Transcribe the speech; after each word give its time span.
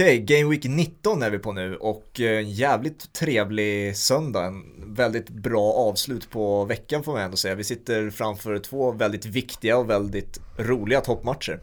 Okej, 0.00 0.18
Game 0.18 0.50
Week 0.50 0.64
19 0.64 1.22
är 1.22 1.30
vi 1.30 1.38
på 1.38 1.52
nu 1.52 1.76
och 1.76 2.20
en 2.20 2.50
jävligt 2.50 3.12
trevlig 3.12 3.96
söndag. 3.96 4.44
En 4.44 4.94
väldigt 4.94 5.28
bra 5.28 5.72
avslut 5.72 6.30
på 6.30 6.64
veckan 6.64 7.02
får 7.02 7.12
man 7.12 7.22
ändå 7.22 7.36
säga. 7.36 7.54
Vi 7.54 7.64
sitter 7.64 8.10
framför 8.10 8.58
två 8.58 8.92
väldigt 8.92 9.26
viktiga 9.26 9.78
och 9.78 9.90
väldigt 9.90 10.40
roliga 10.56 11.00
toppmatcher. 11.00 11.60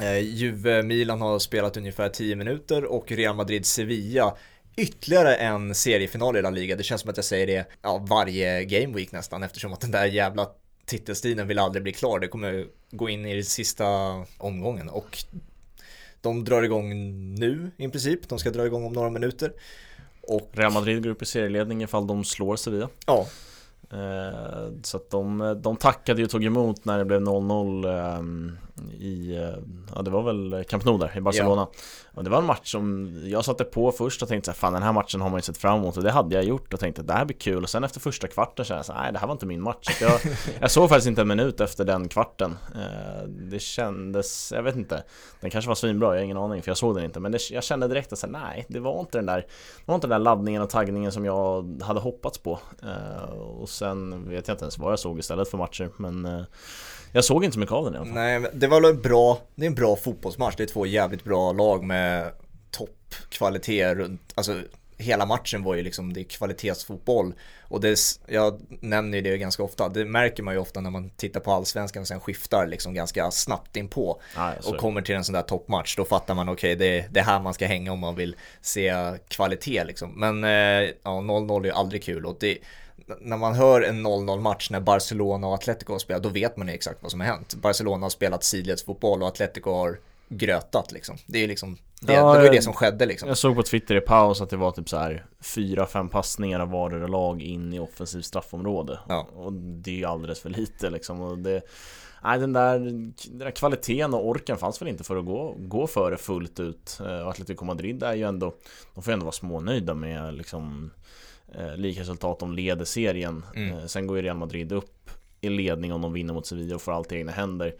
Eh, 0.00 0.18
Juve-Milan 0.18 1.20
har 1.20 1.38
spelat 1.38 1.76
ungefär 1.76 2.08
10 2.08 2.36
minuter 2.36 2.84
och 2.84 3.12
Real 3.12 3.36
Madrid-Sevilla 3.36 4.36
ytterligare 4.76 5.34
en 5.34 5.74
seriefinal 5.74 6.36
i 6.36 6.42
La 6.42 6.50
Liga. 6.50 6.76
Det 6.76 6.82
känns 6.82 7.00
som 7.00 7.10
att 7.10 7.16
jag 7.16 7.24
säger 7.24 7.46
det 7.46 7.66
ja, 7.82 8.06
varje 8.08 8.64
Game 8.64 8.96
Week 8.96 9.12
nästan 9.12 9.42
eftersom 9.42 9.72
att 9.72 9.80
den 9.80 9.90
där 9.90 10.06
jävla 10.06 10.48
titelstriden 10.86 11.48
vill 11.48 11.58
aldrig 11.58 11.82
bli 11.82 11.92
klar. 11.92 12.18
Det 12.18 12.28
kommer 12.28 12.66
gå 12.90 13.08
in 13.08 13.26
i 13.26 13.34
den 13.34 13.44
sista 13.44 13.86
omgången 14.38 14.88
och 14.88 15.24
de 16.20 16.44
drar 16.44 16.62
igång 16.62 16.90
nu 17.34 17.70
i 17.76 17.88
princip. 17.88 18.28
De 18.28 18.38
ska 18.38 18.50
dra 18.50 18.66
igång 18.66 18.84
om 18.84 18.92
några 18.92 19.10
minuter. 19.10 19.52
Och... 20.20 20.50
Real 20.52 20.72
Madrid 20.72 21.02
går 21.02 21.10
upp 21.10 21.22
i 21.22 21.26
serieledning 21.26 21.82
ifall 21.82 22.06
de 22.06 22.24
slår 22.24 22.56
Sevilla. 22.56 22.88
Ja. 23.06 23.26
Eh, 23.92 24.72
så 24.82 24.96
att 24.96 25.10
de, 25.10 25.58
de 25.62 25.76
tackade 25.76 26.24
och 26.24 26.30
tog 26.30 26.44
emot 26.44 26.84
när 26.84 26.98
det 26.98 27.04
blev 27.04 27.20
0-0 27.20 28.18
ehm, 28.18 28.58
i, 29.00 29.36
eh, 29.36 29.62
ja 29.94 30.02
det 30.02 30.10
var 30.10 30.22
väl 30.22 30.64
Camp 30.68 30.84
Nou 30.84 30.98
där 30.98 31.16
i 31.16 31.20
Barcelona. 31.20 31.66
Ja. 31.72 31.78
Och 32.14 32.24
det 32.24 32.30
var 32.30 32.38
en 32.38 32.44
match 32.44 32.72
som 32.72 33.14
jag 33.24 33.44
satte 33.44 33.64
på 33.64 33.92
först 33.92 34.22
och 34.22 34.28
tänkte 34.28 34.46
så 34.46 34.50
här, 34.50 34.56
fan 34.56 34.72
den 34.72 34.82
här 34.82 34.92
matchen 34.92 35.20
har 35.20 35.28
man 35.30 35.38
ju 35.38 35.42
sett 35.42 35.56
fram 35.58 35.78
emot. 35.78 35.96
Och 35.96 36.02
det 36.02 36.10
hade 36.10 36.34
jag 36.34 36.44
gjort 36.44 36.74
och 36.74 36.80
tänkte 36.80 37.00
att 37.00 37.06
det 37.06 37.12
här 37.12 37.24
blir 37.24 37.36
kul. 37.36 37.62
Och 37.62 37.70
sen 37.70 37.84
efter 37.84 38.00
första 38.00 38.28
kvarten 38.28 38.64
så 38.64 38.72
jag 38.72 38.84
så 38.86 38.92
nej 38.92 39.12
det 39.12 39.18
här 39.18 39.26
var 39.26 39.32
inte 39.32 39.46
min 39.46 39.62
match. 39.62 39.98
Jag, 40.00 40.20
jag 40.60 40.70
såg 40.70 40.88
faktiskt 40.88 41.06
inte 41.08 41.20
en 41.22 41.28
minut 41.28 41.60
efter 41.60 41.84
den 41.84 42.08
kvarten. 42.08 42.56
Eh, 42.74 43.22
Det 43.28 43.58
kändes, 43.58 44.52
jag 44.56 44.62
vet 44.62 44.76
inte. 44.76 45.02
Den 45.40 45.50
kanske 45.50 45.68
var 45.68 45.74
svinbra, 45.74 46.08
jag 46.08 46.14
har 46.16 46.24
ingen 46.24 46.36
aning 46.36 46.62
för 46.62 46.70
jag 46.70 46.78
såg 46.78 46.94
den 46.94 47.04
inte. 47.04 47.20
Men 47.20 47.32
det, 47.32 47.50
jag 47.50 47.64
kände 47.64 47.88
direkt 47.88 48.12
att 48.12 48.18
så 48.18 48.26
här, 48.26 48.32
nej 48.32 48.66
det 48.68 48.80
var 48.80 49.00
inte 49.00 49.18
den 49.18 49.26
där 49.26 49.40
Det 49.40 49.82
var 49.86 49.94
inte 49.94 50.06
den 50.06 50.10
där 50.20 50.24
laddningen 50.24 50.62
och 50.62 50.70
taggningen 50.70 51.12
som 51.12 51.24
jag 51.24 51.82
hade 51.82 52.00
hoppats 52.00 52.38
på. 52.38 52.58
Eh, 52.82 53.30
Och 53.32 53.68
sen 53.68 54.28
vet 54.28 54.48
jag 54.48 54.54
inte 54.54 54.64
ens 54.64 54.78
vad 54.78 54.92
jag 54.92 54.98
såg 54.98 55.18
istället 55.18 55.48
för 55.50 55.58
matcher 55.58 55.90
men 55.96 56.44
jag 57.12 57.24
såg 57.24 57.44
inte 57.44 57.54
så 57.54 57.60
mycket 57.60 57.72
av 57.72 57.84
den 57.84 57.94
i 57.94 57.96
alla 57.96 58.06
fall. 58.06 58.14
Nej, 58.14 58.50
det 58.52 58.66
var 58.66 58.80
väl 58.80 58.90
en 58.90 59.02
bra, 59.02 59.38
det 59.54 59.64
är 59.64 59.66
en 59.66 59.74
bra 59.74 59.96
fotbollsmatch. 59.96 60.54
Det 60.56 60.62
är 60.62 60.66
två 60.66 60.86
jävligt 60.86 61.24
bra 61.24 61.52
lag 61.52 61.84
med 61.84 62.32
toppkvalitet 62.70 63.96
runt, 63.96 64.32
alltså 64.34 64.62
hela 65.00 65.26
matchen 65.26 65.62
var 65.62 65.74
ju 65.74 65.82
liksom, 65.82 66.12
det 66.12 66.20
är 66.20 66.24
kvalitetsfotboll. 66.24 67.34
Och 67.62 67.80
det, 67.80 67.98
jag 68.26 68.60
nämner 68.80 69.18
ju 69.18 69.22
det 69.22 69.38
ganska 69.38 69.62
ofta, 69.62 69.88
det 69.88 70.04
märker 70.04 70.42
man 70.42 70.54
ju 70.54 70.60
ofta 70.60 70.80
när 70.80 70.90
man 70.90 71.10
tittar 71.10 71.40
på 71.40 71.52
allsvenskan 71.52 72.00
och 72.00 72.08
sen 72.08 72.20
skiftar 72.20 72.66
liksom 72.66 72.94
ganska 72.94 73.30
snabbt 73.30 73.76
inpå. 73.76 74.20
Ah, 74.36 74.52
och 74.64 74.76
kommer 74.76 75.02
till 75.02 75.14
en 75.14 75.24
sån 75.24 75.32
där 75.32 75.42
toppmatch, 75.42 75.96
då 75.96 76.04
fattar 76.04 76.34
man 76.34 76.48
okej, 76.48 76.74
okay, 76.74 76.88
det, 76.88 77.06
det 77.10 77.20
är 77.20 77.24
här 77.24 77.40
man 77.40 77.54
ska 77.54 77.66
hänga 77.66 77.92
om 77.92 77.98
man 77.98 78.14
vill 78.14 78.36
se 78.60 78.94
kvalitet 79.28 79.84
liksom. 79.84 80.20
Men 80.20 80.44
eh, 80.44 80.90
ja, 81.02 81.10
0-0 81.10 81.60
är 81.60 81.64
ju 81.64 81.70
aldrig 81.70 82.02
kul 82.02 82.26
och 82.26 82.36
det, 82.40 82.58
när 83.20 83.36
man 83.36 83.54
hör 83.54 83.82
en 83.82 84.06
0-0 84.06 84.40
match 84.40 84.70
när 84.70 84.80
Barcelona 84.80 85.46
och 85.46 85.54
Atletico 85.54 85.92
har 85.92 85.98
spelat, 85.98 86.22
då 86.22 86.28
vet 86.28 86.56
man 86.56 86.68
ju 86.68 86.74
exakt 86.74 87.02
vad 87.02 87.10
som 87.10 87.20
har 87.20 87.26
hänt. 87.26 87.54
Barcelona 87.54 88.04
har 88.04 88.10
spelat 88.10 88.44
sidledsfotboll 88.44 89.22
och 89.22 89.28
Atletico 89.28 89.72
har 89.72 89.98
grötat 90.28 90.92
liksom. 90.92 91.16
Det 91.26 91.44
är 91.44 91.48
liksom, 91.48 91.78
det, 92.00 92.12
ja, 92.12 92.32
det 92.32 92.38
var 92.38 92.44
ju 92.44 92.50
det 92.50 92.62
som 92.62 92.72
skedde 92.72 93.06
liksom. 93.06 93.28
Jag 93.28 93.38
såg 93.38 93.56
på 93.56 93.62
Twitter 93.62 93.94
i 93.94 94.00
paus 94.00 94.40
att 94.40 94.50
det 94.50 94.56
var 94.56 94.70
typ 94.70 94.88
så 94.88 94.96
här 94.96 95.26
fyra, 95.40 95.86
fem 95.86 96.08
passningar 96.08 96.60
av 96.60 96.70
vardera 96.70 97.06
lag 97.06 97.42
in 97.42 97.74
i 97.74 97.78
offensivt 97.78 98.24
straffområde. 98.24 98.98
Ja. 99.08 99.28
Och 99.36 99.52
det 99.52 99.90
är 99.90 99.94
ju 99.94 100.04
alldeles 100.04 100.40
för 100.40 100.50
lite 100.50 100.90
liksom. 100.90 101.20
Och 101.20 101.38
det, 101.38 101.62
nej, 102.24 102.38
den 102.38 102.52
där, 102.52 102.78
den 102.78 103.38
där 103.38 103.50
kvaliteten 103.50 104.14
och 104.14 104.28
orken 104.28 104.56
fanns 104.56 104.82
väl 104.82 104.88
inte 104.88 105.04
för 105.04 105.16
att 105.16 105.26
gå, 105.26 105.54
gå 105.58 105.86
före 105.86 106.16
fullt 106.16 106.60
ut. 106.60 106.98
Och 107.00 107.30
Atletico 107.30 107.64
Madrid 107.64 108.02
är 108.02 108.14
ju 108.14 108.24
ändå, 108.28 108.54
de 108.94 109.02
får 109.02 109.10
ju 109.10 109.14
ändå 109.14 109.24
vara 109.24 109.32
smånöjda 109.32 109.94
med 109.94 110.34
liksom 110.34 110.90
eh, 111.54 111.76
likresultat, 111.76 112.38
de 112.38 112.54
leder 112.54 112.84
serien. 112.84 113.44
Mm. 113.56 113.78
Eh, 113.78 113.86
sen 113.86 114.06
går 114.06 114.16
ju 114.16 114.22
Real 114.22 114.36
Madrid 114.36 114.72
upp 114.72 115.10
i 115.40 115.48
ledning 115.48 115.92
om 115.92 116.02
de 116.02 116.12
vinner 116.12 116.34
mot 116.34 116.46
Sevilla 116.46 116.74
och 116.74 116.82
får 116.82 116.92
allt 116.92 117.12
i 117.12 117.16
egna 117.16 117.32
händer. 117.32 117.74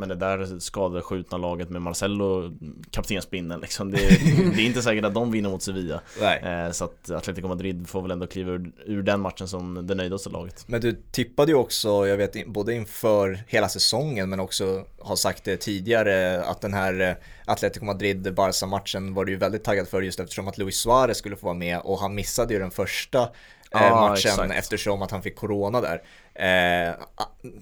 Men 0.00 0.08
det 0.08 0.14
där 0.14 0.58
skadeskjutna 0.60 1.38
laget 1.38 1.70
med 1.70 1.82
Marcello 1.82 2.52
kaptensbindeln 2.90 3.60
liksom, 3.60 3.90
det, 3.90 3.96
det, 4.56 4.62
är 4.62 4.66
inte 4.66 4.82
säkert 4.82 5.04
att 5.04 5.14
de 5.14 5.30
vinner 5.30 5.50
mot 5.50 5.62
Sevilla 5.62 6.00
eh, 6.20 6.72
Så 6.72 6.84
att 6.84 7.10
Atletico 7.10 7.48
Madrid 7.48 7.88
får 7.88 8.02
väl 8.02 8.10
ändå 8.10 8.26
kliva 8.26 8.52
ur, 8.52 8.72
ur 8.86 9.02
den 9.02 9.20
matchen 9.20 9.48
som 9.48 9.86
det 9.86 9.94
nöjdaste 9.94 10.30
laget 10.30 10.64
Men 10.66 10.80
du 10.80 11.02
tippade 11.10 11.52
ju 11.52 11.58
också, 11.58 12.06
jag 12.06 12.16
vet 12.16 12.46
både 12.46 12.74
inför 12.74 13.44
hela 13.46 13.68
säsongen 13.68 14.30
men 14.30 14.40
också 14.40 14.84
har 14.98 15.16
sagt 15.16 15.44
det 15.44 15.56
tidigare 15.56 16.44
att 16.44 16.60
den 16.60 16.74
här 16.74 17.00
eh, 17.00 17.14
Atletico 17.44 17.84
Madrid-Barca-matchen 17.84 19.14
var 19.14 19.24
du 19.24 19.32
ju 19.32 19.38
väldigt 19.38 19.64
taggad 19.64 19.88
för 19.88 20.02
just 20.02 20.20
eftersom 20.20 20.48
att 20.48 20.58
Luis 20.58 20.76
Suarez 20.76 21.18
skulle 21.18 21.36
få 21.36 21.46
vara 21.46 21.56
med 21.56 21.78
och 21.78 21.98
han 21.98 22.14
missade 22.14 22.54
ju 22.54 22.60
den 22.60 22.70
första 22.70 23.28
ah, 23.70 24.08
matchen 24.08 24.30
exakt. 24.30 24.52
eftersom 24.54 25.02
att 25.02 25.10
han 25.10 25.22
fick 25.22 25.36
corona 25.36 25.80
där. 25.80 26.02
Eh, 26.40 26.94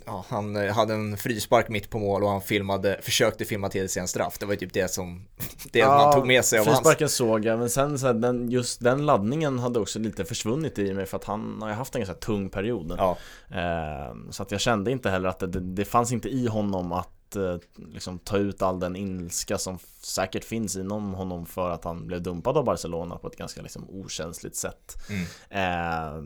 ja, 0.07 0.25
han 0.29 0.57
hade 0.57 0.95
en 0.95 1.17
frispark 1.17 1.69
mitt 1.69 1.91
på 1.91 1.99
mål 1.99 2.25
och 2.25 2.31
han 2.31 2.41
filmade, 2.41 2.99
försökte 3.03 3.45
filma 3.45 3.69
till 3.69 3.89
sig 3.89 4.01
en 4.01 4.09
straff. 4.09 4.39
Det 4.39 4.47
var 4.47 4.53
ju 4.53 4.59
typ 4.59 4.73
det 4.73 4.91
som 4.91 5.25
det 5.73 5.79
ja, 5.79 5.89
man 5.89 6.15
tog 6.15 6.27
med 6.27 6.45
sig 6.45 6.65
Frisparken 6.65 7.05
hans... 7.05 7.15
såg 7.15 7.45
jag, 7.45 7.59
men 7.59 7.71
sen 7.71 7.99
så 7.99 8.07
här, 8.07 8.15
den, 8.15 8.51
just 8.51 8.81
den 8.81 9.07
laddningen 9.07 9.59
hade 9.59 9.81
också 9.81 9.99
lite 9.99 10.25
försvunnit 10.25 10.79
i 10.79 10.95
mig 10.95 11.07
för 11.07 11.17
att 11.17 11.25
han 11.25 11.63
har 11.63 11.69
ju 11.69 11.75
haft 11.75 11.95
en 11.95 12.01
ganska 12.01 12.15
tung 12.15 12.49
period. 12.51 12.95
Ja. 12.99 13.19
Eh, 13.51 14.17
så 14.31 14.43
att 14.43 14.51
jag 14.51 14.61
kände 14.61 14.91
inte 14.91 15.11
heller 15.11 15.29
att 15.29 15.39
det, 15.39 15.47
det, 15.47 15.61
det 15.61 15.85
fanns 15.85 16.13
inte 16.13 16.29
i 16.29 16.47
honom 16.47 16.93
att 16.93 17.37
eh, 17.37 17.57
liksom, 17.93 18.19
ta 18.19 18.37
ut 18.37 18.63
all 18.63 18.81
den 18.81 18.97
ilska 18.97 19.59
som 19.59 19.79
säkert 20.01 20.45
finns 20.45 20.77
inom 20.77 21.15
honom 21.15 21.47
för 21.47 21.71
att 21.71 21.85
han 21.85 22.07
blev 22.07 22.23
dumpad 22.23 22.57
av 22.57 22.65
Barcelona 22.65 23.17
på 23.19 23.27
ett 23.29 23.37
ganska 23.37 23.63
liksom, 23.63 23.91
okänsligt 23.91 24.57
sätt. 24.57 24.97
Mm. 25.11 25.25
Eh, 25.51 26.23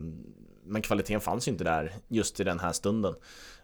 men 0.65 0.81
kvaliteten 0.81 1.21
fanns 1.21 1.47
ju 1.47 1.51
inte 1.51 1.63
där 1.63 1.91
just 2.07 2.39
i 2.39 2.43
den 2.43 2.59
här 2.59 2.71
stunden. 2.71 3.15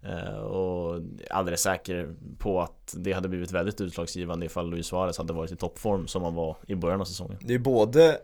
Eh, 0.04 0.40
och 0.40 1.02
alldeles 1.30 1.62
säker 1.62 2.16
på 2.38 2.62
att 2.62 2.96
det 2.98 3.14
hade 3.14 3.30
blivit 3.30 3.52
väldigt 3.52 3.82
utslagsgivande 3.82 4.46
ifall 4.46 4.70
Luis 4.70 4.88
Suarez 4.88 5.18
hade 5.18 5.34
varit 5.34 5.52
i 5.52 5.56
toppform 5.56 6.08
som 6.08 6.24
han 6.24 6.36
var 6.36 6.58
i 6.68 6.76
början 6.76 7.02
av 7.02 7.06
säsongen. 7.06 7.38
Det 7.42 7.54
är 7.54 7.60
både 7.60 8.20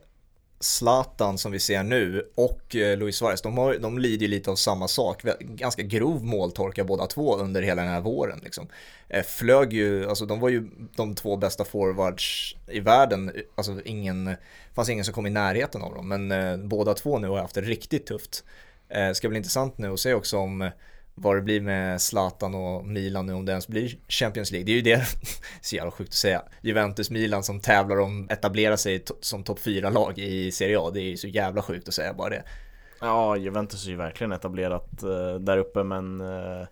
Zlatan 0.59 1.37
som 1.37 1.51
vi 1.51 1.59
ser 1.59 1.83
nu 1.83 2.31
och 2.35 2.75
eh, 2.75 2.97
Luis 2.97 3.15
Suarez, 3.15 3.41
de, 3.41 3.57
har, 3.57 3.75
de 3.75 3.99
lider 3.99 4.25
ju 4.25 4.27
lite 4.27 4.51
av 4.51 4.55
samma 4.55 4.87
sak. 4.87 5.23
Ganska 5.39 5.81
grov 5.81 6.23
måltorka 6.23 6.83
båda 6.83 7.07
två 7.07 7.37
under 7.37 7.61
hela 7.61 7.81
den 7.81 7.91
här 7.91 8.01
våren. 8.01 8.39
Liksom. 8.43 8.67
Eh, 9.09 9.23
flög 9.23 9.73
ju, 9.73 10.09
alltså 10.09 10.25
de 10.25 10.39
var 10.39 10.49
ju 10.49 10.69
de 10.95 11.15
två 11.15 11.37
bästa 11.37 11.65
forwards 11.65 12.55
i 12.67 12.79
världen. 12.79 13.31
Alltså 13.55 13.81
ingen, 13.85 14.35
fanns 14.73 14.89
ingen 14.89 15.05
som 15.05 15.13
kom 15.13 15.27
i 15.27 15.29
närheten 15.29 15.81
av 15.81 15.93
dem. 15.93 16.07
Men 16.07 16.31
eh, 16.31 16.57
båda 16.57 16.93
två 16.93 17.19
nu 17.19 17.27
har 17.27 17.37
haft 17.37 17.55
det 17.55 17.61
riktigt 17.61 18.05
tufft. 18.05 18.43
Eh, 18.89 19.11
ska 19.11 19.29
bli 19.29 19.37
intressant 19.37 19.77
nu 19.77 19.93
att 19.93 19.99
se 19.99 20.13
också 20.13 20.37
om 20.37 20.61
eh, 20.61 20.71
vad 21.15 21.35
det 21.35 21.41
blir 21.41 21.61
med 21.61 22.01
Zlatan 22.01 22.55
och 22.55 22.85
Milan 22.85 23.25
nu 23.25 23.33
om 23.33 23.45
det 23.45 23.51
ens 23.51 23.67
blir 23.67 23.97
Champions 24.07 24.51
League. 24.51 24.65
Det 24.65 24.71
är 24.71 24.75
ju 24.75 24.81
det, 24.81 25.05
så 25.61 25.75
jävla 25.75 25.91
sjukt 25.91 26.09
att 26.09 26.13
säga, 26.13 26.43
Juventus-Milan 26.61 27.43
som 27.43 27.59
tävlar 27.59 27.99
om 27.99 28.25
att 28.25 28.31
etablera 28.31 28.77
sig 28.77 29.03
som 29.21 29.43
topp 29.43 29.59
4-lag 29.59 30.19
i 30.19 30.51
Serie 30.51 30.79
A. 30.79 30.91
Det 30.93 30.99
är 31.01 31.09
ju 31.09 31.17
så 31.17 31.27
jävla 31.27 31.61
sjukt 31.61 31.87
att 31.87 31.93
säga 31.93 32.13
bara 32.13 32.29
det. 32.29 32.43
Ja, 32.99 33.37
Juventus 33.37 33.85
är 33.85 33.89
ju 33.89 33.95
verkligen 33.95 34.31
etablerat 34.31 35.03
uh, 35.03 35.35
där 35.35 35.57
uppe 35.57 35.83
men 35.83 36.21
uh, 36.21 36.67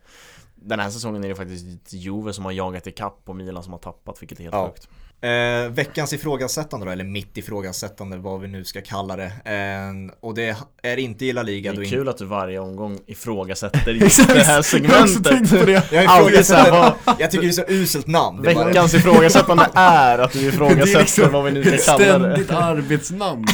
den 0.55 0.79
här 0.79 0.89
säsongen 0.89 1.23
är 1.23 1.29
det 1.29 1.35
faktiskt 1.35 1.93
Juve 1.93 2.33
som 2.33 2.45
har 2.45 2.51
jagat 2.51 2.87
i 2.87 2.91
kapp 2.91 3.21
och 3.25 3.35
Milan 3.35 3.63
som 3.63 3.73
har 3.73 3.79
tappat 3.79 4.21
vilket 4.21 4.39
är 4.39 4.43
helt 4.43 4.55
ja. 4.55 4.67
sjukt. 4.67 4.89
Eh, 5.23 5.69
veckans 5.69 6.13
ifrågasättande 6.13 6.85
då, 6.85 6.91
eller 6.91 7.03
mitt 7.03 7.37
ifrågasättande, 7.37 8.17
vad 8.17 8.41
vi 8.41 8.47
nu 8.47 8.63
ska 8.63 8.81
kalla 8.81 9.15
det. 9.15 9.31
Eh, 9.45 10.15
och 10.19 10.33
det 10.35 10.57
är 10.81 10.99
inte 10.99 11.25
i 11.25 11.33
La 11.33 11.43
Liga. 11.43 11.73
Det 11.73 11.81
är 11.81 11.89
kul 11.89 12.01
in... 12.01 12.07
att 12.07 12.17
du 12.17 12.25
varje 12.25 12.59
omgång 12.59 12.99
ifrågasätter 13.07 13.91
just 13.93 14.27
det 14.27 14.43
här 14.43 14.61
segmentet. 14.61 15.51
Jag, 15.51 15.65
det. 15.65 15.83
jag, 15.91 16.03
ifrågasätter, 16.03 16.71
vad... 17.05 17.15
jag 17.19 17.31
tycker 17.31 17.43
det 17.43 17.49
är 17.49 17.51
så 17.51 17.65
uselt 17.67 18.07
namn. 18.07 18.41
Veckans 18.41 18.91
bara... 18.91 18.99
ifrågasättande 18.99 19.69
är 19.73 20.19
att 20.19 20.33
du 20.33 20.39
ifrågasätter 20.39 20.99
liksom 20.99 21.31
vad 21.31 21.43
vi 21.43 21.51
nu 21.51 21.63
ska 21.63 21.97
kalla 21.97 21.97
det. 21.99 22.05
Ständigt 22.05 22.51
arbetsnamn. 22.51 23.45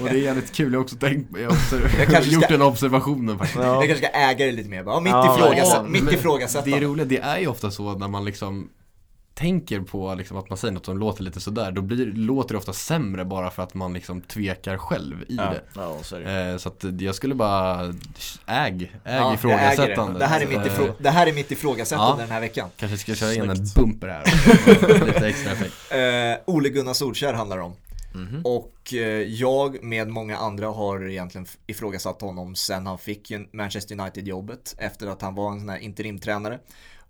och 0.00 0.08
det 0.08 0.16
är 0.16 0.22
jävligt 0.22 0.52
kul, 0.52 0.72
jag 0.72 0.78
har 0.78 0.84
också 0.84 0.96
tänkt 0.96 1.30
jag 1.38 1.50
har 1.50 1.56
också 1.56 1.76
gjort 2.30 2.44
ska... 2.44 2.52
den 2.52 2.62
observationen 2.62 3.38
faktiskt. 3.38 3.60
Ja. 3.64 3.74
Jag 3.74 3.88
kanske 3.88 4.06
ska 4.06 4.16
äga 4.18 4.46
det 4.46 4.52
lite 4.52 4.68
mer, 4.68 4.82
bara, 4.82 5.00
mitt, 5.00 5.12
ja, 5.12 5.36
ifrågasätt, 5.36 5.74
ja, 5.74 5.82
mitt 5.82 6.12
ifrågasättande. 6.12 6.78
Det 6.78 6.84
är 6.84 6.88
roligt, 6.88 7.08
det 7.08 7.18
är 7.18 7.38
ju 7.38 7.46
ofta 7.46 7.70
så 7.70 7.98
när 7.98 8.08
man 8.08 8.24
liksom 8.24 8.68
tänker 9.34 9.80
på 9.80 10.14
liksom 10.14 10.36
att 10.36 10.48
man 10.48 10.58
säger 10.58 10.74
något 10.74 10.84
som 10.86 10.98
låter 10.98 11.22
lite 11.22 11.40
sådär, 11.40 11.72
då 11.72 11.82
blir, 11.82 12.06
låter 12.06 12.54
det 12.54 12.58
ofta 12.58 12.72
sämre 12.72 13.24
bara 13.24 13.50
för 13.50 13.62
att 13.62 13.74
man 13.74 13.92
liksom 13.92 14.20
tvekar 14.20 14.78
själv 14.78 15.22
i 15.22 15.36
ja. 15.36 15.42
det. 15.42 15.62
Ja, 15.74 15.98
så, 16.02 16.18
eh, 16.18 16.56
så 16.56 16.68
att 16.68 16.84
jag 17.00 17.14
skulle 17.14 17.34
bara 17.34 17.94
äg, 18.46 18.92
äg 19.04 19.16
ja, 19.16 19.34
ifrågasättande. 19.34 20.12
Det. 20.12 20.18
Det, 20.18 20.26
här 20.26 20.40
är 20.40 20.46
mitt 20.46 20.66
ifrå 20.66 20.94
det 20.98 21.10
här 21.10 21.26
är 21.26 21.32
mitt 21.32 21.50
ifrågasättande 21.50 22.12
ja. 22.12 22.16
den 22.16 22.30
här 22.30 22.40
veckan. 22.40 22.68
Kanske 22.76 22.98
ska 22.98 23.14
köra 23.14 23.34
in 23.34 23.50
en 23.50 23.66
bumper 23.76 24.08
här, 24.08 25.06
lite 25.06 25.28
extra 25.28 25.52
effekt. 25.52 25.74
Eh, 25.90 26.54
Ole 26.54 26.68
Gunnar 26.68 26.94
Solskär 26.94 27.32
handlar 27.32 27.58
om. 27.58 27.74
Mm 28.14 28.28
-hmm. 28.28 28.42
Och 28.44 28.94
eh, 28.94 29.22
jag 29.22 29.82
med 29.82 30.08
många 30.08 30.36
andra 30.36 30.66
har 30.66 31.08
egentligen 31.08 31.46
ifrågasatt 31.66 32.20
honom 32.20 32.54
sen 32.54 32.86
han 32.86 32.98
fick 32.98 33.32
Manchester 33.52 34.00
United-jobbet 34.00 34.74
efter 34.78 35.06
att 35.06 35.22
han 35.22 35.34
var 35.34 35.52
en 35.52 35.60
sån 35.60 35.68
här 35.68 35.78
interimtränare. 35.78 36.58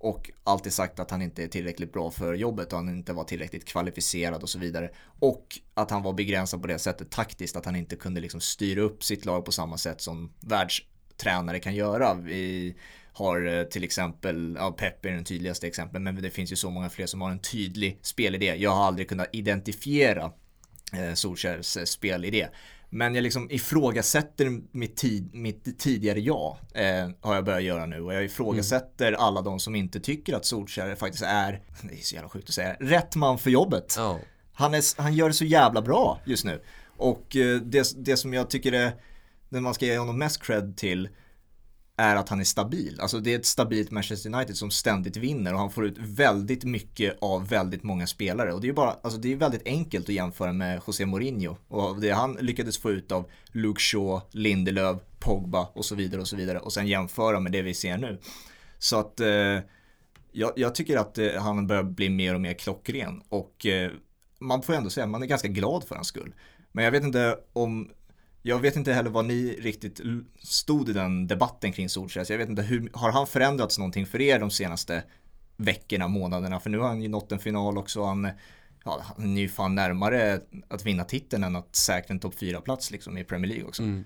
Och 0.04 0.30
alltid 0.44 0.72
sagt 0.72 1.00
att 1.00 1.10
han 1.10 1.22
inte 1.22 1.42
är 1.42 1.48
tillräckligt 1.48 1.92
bra 1.92 2.10
för 2.10 2.34
jobbet 2.34 2.72
och 2.72 2.78
han 2.78 2.88
inte 2.88 3.12
var 3.12 3.24
tillräckligt 3.24 3.64
kvalificerad 3.64 4.42
och 4.42 4.48
så 4.48 4.58
vidare. 4.58 4.90
Och 5.20 5.58
att 5.74 5.90
han 5.90 6.02
var 6.02 6.12
begränsad 6.12 6.62
på 6.62 6.66
det 6.66 6.78
sättet 6.78 7.10
taktiskt, 7.10 7.56
att 7.56 7.64
han 7.64 7.76
inte 7.76 7.96
kunde 7.96 8.20
liksom 8.20 8.40
styra 8.40 8.80
upp 8.80 9.04
sitt 9.04 9.24
lag 9.24 9.44
på 9.44 9.52
samma 9.52 9.78
sätt 9.78 10.00
som 10.00 10.32
världstränare 10.40 11.58
kan 11.58 11.74
göra. 11.74 12.14
Vi 12.14 12.76
har 13.12 13.46
eh, 13.46 13.64
till 13.64 13.84
exempel, 13.84 14.56
ja 14.60 14.72
Pep 14.72 15.04
är 15.04 15.10
den 15.10 15.24
tydligaste 15.24 15.66
exemplet, 15.66 16.02
men 16.02 16.22
det 16.22 16.30
finns 16.30 16.52
ju 16.52 16.56
så 16.56 16.70
många 16.70 16.90
fler 16.90 17.06
som 17.06 17.20
har 17.20 17.30
en 17.30 17.38
tydlig 17.38 17.98
spelidé. 18.02 18.54
Jag 18.56 18.70
har 18.70 18.84
aldrig 18.84 19.08
kunnat 19.08 19.28
identifiera 19.32 20.32
eh, 20.92 21.08
eh 21.08 21.84
spelidé. 21.84 22.48
Men 22.94 23.14
jag 23.14 23.22
liksom 23.22 23.50
ifrågasätter 23.50 24.60
mitt, 24.70 24.96
tid, 24.96 25.34
mitt 25.34 25.78
tidigare 25.78 26.20
ja, 26.20 26.58
eh, 26.74 27.10
har 27.20 27.34
jag 27.34 27.44
börjat 27.44 27.62
göra 27.62 27.86
nu. 27.86 28.00
Och 28.00 28.14
jag 28.14 28.24
ifrågasätter 28.24 29.08
mm. 29.08 29.20
alla 29.20 29.42
de 29.42 29.60
som 29.60 29.74
inte 29.74 30.00
tycker 30.00 30.34
att 30.34 30.44
Solskjaer 30.44 30.94
faktiskt 30.94 31.24
är, 31.24 31.52
det 31.82 31.94
är 31.94 32.02
så 32.02 32.14
jävla 32.14 32.28
sjukt 32.28 32.48
att 32.48 32.54
säga, 32.54 32.76
rätt 32.80 33.16
man 33.16 33.38
för 33.38 33.50
jobbet. 33.50 33.96
Oh. 33.98 34.16
Han, 34.52 34.74
är, 34.74 35.02
han 35.02 35.14
gör 35.14 35.28
det 35.28 35.34
så 35.34 35.44
jävla 35.44 35.82
bra 35.82 36.20
just 36.24 36.44
nu. 36.44 36.62
Och 36.96 37.36
eh, 37.36 37.60
det, 37.60 37.92
det 37.96 38.16
som 38.16 38.34
jag 38.34 38.50
tycker 38.50 38.72
är, 38.72 38.92
det 39.48 39.60
man 39.60 39.74
ska 39.74 39.86
ge 39.86 39.98
honom 39.98 40.18
mest 40.18 40.42
cred 40.42 40.76
till, 40.76 41.08
är 41.96 42.16
att 42.16 42.28
han 42.28 42.40
är 42.40 42.44
stabil. 42.44 43.00
Alltså 43.00 43.20
det 43.20 43.34
är 43.34 43.38
ett 43.38 43.46
stabilt 43.46 43.90
Manchester 43.90 44.34
United 44.34 44.56
som 44.56 44.70
ständigt 44.70 45.16
vinner 45.16 45.52
och 45.52 45.58
han 45.58 45.70
får 45.70 45.86
ut 45.86 45.98
väldigt 45.98 46.64
mycket 46.64 47.16
av 47.20 47.48
väldigt 47.48 47.82
många 47.82 48.06
spelare. 48.06 48.52
Och 48.52 48.60
det 48.60 48.64
är 48.64 48.68
ju 48.68 48.74
bara, 48.74 48.96
alltså 49.02 49.20
det 49.20 49.32
är 49.32 49.36
väldigt 49.36 49.66
enkelt 49.66 50.08
att 50.08 50.14
jämföra 50.14 50.52
med 50.52 50.80
José 50.86 51.06
Mourinho 51.06 51.56
och 51.68 52.00
det 52.00 52.10
han 52.10 52.32
lyckades 52.40 52.78
få 52.78 52.90
ut 52.90 53.12
av 53.12 53.30
Luke 53.46 53.80
Shaw, 53.80 54.20
Lindelöf, 54.30 55.00
Pogba 55.18 55.68
och 55.74 55.84
så 55.84 55.94
vidare 55.94 56.20
och 56.20 56.28
så 56.28 56.36
vidare 56.36 56.58
och 56.58 56.72
sen 56.72 56.86
jämföra 56.86 57.40
med 57.40 57.52
det 57.52 57.62
vi 57.62 57.74
ser 57.74 57.98
nu. 57.98 58.18
Så 58.78 58.98
att 58.98 59.20
eh, 59.20 59.58
jag, 60.32 60.52
jag, 60.56 60.74
tycker 60.74 60.96
att 60.96 61.18
eh, 61.18 61.32
han 61.32 61.66
börjar 61.66 61.82
bli 61.82 62.10
mer 62.10 62.34
och 62.34 62.40
mer 62.40 62.54
klockren 62.54 63.22
och 63.28 63.66
eh, 63.66 63.90
man 64.38 64.62
får 64.62 64.72
ändå 64.72 64.90
säga, 64.90 65.04
att 65.04 65.10
man 65.10 65.22
är 65.22 65.26
ganska 65.26 65.48
glad 65.48 65.84
för 65.84 65.94
hans 65.94 66.08
skull. 66.08 66.34
Men 66.72 66.84
jag 66.84 66.92
vet 66.92 67.02
inte 67.02 67.38
om 67.52 67.90
jag 68.46 68.58
vet 68.58 68.76
inte 68.76 68.92
heller 68.92 69.10
vad 69.10 69.24
ni 69.24 69.58
riktigt 69.60 70.00
stod 70.38 70.88
i 70.88 70.92
den 70.92 71.26
debatten 71.26 71.72
kring 71.72 71.88
Solskjaer. 71.88 72.26
Jag 72.30 72.38
vet 72.38 72.48
inte, 72.48 72.62
hur, 72.62 72.90
har 72.92 73.12
han 73.12 73.26
förändrats 73.26 73.78
någonting 73.78 74.06
för 74.06 74.20
er 74.20 74.38
de 74.38 74.50
senaste 74.50 75.02
veckorna, 75.56 76.08
månaderna? 76.08 76.60
För 76.60 76.70
nu 76.70 76.78
har 76.78 76.88
han 76.88 77.02
ju 77.02 77.08
nått 77.08 77.32
en 77.32 77.38
final 77.38 77.78
också. 77.78 78.04
Han, 78.04 78.28
ja, 78.84 79.02
han 79.16 79.36
är 79.36 79.40
ju 79.40 79.48
fan 79.48 79.74
närmare 79.74 80.40
att 80.68 80.84
vinna 80.84 81.04
titeln 81.04 81.44
än 81.44 81.56
att 81.56 81.76
säkra 81.76 82.12
en 82.12 82.20
topp 82.20 82.34
4-plats 82.34 82.90
liksom 82.90 83.18
i 83.18 83.24
Premier 83.24 83.48
League 83.48 83.68
också. 83.68 83.82
Mm. 83.82 84.04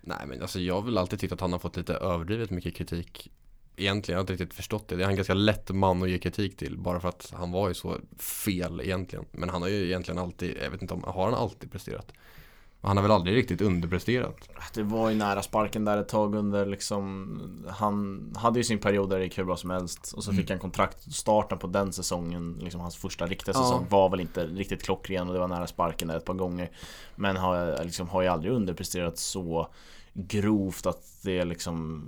Nej 0.00 0.26
men 0.26 0.42
alltså 0.42 0.60
jag 0.60 0.74
har 0.74 0.82
väl 0.82 0.98
alltid 0.98 1.18
tyckt 1.18 1.32
att 1.32 1.40
han 1.40 1.52
har 1.52 1.58
fått 1.58 1.76
lite 1.76 1.94
överdrivet 1.94 2.50
mycket 2.50 2.74
kritik 2.74 3.30
Egentligen, 3.78 4.14
jag 4.14 4.18
har 4.18 4.22
inte 4.22 4.32
riktigt 4.32 4.54
förstått 4.54 4.88
det. 4.88 4.96
Det 4.96 5.04
är 5.04 5.08
en 5.08 5.16
ganska 5.16 5.34
lätt 5.34 5.70
man 5.70 6.02
att 6.02 6.10
ge 6.10 6.18
kritik 6.18 6.56
till 6.56 6.78
bara 6.78 7.00
för 7.00 7.08
att 7.08 7.32
han 7.36 7.52
var 7.52 7.68
ju 7.68 7.74
så 7.74 7.96
fel 8.18 8.80
egentligen. 8.80 9.24
Men 9.30 9.48
han 9.48 9.62
har 9.62 9.68
ju 9.68 9.86
egentligen 9.86 10.18
alltid, 10.18 10.56
jag 10.62 10.70
vet 10.70 10.82
inte 10.82 10.94
om, 10.94 11.02
har 11.02 11.24
han 11.24 11.34
alltid 11.34 11.72
presterat? 11.72 12.12
Han 12.82 12.96
har 12.96 13.02
väl 13.02 13.12
aldrig 13.12 13.36
riktigt 13.36 13.60
underpresterat? 13.60 14.48
Det 14.74 14.82
var 14.82 15.10
ju 15.10 15.16
nära 15.16 15.42
sparken 15.42 15.84
där 15.84 15.98
ett 15.98 16.08
tag 16.08 16.34
under 16.34 16.66
liksom 16.66 17.40
Han 17.68 18.32
hade 18.36 18.58
ju 18.58 18.64
sin 18.64 18.78
period 18.78 19.10
där 19.10 19.18
det 19.18 19.24
gick 19.24 19.38
hur 19.38 19.44
bra 19.44 19.56
som 19.56 19.70
helst 19.70 20.12
Och 20.16 20.24
så 20.24 20.30
mm. 20.30 20.42
fick 20.42 20.50
han 20.50 20.58
kontrakt 20.58 21.14
Starten 21.14 21.58
på 21.58 21.66
den 21.66 21.92
säsongen 21.92 22.58
Liksom 22.60 22.80
hans 22.80 22.96
första 22.96 23.26
riktiga 23.26 23.54
säsong 23.54 23.86
ja. 23.90 23.96
var 23.96 24.10
väl 24.10 24.20
inte 24.20 24.46
riktigt 24.46 24.82
klockren 24.82 25.28
Och 25.28 25.34
det 25.34 25.40
var 25.40 25.48
nära 25.48 25.66
sparken 25.66 26.08
där 26.08 26.16
ett 26.16 26.24
par 26.24 26.34
gånger 26.34 26.70
Men 27.16 27.36
har, 27.36 27.84
liksom, 27.84 28.08
har 28.08 28.22
ju 28.22 28.28
aldrig 28.28 28.52
underpresterat 28.52 29.18
så 29.18 29.68
grovt 30.14 30.86
att 30.86 31.18
det 31.22 31.44
liksom 31.44 32.04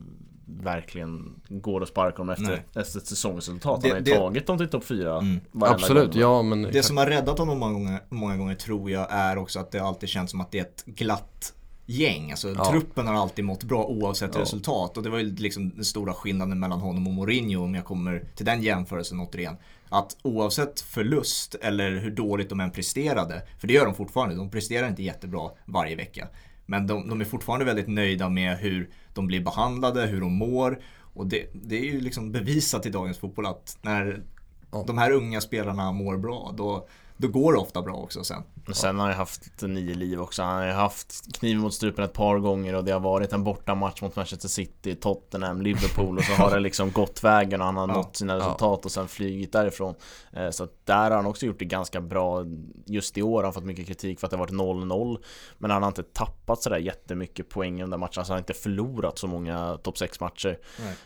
verkligen 0.49 1.41
går 1.49 1.83
att 1.83 1.89
sparka 1.89 2.17
dem 2.17 2.31
efter, 2.31 2.63
efter 2.75 2.99
ett 2.99 3.07
säsongsresultat. 3.07 3.81
Det, 3.83 3.89
Han 3.89 3.97
har 3.97 4.07
ju 4.07 4.17
tagit 4.17 4.47
dem 4.47 4.59
till 4.59 4.69
topp 4.69 4.85
4 4.85 5.19
mm. 5.19 5.41
Absolut, 5.61 6.13
gång. 6.13 6.21
ja 6.21 6.43
men 6.43 6.63
Det 6.63 6.83
som 6.83 6.97
har 6.97 7.07
räddat 7.07 7.39
honom 7.39 7.59
många 7.59 7.73
gånger, 7.73 8.01
många 8.09 8.37
gånger 8.37 8.55
tror 8.55 8.91
jag 8.91 9.07
är 9.11 9.39
också 9.39 9.61
att 9.61 9.71
det 9.71 9.79
alltid 9.79 10.09
känns 10.09 10.31
som 10.31 10.41
att 10.41 10.51
det 10.51 10.59
är 10.59 10.63
ett 10.63 10.85
glatt 10.87 11.55
gäng. 11.87 12.31
Alltså 12.31 12.49
ja. 12.49 12.71
truppen 12.71 13.07
har 13.07 13.15
alltid 13.15 13.45
mått 13.45 13.65
bra 13.65 13.85
oavsett 13.85 14.35
ja. 14.35 14.41
resultat. 14.41 14.97
Och 14.97 15.03
det 15.03 15.11
var 15.11 15.19
ju 15.19 15.35
liksom 15.37 15.71
den 15.71 15.85
stora 15.85 16.15
skillnaden 16.15 16.61
mellan 16.61 16.81
honom 16.81 17.07
och 17.07 17.13
Mourinho 17.13 17.65
om 17.65 17.75
jag 17.75 17.85
kommer 17.85 18.25
till 18.37 18.47
den 18.47 18.63
jämförelsen 18.63 19.21
återigen. 19.21 19.57
Att 19.89 20.17
oavsett 20.23 20.81
förlust 20.81 21.55
eller 21.55 21.91
hur 21.91 22.11
dåligt 22.11 22.49
de 22.49 22.61
än 22.61 22.71
presterade, 22.71 23.43
för 23.59 23.69
det 23.69 23.75
gör 23.75 23.85
de 23.85 23.95
fortfarande, 23.95 24.37
de 24.37 24.51
presterar 24.51 24.89
inte 24.89 25.03
jättebra 25.03 25.51
varje 25.65 25.97
vecka. 25.97 26.29
Men 26.71 26.87
de, 26.87 27.09
de 27.09 27.21
är 27.21 27.25
fortfarande 27.25 27.65
väldigt 27.65 27.89
nöjda 27.89 28.29
med 28.29 28.59
hur 28.59 28.91
de 29.15 29.27
blir 29.27 29.41
behandlade, 29.41 30.07
hur 30.07 30.21
de 30.21 30.33
mår. 30.33 30.83
Och 31.15 31.27
det, 31.27 31.47
det 31.53 31.79
är 31.79 31.85
ju 31.85 32.01
liksom 32.01 32.33
bevisat 32.33 32.87
i 32.87 32.91
dagens 32.91 33.19
fotboll 33.19 33.47
att 33.47 33.79
när 33.83 34.23
ja. 34.71 34.85
de 34.87 34.99
här 34.99 35.11
unga 35.11 35.41
spelarna 35.41 35.93
mår 35.93 36.17
bra, 36.17 36.55
då, 36.57 36.89
då 37.17 37.29
går 37.29 37.53
det 37.53 37.59
ofta 37.59 37.83
bra 37.83 37.95
också 37.95 38.25
sen. 38.25 38.43
Men 38.69 38.75
sen 38.75 38.99
har 38.99 39.07
han 39.07 39.17
haft 39.17 39.63
nio 39.63 39.95
liv 39.95 40.21
också. 40.21 40.43
Han 40.43 40.63
har 40.63 40.73
haft 40.73 41.39
kniven 41.39 41.63
mot 41.63 41.75
strupen 41.75 42.05
ett 42.05 42.13
par 42.13 42.39
gånger 42.39 42.75
och 42.75 42.85
det 42.85 42.93
har 42.93 43.01
varit 43.01 43.33
en 43.33 43.45
bortamatch 43.45 44.03
mot 44.03 44.17
Manchester 44.17 44.49
City, 44.49 44.95
Tottenham, 44.95 45.63
Liverpool 45.63 46.19
och 46.19 46.25
så 46.25 46.33
har 46.33 46.51
det 46.51 46.61
liksom 46.61 46.93
gått 46.93 47.25
vägen 47.25 47.61
och 47.61 47.67
han 47.67 47.77
har 47.77 47.89
ja. 47.89 47.95
nått 47.95 48.17
sina 48.17 48.37
resultat 48.37 48.85
och 48.85 48.91
sen 48.91 49.09
flygit 49.09 49.53
därifrån. 49.53 49.95
Eh, 50.33 50.51
så 50.51 50.69
där 50.85 51.11
har 51.11 51.17
han 51.17 51.27
också 51.27 51.47
gjort 51.47 51.59
det 51.59 51.65
ganska 51.65 52.01
bra. 52.01 52.45
Just 52.87 53.19
i 53.19 53.23
år 53.23 53.37
har 53.37 53.45
han 53.45 53.53
fått 53.53 53.65
mycket 53.65 53.87
kritik 53.87 54.21
för 54.21 54.27
att 54.27 54.31
det 54.31 54.37
har 54.37 54.45
varit 54.45 54.87
0-0. 54.87 55.19
Men 55.59 55.71
han 55.71 55.83
har 55.83 55.89
inte 55.89 56.03
tappat 56.03 56.63
sådär 56.63 56.79
jättemycket 56.79 57.49
poäng 57.49 57.79
i 57.79 57.81
de 57.81 57.91
där 57.91 57.99
matcherna. 57.99 58.13
Så 58.13 58.23
han 58.23 58.31
har 58.31 58.39
inte 58.39 58.55
förlorat 58.55 59.19
så 59.19 59.27
många 59.27 59.79
topp 59.83 59.99
6 59.99 60.21
matcher. 60.21 60.59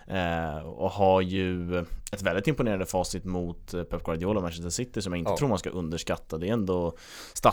Nej. 0.06 0.18
Eh, 0.18 0.62
och 0.62 0.90
har 0.90 1.20
ju 1.20 1.78
ett 2.12 2.22
väldigt 2.22 2.46
imponerande 2.46 2.86
facit 2.86 3.24
mot 3.24 3.74
eh, 3.74 3.82
Pep 3.82 4.04
Guardiola 4.04 4.38
och 4.38 4.42
Manchester 4.42 4.70
City 4.70 5.02
som 5.02 5.12
jag 5.12 5.18
inte 5.18 5.36
tror 5.36 5.48
man 5.48 5.58
ska 5.58 5.70
underskatta. 5.70 6.38
Det 6.38 6.48
är 6.48 6.52
ändå 6.52 6.96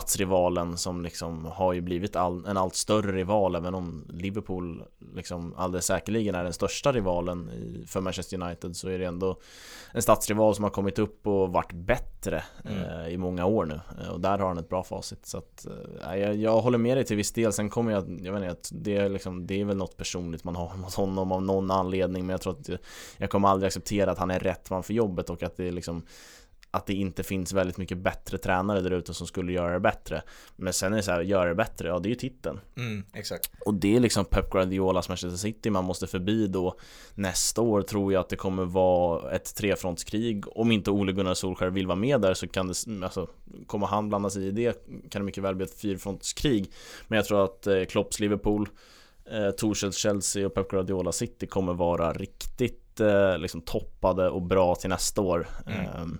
stadsrivalen 0.00 0.76
som 0.76 1.02
liksom 1.02 1.44
har 1.44 1.72
ju 1.72 1.80
blivit 1.80 2.16
all, 2.16 2.46
en 2.46 2.56
allt 2.56 2.74
större 2.74 3.12
rival 3.12 3.54
även 3.54 3.74
om 3.74 4.04
Liverpool 4.08 4.84
liksom 5.14 5.54
alldeles 5.56 5.86
säkerligen 5.86 6.34
är 6.34 6.44
den 6.44 6.52
största 6.52 6.92
rivalen 6.92 7.50
i, 7.50 7.86
för 7.86 8.00
Manchester 8.00 8.42
United 8.42 8.76
så 8.76 8.88
är 8.88 8.98
det 8.98 9.04
ändå 9.04 9.36
en 9.92 10.02
stadsrival 10.02 10.54
som 10.54 10.64
har 10.64 10.70
kommit 10.70 10.98
upp 10.98 11.26
och 11.26 11.52
varit 11.52 11.72
bättre 11.72 12.44
mm. 12.64 12.78
eh, 12.78 13.08
i 13.08 13.16
många 13.16 13.46
år 13.46 13.64
nu 13.64 13.80
eh, 14.00 14.08
och 14.08 14.20
där 14.20 14.38
har 14.38 14.48
han 14.48 14.58
ett 14.58 14.68
bra 14.68 14.82
facit 14.82 15.26
så 15.26 15.38
att 15.38 15.66
eh, 15.66 16.16
jag, 16.16 16.36
jag, 16.36 16.60
håller 16.60 16.78
med 16.78 16.96
dig 16.96 17.04
till 17.04 17.16
viss 17.16 17.32
del 17.32 17.52
sen 17.52 17.70
kommer 17.70 17.92
jag, 17.92 18.20
jag 18.22 18.32
vet 18.32 18.42
inte, 18.42 18.68
det 18.72 18.96
är 18.96 19.08
liksom, 19.08 19.46
det 19.46 19.60
är 19.60 19.64
väl 19.64 19.76
något 19.76 19.96
personligt 19.96 20.44
man 20.44 20.56
har 20.56 20.76
mot 20.82 20.94
honom 20.94 21.32
av 21.32 21.42
någon 21.42 21.70
anledning 21.70 22.26
men 22.26 22.34
jag 22.34 22.40
tror 22.40 22.52
att 22.52 22.70
jag 23.16 23.30
kommer 23.30 23.48
aldrig 23.48 23.66
acceptera 23.66 24.10
att 24.10 24.18
han 24.18 24.30
är 24.30 24.40
rätt 24.40 24.70
man 24.70 24.82
för 24.82 24.94
jobbet 24.94 25.30
och 25.30 25.42
att 25.42 25.56
det 25.56 25.68
är 25.68 25.72
liksom 25.72 26.02
att 26.70 26.86
det 26.86 26.94
inte 26.94 27.22
finns 27.22 27.52
väldigt 27.52 27.76
mycket 27.76 27.98
bättre 27.98 28.38
tränare 28.38 28.80
där 28.80 28.90
ute 28.90 29.14
som 29.14 29.26
skulle 29.26 29.52
göra 29.52 29.72
det 29.72 29.80
bättre. 29.80 30.22
Men 30.56 30.72
sen 30.72 30.92
är 30.92 30.96
det 30.96 31.02
så 31.02 31.10
här, 31.10 31.20
göra 31.20 31.48
det 31.48 31.54
bättre, 31.54 31.88
ja 31.88 31.98
det 31.98 32.08
är 32.08 32.10
ju 32.10 32.16
titeln. 32.16 32.60
Mm, 32.76 33.04
exakt. 33.12 33.50
Och 33.66 33.74
det 33.74 33.96
är 33.96 34.00
liksom 34.00 34.24
Pep 34.24 34.50
Guardiolas 34.50 35.08
Manchester 35.08 35.38
City 35.38 35.70
man 35.70 35.84
måste 35.84 36.06
förbi 36.06 36.46
då. 36.46 36.78
Nästa 37.14 37.60
år 37.60 37.82
tror 37.82 38.12
jag 38.12 38.20
att 38.20 38.28
det 38.28 38.36
kommer 38.36 38.64
vara 38.64 39.32
ett 39.32 39.54
trefrontskrig. 39.54 40.44
Om 40.58 40.72
inte 40.72 40.90
Ole 40.90 41.12
Gunnar 41.12 41.34
Solskjaer 41.34 41.70
vill 41.70 41.86
vara 41.86 41.96
med 41.96 42.20
där 42.20 42.34
så 42.34 42.48
kan 42.48 42.68
det, 42.68 43.04
alltså 43.04 43.28
kommer 43.66 43.86
han 43.86 44.08
blanda 44.08 44.30
sig 44.30 44.46
i 44.46 44.50
det 44.50 44.86
kan 45.10 45.22
det 45.22 45.26
mycket 45.26 45.44
väl 45.44 45.54
bli 45.54 45.64
ett 45.64 45.80
fyrfrontskrig. 45.80 46.72
Men 47.08 47.16
jag 47.16 47.26
tror 47.26 47.44
att 47.44 47.66
eh, 47.66 47.84
Klopps 47.84 48.20
Liverpool 48.20 48.68
eh, 49.30 49.50
Torshälls 49.50 49.96
Chelsea 49.96 50.46
och 50.46 50.54
Pep 50.54 50.68
Guardiola 50.68 51.12
City 51.12 51.46
kommer 51.46 51.74
vara 51.74 52.12
riktigt 52.12 53.00
eh, 53.00 53.38
liksom 53.38 53.60
toppade 53.60 54.30
och 54.30 54.42
bra 54.42 54.74
till 54.74 54.90
nästa 54.90 55.20
år. 55.20 55.48
Mm. 55.66 56.02
Um, 56.02 56.18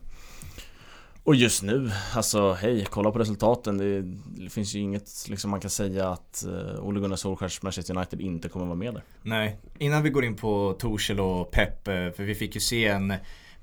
och 1.30 1.36
just 1.36 1.62
nu, 1.62 1.90
alltså 2.14 2.52
hej, 2.52 2.86
kolla 2.90 3.10
på 3.10 3.18
resultaten. 3.18 3.78
Det, 3.78 4.02
det 4.44 4.50
finns 4.50 4.74
ju 4.74 4.78
inget 4.78 5.28
liksom, 5.28 5.50
man 5.50 5.60
kan 5.60 5.70
säga 5.70 6.08
att 6.08 6.44
uh, 6.46 6.84
Ole 6.84 7.00
Gunnar 7.00 7.16
Solskjaers 7.16 7.62
Manchester 7.62 7.96
United 7.96 8.20
inte 8.20 8.48
kommer 8.48 8.66
vara 8.66 8.76
med 8.76 8.94
där. 8.94 9.02
Nej, 9.22 9.56
innan 9.78 10.02
vi 10.02 10.10
går 10.10 10.24
in 10.24 10.36
på 10.36 10.76
Torshäll 10.78 11.20
och 11.20 11.50
Pep, 11.50 11.88
eh, 11.88 11.94
för 11.94 12.22
vi 12.22 12.34
fick 12.34 12.54
ju 12.54 12.60
se 12.60 12.86
en 12.86 13.14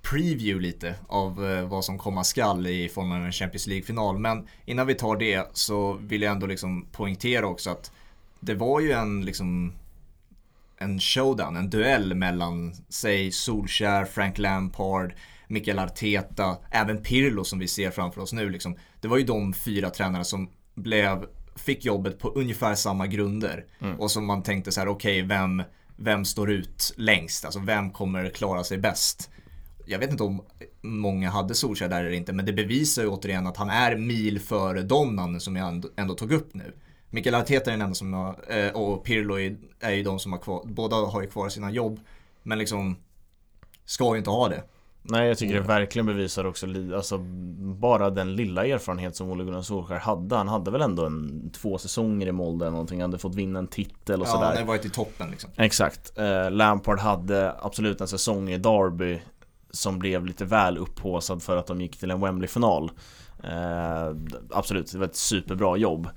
preview 0.02 0.68
lite 0.68 0.96
av 1.08 1.44
uh, 1.44 1.68
vad 1.68 1.86
som 1.86 1.98
komma 1.98 2.24
skall 2.24 2.68
i 2.68 2.90
form 2.90 3.12
av 3.12 3.26
en 3.26 3.32
Champions 3.32 3.68
League-final. 3.68 4.20
Men 4.20 4.48
innan 4.66 4.88
vi 4.88 4.96
tar 4.96 5.18
det 5.18 5.48
så 5.54 5.94
vill 5.94 6.22
jag 6.22 6.32
ändå 6.32 6.48
liksom 6.48 6.86
poängtera 6.92 7.48
också 7.48 7.70
att 7.70 7.92
det 8.40 8.54
var 8.54 8.80
ju 8.80 8.92
en 8.92 9.26
liksom 9.26 9.74
en 10.78 11.00
showdown, 11.00 11.56
en 11.56 11.70
duell 11.70 12.16
mellan, 12.16 12.74
säg 12.90 13.32
Solskjaer, 13.32 14.06
Frank 14.06 14.38
Lampard, 14.38 15.14
Mikael 15.48 15.80
Arteta, 15.80 16.58
även 16.72 17.04
Pirlo 17.04 17.44
som 17.44 17.60
vi 17.60 17.68
ser 17.68 17.92
framför 17.92 18.22
oss 18.22 18.34
nu. 18.34 18.50
Liksom. 18.50 18.78
Det 19.02 19.08
var 19.08 19.18
ju 19.18 19.24
de 19.24 19.54
fyra 19.54 19.90
tränarna 19.90 20.24
som 20.24 20.50
blev, 20.76 21.26
fick 21.56 21.86
jobbet 21.86 22.20
på 22.20 22.30
ungefär 22.30 22.76
samma 22.76 23.08
grunder. 23.08 23.66
Mm. 23.80 24.00
Och 24.00 24.12
som 24.12 24.26
man 24.26 24.44
tänkte 24.44 24.72
så 24.72 24.80
här, 24.80 24.88
okej, 24.88 25.24
okay, 25.24 25.38
vem, 25.38 25.64
vem 25.96 26.26
står 26.26 26.52
ut 26.52 26.94
längst? 26.98 27.46
Alltså 27.46 27.60
vem 27.60 27.92
kommer 27.92 28.30
klara 28.30 28.64
sig 28.64 28.78
bäst? 28.78 29.30
jag 29.88 30.00
vet 30.00 30.12
inte 30.12 30.24
om 30.24 30.42
många 30.82 31.30
hade 31.30 31.56
Solskjaer 31.56 31.90
där 31.90 32.00
eller 32.00 32.12
inte, 32.12 32.34
men 32.34 32.46
det 32.46 32.54
bevisar 32.54 33.02
ju 33.02 33.08
återigen 33.08 33.48
att 33.48 33.58
han 33.58 33.70
är 33.70 33.96
mil 33.96 34.40
före 34.40 34.82
de 34.82 35.16
namnen 35.16 35.42
som 35.42 35.56
jag 35.56 35.68
ändå, 35.68 35.90
ändå 35.96 36.14
tog 36.14 36.32
upp 36.32 36.54
nu. 36.54 36.74
Mikael 37.10 37.36
Arteta 37.36 37.72
är 37.72 37.78
den 37.78 37.82
enda 37.82 37.96
som 37.96 38.14
har, 38.14 38.36
eh, 38.48 38.72
och 38.72 39.04
Pirlo 39.06 39.36
är 39.80 39.92
ju 39.92 40.04
de 40.04 40.20
som 40.20 40.32
har 40.32 40.40
kvar, 40.40 40.64
båda 40.66 40.96
har 40.96 41.22
ju 41.22 41.28
kvar 41.28 41.50
sina 41.50 41.72
jobb. 41.72 42.00
Men 42.44 42.60
liksom, 42.60 42.96
ska 43.86 44.14
ju 44.14 44.18
inte 44.18 44.30
ha 44.30 44.50
det. 44.50 44.64
Nej 45.10 45.28
jag 45.28 45.38
tycker 45.38 45.56
det 45.56 45.62
verkligen 45.62 46.06
bevisar 46.06 46.46
också 46.46 46.68
alltså, 46.96 47.18
bara 47.60 48.10
den 48.10 48.36
lilla 48.36 48.66
erfarenhet 48.66 49.16
som 49.16 49.30
Ole 49.30 49.44
Gunnar 49.44 49.62
Solskjaer 49.62 50.00
hade. 50.00 50.36
Han 50.36 50.48
hade 50.48 50.72
väl 50.72 50.82
ändå 50.82 51.06
en, 51.06 51.50
två 51.54 51.78
säsonger 51.78 52.28
i 52.28 52.32
Molde 52.32 52.66
eller 52.66 52.72
någonting. 52.72 53.02
Han 53.02 53.10
hade 53.12 53.22
fått 53.22 53.36
vinna 53.36 53.60
en 53.60 53.68
titel 53.68 54.22
och 54.22 54.28
ja, 54.28 54.32
sådär. 54.32 54.54
Ja, 54.54 54.60
det 54.60 54.66
varit 54.66 54.86
i 54.86 54.90
toppen 54.90 55.32
liksom. 55.32 55.50
Exakt. 55.56 56.18
Eh, 56.18 56.52
Lampard 56.52 57.00
hade 57.00 57.56
absolut 57.62 58.02
en 58.02 58.08
säsong 58.08 58.50
i 58.50 58.58
Derby 58.58 59.20
som 59.72 60.00
blev 60.00 60.26
lite 60.26 60.46
väl 60.46 60.78
upphåsad 60.78 61.44
för 61.44 61.58
att 61.58 61.68
de 61.68 61.82
gick 61.82 61.98
till 61.98 62.12
en 62.12 62.22
Wembley-final. 62.22 62.92
Eh, 63.44 64.16
absolut, 64.50 64.92
det 64.92 64.98
var 64.98 65.06
ett 65.06 65.16
superbra 65.16 65.78
jobb. 65.78 66.10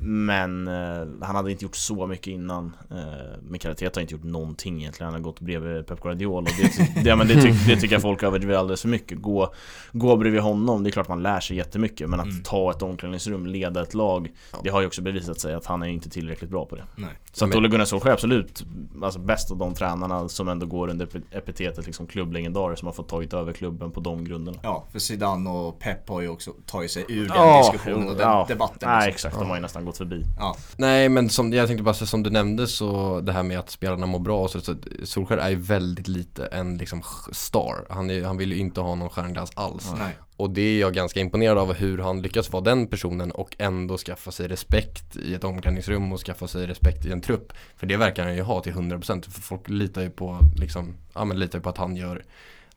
Men 0.00 0.68
eh, 0.68 1.08
han 1.20 1.36
hade 1.36 1.50
inte 1.50 1.64
gjort 1.64 1.76
så 1.76 2.06
mycket 2.06 2.26
innan 2.26 2.76
eh, 2.90 2.96
Mikael 3.42 3.72
Arteta 3.72 3.98
har 3.98 4.02
inte 4.02 4.14
gjort 4.14 4.24
någonting 4.24 4.80
egentligen 4.80 5.06
Han 5.06 5.14
har 5.14 5.20
gått 5.20 5.40
bredvid 5.40 5.86
Pep 5.86 6.00
Guardiola 6.00 6.38
och 6.38 6.56
det, 6.58 7.02
det, 7.04 7.16
men 7.16 7.28
det, 7.28 7.34
det 7.66 7.76
tycker 7.76 7.94
jag 7.94 8.02
folk 8.02 8.22
överdriver 8.22 8.54
alldeles 8.54 8.82
för 8.82 8.88
mycket 8.88 9.18
gå, 9.18 9.52
gå 9.92 10.16
bredvid 10.16 10.40
honom, 10.40 10.82
det 10.82 10.90
är 10.90 10.92
klart 10.92 11.08
man 11.08 11.22
lär 11.22 11.40
sig 11.40 11.56
jättemycket 11.56 12.10
Men 12.10 12.20
att 12.20 12.26
mm. 12.26 12.42
ta 12.42 12.70
ett 12.70 12.82
omklädningsrum, 12.82 13.46
leda 13.46 13.82
ett 13.82 13.94
lag 13.94 14.32
ja. 14.52 14.58
Det 14.62 14.70
har 14.70 14.80
ju 14.80 14.86
också 14.86 15.02
bevisat 15.02 15.40
sig 15.40 15.54
att 15.54 15.66
han 15.66 15.82
är 15.82 15.86
inte 15.86 16.10
tillräckligt 16.10 16.50
bra 16.50 16.64
på 16.64 16.76
det 16.76 16.84
Nej. 16.96 17.10
Så 17.32 17.44
att 17.44 17.54
Ole 17.54 17.68
Gunnar 17.68 17.84
Solskjaer 17.84 18.12
är 18.12 18.14
absolut 18.14 18.64
alltså 19.02 19.20
bäst 19.20 19.50
av 19.50 19.56
de 19.56 19.74
tränarna 19.74 20.28
som 20.28 20.48
ändå 20.48 20.66
går 20.66 20.88
under 20.88 21.08
epitetet 21.30 21.86
liksom 21.86 22.06
klubblegendarer 22.06 22.76
som 22.76 22.86
har 22.86 22.92
fått 22.92 23.08
tagit 23.08 23.34
över 23.34 23.52
klubben 23.52 23.90
på 23.90 24.00
de 24.00 24.24
grunderna 24.24 24.58
Ja, 24.62 24.84
för 24.92 24.98
Zidane 24.98 25.50
och 25.50 25.78
Pep 25.78 26.08
har 26.08 26.20
ju 26.20 26.28
också 26.28 26.52
tagit 26.66 26.90
sig 26.90 27.04
ur 27.08 27.28
den 27.28 27.36
ja, 27.36 27.70
diskussionen 27.72 28.08
och 28.08 28.16
den 28.16 28.28
ja, 28.28 28.44
debatten 28.48 28.74
liksom. 28.74 28.90
Nej 28.90 29.08
exakt, 29.08 29.38
de 29.38 29.48
har 29.48 29.56
ju 29.56 29.67
nästan 29.68 29.84
gått 29.84 29.98
förbi 29.98 30.26
ja. 30.38 30.56
Nej 30.76 31.08
men 31.08 31.28
som, 31.28 31.52
jag 31.52 31.66
tänkte 31.66 31.82
bara 31.82 31.94
som 31.94 32.22
du 32.22 32.30
nämnde 32.30 32.66
så 32.66 33.20
det 33.20 33.32
här 33.32 33.42
med 33.42 33.58
att 33.58 33.70
spelarna 33.70 34.06
mår 34.06 34.18
bra 34.18 34.42
och 34.42 34.50
så, 34.50 34.60
så 34.60 34.74
Solskjaer 35.04 35.40
är 35.40 35.48
ju 35.48 35.56
väldigt 35.56 36.08
lite 36.08 36.46
en 36.46 36.78
liksom 36.78 37.02
star 37.32 37.86
Han, 37.90 38.10
är, 38.10 38.24
han 38.24 38.36
vill 38.36 38.52
ju 38.52 38.58
inte 38.58 38.80
ha 38.80 38.94
någon 38.94 39.10
stjärnglans 39.10 39.50
alls 39.54 39.92
Nej. 39.98 40.18
Och 40.36 40.50
det 40.50 40.60
är 40.60 40.80
jag 40.80 40.94
ganska 40.94 41.20
imponerad 41.20 41.58
av 41.58 41.72
hur 41.72 41.98
han 41.98 42.22
lyckas 42.22 42.52
vara 42.52 42.62
den 42.62 42.86
personen 42.86 43.30
och 43.30 43.56
ändå 43.58 43.96
skaffa 43.96 44.30
sig 44.30 44.48
respekt 44.48 45.16
i 45.16 45.34
ett 45.34 45.44
omklädningsrum 45.44 46.12
och 46.12 46.20
skaffa 46.20 46.48
sig 46.48 46.66
respekt 46.66 47.06
i 47.06 47.12
en 47.12 47.20
trupp. 47.20 47.52
För 47.76 47.86
det 47.86 47.96
verkar 47.96 48.24
han 48.24 48.36
ju 48.36 48.42
ha 48.42 48.60
till 48.60 48.72
100% 48.72 49.30
för 49.30 49.40
folk 49.40 49.68
litar 49.68 50.02
ju 50.02 50.10
på 50.10 50.38
liksom, 50.56 50.94
ja 51.14 51.24
men 51.24 51.38
litar 51.38 51.58
ju 51.58 51.62
på 51.62 51.68
att 51.68 51.78
han 51.78 51.96
gör 51.96 52.24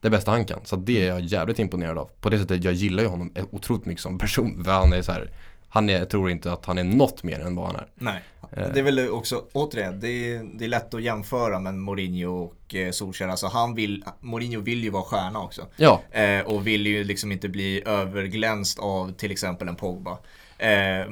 det 0.01 0.09
bästa 0.09 0.31
han 0.31 0.45
kan. 0.45 0.59
Så 0.63 0.75
det 0.75 1.01
är 1.01 1.07
jag 1.07 1.21
jävligt 1.21 1.59
imponerad 1.59 1.97
av. 1.97 2.09
På 2.21 2.29
det 2.29 2.39
sättet, 2.39 2.63
jag 2.63 2.73
gillar 2.73 3.03
ju 3.03 3.09
honom 3.09 3.31
otroligt 3.51 3.85
mycket 3.85 4.01
som 4.01 4.17
person. 4.17 4.63
För 4.63 4.71
han 4.71 4.93
är 4.93 5.01
så 5.01 5.11
här, 5.11 5.31
han 5.73 5.89
är, 5.89 5.99
jag 5.99 6.09
tror 6.09 6.29
inte 6.29 6.51
att 6.51 6.65
han 6.65 6.77
är 6.77 6.83
något 6.83 7.23
mer 7.23 7.39
än 7.39 7.55
vad 7.55 7.65
han 7.65 7.75
är. 7.75 7.87
Nej, 7.95 8.23
eh. 8.51 8.73
det 8.73 8.79
är 8.79 8.83
väl 8.83 9.09
också, 9.09 9.43
återigen, 9.53 9.99
det 9.99 10.07
är, 10.07 10.43
det 10.53 10.65
är 10.65 10.69
lätt 10.69 10.93
att 10.93 11.03
jämföra 11.03 11.59
med 11.59 11.73
Mourinho 11.73 12.43
och 12.43 12.75
eh, 12.75 12.91
Solskjaer. 12.91 13.29
Alltså 13.29 13.47
han 13.47 13.75
vill, 13.75 14.03
Mourinho 14.19 14.61
vill 14.61 14.83
ju 14.83 14.89
vara 14.89 15.03
stjärna 15.03 15.39
också. 15.39 15.67
Ja. 15.75 16.01
Eh, 16.11 16.41
och 16.41 16.67
vill 16.67 16.87
ju 16.87 17.03
liksom 17.03 17.31
inte 17.31 17.49
bli 17.49 17.83
överglänst 17.85 18.79
av 18.79 19.11
till 19.11 19.31
exempel 19.31 19.67
en 19.67 19.75
Pogba. 19.75 20.17
Eh, 20.57 21.05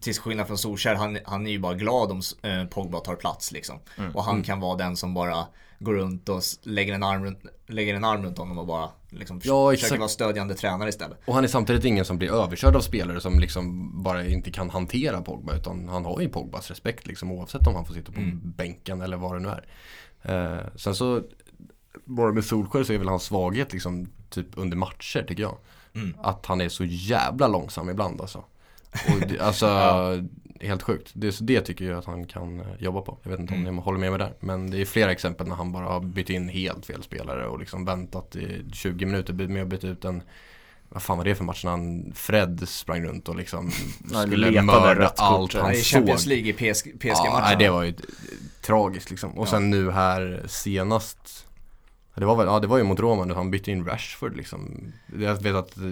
till 0.00 0.14
skillnad 0.14 0.46
från 0.46 0.58
Solskjaer, 0.58 0.94
han, 0.94 1.18
han 1.24 1.46
är 1.46 1.50
ju 1.50 1.58
bara 1.58 1.74
glad 1.74 2.10
om 2.10 2.22
eh, 2.42 2.64
Pogba 2.64 3.00
tar 3.00 3.14
plats 3.14 3.52
liksom. 3.52 3.78
Mm. 3.98 4.16
Och 4.16 4.24
han 4.24 4.34
mm. 4.34 4.44
kan 4.44 4.60
vara 4.60 4.76
den 4.76 4.96
som 4.96 5.14
bara 5.14 5.46
går 5.78 5.94
runt 5.94 6.28
och 6.28 6.42
lägger 6.62 6.94
en 6.94 7.02
arm, 7.02 7.36
lägger 7.66 7.94
en 7.94 8.04
arm 8.04 8.24
runt 8.24 8.38
honom 8.38 8.58
och 8.58 8.66
bara 8.66 8.88
liksom 9.10 9.40
ja, 9.44 9.70
försöker 9.70 9.98
vara 9.98 10.08
stödjande 10.08 10.54
tränare 10.54 10.88
istället. 10.88 11.18
Och 11.24 11.34
han 11.34 11.44
är 11.44 11.48
samtidigt 11.48 11.84
ingen 11.84 12.04
som 12.04 12.18
blir 12.18 12.32
överkörd 12.32 12.76
av 12.76 12.80
spelare 12.80 13.20
som 13.20 13.38
liksom 13.38 13.90
bara 14.02 14.26
inte 14.26 14.50
kan 14.50 14.70
hantera 14.70 15.22
Pogba 15.22 15.54
utan 15.54 15.88
han 15.88 16.04
har 16.04 16.20
ju 16.20 16.28
Pogbas 16.28 16.70
respekt 16.70 17.06
liksom 17.06 17.32
oavsett 17.32 17.66
om 17.66 17.74
han 17.74 17.84
får 17.84 17.94
sitta 17.94 18.12
på 18.12 18.20
mm. 18.20 18.40
bänken 18.42 19.00
eller 19.00 19.16
vad 19.16 19.34
det 19.34 19.40
nu 19.40 19.48
är. 19.48 19.64
Eh, 20.22 20.66
sen 20.76 20.94
så 20.94 21.22
bara 22.04 22.32
med 22.32 22.44
Solskjaer 22.44 22.84
så 22.84 22.92
är 22.92 22.98
väl 22.98 23.08
hans 23.08 23.24
svaghet 23.24 23.72
liksom 23.72 24.08
typ 24.30 24.46
under 24.54 24.76
matcher 24.76 25.24
tycker 25.28 25.42
jag. 25.42 25.56
Mm. 25.94 26.14
Att 26.22 26.46
han 26.46 26.60
är 26.60 26.68
så 26.68 26.84
jävla 26.84 27.48
långsam 27.48 27.90
ibland 27.90 28.20
alltså. 28.20 28.44
Och 28.92 29.28
det, 29.28 29.40
alltså, 29.40 29.66
ja. 29.66 30.16
Helt 30.60 30.82
sjukt. 30.82 31.10
Det, 31.14 31.38
det 31.40 31.60
tycker 31.60 31.84
jag 31.84 31.98
att 31.98 32.04
han 32.04 32.26
kan 32.26 32.60
eh, 32.60 32.66
jobba 32.78 33.00
på. 33.00 33.18
Jag 33.22 33.30
vet 33.30 33.40
inte 33.40 33.54
om 33.54 33.60
mm. 33.60 33.76
ni 33.76 33.82
håller 33.82 33.98
med 33.98 34.10
mig 34.10 34.18
där. 34.18 34.34
Men 34.40 34.70
det 34.70 34.80
är 34.80 34.84
flera 34.84 35.12
exempel 35.12 35.48
när 35.48 35.54
han 35.54 35.72
bara 35.72 35.84
har 35.84 36.00
bytt 36.00 36.30
in 36.30 36.48
helt 36.48 36.86
fel 36.86 37.02
spelare 37.02 37.46
och 37.46 37.58
liksom 37.58 37.84
väntat 37.84 38.36
i 38.36 38.64
20 38.72 39.06
minuter 39.06 39.32
med 39.32 39.62
att 39.62 39.68
byta 39.68 39.86
ut 39.86 40.04
en 40.04 40.22
vad 40.92 41.02
fan 41.02 41.18
var 41.18 41.24
det 41.24 41.34
för 41.34 41.44
match 41.44 41.64
när 41.64 41.70
han, 41.70 42.12
Fred 42.14 42.68
sprang 42.68 43.04
runt 43.04 43.28
och 43.28 43.36
liksom 43.36 43.70
skulle 44.26 44.62
mörda 44.62 45.12
allt 45.16 45.54
han 45.54 45.74
såg. 45.74 45.84
Champions 45.84 46.26
League 46.26 46.48
i 46.48 46.52
PSG-matchen. 46.52 47.50
Ja, 47.50 47.56
det 47.58 47.68
var 47.68 47.82
ju 47.82 47.94
tragiskt 48.62 49.10
liksom. 49.10 49.38
Och 49.38 49.48
sen 49.48 49.70
nu 49.70 49.90
här 49.90 50.42
senast 50.46 51.46
det 52.14 52.26
var 52.26 52.36
väl, 52.36 52.46
ja 52.46 52.60
det 52.60 52.66
var 52.66 52.78
ju 52.78 52.84
mot 52.84 53.00
Roma 53.00 53.24
nu, 53.24 53.34
han 53.34 53.50
bytte 53.50 53.70
in 53.70 53.84
Rashford 53.86 54.36
liksom. 54.36 54.92
Jag 55.18 55.42
vet 55.42 55.54
att 55.54 55.76
eh, 55.76 55.84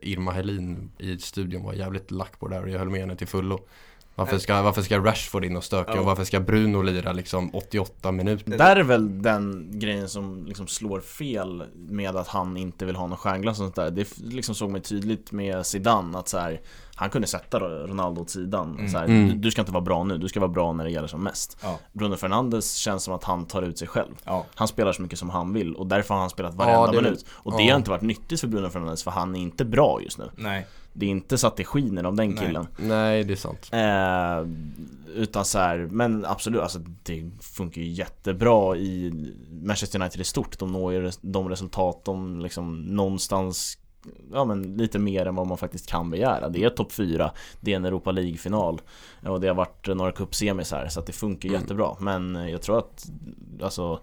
Irma 0.00 0.32
Helin 0.32 0.90
i 0.98 1.18
studion 1.18 1.62
var 1.62 1.72
jävligt 1.72 2.10
lack 2.10 2.38
på 2.38 2.48
det 2.48 2.54
där 2.54 2.62
och 2.62 2.68
jag 2.68 2.78
höll 2.78 2.90
med 2.90 3.00
henne 3.00 3.16
till 3.16 3.26
fullo. 3.26 3.60
Varför 4.18 4.38
ska, 4.38 4.62
varför 4.62 4.82
ska 4.82 4.98
Rashford 4.98 5.44
in 5.44 5.56
och 5.56 5.64
stöka 5.64 5.92
ja. 5.94 6.00
och 6.00 6.06
varför 6.06 6.24
ska 6.24 6.40
Bruno 6.40 6.82
lira 6.82 7.12
liksom 7.12 7.50
88 7.54 8.12
minuter? 8.12 8.58
Där 8.58 8.76
är 8.76 8.82
väl 8.82 9.22
den 9.22 9.70
grejen 9.72 10.08
som 10.08 10.46
liksom 10.46 10.66
slår 10.66 11.00
fel 11.00 11.64
med 11.74 12.16
att 12.16 12.28
han 12.28 12.56
inte 12.56 12.84
vill 12.84 12.96
ha 12.96 13.06
någon 13.06 13.18
stjärnglass 13.18 13.60
och 13.60 13.64
sånt 13.64 13.74
där. 13.74 13.90
Det 13.90 14.18
liksom 14.18 14.54
såg 14.54 14.70
man 14.70 14.80
tydligt 14.80 15.32
med 15.32 15.66
Zidane 15.66 16.18
att 16.18 16.28
så 16.28 16.38
här, 16.38 16.60
han 16.94 17.10
kunde 17.10 17.28
sätta 17.28 17.60
Ronaldo 17.60 18.20
åt 18.20 18.30
sidan. 18.30 18.74
Mm. 18.74 18.88
Så 18.88 18.98
här, 18.98 19.04
mm. 19.04 19.28
du, 19.28 19.34
du, 19.34 19.50
ska 19.50 19.62
inte 19.62 19.72
vara 19.72 19.84
bra 19.84 20.04
nu, 20.04 20.18
du 20.18 20.28
ska 20.28 20.40
vara 20.40 20.50
bra 20.50 20.72
när 20.72 20.84
det 20.84 20.90
gäller 20.90 21.08
som 21.08 21.22
mest. 21.22 21.58
Ja. 21.62 21.78
Bruno 21.92 22.16
Fernandes 22.16 22.74
känns 22.74 23.04
som 23.04 23.14
att 23.14 23.24
han 23.24 23.46
tar 23.46 23.62
ut 23.62 23.78
sig 23.78 23.88
själv. 23.88 24.14
Ja. 24.24 24.46
Han 24.54 24.68
spelar 24.68 24.92
så 24.92 25.02
mycket 25.02 25.18
som 25.18 25.30
han 25.30 25.52
vill 25.52 25.74
och 25.74 25.86
därför 25.86 26.14
har 26.14 26.20
han 26.20 26.30
spelat 26.30 26.54
varenda 26.54 26.94
ja, 26.94 27.02
minut. 27.02 27.26
Och 27.30 27.56
det 27.56 27.68
har 27.68 27.76
inte 27.76 27.90
varit 27.90 28.02
nyttigt 28.02 28.40
för 28.40 28.48
Bruno 28.48 28.68
Fernandes 28.70 29.02
för 29.02 29.10
han 29.10 29.36
är 29.36 29.40
inte 29.40 29.64
bra 29.64 30.00
just 30.02 30.18
nu. 30.18 30.30
Nej. 30.36 30.66
Det 30.98 31.06
är 31.06 31.10
inte 31.10 31.38
så 31.38 31.46
att 31.46 31.56
det 31.56 31.64
skiner 31.64 32.04
av 32.04 32.16
den 32.16 32.36
killen. 32.36 32.66
Nej, 32.78 32.88
Nej 32.88 33.24
det 33.24 33.32
är 33.32 33.36
sant. 33.36 33.68
Eh, 33.72 35.20
utan 35.22 35.44
så 35.44 35.58
här, 35.58 35.78
men 35.90 36.24
absolut, 36.24 36.60
alltså 36.60 36.78
det 37.02 37.30
funkar 37.40 37.80
ju 37.80 37.88
jättebra 37.88 38.76
i 38.76 39.12
Manchester 39.50 40.00
United 40.00 40.20
i 40.20 40.24
stort. 40.24 40.58
De 40.58 40.72
når 40.72 40.92
ju 40.92 41.10
de 41.20 41.48
resultat 41.48 42.04
de 42.04 42.40
liksom 42.40 42.80
någonstans 42.80 43.78
ja, 44.32 44.44
men 44.44 44.76
lite 44.76 44.98
mer 44.98 45.26
än 45.26 45.34
vad 45.34 45.46
man 45.46 45.58
faktiskt 45.58 45.90
kan 45.90 46.10
begära. 46.10 46.48
Det 46.48 46.64
är 46.64 46.70
topp 46.70 46.92
4, 46.92 47.30
det 47.60 47.72
är 47.72 47.76
en 47.76 47.84
Europa 47.84 48.10
League-final 48.10 48.80
och 49.22 49.40
det 49.40 49.48
har 49.48 49.54
varit 49.54 49.86
några 49.86 50.12
cupsemis 50.12 50.72
här 50.72 50.88
så 50.88 51.00
att 51.00 51.06
det 51.06 51.12
funkar 51.12 51.48
mm. 51.48 51.60
jättebra. 51.60 51.96
Men 52.00 52.34
jag 52.34 52.62
tror 52.62 52.78
att 52.78 53.10
alltså 53.62 54.00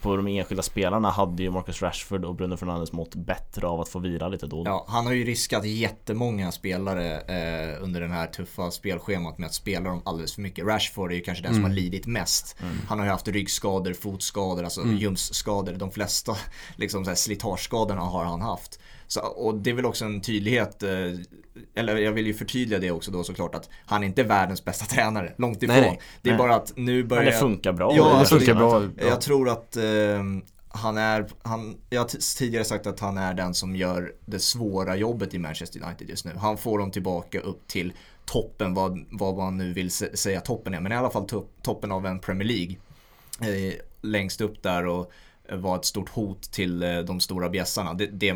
på 0.00 0.16
de 0.16 0.26
enskilda 0.26 0.62
spelarna 0.62 1.10
hade 1.10 1.42
ju 1.42 1.50
Marcus 1.50 1.82
Rashford 1.82 2.24
och 2.24 2.34
Bruno 2.34 2.56
Fernandes 2.56 2.92
mått 2.92 3.14
bättre 3.14 3.66
av 3.66 3.80
att 3.80 3.88
få 3.88 3.98
vila 3.98 4.28
lite 4.28 4.46
då. 4.46 4.62
Ja, 4.66 4.86
han 4.88 5.06
har 5.06 5.12
ju 5.12 5.24
riskat 5.24 5.66
jättemånga 5.66 6.52
spelare 6.52 7.20
eh, 7.20 7.82
under 7.82 8.00
den 8.00 8.10
här 8.10 8.26
tuffa 8.26 8.70
spelschemat 8.70 9.38
med 9.38 9.46
att 9.46 9.54
spela 9.54 9.90
dem 9.90 10.02
alldeles 10.04 10.34
för 10.34 10.42
mycket. 10.42 10.66
Rashford 10.66 11.12
är 11.12 11.16
ju 11.16 11.22
kanske 11.22 11.42
den 11.42 11.52
mm. 11.52 11.62
som 11.62 11.70
har 11.70 11.76
lidit 11.76 12.06
mest. 12.06 12.56
Mm. 12.60 12.76
Han 12.88 12.98
har 12.98 13.06
ju 13.06 13.12
haft 13.12 13.28
ryggskador, 13.28 13.92
fotskador, 13.92 14.64
alltså 14.64 14.80
mm. 14.80 14.96
ljumsskador. 14.96 15.72
De 15.72 15.90
flesta 15.90 16.36
liksom, 16.76 17.16
slitageskadorna 17.16 18.00
har 18.00 18.24
han 18.24 18.40
haft. 18.40 18.80
Så, 19.06 19.20
och 19.20 19.54
det 19.54 19.70
är 19.70 19.74
väl 19.74 19.86
också 19.86 20.04
en 20.04 20.20
tydlighet, 20.20 20.82
eh, 20.82 20.90
eller 21.74 21.96
jag 21.96 22.12
vill 22.12 22.26
ju 22.26 22.34
förtydliga 22.34 22.78
det 22.78 22.90
också 22.90 23.10
då 23.10 23.24
såklart 23.24 23.54
att 23.54 23.68
han 23.86 24.02
är 24.02 24.06
inte 24.06 24.22
världens 24.22 24.64
bästa 24.64 24.84
tränare, 24.94 25.32
långt 25.36 25.62
ifrån. 25.62 25.76
Nej, 25.76 26.00
det 26.22 26.30
är 26.30 26.32
nej. 26.32 26.38
bara 26.38 26.54
att 26.54 26.72
nu 26.76 27.04
börjar... 27.04 27.24
Men 27.24 27.32
det 27.32 27.38
funkar 27.38 27.72
bra. 27.72 27.96
Ja, 27.96 28.04
det 28.04 28.10
alltså, 28.10 28.36
funkar 28.36 28.54
bra. 28.54 28.88
Jag 28.96 29.20
tror 29.20 29.48
att 29.48 29.76
eh, 29.76 29.84
han 30.68 30.96
är, 30.96 31.26
han, 31.42 31.76
jag 31.90 32.00
har 32.00 32.36
tidigare 32.38 32.64
sagt 32.64 32.86
att 32.86 33.00
han 33.00 33.18
är 33.18 33.34
den 33.34 33.54
som 33.54 33.76
gör 33.76 34.14
det 34.24 34.38
svåra 34.38 34.96
jobbet 34.96 35.34
i 35.34 35.38
Manchester 35.38 35.82
United 35.82 36.08
just 36.08 36.24
nu. 36.24 36.32
Han 36.36 36.58
får 36.58 36.78
dem 36.78 36.90
tillbaka 36.90 37.40
upp 37.40 37.68
till 37.68 37.92
toppen, 38.24 38.74
vad, 38.74 39.04
vad 39.10 39.36
man 39.36 39.56
nu 39.56 39.72
vill 39.72 39.90
säga 39.90 40.40
toppen 40.40 40.74
är, 40.74 40.80
men 40.80 40.92
i 40.92 40.94
alla 40.94 41.10
fall 41.10 41.28
toppen 41.62 41.92
av 41.92 42.06
en 42.06 42.18
Premier 42.18 42.48
League. 42.48 42.76
Eh, 43.40 43.74
längst 44.00 44.40
upp 44.40 44.62
där 44.62 44.86
och 44.86 45.12
var 45.50 45.76
ett 45.76 45.84
stort 45.84 46.08
hot 46.08 46.42
till 46.42 46.82
eh, 46.82 46.98
de 46.98 47.20
stora 47.20 47.48
bjässarna. 47.48 47.94
Det, 47.94 48.06
det 48.06 48.34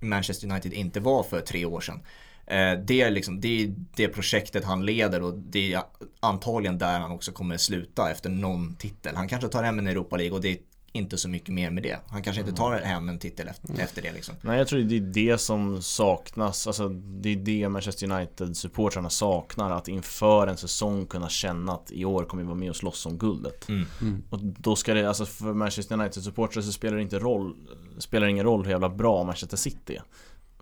Manchester 0.00 0.50
United 0.50 0.72
inte 0.72 1.00
var 1.00 1.22
för 1.22 1.40
tre 1.40 1.64
år 1.64 1.80
sedan. 1.80 2.00
Eh, 2.46 2.78
det 2.84 3.00
är, 3.00 3.10
liksom, 3.10 3.40
det 3.40 3.62
är 3.62 3.74
det 3.96 4.08
projektet 4.08 4.64
han 4.64 4.86
leder 4.86 5.22
och 5.22 5.34
det 5.34 5.72
är 5.72 5.82
antagligen 6.20 6.78
där 6.78 7.00
han 7.00 7.10
också 7.10 7.32
kommer 7.32 7.56
sluta 7.56 8.10
efter 8.10 8.30
någon 8.30 8.74
titel. 8.74 9.16
Han 9.16 9.28
kanske 9.28 9.48
tar 9.48 9.62
hem 9.62 9.78
en 9.78 9.86
Europa 9.86 10.16
League 10.16 10.34
och 10.36 10.40
det 10.42 10.48
är 10.48 10.58
inte 10.96 11.18
så 11.18 11.28
mycket 11.28 11.54
mer 11.54 11.70
med 11.70 11.82
det. 11.82 11.98
Han 12.06 12.22
kanske 12.22 12.40
inte 12.40 12.52
tar 12.52 12.80
hem 12.80 13.08
en 13.08 13.18
titel 13.18 13.48
efter, 13.48 13.82
efter 13.82 14.02
det 14.02 14.12
liksom. 14.12 14.34
Nej 14.40 14.58
jag 14.58 14.68
tror 14.68 14.80
det 14.80 14.96
är 14.96 15.00
det 15.00 15.38
som 15.38 15.82
saknas. 15.82 16.66
Alltså 16.66 16.88
det 16.88 17.28
är 17.28 17.36
det 17.36 17.68
Manchester 17.68 18.10
United 18.10 18.56
supportrarna 18.56 19.10
saknar. 19.10 19.70
Att 19.70 19.88
inför 19.88 20.46
en 20.46 20.56
säsong 20.56 21.06
kunna 21.06 21.28
känna 21.28 21.72
att 21.72 21.90
i 21.92 22.04
år 22.04 22.24
kommer 22.24 22.42
vi 22.42 22.46
vara 22.46 22.58
med 22.58 22.70
och 22.70 22.76
slåss 22.76 23.06
om 23.06 23.18
guldet. 23.18 23.68
Mm. 23.68 23.86
Mm. 24.00 24.22
Och 24.30 24.38
då 24.42 24.76
ska 24.76 24.94
det, 24.94 25.08
alltså 25.08 25.26
för 25.26 25.52
Manchester 25.52 26.00
United 26.00 26.22
supportrar 26.22 26.62
så 26.62 26.72
spelar 26.72 26.96
det 26.96 27.02
inte 27.02 27.18
roll 27.18 27.56
spelar 27.98 28.26
det 28.26 28.30
ingen 28.30 28.44
roll 28.44 28.64
hur 28.64 28.70
jävla 28.70 28.88
bra 28.88 29.24
Manchester 29.24 29.56
City 29.56 29.96
är. 29.96 30.02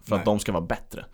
För 0.02 0.10
Nej. 0.10 0.18
att 0.18 0.24
de 0.24 0.38
ska 0.38 0.52
vara 0.52 0.66
bättre. 0.66 1.04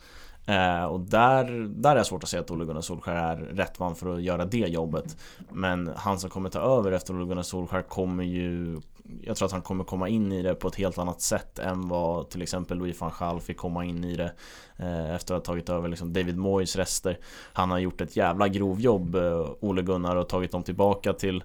Eh, 0.49 0.85
och 0.85 1.01
där, 1.01 1.69
där 1.69 1.91
är 1.91 1.95
det 1.95 2.05
svårt 2.05 2.23
att 2.23 2.29
säga 2.29 2.41
att 2.41 2.51
Ole 2.51 2.65
Gunnar 2.65 2.81
Solskjaer 2.81 3.17
är 3.17 3.37
rätt 3.37 3.79
man 3.79 3.97
för 3.97 4.15
att 4.15 4.23
göra 4.23 4.45
det 4.45 4.59
jobbet. 4.59 5.17
Men 5.53 5.91
han 5.97 6.19
som 6.19 6.31
kommer 6.31 6.51
ta 6.51 6.61
över 6.61 6.93
efter 6.93 7.15
Ole 7.15 7.27
Gunnar 7.27 7.43
Solskjaer 7.43 7.83
kommer 7.83 8.25
ju 8.25 8.81
Jag 9.23 9.37
tror 9.37 9.47
att 9.47 9.53
han 9.53 9.63
kommer 9.63 9.85
komma 9.85 10.09
in 10.09 10.33
i 10.33 10.43
det 10.43 10.55
på 10.55 10.69
ett 10.69 10.75
helt 10.75 10.99
annat 10.99 11.21
sätt 11.21 11.59
än 11.59 11.89
vad 11.89 12.31
till 12.31 12.43
exempel 12.43 12.79
Louis 12.79 13.01
van 13.01 13.13
Gaal 13.19 13.41
fick 13.41 13.57
komma 13.57 13.85
in 13.85 14.05
i 14.05 14.17
det 14.17 14.33
eh, 14.77 15.15
Efter 15.15 15.35
att 15.35 15.47
ha 15.47 15.53
tagit 15.53 15.69
över 15.69 15.89
liksom 15.89 16.13
David 16.13 16.39
Moyes 16.39 16.77
rester 16.77 17.19
Han 17.53 17.71
har 17.71 17.79
gjort 17.79 18.01
ett 18.01 18.17
jävla 18.17 18.49
grovjobb 18.49 19.15
eh, 19.15 19.51
Ole 19.61 19.83
Gunnar 19.83 20.17
och 20.17 20.29
tagit 20.29 20.53
dem 20.53 20.63
tillbaka 20.63 21.13
till 21.13 21.43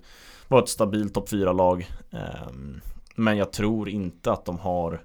Var 0.48 0.60
ett 0.60 0.69
stabilt 0.69 1.13
topp 1.13 1.29
4-lag 1.29 1.88
ehm, 2.12 2.81
Men 3.15 3.38
jag 3.38 3.51
tror 3.51 3.89
inte 3.89 4.31
att 4.31 4.45
de 4.45 4.60
har 4.60 5.01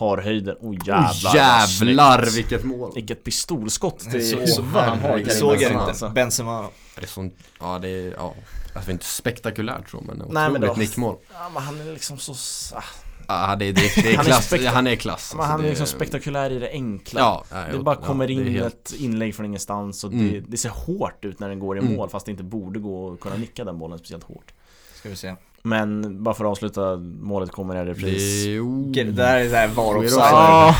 har 0.00 0.18
höjden, 0.18 0.56
oh 0.60 0.74
jävlar 0.86 1.30
oh, 1.30 1.34
jävlar 1.36 2.26
vilket 2.34 2.64
mål! 2.64 2.92
Vilket 2.94 3.24
pistolskott 3.24 3.98
till 3.98 4.30
Så- 4.30 4.46
så- 4.46 4.62
han 4.62 4.98
har. 4.98 5.18
Jag 5.18 5.32
såg 5.32 5.50
Benzema, 5.50 5.72
inte. 5.80 5.84
alltså. 5.84 6.08
Benzema, 6.08 6.68
Det 6.96 7.02
är 7.02 7.06
sånt, 7.06 7.34
ja 7.60 7.78
det 7.78 7.88
är, 7.88 8.14
ja 8.16 8.34
Alltså 8.74 8.90
inte 8.90 9.04
spektakulärt 9.04 9.90
så 9.90 10.00
men 10.00 10.16
Nej, 10.18 10.26
men 10.28 10.50
otroligt 10.50 10.74
då- 10.74 10.80
nickmål 10.80 11.16
Ja 11.32 11.48
men 11.54 11.62
han 11.62 11.80
är 11.80 11.92
liksom 11.92 12.18
så 12.18 12.32
ah, 12.76 12.82
Ja 13.50 13.56
det, 13.56 13.72
det, 13.72 13.80
det 14.02 14.12
är 14.12 14.16
Han 14.16 14.26
är 14.26 14.30
klass, 14.30 14.46
spektak- 14.52 14.72
han 14.72 14.86
är 14.86 14.96
klass 14.96 15.32
men 15.36 15.44
Han 15.44 15.52
alltså, 15.52 15.66
är 15.66 15.70
liksom 15.70 15.84
det- 15.84 15.90
spektakulär 15.90 16.50
i 16.50 16.58
det 16.58 16.70
enkla 16.70 17.20
Ja, 17.20 17.44
nej, 17.52 17.72
Det 17.72 17.78
bara 17.78 17.96
ja, 18.00 18.06
kommer 18.06 18.24
är 18.24 18.30
in 18.30 18.46
helt- 18.46 18.74
ett 18.74 18.92
inlägg 19.00 19.34
från 19.34 19.46
ingenstans 19.46 20.04
och 20.04 20.10
det, 20.10 20.16
Mm. 20.16 20.44
det 20.48 20.56
ser 20.56 20.68
hårt 20.68 21.24
ut 21.24 21.40
när 21.40 21.48
den 21.48 21.58
går 21.58 21.76
i 21.76 21.80
Mm. 21.80 21.96
mål 21.96 22.08
fast 22.08 22.26
det 22.26 22.32
inte 22.32 22.44
borde 22.44 22.78
gå 22.80 23.12
att 23.12 23.20
kunna 23.20 23.36
nicka 23.36 23.64
den 23.64 23.78
bollen 23.78 23.98
speciellt 23.98 24.24
hårt 24.24 24.52
ska 24.94 25.08
vi 25.08 25.16
se. 25.16 25.34
Men 25.62 26.22
bara 26.22 26.34
för 26.34 26.44
att 26.44 26.50
avsluta, 26.50 26.96
målet 27.20 27.50
kommer 27.52 27.74
i 27.74 27.78
Det 27.84 27.90
repris 27.90 28.46
är, 28.46 28.60
oh. 28.64 28.92
Det 28.92 29.04
där 29.04 29.36
är 29.36 29.48
såhär 29.48 29.68
var 29.68 29.96
offside. 29.96 30.20
Ja, 30.20 30.74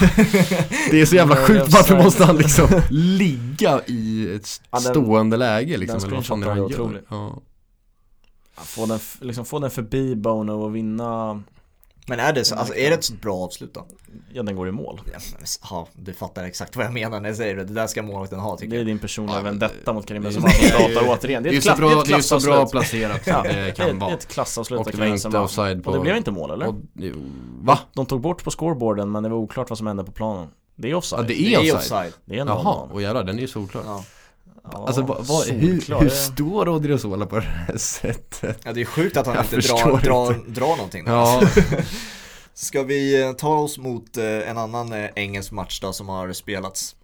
det 0.90 1.00
är 1.00 1.06
så 1.06 1.14
jävla 1.16 1.36
sjukt, 1.36 1.68
varför 1.68 1.96
måste 2.02 2.24
han 2.24 2.36
liksom 2.36 2.66
ligga 2.90 3.80
i 3.86 4.34
ett 4.34 4.60
Ja, 4.70 4.78
den- 4.80 4.80
stående 4.80 5.36
läge 5.36 5.76
liksom? 5.76 6.00
den 6.00 6.08
Eller 6.08 6.16
vad 6.16 6.26
fan 6.26 6.42
är 6.42 6.46
det 6.46 6.52
han 6.60 6.68
gör? 6.70 7.02
Ja. 7.08 7.38
få 8.56 8.86
den, 8.86 8.98
liksom, 9.20 9.44
få 9.44 9.58
den 9.58 9.70
förbi 9.70 10.16
Bono 10.16 10.52
och 10.52 10.76
vinna 10.76 11.42
Men 12.06 12.20
är 12.20 12.32
det 12.32 12.44
så, 12.44 12.54
alltså 12.54 12.74
är 12.74 12.90
det 12.90 12.94
ett 12.96 13.04
så 13.04 13.12
bra 13.14 13.36
avslut 13.36 13.74
då? 13.74 13.86
Ja 14.32 14.42
den 14.42 14.56
går 14.56 14.68
i 14.68 14.72
mål 14.72 15.00
Ja, 15.70 15.88
du 15.92 16.12
fattar 16.12 16.44
exakt 16.44 16.76
vad 16.76 16.84
jag 16.86 16.92
menar 16.92 17.20
när 17.20 17.28
jag 17.28 17.36
säger 17.36 17.56
det. 17.56 17.64
Det 17.64 17.74
där 17.74 17.86
ska 17.86 18.02
målvakten 18.02 18.38
ha 18.40 18.56
tycker 18.56 18.70
Det 18.70 18.76
är 18.76 18.78
jag. 18.78 18.86
din 18.86 18.98
personliga 18.98 19.36
Ja, 19.36 19.42
vendetta 19.42 19.92
mot 19.92 20.06
Karim 20.06 20.22
det- 20.22 20.26
Benzema 20.28 20.50
som 20.50 20.60
det- 20.62 20.68
startar 20.68 21.08
återigen 21.08 21.42
Det 21.42 21.48
Det 21.50 21.52
är 21.52 21.54
är 21.54 21.58
ett, 21.58 21.64
så 21.64 21.68
klass, 21.68 21.78
det 21.78 21.84
är 21.86 21.90
bra, 21.90 22.02
det 22.04 22.12
är 22.14 22.20
så 22.20 22.40
bra 22.40 22.66
klassavslut 22.66 22.70
placerat 22.70 23.20
Ja, 23.26 23.34
som 23.34 23.42
det 23.42 23.64
det 23.64 23.72
kan 23.72 23.88
är 23.88 23.94
vara 23.94 24.12
ett 24.14 24.26
klassavslut 24.28 24.78
av 24.80 24.84
det 24.86 24.92
Karim 24.92 25.10
Benzema. 25.10 25.40
offside 25.40 25.84
på 25.84 25.90
Och 25.90 25.96
det 25.96 26.02
blev 26.02 26.16
inte 26.16 26.30
mål 26.30 26.50
eller? 26.50 26.66
och, 26.68 26.74
Va? 27.62 27.78
De 27.94 28.06
tog 28.06 28.20
bort 28.20 28.44
på 28.44 28.50
scoreboarden 28.50 29.10
men 29.10 29.22
det 29.22 29.28
var 29.28 29.36
oklart 29.36 29.70
vad 29.70 29.78
som 29.78 29.86
hände 29.86 30.04
på 30.04 30.12
planen 30.12 30.48
Det 30.76 30.90
är 30.90 30.94
offside 30.94 31.20
Ja 31.20 31.22
det 31.28 31.34
Det 31.34 31.54
är 31.54 31.58
är 31.58 31.58
offside? 31.60 31.76
offside. 31.76 32.12
Det 32.24 32.36
är 32.36 32.40
en 32.40 32.46
Jaha, 32.48 32.88
och 32.92 33.02
jävlar 33.02 33.24
den 33.24 33.36
är 33.36 33.40
ju 33.40 33.48
solklar 33.48 33.82
Ja. 33.86 34.04
Ja, 34.72 34.84
Alltså 34.86 35.02
vad, 35.02 35.26
vad, 35.26 35.46
hur, 35.48 36.00
hur 36.00 36.08
står 36.08 36.68
Odriozola 36.68 37.26
på 37.26 37.36
det 37.36 37.42
här 37.42 37.76
sättet? 37.76 38.60
ja, 38.64 38.72
det 38.72 38.80
är 38.80 38.84
sjukt 38.84 39.16
att 39.16 39.26
han 39.26 39.34
Jag 39.36 39.44
inte 39.44 39.56
drar, 39.56 40.00
drar, 40.02 40.34
inte. 40.34 40.50
drar 40.50 40.76
någonting. 40.76 41.04
då. 41.04 41.10
Ja, 41.12 41.42
Ska 42.54 42.82
vi 42.82 43.22
eh, 43.22 43.32
ta 43.32 43.54
oss 43.56 43.78
mot 43.78 44.16
eh, 44.16 44.24
en 44.50 44.58
annan 44.58 44.92
eh, 44.92 45.10
engelsk 45.16 45.52
match 45.52 45.80
då 45.80 45.92
som 45.92 46.08
har 46.08 46.32
spelats. 46.32 46.96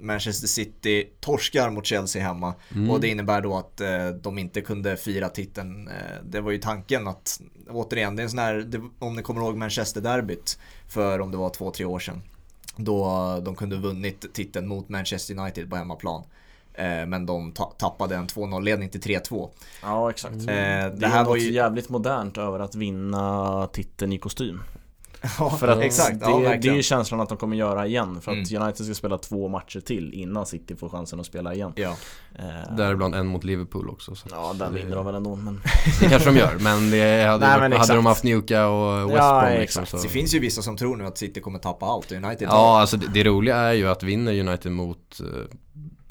Manchester 0.00 0.48
City 0.48 1.08
torskar 1.20 1.70
mot 1.70 1.86
Chelsea 1.86 2.22
hemma 2.22 2.54
Mm. 2.74 2.90
och 2.90 3.00
det 3.00 3.08
innebär 3.08 3.40
då 3.40 3.56
att 3.56 3.80
de 4.22 4.38
inte 4.38 4.60
kunde 4.60 4.96
fira 4.96 5.28
titeln. 5.28 5.88
Det 6.24 6.40
var 6.40 6.50
ju 6.50 6.58
tanken 6.58 7.08
att, 7.08 7.40
återigen, 7.70 8.16
det 8.16 8.22
är 8.22 8.24
en 8.24 8.30
sån 8.30 8.38
här, 8.38 8.54
det, 8.54 8.80
om 8.98 9.16
ni 9.16 9.22
kommer 9.22 9.40
ihåg 9.40 9.56
Manchester-derbyt 9.56 10.58
för 10.88 11.18
om 11.20 11.30
det 11.30 11.36
var 11.36 11.50
två, 11.50 11.70
tre 11.70 11.84
år 11.84 11.98
sedan. 11.98 12.22
Då 12.76 13.06
de 13.44 13.54
kunde 13.54 13.76
vunnit 13.76 14.34
titeln 14.34 14.68
mot 14.68 14.88
Manchester 14.88 15.38
United 15.38 15.70
på 15.70 15.76
hemmaplan. 15.76 16.24
Eh, 16.74 17.06
men 17.06 17.26
de 17.26 17.52
ta- 17.52 17.74
tappade 17.78 18.16
en 18.16 18.26
2-0-ledning 18.26 18.88
till 18.88 19.00
3-2. 19.00 19.48
Ja 19.82 20.10
exakt 20.10 20.34
Eh, 20.34 20.40
Det, 20.46 20.52
det 20.96 21.06
är 21.06 21.10
här 21.10 21.24
var 21.24 21.36
ju... 21.36 21.52
jävligt 21.52 21.88
modernt 21.88 22.38
över 22.38 22.58
att 22.58 22.74
vinna 22.74 23.66
titeln 23.72 24.12
i 24.12 24.18
kostym 24.18 24.62
Ja, 25.38 25.50
För 25.50 25.68
att 25.68 25.78
exakt, 25.78 26.20
det, 26.20 26.30
ja 26.30 26.38
det 26.62 26.68
är 26.68 26.74
ju 26.74 26.82
känslan 26.82 27.20
att 27.20 27.28
de 27.28 27.38
kommer 27.38 27.56
göra 27.56 27.86
igen 27.86 28.20
För 28.20 28.32
att 28.32 28.50
Mm. 28.50 28.62
United 28.62 28.86
ska 28.86 28.94
spela 28.94 29.18
två 29.18 29.48
matcher 29.48 29.80
till 29.80 30.12
innan 30.14 30.46
City 30.46 30.76
får 30.76 30.88
chansen 30.88 31.20
att 31.20 31.26
spela 31.26 31.54
igen 31.54 31.72
Ja. 31.76 31.96
eh, 32.38 32.76
däribland 32.76 33.14
en 33.14 33.26
mot 33.26 33.44
Liverpool 33.44 33.88
också 33.90 34.14
så. 34.14 34.28
Ja 34.30 34.54
den 34.58 34.72
det- 34.72 34.78
vinner 34.80 34.96
de 34.96 35.06
väl 35.06 35.14
ändå 35.14 35.36
men 35.36 35.60
Det 36.00 36.08
kanske 36.08 36.30
de 36.30 36.36
gör, 36.38 36.56
men 36.60 36.90
det 36.90 37.24
hade, 37.26 37.46
Nej, 37.46 37.58
varit, 37.58 37.70
men 37.70 37.78
hade 37.80 37.94
de 37.94 38.06
haft 38.06 38.24
Newca 38.24 38.66
och 38.66 39.10
West 39.10 39.16
Ja, 39.18 39.40
Brom 39.46 39.60
liksom, 39.60 39.82
exakt. 39.82 39.90
så. 40.02 40.06
Det 40.06 40.12
finns 40.12 40.34
ju 40.34 40.38
vissa 40.38 40.62
som 40.62 40.76
tror 40.76 40.96
nu 40.96 41.06
att 41.06 41.18
City 41.18 41.40
kommer 41.40 41.58
tappa 41.58 41.86
allt 41.86 42.12
United 42.12 42.48
Ja, 42.50 42.80
alltså 42.80 42.96
det, 42.96 43.06
det 43.14 43.24
roliga 43.24 43.56
är 43.56 43.72
ju 43.72 43.88
att 43.88 44.02
vinner 44.02 44.40
United 44.48 44.72
mot 44.72 45.20
uh, 45.22 45.26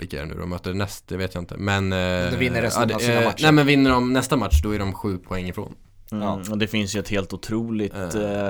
vilka 0.04 0.18
är 0.18 0.22
det 0.22 0.34
nu 0.34 0.40
de 0.40 0.50
möter 0.50 0.74
näst, 0.74 1.08
det 1.08 1.18
vet 1.18 1.34
jag 1.36 1.42
inte 1.42 1.56
Men 1.58 1.94
eh, 1.94 2.32
De 2.32 2.38
vinner 2.38 2.62
resten 2.62 2.88
det- 2.88 2.96
av 2.96 3.00
sina 3.00 3.14
eh, 3.20 3.26
matcher. 3.26 3.44
Nej 3.44 3.52
men 3.52 3.66
vinner 3.68 3.92
de 3.92 4.14
nästa 4.14 4.36
match 4.38 4.62
då 4.64 4.72
är 4.76 4.80
de 4.80 4.94
sju 4.94 5.18
poäng 5.18 5.48
ifrån 5.50 5.76
mm, 6.12 6.24
Ja. 6.24 6.40
Och 6.52 6.58
det 6.58 6.68
finns 6.68 6.96
ju 6.96 7.00
ett 7.00 7.10
helt 7.10 7.34
otroligt 7.34 7.94
eh, 8.16 8.48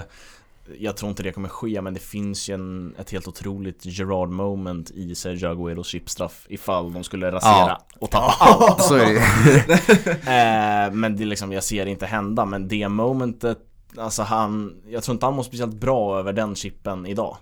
Jag 0.80 0.98
tror 0.98 1.10
inte 1.10 1.24
det 1.24 1.32
kommer 1.32 1.50
ske 1.50 1.82
men 1.82 1.94
det 1.94 2.00
finns 2.00 2.50
ju 2.50 2.54
en, 2.54 2.96
ett 3.00 3.12
helt 3.12 3.28
otroligt 3.28 3.80
Gerard 3.86 4.30
moment 4.30 4.92
i 4.92 5.16
Sergio 5.16 5.48
Agueros 5.48 5.88
chipstraff 5.88 6.46
Ifall 6.50 6.94
de 6.94 7.04
skulle 7.04 7.32
rasera 7.32 7.68
Ja. 7.68 7.82
och 8.00 8.12
tappa 8.12 8.34
allt 8.40 8.82
Så 8.88 8.96
är 8.96 9.06
det 9.06 9.20
eh, 10.88 10.94
Men 10.94 11.18
det 11.18 11.24
är 11.24 11.26
liksom, 11.26 11.52
jag 11.52 11.64
ser 11.64 11.86
det 11.86 11.92
inte 11.92 12.06
hända 12.06 12.46
men 12.46 12.68
det 12.68 12.90
momentet 12.90 13.58
Alltså 13.98 14.24
han, 14.24 14.82
jag 14.88 15.04
tror 15.04 15.14
inte 15.14 15.26
han 15.26 15.36
mår 15.36 15.44
speciellt 15.44 15.74
bra 15.76 16.20
över 16.20 16.34
den 16.34 16.56
chippen 16.56 17.06
idag 17.06 17.38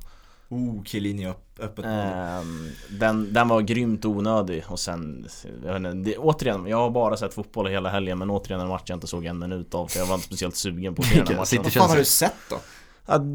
Oh, 0.52 0.84
Chiellini 0.84 1.28
upp, 1.28 1.60
öppet. 1.60 1.86
Ehm, 1.86 2.68
den, 3.00 3.34
den 3.34 3.48
var 3.48 3.62
grymt 3.62 4.06
onödig 4.06 4.64
och 4.68 4.80
sen, 4.80 5.28
jag 5.66 5.74
vet 5.80 5.94
inte, 5.94 6.10
det, 6.12 6.18
återigen, 6.18 6.68
jag 6.68 6.78
har 6.78 6.90
bara 6.90 7.18
sett 7.18 7.34
fotboll 7.34 7.68
hela 7.68 7.90
helgen 7.90 8.18
men 8.18 8.30
återigen 8.30 8.62
en 8.62 8.68
match 8.68 8.84
jag 8.86 8.96
inte 8.96 9.08
såg 9.08 9.26
en 9.26 9.40
minut 9.40 9.74
av 9.76 9.88
för 9.88 10.00
jag 10.00 10.06
var 10.06 10.16
inte 10.16 10.28
speciellt 10.28 10.56
sugen 10.56 10.96
på 10.96 11.02
att 11.02 11.08
se 11.08 11.16
den 11.18 11.28
här 11.28 11.36
matchen. 11.38 11.62
Vad 11.64 11.74
fan 11.74 11.90
har 11.90 11.98
du 11.98 12.06
sett 12.06 12.34
då? 12.50 12.58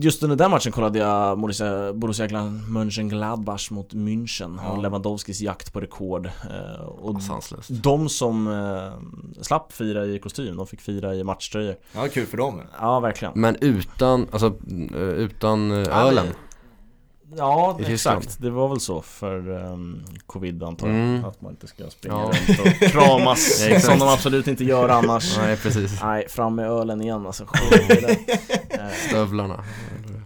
Just 0.00 0.22
under 0.22 0.36
den 0.36 0.50
matchen 0.50 0.72
kollade 0.72 0.98
jag 0.98 1.38
Borussia, 1.38 1.92
Borussia 1.92 2.26
Gla- 2.26 2.68
Mönchengladbach 2.68 3.70
mot 3.70 3.92
München 3.94 4.58
Ja. 4.64 4.70
och 4.70 4.82
Lewandowskis 4.82 5.40
jakt 5.40 5.72
på 5.72 5.80
rekord. 5.80 6.26
Eh, 6.26 6.80
Och 6.86 7.22
Sanslöst 7.22 7.68
de 7.70 8.08
som 8.08 8.46
eh, 8.48 9.42
slapp 9.42 9.72
fira 9.72 10.06
i 10.06 10.18
kostym, 10.18 10.56
de 10.56 10.66
fick 10.66 10.80
fira 10.80 11.14
i 11.14 11.24
matchtröjor. 11.24 11.76
Ja, 11.94 12.08
kul 12.08 12.26
för 12.26 12.36
dem. 12.36 12.60
Ja, 12.80 13.00
verkligen. 13.00 13.32
Men 13.36 13.56
utan, 13.60 14.26
alltså 14.32 14.46
eh, 14.94 15.00
utan 15.00 15.70
Ja, 15.70 15.76
ölen 16.08 16.26
Ja, 17.36 17.78
exakt. 17.86 18.36
Det 18.40 18.50
var 18.50 18.68
väl 18.68 18.80
så 18.80 19.02
för 19.02 19.48
um, 19.50 20.04
covid 20.26 20.62
antar 20.62 20.86
jag. 20.86 20.96
Mm. 20.96 21.24
Att 21.24 21.40
man 21.40 21.50
inte 21.52 21.66
ska 21.66 21.90
springa 21.90 22.14
Ja. 22.14 22.32
runt 22.48 22.60
och 22.60 22.88
kramas 22.90 23.66
Ja, 23.70 23.80
som 23.80 23.98
de 23.98 24.08
absolut 24.08 24.48
inte 24.48 24.64
gör 24.64 24.88
annars. 24.88 25.36
Nej 25.38 25.56
precis 25.56 26.02
Nej, 26.02 26.28
fram 26.28 26.54
med 26.54 26.70
ölen 26.70 27.00
igen 27.02 27.26
alltså. 27.26 27.46
Stövlarna 29.08 29.64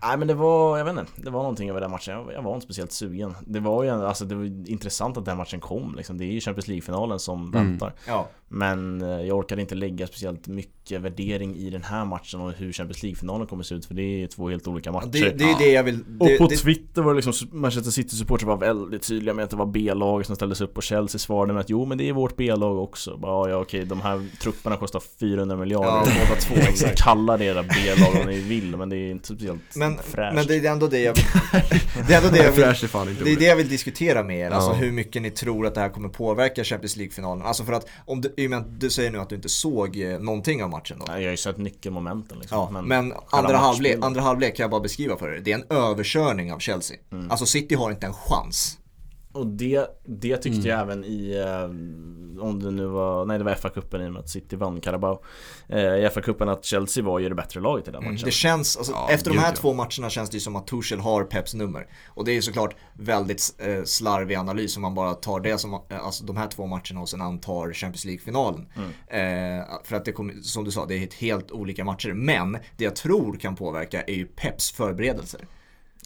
Nej 0.02 0.16
men 0.18 0.28
det 0.28 0.34
var, 0.34 0.78
jag 0.78 0.84
vet 0.84 0.98
inte, 0.98 1.12
det 1.16 1.30
var 1.30 1.40
någonting 1.42 1.70
över 1.70 1.80
den 1.80 1.90
matchen. 1.90 2.14
Jag, 2.14 2.32
jag 2.32 2.42
var 2.42 2.54
inte 2.54 2.64
speciellt 2.64 2.92
sugen. 2.92 3.34
Det 3.46 3.60
var 3.60 3.84
ju, 3.84 3.90
alltså 3.90 4.24
det 4.24 4.34
var 4.34 4.44
intressant 4.70 5.16
att 5.16 5.24
den 5.24 5.36
matchen 5.36 5.60
kom 5.60 5.94
liksom. 5.96 6.18
Det 6.18 6.24
är 6.24 6.32
ju 6.32 6.40
Champions 6.40 6.68
League-finalen 6.68 7.18
som 7.18 7.40
Mm. 7.40 7.50
väntar. 7.52 7.92
Ja, 8.06 8.28
Men 8.48 9.02
eh, 9.02 9.08
jag 9.08 9.38
orkade 9.38 9.60
inte 9.60 9.74
lägga 9.74 10.06
speciellt 10.06 10.48
mycket 10.48 11.00
värdering 11.00 11.56
i 11.56 11.70
den 11.70 11.82
här 11.82 12.04
matchen 12.04 12.40
och 12.40 12.52
hur 12.52 12.72
Champions 12.72 13.02
League-finalen 13.02 13.46
kommer 13.46 13.62
se 13.62 13.74
ut. 13.74 13.86
För 13.86 13.94
det 13.94 14.02
är 14.22 14.26
två 14.26 14.48
helt 14.48 14.68
olika 14.68 14.92
matcher. 14.92 15.06
det, 15.12 15.30
det 15.38 15.44
är 15.44 15.58
det 15.58 15.70
jag 15.72 15.82
vill... 15.82 15.98
Det, 16.18 16.32
Och 16.34 16.38
på 16.38 16.46
det, 16.46 16.56
Twitter 16.56 17.02
var 17.02 17.14
det 17.14 17.20
liksom 17.20 17.48
Manchester 17.60 17.90
City-supportrar 17.90 18.46
var 18.46 18.56
väldigt 18.56 19.02
tydliga 19.02 19.34
med 19.34 19.44
att 19.44 19.50
det 19.50 19.56
var 19.56 19.66
B-lag 19.66 20.26
som 20.26 20.36
ställdes 20.36 20.60
upp 20.60 20.76
och 20.76 20.82
Chelsea 20.82 21.18
svarade 21.18 21.52
med 21.52 21.60
att 21.60 21.70
jo 21.70 21.84
men 21.86 21.98
det 21.98 22.08
är 22.08 22.12
vårt 22.12 22.36
B-lag 22.36 22.78
också. 22.78 23.16
Bara, 23.16 23.48
ja, 23.48 23.54
ja 23.54 23.62
okej, 23.62 23.84
de 23.84 24.00
här 24.00 24.26
trupperna 24.42 24.76
kostar 24.76 25.02
400 25.20 25.56
miljarder 25.56 25.88
Ja. 25.88 26.26
båda 26.28 26.40
två. 26.40 26.54
Exakt. 26.70 27.02
Kalla 27.02 27.36
det 27.36 27.44
era 27.44 27.62
B-lag 27.62 28.20
om 28.22 28.26
ni 28.30 28.40
vill 28.40 28.76
men 28.76 28.88
det 28.88 28.96
är 28.96 29.10
inte 29.10 29.26
speciellt 29.26 29.60
men, 29.76 29.89
fräscht. 29.98 30.35
men 30.35 30.46
det 30.46 30.57
är 30.57 30.72
ändå 30.72 30.87
det 30.87 31.00
jag 31.00 31.14
vill... 31.14 31.24
Det 32.09 32.14
är 32.14 32.18
ändå 32.18 32.29
det 32.29 32.44
jag 32.44 32.53
vill... 32.53 32.64
Fräsch 32.64 33.07
Det 33.24 33.33
är 33.33 33.37
det 33.37 33.44
jag 33.44 33.57
vill 33.57 33.68
diskutera 33.68 34.22
med 34.22 34.38
er, 34.38 34.50
alltså 34.50 34.72
hur 34.72 34.92
mycket 34.92 35.22
ni 35.22 35.31
tror 35.31 35.66
att 35.66 35.74
det 35.74 35.81
här 35.81 35.88
kommer 35.88 36.09
påverka 36.09 36.64
Champions 36.64 36.96
League-finalen. 36.96 37.46
Alltså 37.46 37.64
för 37.64 37.72
att, 37.72 37.87
om 38.07 38.20
du, 38.20 38.35
i 38.37 38.46
och 38.46 38.50
med 38.50 38.59
att 38.59 38.81
du 38.81 38.90
säger 38.90 39.11
nu 39.11 39.18
att 39.18 39.29
du 39.29 39.37
inte 39.37 39.48
såg 39.48 40.00
eh, 40.00 40.18
någonting 40.18 40.62
av 40.62 40.70
matchen 40.70 40.96
då. 40.98 41.05
Nej, 41.09 41.22
jag 41.22 41.29
har 41.29 41.31
ju 41.31 41.37
sett 41.37 41.59
nyckelmomenten 41.59 42.38
liksom. 42.38 42.59
Ja, 42.59 42.83
men, 42.83 43.12
andra, 43.12 43.16
själva 43.26 43.59
halvlek, 43.59 43.98
andra 44.00 44.20
halvlek 44.20 44.57
kan 44.57 44.64
jag 44.64 44.70
bara 44.70 44.81
beskriva 44.81 45.16
för 45.16 45.35
er. 45.35 45.40
Det 45.40 45.53
är 45.53 45.59
en 45.59 45.66
överkörning 45.70 46.53
av 46.53 46.59
Chelsea. 46.59 46.96
Mm. 47.12 47.31
Alltså 47.31 47.46
City 47.46 47.74
har 47.74 47.90
inte 47.90 48.07
en 48.07 48.14
chans. 48.14 48.80
Och 49.33 49.47
det, 49.47 49.87
det 50.05 50.37
tyckte 50.37 50.59
mm. 50.59 50.71
jag 50.71 50.81
även 50.81 51.05
i, 51.05 51.45
eh, 51.47 51.64
om 52.43 52.62
det 52.62 52.71
nu 52.71 52.87
var, 52.87 53.25
nej 53.25 53.38
det 53.38 53.45
var 53.45 53.55
FA-cupen 53.55 54.05
i 54.05 54.09
och 54.09 54.12
med 54.12 54.21
att 54.21 54.29
City 54.29 54.57
vann 54.57 54.81
Carabao. 54.81 55.23
Eh, 55.69 55.79
I 55.79 56.09
FA-cupen 56.14 56.53
att 56.53 56.64
Chelsea 56.64 57.05
var 57.05 57.19
ju 57.19 57.29
det 57.29 57.35
bättre 57.35 57.61
laget 57.61 57.88
i 57.88 57.90
den 57.90 58.01
matchen. 58.01 58.16
Mm, 58.16 58.25
Det 58.25 58.31
känns, 58.31 58.77
alltså, 58.77 58.93
ja, 58.93 59.11
efter 59.11 59.31
de 59.31 59.38
här 59.38 59.55
två 59.55 59.73
matcherna 59.73 60.11
känns 60.11 60.31
det 60.31 60.37
ju 60.37 60.40
som 60.40 60.57
att 60.57 60.66
Tuchel 60.66 61.01
har 61.01 61.25
Peps 61.25 61.55
nummer. 61.55 61.87
Och 62.09 62.25
det 62.25 62.33
är 62.33 62.35
ju 62.35 62.43
såklart 62.43 62.77
väldigt 62.93 63.55
eh, 63.59 63.83
slarvig 63.85 64.35
analys 64.35 64.77
om 64.77 64.83
man 64.83 64.95
bara 64.95 65.14
tar 65.14 65.40
det 65.40 65.59
som, 65.59 65.75
eh, 65.75 66.05
alltså 66.05 66.25
de 66.25 66.37
här 66.37 66.49
två 66.49 66.66
matcherna 66.66 67.01
och 67.01 67.09
sen 67.09 67.21
antar 67.21 67.73
Champions 67.73 68.05
League-finalen. 68.05 68.66
Mm. 68.77 69.61
eh, 69.61 69.66
För 69.85 69.97
att 69.97 70.05
det 70.05 70.12
kommer, 70.12 70.35
som 70.43 70.64
du 70.64 70.71
sa, 70.71 70.87
det 70.87 70.95
är 70.95 71.12
helt 71.21 71.51
olika 71.51 71.85
matcher. 71.85 72.12
Men 72.12 72.59
det 72.77 72.85
jag 72.85 72.97
tror 72.97 73.37
kan 73.37 73.57
påverka 73.57 74.03
är 74.03 74.14
ju 74.14 74.27
Peps 74.27 74.73
förberedelser 74.73 75.40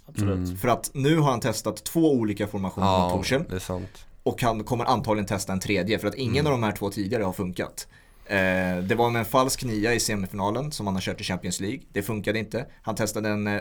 Absolut. 0.06 0.48
Mm. 0.48 0.56
För 0.56 0.68
att 0.68 0.90
nu 0.94 1.16
har 1.16 1.30
han 1.30 1.40
testat 1.40 1.84
två 1.84 2.12
olika 2.12 2.46
formationer 2.46 2.86
ja, 2.86 3.08
mot 3.08 3.12
Torshäll. 3.12 3.44
det 3.48 3.56
är 3.56 3.58
sant. 3.58 4.06
Och 4.22 4.42
han 4.42 4.64
kommer 4.64 4.84
antagligen 4.84 5.26
testa 5.26 5.52
en 5.52 5.60
tredje 5.60 5.98
för 5.98 6.08
att 6.08 6.14
ingen 6.14 6.46
mm. 6.46 6.46
av 6.46 6.52
de 6.52 6.62
här 6.62 6.72
två 6.72 6.90
tidigare 6.90 7.22
har 7.22 7.32
funkat. 7.32 7.88
Eh, 8.26 8.36
det 8.82 8.94
var 8.94 9.10
med 9.10 9.20
en 9.20 9.26
falsk 9.26 9.64
nia 9.64 9.94
i 9.94 10.00
semifinalen 10.00 10.72
som 10.72 10.86
han 10.86 10.96
har 10.96 11.02
kört 11.02 11.20
i 11.20 11.24
Champions 11.24 11.60
League. 11.60 11.80
Det 11.92 12.02
funkade 12.02 12.38
inte. 12.38 12.66
Han 12.82 12.94
testade 12.94 13.28
en 13.28 13.60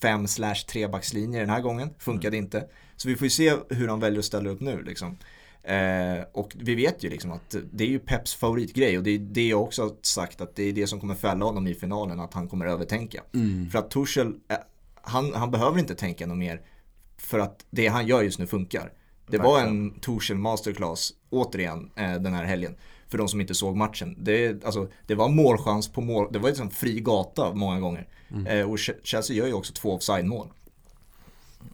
5 0.00 0.26
slash 0.28 0.54
3 0.54 0.88
backslinje 0.88 1.40
den 1.40 1.50
här 1.50 1.60
gången. 1.60 1.90
Funkade 1.98 2.36
mm. 2.36 2.44
inte. 2.44 2.66
Så 2.96 3.08
vi 3.08 3.16
får 3.16 3.24
ju 3.24 3.30
se 3.30 3.54
hur 3.68 3.88
han 3.88 4.00
väljer 4.00 4.18
att 4.18 4.24
ställa 4.24 4.50
upp 4.50 4.60
nu 4.60 4.82
liksom. 4.82 5.18
Eh, 5.62 6.24
och 6.32 6.52
vi 6.54 6.74
vet 6.74 7.04
ju 7.04 7.10
liksom 7.10 7.32
att 7.32 7.56
det 7.72 7.84
är 7.84 7.88
ju 7.88 7.98
Peps 7.98 8.34
favoritgrej 8.34 8.98
och 8.98 9.04
det 9.04 9.10
är 9.10 9.18
det 9.18 9.48
jag 9.48 9.62
också 9.62 9.82
har 9.82 9.92
sagt 10.02 10.40
att 10.40 10.56
det 10.56 10.62
är 10.62 10.72
det 10.72 10.86
som 10.86 11.00
kommer 11.00 11.14
fälla 11.14 11.44
honom 11.44 11.66
i 11.66 11.74
finalen, 11.74 12.20
att 12.20 12.34
han 12.34 12.48
kommer 12.48 12.66
övertänka. 12.66 13.22
Mm. 13.34 13.70
För 13.70 13.78
att 13.78 13.90
Torshäll 13.90 14.34
han, 15.04 15.34
han 15.34 15.50
behöver 15.50 15.78
inte 15.78 15.94
tänka 15.94 16.26
något 16.26 16.38
mer 16.38 16.60
för 17.18 17.38
att 17.38 17.64
det 17.70 17.86
han 17.86 18.06
gör 18.06 18.22
just 18.22 18.38
nu 18.38 18.46
funkar. 18.46 18.92
Det 19.26 19.38
var 19.38 19.60
en 19.60 20.00
Torshäll 20.00 20.36
masterclass 20.36 21.12
återigen 21.30 21.90
eh, 21.96 22.14
den 22.14 22.34
här 22.34 22.44
helgen. 22.44 22.76
För 23.08 23.18
de 23.18 23.28
som 23.28 23.40
inte 23.40 23.54
såg 23.54 23.76
matchen. 23.76 24.16
Det, 24.18 24.64
alltså, 24.64 24.88
det 25.06 25.14
var 25.14 25.28
målchans 25.28 25.92
på 25.92 26.00
mål. 26.00 26.28
Det 26.32 26.38
var 26.38 26.48
liksom 26.48 26.70
fri 26.70 27.00
gata 27.00 27.54
många 27.54 27.80
gånger. 27.80 28.08
Mm. 28.30 28.46
Eh, 28.46 28.70
och 28.70 28.78
Chelsea 28.78 29.36
gör 29.36 29.46
ju 29.46 29.52
också 29.52 29.72
två 29.72 29.94
offside-mål. 29.94 30.48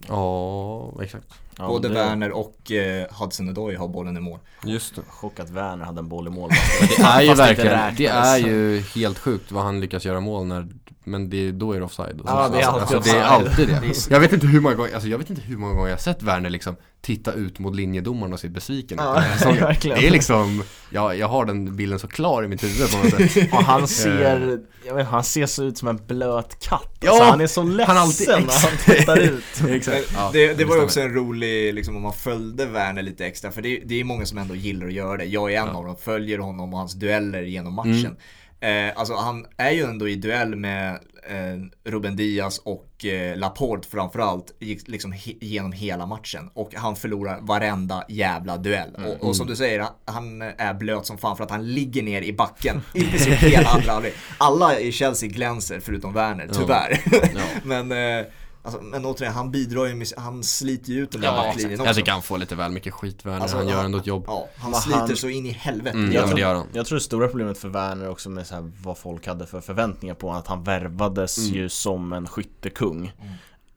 Ja, 0.09 1.03
exakt. 1.03 1.27
Ja, 1.59 1.67
Både 1.67 1.89
det... 1.89 1.95
Werner 1.95 2.31
och 2.31 2.73
eh, 2.73 3.07
Hudson-Odoi 3.11 3.77
har 3.77 3.89
bollen 3.89 4.17
i 4.17 4.21
mål. 4.21 4.39
Just 4.65 4.97
det. 4.97 5.03
Chock 5.09 5.41
att 5.41 5.51
Werner 5.51 5.85
hade 5.85 5.99
en 5.99 6.09
boll 6.09 6.27
i 6.27 6.31
mål. 6.31 6.51
det 6.97 7.03
är 7.03 7.23
ju 7.23 7.35
verkligen, 7.35 7.95
det 7.97 8.07
är 8.07 8.39
ju 8.39 8.81
helt 8.81 9.19
sjukt 9.19 9.53
vad 9.53 9.65
han 9.65 9.81
lyckas 9.81 10.05
göra 10.05 10.21
mål 10.21 10.47
när 10.47 10.69
men 11.11 11.31
det, 11.31 11.53
då 11.53 11.73
är 11.73 11.79
det 11.79 11.85
offside. 11.85 12.21
Ja, 12.25 12.49
det 12.49 12.61
är 12.61 12.67
alltid 12.67 12.81
alltså, 12.81 12.99
offside. 12.99 13.15
Det 13.15 13.21
är 13.21 13.25
alltid 13.25 13.69
det. 13.69 14.11
Jag 14.11 14.21
vet 14.21 14.33
inte 14.33 14.47
hur 14.47 14.61
många 14.61 14.75
gånger, 14.75 14.95
alltså 14.95 15.09
jag 15.09 15.19
vet 15.19 15.31
inte 15.31 15.43
hur 15.43 15.57
många 15.57 15.75
gånger 15.75 15.89
jag 15.89 15.97
har 15.97 16.01
sett 16.01 16.23
Werner 16.23 16.51
liksom 16.51 16.77
titta 17.03 17.33
ut 17.33 17.59
mot 17.59 17.77
linjedomaren 17.77 18.33
och 18.33 18.41
se 18.41 18.49
besviken 18.49 18.99
ja, 19.01 19.23
Det 19.83 20.07
är 20.07 20.11
liksom, 20.11 20.63
jag, 20.91 21.19
jag 21.19 21.29
har 21.29 21.45
den 21.45 21.77
bilden 21.77 21.99
så 21.99 22.09
klar 22.09 22.43
i 22.45 22.49
mitt 22.49 22.65
huvud 22.65 22.91
på 22.91 22.97
något 22.97 23.31
sätt. 23.31 23.53
Och 23.53 23.65
han 23.65 23.89
ser, 23.89 24.61
jag 24.87 24.95
vet, 24.95 25.07
han 25.07 25.25
ser 25.25 25.47
så 25.47 25.65
ut 25.65 25.79
som 25.79 25.89
en 25.89 26.07
blöt 26.07 26.59
katt. 26.69 26.99
Ja, 27.01 27.11
alltså, 27.11 27.25
han 27.25 27.41
är 27.41 27.47
så 27.47 27.63
ledsen 27.63 27.97
han 27.97 28.07
alltid, 28.07 28.29
när 28.29 28.37
han 28.37 28.97
tittar 28.97 29.17
ut. 29.17 29.45
exakt. 29.69 30.13
Ja, 30.15 30.31
det, 30.33 30.55
det 30.55 30.65
var 30.65 30.77
ju 30.77 30.83
också 30.83 31.01
en 31.01 31.15
rolig, 31.15 31.75
liksom 31.75 31.97
om 31.97 32.03
man 32.03 32.13
följde 32.13 32.67
Werner 32.67 33.03
lite 33.03 33.27
extra, 33.27 33.51
för 33.51 33.63
det, 33.63 33.83
det 33.85 34.01
är 34.01 34.05
många 34.05 34.27
som 34.27 34.39
ändå 34.39 34.55
gillar 34.55 34.87
att 34.87 34.93
göra 34.93 35.17
det. 35.17 35.25
Jag 35.25 35.53
är 35.53 35.61
en 35.61 35.67
ja. 35.67 35.75
av 35.75 35.85
dem, 35.85 35.97
följer 35.97 36.39
honom 36.39 36.73
och 36.73 36.79
hans 36.79 36.95
dueller 36.95 37.43
genom 37.43 37.75
matchen. 37.75 37.95
Mm. 37.95 38.17
Eh, 38.61 38.93
alltså 38.97 39.15
han 39.15 39.47
är 39.57 39.71
ju 39.71 39.83
ändå 39.83 40.09
i 40.09 40.17
duell 40.17 40.57
med 40.57 40.99
eh, 41.29 41.91
Ruben 41.91 42.17
Diaz 42.17 42.59
och 42.59 43.05
eh, 43.05 43.37
Laporte 43.37 43.89
framförallt 43.89 44.55
gick 44.59 44.89
liksom 44.89 45.13
he 45.13 45.33
genom 45.41 45.73
hela 45.73 46.07
matchen. 46.07 46.51
Och 46.55 46.75
han 46.75 46.97
förlorar 46.97 47.39
varenda 47.41 48.05
jävla 48.09 48.57
duell. 48.57 48.95
Mm. 48.99 49.11
Och, 49.11 49.29
och, 49.29 49.37
som 49.37 49.47
du 49.47 49.57
säger, 49.57 49.87
han 50.05 50.43
är 50.43 50.75
blöt 50.75 51.07
som 51.07 51.19
fan 51.19 51.37
för 51.37 51.45
att 51.45 51.51
han 51.51 51.73
ligger 51.73 52.03
ner 52.03 52.23
i 52.23 52.33
backen 52.33 52.83
i 52.95 53.01
princip 53.01 53.35
hela 53.35 53.69
andra 53.69 53.93
halvlek. 53.93 54.15
Alla 54.39 54.79
i 54.79 54.93
Chelsea 54.93 55.29
glänser 55.29 55.81
förutom 55.81 56.13
Werner, 56.13 56.49
tyvärr. 56.53 57.01
Ja. 57.13 57.19
Ja. 57.35 57.41
Men 57.63 57.93
eh, 57.93 58.27
Alltså, 58.63 58.83
men 58.83 59.05
återigen, 59.05 59.35
han 59.35 59.51
bidrar 59.51 59.87
ju 59.87 59.95
med, 59.95 60.07
han 60.17 60.43
sliter 60.43 60.93
ju 60.93 61.03
ut 61.03 61.13
den 61.13 61.21
där 61.21 61.29
ja, 61.29 61.35
backlinjen 61.35 61.81
också. 61.81 61.89
Jag 61.89 61.97
tycker 61.97 62.13
han 62.13 62.23
får 62.23 62.39
lite 62.39 62.55
väl 62.55 62.73
mycket 62.73 62.95
skit 62.95 63.27
Werner, 63.27 63.41
alltså, 63.41 63.57
han 63.57 63.69
gör 63.69 63.85
ändå 63.85 63.99
ett 63.99 64.07
jobb. 64.07 64.25
Ja, 64.27 64.49
han 64.57 64.71
men 64.71 64.81
sliter 64.81 64.99
han... 64.99 65.17
så 65.17 65.29
in 65.29 65.47
i 65.47 65.51
helvete. 65.51 65.99
Mm, 65.99 66.13
jag, 66.13 66.27
tror, 66.27 66.41
jag, 66.41 66.67
jag 66.73 66.87
tror 66.87 66.99
det 66.99 67.05
stora 67.05 67.29
problemet 67.29 67.59
för 67.59 67.69
Werner 67.69 68.09
också 68.09 68.31
med 68.31 68.47
så 68.47 68.55
här, 68.55 68.73
vad 68.83 68.99
folk 68.99 69.27
hade 69.27 69.47
för 69.47 69.61
förväntningar 69.61 70.15
på 70.15 70.33
att 70.33 70.47
han 70.47 70.65
värvades 70.65 71.39
mm. 71.39 71.55
ju 71.55 71.69
som 71.69 72.13
en 72.13 72.27
skyttekung. 72.27 73.13
Mm 73.21 73.33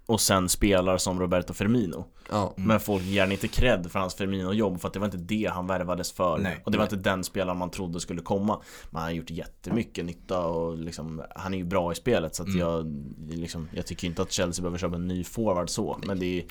och 0.05 0.21
sen 0.21 0.49
spelar 0.49 0.97
som 0.97 1.19
Roberto 1.19 1.53
Firmino. 1.53 2.05
Ja. 2.29 2.53
Men 2.57 2.79
folk 2.79 3.03
ger 3.03 3.31
inte 3.31 3.47
cred 3.47 3.91
för 3.91 3.99
hans 3.99 4.15
Firmino-jobb 4.15 4.81
för 4.81 4.87
att 4.87 4.93
det 4.93 4.99
var 4.99 5.07
inte 5.07 5.17
det 5.17 5.51
han 5.53 5.67
värvades 5.67 6.11
för. 6.11 6.37
Nej, 6.37 6.61
och 6.65 6.71
det 6.71 6.77
var 6.77 6.85
nej. 6.85 6.93
inte 6.93 7.09
den 7.09 7.23
spelaren 7.23 7.57
man 7.57 7.69
trodde 7.69 7.99
skulle 7.99 8.21
komma. 8.21 8.61
Men 8.89 9.01
han 9.01 9.09
har 9.09 9.15
gjort 9.15 9.29
jättemycket 9.29 10.05
nytta 10.05 10.45
och 10.45 10.77
liksom, 10.77 11.23
han 11.35 11.53
är 11.53 11.57
ju 11.57 11.63
bra 11.63 11.91
i 11.91 11.95
spelet 11.95 12.35
så 12.35 12.43
att 12.43 12.49
mm. 12.49 12.59
jag, 12.59 13.03
liksom, 13.29 13.69
jag 13.71 13.85
tycker 13.85 14.07
inte 14.07 14.21
att 14.21 14.31
Chelsea 14.31 14.61
behöver 14.61 14.77
köpa 14.77 14.95
en 14.95 15.07
ny 15.07 15.23
forward 15.23 15.69
så. 15.69 15.99
Men 16.05 16.19
det 16.19 16.39
är 16.39 16.45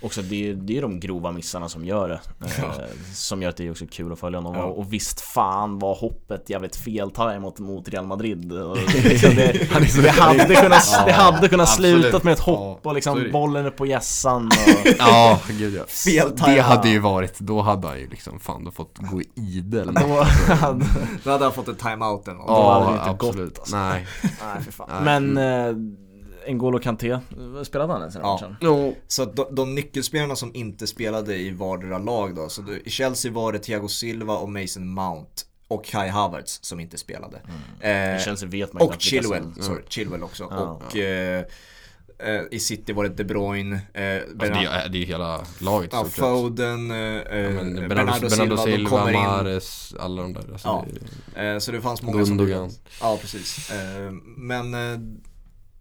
också 0.00 0.22
det, 0.22 0.52
det 0.52 0.78
är 0.78 0.82
de 0.82 1.00
grova 1.00 1.32
missarna 1.32 1.68
som 1.68 1.84
gör 1.84 2.08
det. 2.08 2.20
Ja. 2.38 2.64
Eh, 2.64 3.14
som 3.14 3.42
gör 3.42 3.48
att 3.48 3.56
det 3.56 3.66
är 3.66 3.70
också 3.70 3.86
kul 3.90 4.12
att 4.12 4.18
följa 4.18 4.38
honom. 4.38 4.54
Ja. 4.54 4.64
Och, 4.64 4.92
visst 4.92 5.20
fan 5.20 5.78
var 5.78 5.94
hoppet 5.94 6.50
jävligt 6.50 6.76
feltajmat 6.76 7.58
mot 7.58 7.88
Real 7.88 8.06
Madrid. 8.06 8.52
Liksom 9.04 9.30
det, 9.36 9.52
det, 10.02 10.10
hade 10.10 10.54
kunnat, 10.54 10.88
ja, 10.92 11.04
det 11.04 11.12
hade 11.12 11.48
kunnat 11.48 11.68
slutat 11.68 12.24
med 12.24 12.32
ett 12.32 12.40
hopp 12.40 12.86
och 12.86 12.94
liksom 12.94 13.28
bollen 13.32 13.66
är 13.66 13.70
på 13.70 13.86
gässan. 13.86 14.46
Och... 14.46 14.88
ja, 14.98 15.40
gud 15.48 15.74
ja. 15.74 15.84
Feltajmat. 15.86 16.56
Det 16.56 16.60
hade 16.60 16.88
ju 16.88 16.98
varit, 16.98 17.38
då 17.38 17.60
hade 17.60 17.88
han 17.88 17.98
ju 17.98 18.08
liksom 18.08 18.40
fan 18.40 18.64
då 18.64 18.70
fått 18.70 18.98
gå 18.98 19.22
idel. 19.34 19.94
Då 19.94 20.22
hade, 20.54 20.84
då 21.24 21.30
hade 21.30 21.44
han 21.44 21.52
fått 21.52 21.68
en 21.68 21.76
timeout 21.76 22.28
eller 22.28 22.38
något. 22.38 22.46
Ja, 22.48 22.54
då 22.54 22.70
hade 22.70 22.86
det 22.86 22.98
inte 22.98 23.10
absolut. 23.10 23.48
gått 23.48 23.58
alltså. 23.58 23.76
Nej. 23.76 24.06
Nej, 24.22 24.64
för 24.64 24.72
fan. 24.72 24.88
Nej. 24.90 25.20
Men 25.20 25.36
eh, 25.36 26.07
N'Golo 26.48 26.78
Kanté, 26.78 27.18
spelade 27.62 27.92
han 27.92 28.02
ens 28.02 28.16
i 28.16 28.18
den 28.18 28.26
matchen? 28.26 28.56
Ja. 28.60 28.92
Så 29.06 29.24
de, 29.24 29.54
de 29.54 29.74
nyckelspelarna 29.74 30.36
som 30.36 30.54
inte 30.54 30.86
spelade 30.86 31.36
i 31.36 31.50
vardera 31.50 31.98
lag 31.98 32.34
då, 32.34 32.48
så 32.48 32.62
i 32.84 32.90
Chelsea 32.90 33.32
var 33.32 33.52
det 33.52 33.58
Thiago 33.58 33.88
Silva 33.88 34.36
och 34.36 34.48
Mason 34.48 34.88
Mount 34.88 35.42
och 35.68 35.84
Kai 35.84 36.08
Havertz 36.08 36.58
som 36.62 36.80
inte 36.80 36.98
spelade. 36.98 37.40
Mm. 37.80 38.14
Eh, 38.14 38.20
Chelsea 38.20 38.48
vet 38.48 38.72
man 38.72 38.82
och 38.82 38.94
Chilwell, 38.98 39.54
som... 39.54 39.62
sorry, 39.62 39.82
Chilwell 39.88 40.22
också. 40.22 40.48
Ja, 40.50 40.56
och 40.56 40.96
ja. 40.96 41.04
Eh, 41.04 41.44
eh, 42.18 42.42
i 42.50 42.58
City 42.58 42.92
var 42.92 43.04
det 43.04 43.10
De 43.10 43.24
Bruyne. 43.24 43.80
Eh, 43.94 44.14
alltså 44.14 44.36
det, 44.38 44.66
är, 44.66 44.88
det 44.88 44.98
är 44.98 45.06
hela 45.06 45.40
laget 45.60 45.90
ja, 45.92 46.04
Foden, 46.04 46.90
eh, 46.90 46.96
ja, 46.96 47.22
Bernardo, 47.30 47.88
Bernardo, 47.88 48.30
Silva, 48.30 48.56
Silva 48.56 49.06
de 49.06 49.12
Mares, 49.12 49.94
alla 49.98 50.22
de 50.22 50.32
där. 50.32 50.52
Alltså 50.52 50.68
ja. 50.68 50.86
det, 51.34 51.48
eh, 51.48 51.58
så 51.58 51.72
det 51.72 51.80
fanns 51.80 52.02
många 52.02 52.24
Gundogan. 52.24 52.70
som... 52.70 52.80
Ja, 53.00 53.18
precis. 53.20 53.70
Eh, 53.70 54.12
men 54.36 54.74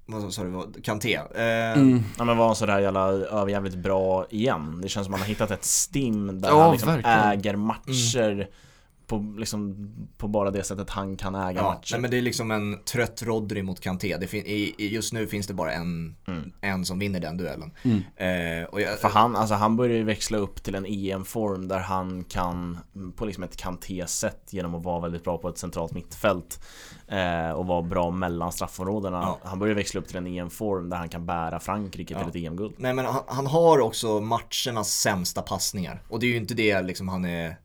vad 0.07 0.33
sa 0.33 0.43
du, 0.43 0.81
Kanté. 0.81 1.15
Eh, 1.15 1.71
mm. 1.71 2.03
Ja 2.17 2.23
men 2.23 2.37
var 2.37 2.45
han 2.45 2.55
sådär 2.55 2.79
jävla 2.79 3.07
överjävligt 3.09 3.75
bra 3.75 4.25
igen? 4.29 4.81
Det 4.81 4.89
känns 4.89 5.05
som 5.05 5.13
att 5.13 5.19
man 5.19 5.25
har 5.25 5.27
hittat 5.27 5.51
ett 5.51 5.65
stim 5.65 6.41
där 6.41 6.49
ja, 6.49 6.61
han 6.61 6.71
liksom 6.71 7.01
äger 7.05 7.55
matcher 7.55 8.31
mm. 8.31 8.47
På, 9.07 9.35
liksom, 9.37 9.89
på 10.17 10.27
bara 10.27 10.51
det 10.51 10.63
sättet 10.63 10.89
han 10.89 11.17
kan 11.17 11.35
äga 11.35 11.61
ja, 11.61 11.73
matcher. 11.73 11.93
Nej, 11.93 12.01
men 12.01 12.11
det 12.11 12.17
är 12.17 12.21
liksom 12.21 12.51
en 12.51 12.79
trött 12.83 13.23
Rodri 13.23 13.63
mot 13.63 13.79
Kanté. 13.79 14.17
Det 14.17 14.33
i, 14.33 14.75
just 14.77 15.13
nu 15.13 15.27
finns 15.27 15.47
det 15.47 15.53
bara 15.53 15.71
en, 15.71 16.15
mm. 16.27 16.51
en 16.61 16.85
som 16.85 16.99
vinner 16.99 17.19
den 17.19 17.37
duellen. 17.37 17.71
Mm. 17.83 17.97
Eh, 18.15 18.67
och 18.67 18.81
jag, 18.81 18.99
För 18.99 19.09
han, 19.09 19.35
alltså, 19.35 19.55
han 19.55 19.75
börjar 19.75 19.97
ju 19.97 20.03
växla 20.03 20.37
upp 20.37 20.63
till 20.63 20.75
en 20.75 20.85
EM-form 20.85 21.67
där 21.67 21.79
han 21.79 22.23
kan, 22.23 22.77
på 23.15 23.25
liksom 23.25 23.43
ett 23.43 23.57
Kanté-sätt 23.57 24.47
genom 24.49 24.75
att 24.75 24.83
vara 24.83 24.99
väldigt 24.99 25.23
bra 25.23 25.37
på 25.37 25.49
ett 25.49 25.57
centralt 25.57 25.93
mittfält 25.93 26.59
Eh, 27.07 27.51
och 27.51 27.65
vara 27.65 27.81
bra 27.81 28.11
mellan 28.11 28.51
straffområdena. 28.51 29.17
Ja. 29.17 29.39
Han 29.43 29.59
börjar 29.59 29.75
växla 29.75 29.99
upp 29.99 30.07
till 30.07 30.17
en 30.17 30.27
EM-form 30.27 30.89
där 30.89 30.97
han 30.97 31.09
kan 31.09 31.25
bära 31.25 31.59
Frankrike 31.59 32.13
ja. 32.13 32.19
till 32.19 32.29
ett 32.29 32.47
EM-guld. 32.47 32.73
Nej 32.77 32.93
men 32.93 33.05
han, 33.05 33.23
han, 33.27 33.47
har 33.47 33.79
också 33.79 34.19
matchernas 34.19 34.93
sämsta 34.93 35.41
passningar. 35.41 36.01
Och 36.09 36.19
det 36.19 36.25
är 36.25 36.29
ju 36.29 36.37
inte 36.37 36.53
det 36.53 36.81
liksom 36.81 37.07
han 37.07 37.25
är 37.25 37.57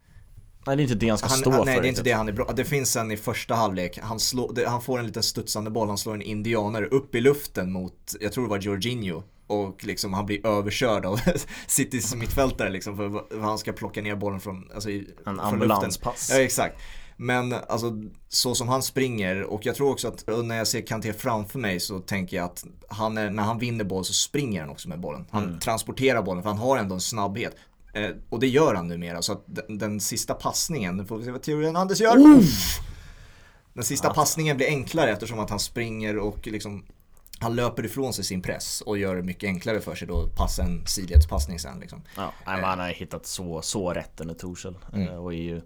Nej 0.66 0.76
det 0.76 0.80
är 0.80 0.84
inte 0.84 0.94
det 0.94 1.08
han 1.08 1.18
ska 1.18 1.28
han, 1.28 1.38
stå 1.38 1.50
han, 1.50 1.58
för. 1.58 1.64
Nej 1.66 1.80
det 1.80 1.86
är 1.86 1.88
inte 1.88 2.02
det 2.02 2.12
han 2.12 2.28
är 2.28 2.32
bra. 2.32 2.52
Det 2.56 2.64
finns 2.64 2.96
en 2.96 3.10
i 3.10 3.16
första 3.16 3.54
halvlek. 3.54 3.98
Han, 4.02 4.20
slår, 4.20 4.52
det, 4.52 4.68
han 4.68 4.82
får 4.82 4.98
en 4.98 5.06
liten 5.06 5.22
studsande 5.22 5.70
boll. 5.70 5.88
Han 5.88 5.98
slår 5.98 6.14
en 6.14 6.22
indianare 6.22 6.86
upp 6.86 7.14
i 7.14 7.20
luften 7.20 7.72
mot, 7.72 8.14
jag 8.20 8.32
tror 8.32 8.44
det 8.44 8.50
var 8.50 8.58
Jorginho. 8.58 9.22
Och 9.46 9.84
liksom 9.84 10.12
han 10.12 10.26
blir 10.26 10.46
överkörd 10.46 11.06
av 11.06 11.20
Citys 11.66 12.14
mittfältare 12.14 12.70
liksom 12.70 12.96
för 12.96 13.40
han 13.40 13.58
ska 13.58 13.72
plocka 13.72 14.02
ner 14.02 14.16
bollen 14.16 14.40
från, 14.40 14.70
alltså, 14.74 14.90
en 14.90 15.06
från 15.24 15.40
ambulanspass. 15.40 16.30
Ja 16.32 16.40
exakt. 16.40 16.76
Men 17.16 17.54
alltså 17.68 17.92
så 18.28 18.54
som 18.54 18.68
han 18.68 18.82
springer 18.82 19.42
och 19.42 19.66
jag 19.66 19.74
tror 19.74 19.90
också 19.90 20.08
att 20.08 20.24
när 20.44 20.56
jag 20.56 20.66
ser 20.66 20.80
Kanté 20.80 21.12
framför 21.12 21.58
mig 21.58 21.80
så 21.80 21.98
tänker 21.98 22.36
jag 22.36 22.44
att 22.44 22.64
han 22.88 23.18
är, 23.18 23.30
när 23.30 23.42
han 23.42 23.58
vinner 23.58 23.84
boll 23.84 24.04
så 24.04 24.12
springer 24.12 24.60
han 24.60 24.70
också 24.70 24.88
med 24.88 25.00
bollen. 25.00 25.26
Han 25.30 25.44
mm. 25.44 25.58
transporterar 25.58 26.22
bollen 26.22 26.42
för 26.42 26.50
han 26.50 26.58
har 26.58 26.76
ändå 26.76 26.94
en 26.94 27.00
snabbhet. 27.00 27.56
Eh, 27.92 28.10
och 28.28 28.40
det 28.40 28.48
gör 28.48 28.74
han 28.74 28.88
numera 28.88 29.22
så 29.22 29.32
att 29.32 29.44
den, 29.46 29.78
den 29.78 30.00
sista 30.00 30.34
passningen, 30.34 30.96
nu 30.96 31.04
får 31.04 31.18
vi 31.18 31.24
se 31.24 31.30
vad 31.30 31.42
Theo 31.42 31.62
Hernandez 31.62 32.00
gör. 32.00 32.16
Uff! 32.16 32.78
Den 33.74 33.84
sista 33.84 34.08
ja. 34.08 34.14
passningen 34.14 34.56
blir 34.56 34.66
enklare 34.66 35.10
eftersom 35.10 35.38
att 35.38 35.50
han 35.50 35.60
springer 35.60 36.18
och 36.18 36.46
liksom 36.46 36.84
han 37.42 37.56
löper 37.56 37.84
ifrån 37.84 38.12
sig 38.12 38.24
sin 38.24 38.42
press 38.42 38.80
och 38.80 38.98
gör 38.98 39.16
det 39.16 39.22
mycket 39.22 39.46
enklare 39.48 39.80
för 39.80 39.94
sig 39.94 40.08
då 40.08 40.22
att 40.22 40.36
passa 40.36 40.62
en 40.62 40.86
sidledspassning 40.86 41.58
sen 41.58 41.80
liksom. 41.80 42.02
Ja, 42.16 42.32
han 42.44 42.78
har 42.78 42.88
hittat 42.88 43.26
så, 43.26 43.62
så 43.62 43.92
rätt 43.92 44.20
under 44.20 44.34
Torshäll 44.34 44.78
mm. 44.92 45.08
och 45.08 45.34
är 45.34 45.38
ju, 45.38 45.60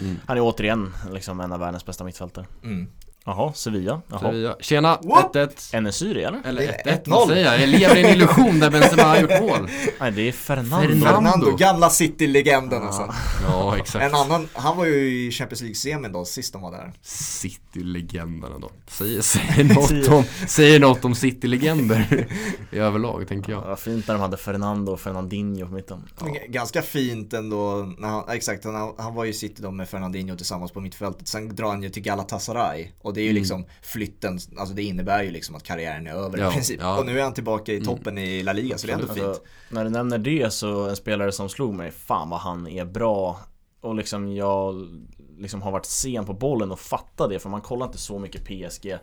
mm. 0.00 0.16
Han 0.26 0.36
är 0.36 0.40
återigen 0.40 0.94
liksom 1.10 1.40
en 1.40 1.52
av 1.52 1.60
världens 1.60 1.86
bästa 1.86 2.04
mittfältare. 2.04 2.46
Mm. 2.62 2.88
Jaha, 3.24 3.52
Sevilla. 3.52 4.00
Jaha. 4.08 4.20
Sevilla. 4.20 4.56
Tjena, 4.60 4.96
1-1. 4.96 5.76
Enesyri 5.76 6.24
eller? 6.24 6.40
Eller 6.44 6.62
1-1, 6.62 7.00
vad 7.06 7.28
säger 7.28 7.44
jag? 7.44 7.60
Jag 7.60 7.68
lever 7.68 7.96
i 7.96 8.04
en 8.04 8.10
illusion 8.10 8.60
där 8.60 8.70
Benzema 8.70 9.02
har 9.02 9.20
gjort 9.20 9.40
mål. 9.40 9.68
Nej, 10.00 10.12
det 10.12 10.28
är 10.28 10.32
Fernando. 10.32 10.76
Fernando, 10.76 11.06
Fernando 11.06 11.56
gamla 11.56 11.90
City-legenden 11.90 12.82
alltså. 12.82 13.14
Ja, 13.46 13.78
exakt. 13.78 14.04
En 14.04 14.14
annan, 14.14 14.48
han 14.52 14.76
var 14.76 14.84
ju 14.84 15.26
i 15.26 15.30
Champions 15.30 15.60
League-semin 15.60 16.12
då, 16.12 16.24
sist 16.24 16.52
de 16.52 16.62
var 16.62 16.72
där. 16.72 16.92
City-legenderna 17.02 18.58
då. 18.58 18.70
Säger, 18.86 19.20
säger, 19.22 19.64
något 19.64 20.08
om, 20.08 20.24
säger 20.48 20.80
något 20.80 21.04
om 21.04 21.14
City-legender 21.14 22.26
i 22.70 22.78
överlag, 22.78 23.28
tänker 23.28 23.52
jag. 23.52 23.64
Ja, 23.66 23.76
fint 23.76 24.08
när 24.08 24.14
de 24.14 24.20
hade 24.20 24.36
Fernando 24.36 24.92
och 24.92 25.00
Fernandinho 25.00 25.66
på 25.66 25.74
mitten. 25.74 26.08
Ja. 26.20 26.26
Ganska 26.48 26.82
fint 26.82 27.32
ändå, 27.32 27.94
när 27.98 28.08
han, 28.08 28.24
exakt, 28.28 28.64
han, 28.64 28.94
han 28.98 29.14
var 29.14 29.24
ju 29.24 29.30
i 29.30 29.34
City 29.34 29.62
då 29.62 29.70
med 29.70 29.88
Fernandinho 29.88 30.36
tillsammans 30.36 30.72
på 30.72 30.80
mittfältet. 30.80 31.28
Sen 31.28 31.56
drar 31.56 31.68
han 31.68 31.82
ju 31.82 31.88
till 31.88 32.02
Galatasaray 32.02 32.88
och 33.12 33.16
det 33.16 33.20
är 33.20 33.24
ju 33.24 33.30
mm. 33.30 33.40
liksom 33.40 33.66
flytten, 33.82 34.38
alltså 34.58 34.74
det 34.74 34.82
innebär 34.82 35.22
ju 35.22 35.30
liksom 35.30 35.56
att 35.56 35.62
karriären 35.62 36.06
är 36.06 36.12
över 36.12 36.38
ja, 36.38 36.50
i 36.50 36.52
princip. 36.52 36.80
Ja. 36.80 36.98
Och 36.98 37.06
nu 37.06 37.18
är 37.18 37.22
han 37.22 37.34
tillbaka 37.34 37.72
i 37.72 37.76
mm. 37.76 37.86
toppen 37.86 38.18
mm. 38.18 38.24
i 38.24 38.42
La 38.42 38.52
Liga 38.52 38.78
så 38.78 38.86
det 38.86 38.92
är 38.92 38.94
ändå 38.94 39.08
alltså, 39.08 39.32
fint. 39.32 39.42
När 39.70 39.84
du 39.84 39.90
nämner 39.90 40.18
det 40.18 40.52
så 40.52 40.88
en 40.88 40.96
spelare 40.96 41.32
som 41.32 41.48
slog 41.48 41.74
mig, 41.74 41.90
fan 41.90 42.30
vad 42.30 42.40
han 42.40 42.66
är 42.66 42.84
bra. 42.84 43.40
Och 43.80 43.94
liksom 43.94 44.34
jag 44.34 44.88
liksom 45.38 45.62
har 45.62 45.72
varit 45.72 45.86
sen 45.86 46.24
på 46.24 46.34
bollen 46.34 46.70
och 46.70 46.80
fatta 46.80 47.28
det 47.28 47.38
för 47.38 47.48
man 47.48 47.60
kollar 47.60 47.86
inte 47.86 47.98
så 47.98 48.18
mycket 48.18 48.44
PSG. 48.44 48.96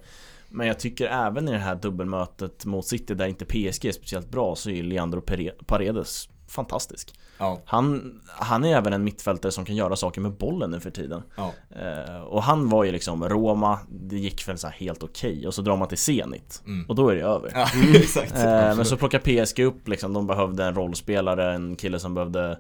Men 0.50 0.68
jag 0.68 0.80
tycker 0.80 1.08
även 1.08 1.48
i 1.48 1.52
det 1.52 1.58
här 1.58 1.76
dubbelmötet 1.76 2.66
mot 2.66 2.86
City 2.86 3.16
där 3.16 3.28
inte 3.28 3.46
PSG 3.46 3.86
är 3.86 3.92
speciellt 3.92 4.30
bra 4.30 4.56
så 4.56 4.70
är 4.70 4.84
Leandro 4.84 5.22
Paredes 5.66 6.30
fantastisk. 6.50 7.14
Ja. 7.38 7.62
Han, 7.66 8.20
han 8.28 8.66
är 8.66 8.78
även 8.78 8.94
en 8.94 9.04
mittfältare 9.04 9.52
som 9.52 9.66
kan 9.66 9.76
göra 9.76 9.96
saker 9.96 10.22
med 10.22 10.32
bollen 10.32 10.72
nu 10.72 10.80
för 10.80 10.92
tiden. 10.92 11.24
Ja. 11.36 11.54
Eh, 11.70 12.22
och 12.22 12.44
han 12.44 12.70
var 12.70 12.84
ju 12.84 12.92
liksom 12.92 13.30
Roma, 13.30 13.80
det 13.90 14.18
gick 14.18 14.48
väl 14.48 14.58
så 14.58 14.68
helt 14.68 15.04
okej 15.04 15.32
okay, 15.32 15.48
och 15.48 15.54
så 15.54 15.62
drar 15.62 15.78
man 15.78 15.88
till 15.88 15.98
Zenit 15.98 16.62
mm. 16.66 16.86
och 16.90 16.96
då 16.96 17.10
är 17.10 17.16
det 17.16 17.22
över. 17.22 17.52
Ja, 17.56 17.62
eh, 18.70 18.76
men 18.76 18.86
så 18.86 18.98
plockar 18.98 19.20
PSG 19.20 19.60
upp 19.60 19.88
liksom, 19.88 20.14
de 20.14 20.28
behövde 20.28 20.66
en 20.66 20.76
rollspelare, 20.76 21.54
en 21.54 21.76
kille 21.76 22.00
som 22.00 22.14
behövde 22.14 22.60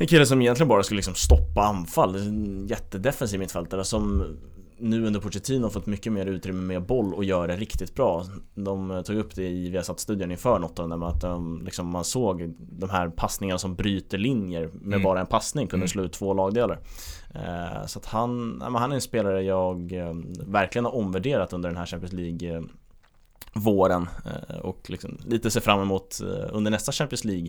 en 0.00 0.06
kille 0.06 0.26
som 0.26 0.42
egentligen 0.42 0.68
bara 0.68 0.82
skulle 0.82 0.98
liksom 0.98 1.14
stoppa 1.14 1.62
anfall, 1.62 2.16
en 2.16 2.66
jättedefensiv 2.66 3.40
mittfältare 3.40 3.84
som 3.84 4.36
nu 4.78 5.06
under 5.06 5.20
Pochettino 5.20 5.70
fått 5.70 5.86
mycket 5.86 6.12
mer 6.12 6.26
utrymme 6.26 6.60
med 6.60 6.82
boll 6.82 7.14
och 7.14 7.24
gör 7.24 7.48
det 7.48 7.56
riktigt 7.56 7.94
bra. 7.94 8.24
De 8.54 9.02
tog 9.06 9.16
upp 9.16 9.34
det 9.34 9.48
i 9.48 9.70
Viasat-studion 9.70 10.30
inför 10.30 10.58
något 10.58 10.78
av 10.78 10.88
dem 10.88 11.02
att 11.02 11.20
de, 11.20 11.62
liksom, 11.64 11.86
man 11.86 12.04
såg 12.04 12.54
de 12.58 12.90
här 12.90 13.08
passningarna 13.08 13.58
som 13.58 13.74
bryter 13.74 14.18
linjer 14.18 14.70
med 14.72 14.86
mm. 14.96 15.02
bara 15.02 15.20
en 15.20 15.26
passning 15.26 15.66
kunde 15.66 15.82
mm. 15.82 15.88
slå 15.88 16.02
ut 16.02 16.12
två 16.12 16.34
lagdelar. 16.34 16.78
Eh, 17.34 17.86
så 17.86 17.98
att 17.98 18.06
han, 18.06 18.60
han 18.60 18.90
är 18.90 18.94
en 18.94 19.00
spelare 19.00 19.42
jag 19.42 19.92
eh, 19.92 20.14
verkligen 20.46 20.84
har 20.84 20.94
omvärderat 20.94 21.52
under 21.52 21.68
den 21.68 21.78
här 21.78 21.86
Champions 21.86 22.12
League 22.12 22.56
eh, 22.56 22.62
våren 23.58 24.08
eh, 24.24 24.56
och 24.56 24.90
liksom 24.90 25.18
lite 25.26 25.50
se 25.50 25.60
fram 25.60 25.82
emot 25.82 26.20
eh, 26.20 26.48
under 26.50 26.70
nästa 26.70 26.92
Champions 26.92 27.24
League 27.24 27.48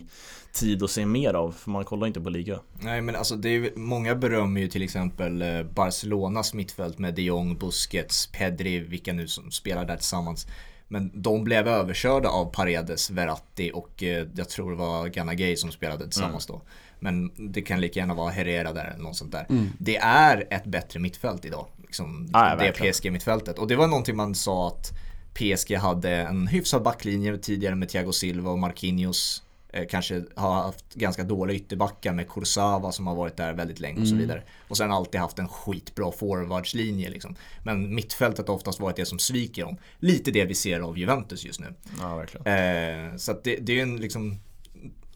tid 0.52 0.82
att 0.82 0.90
se 0.90 1.06
mer 1.06 1.34
av 1.34 1.52
för 1.52 1.70
man 1.70 1.84
kollar 1.84 2.06
inte 2.06 2.20
på 2.20 2.30
liga. 2.30 2.58
Nej 2.80 3.00
men 3.00 3.16
alltså 3.16 3.36
det 3.36 3.48
är 3.48 3.72
många 3.76 4.14
berömmer 4.14 4.60
ju 4.60 4.68
till 4.68 4.82
exempel 4.82 5.42
eh, 5.42 5.62
Barcelonas 5.62 6.54
mittfält 6.54 6.98
med 6.98 7.14
de 7.14 7.22
Jong, 7.22 7.58
Busquets, 7.58 8.26
Pedri, 8.26 8.78
vilka 8.78 9.12
nu 9.12 9.28
som 9.28 9.50
spelar 9.50 9.84
där 9.84 9.96
tillsammans. 9.96 10.46
Men 10.88 11.10
de 11.14 11.44
blev 11.44 11.68
överkörda 11.68 12.28
av 12.28 12.52
Paredes, 12.52 13.10
Verratti 13.10 13.70
och 13.74 14.02
jag 14.34 14.48
tror 14.48 14.70
det 14.70 14.76
var 14.76 15.06
Gana 15.06 15.34
Gay 15.34 15.56
som 15.56 15.72
spelade 15.72 16.04
tillsammans 16.04 16.48
mm. 16.48 16.58
då. 16.58 16.66
Men 17.00 17.30
det 17.52 17.62
kan 17.62 17.80
lika 17.80 18.00
gärna 18.00 18.14
vara 18.14 18.30
Herrera 18.30 18.72
där 18.72 18.84
eller 18.84 19.02
något 19.02 19.16
sånt 19.16 19.32
där. 19.32 19.46
Mm. 19.48 19.68
Det 19.78 19.96
är 19.96 20.46
ett 20.50 20.64
bättre 20.64 21.00
mittfält 21.00 21.44
idag. 21.44 21.66
Liksom, 21.82 22.28
ah, 22.32 22.56
det 22.56 22.72
PSG-mittfältet. 22.72 23.58
Och 23.58 23.68
det 23.68 23.76
var 23.76 23.86
någonting 23.86 24.16
man 24.16 24.34
sa 24.34 24.68
att 24.68 24.92
PSG 25.34 25.74
hade 25.74 26.10
en 26.10 26.46
hyfsad 26.46 26.82
backlinje 26.82 27.38
tidigare 27.38 27.74
med 27.74 27.88
Thiago 27.88 28.12
Silva 28.12 28.50
och 28.50 28.58
Marquinhos. 28.58 29.42
Eh, 29.72 29.86
kanske 29.86 30.24
har 30.34 30.54
haft 30.54 30.94
ganska 30.94 31.24
dåliga 31.24 31.56
ytterbackar 31.56 32.12
med 32.12 32.28
Kursava 32.28 32.92
som 32.92 33.06
har 33.06 33.14
varit 33.14 33.36
där 33.36 33.52
väldigt 33.52 33.80
länge 33.80 34.00
och 34.00 34.06
så 34.06 34.14
mm. 34.14 34.20
vidare. 34.20 34.42
Och 34.68 34.76
sen 34.76 34.92
alltid 34.92 35.20
haft 35.20 35.38
en 35.38 35.48
skitbra 35.48 36.12
forwardslinje 36.12 37.10
liksom. 37.10 37.36
Men 37.62 37.94
mittfältet 37.94 38.48
har 38.48 38.54
oftast 38.54 38.80
varit 38.80 38.96
det 38.96 39.06
som 39.06 39.18
sviker 39.18 39.64
dem. 39.64 39.76
Lite 39.98 40.30
det 40.30 40.44
vi 40.44 40.54
ser 40.54 40.80
av 40.80 40.98
Juventus 40.98 41.44
just 41.44 41.60
nu. 41.60 41.74
Ja, 42.00 42.16
verkligen. 42.16 42.46
Eh, 42.46 43.16
så 43.16 43.32
det, 43.44 43.56
det 43.56 43.78
är 43.78 43.82
en 43.82 43.96
liksom 43.96 44.40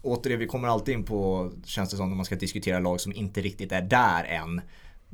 Återigen, 0.01 0.39
vi 0.39 0.47
kommer 0.47 0.67
alltid 0.67 0.93
in 0.93 1.03
på, 1.03 1.51
känns 1.65 1.89
det 1.89 1.97
som, 1.97 2.09
när 2.09 2.15
man 2.15 2.25
ska 2.25 2.35
diskutera 2.35 2.79
lag 2.79 3.01
som 3.01 3.13
inte 3.13 3.41
riktigt 3.41 3.71
är 3.71 3.81
där 3.81 4.23
än 4.23 4.61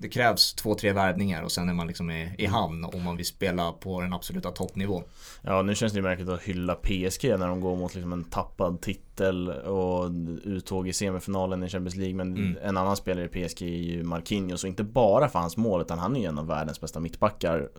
det 0.01 0.09
krävs 0.09 0.53
två, 0.53 0.75
tre 0.75 0.93
värvningar 0.93 1.43
och 1.43 1.51
sen 1.51 1.69
är 1.69 1.73
man 1.73 1.87
liksom 1.87 2.11
i, 2.11 2.35
i 2.37 2.45
hamn 2.45 2.85
om 2.85 3.03
man 3.03 3.17
vill 3.17 3.25
spela 3.25 3.71
på 3.71 4.01
den 4.01 4.13
absoluta 4.13 4.51
toppnivån. 4.51 5.03
Ja, 5.41 5.61
nu 5.61 5.75
känns 5.75 5.93
det 5.93 6.01
märkligt 6.01 6.29
att 6.29 6.41
hylla 6.41 6.75
PSG 6.75 7.23
när 7.23 7.47
de 7.47 7.61
går 7.61 7.75
mot 7.75 7.95
liksom 7.95 8.13
en 8.13 8.23
tappad 8.23 8.81
titel 8.81 9.49
och 9.49 10.11
uttåg 10.43 10.87
i 10.87 10.93
semifinalen 10.93 11.63
i 11.63 11.69
Champions 11.69 11.95
League. 11.95 12.15
Men 12.15 12.37
mm. 12.37 12.57
en 12.63 12.77
annan 12.77 12.95
spelare 12.95 13.25
i 13.25 13.47
PSG 13.47 13.61
är 13.61 13.65
ju 13.67 14.03
Marquinhos 14.03 14.63
och 14.63 14.69
inte 14.69 14.83
bara 14.83 15.29
för 15.29 15.39
hans 15.39 15.57
mål 15.57 15.81
utan 15.81 15.99
han 15.99 16.15
är 16.15 16.19
ju 16.19 16.25
en 16.25 16.39
av 16.39 16.47
världens 16.47 16.81
bästa 16.81 16.99
mittbackar 16.99 17.69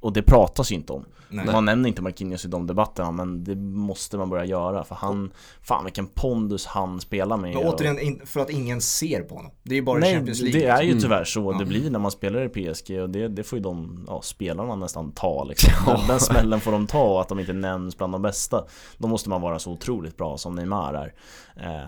och 0.00 0.12
det 0.12 0.22
pratas 0.22 0.72
ju 0.72 0.74
inte 0.74 0.92
om. 0.92 1.04
Nej. 1.32 1.46
Man 1.46 1.64
nämner 1.64 1.88
inte 1.88 2.02
Marquinhos 2.02 2.44
i 2.44 2.48
de 2.48 2.66
debatterna 2.66 3.10
men 3.10 3.44
det 3.44 3.56
måste 3.56 4.18
man 4.18 4.30
börja 4.30 4.44
göra 4.44 4.84
för 4.84 4.94
han, 4.94 5.32
fan 5.62 5.84
vilken 5.84 6.06
pondus 6.06 6.66
han 6.66 7.00
spelar 7.00 7.36
med. 7.36 7.54
Men 7.54 7.66
återigen, 7.66 8.20
för 8.26 8.40
att 8.40 8.50
ingen 8.50 8.80
ser 8.80 9.22
på 9.22 9.34
honom. 9.34 9.52
Det 9.62 9.74
är 9.74 9.76
ju 9.76 9.82
bara 9.82 9.98
Nej, 9.98 10.14
Champions 10.14 10.40
League. 10.40 10.60
det 10.60 10.66
är 10.66 10.82
ju 10.82 11.00
tyvärr 11.00 11.24
så 11.24 11.48
mm. 11.50 11.58
det 11.58 11.64
blir 11.64 11.90
när 11.90 11.98
man 11.98 12.10
spelar 12.10 12.58
i 12.58 12.74
PSG 12.74 13.00
och 13.00 13.10
det, 13.10 13.28
det 13.28 13.42
får 13.42 13.58
ju 13.58 13.62
de, 13.62 14.04
ja, 14.08 14.22
spelarna 14.22 14.76
nästan 14.76 15.12
ta 15.12 15.44
liksom. 15.44 15.72
Den, 15.86 16.06
den 16.08 16.20
smällen 16.20 16.60
får 16.60 16.72
de 16.72 16.86
ta, 16.86 17.20
att 17.20 17.28
de 17.28 17.38
inte 17.40 17.52
nämns 17.52 17.98
bland 17.98 18.14
de 18.14 18.22
bästa. 18.22 18.64
Då 18.98 19.08
måste 19.08 19.28
man 19.28 19.40
vara 19.40 19.58
så 19.58 19.72
otroligt 19.72 20.16
bra 20.16 20.38
som 20.38 20.54
Neymar 20.54 20.94
är. 20.94 21.14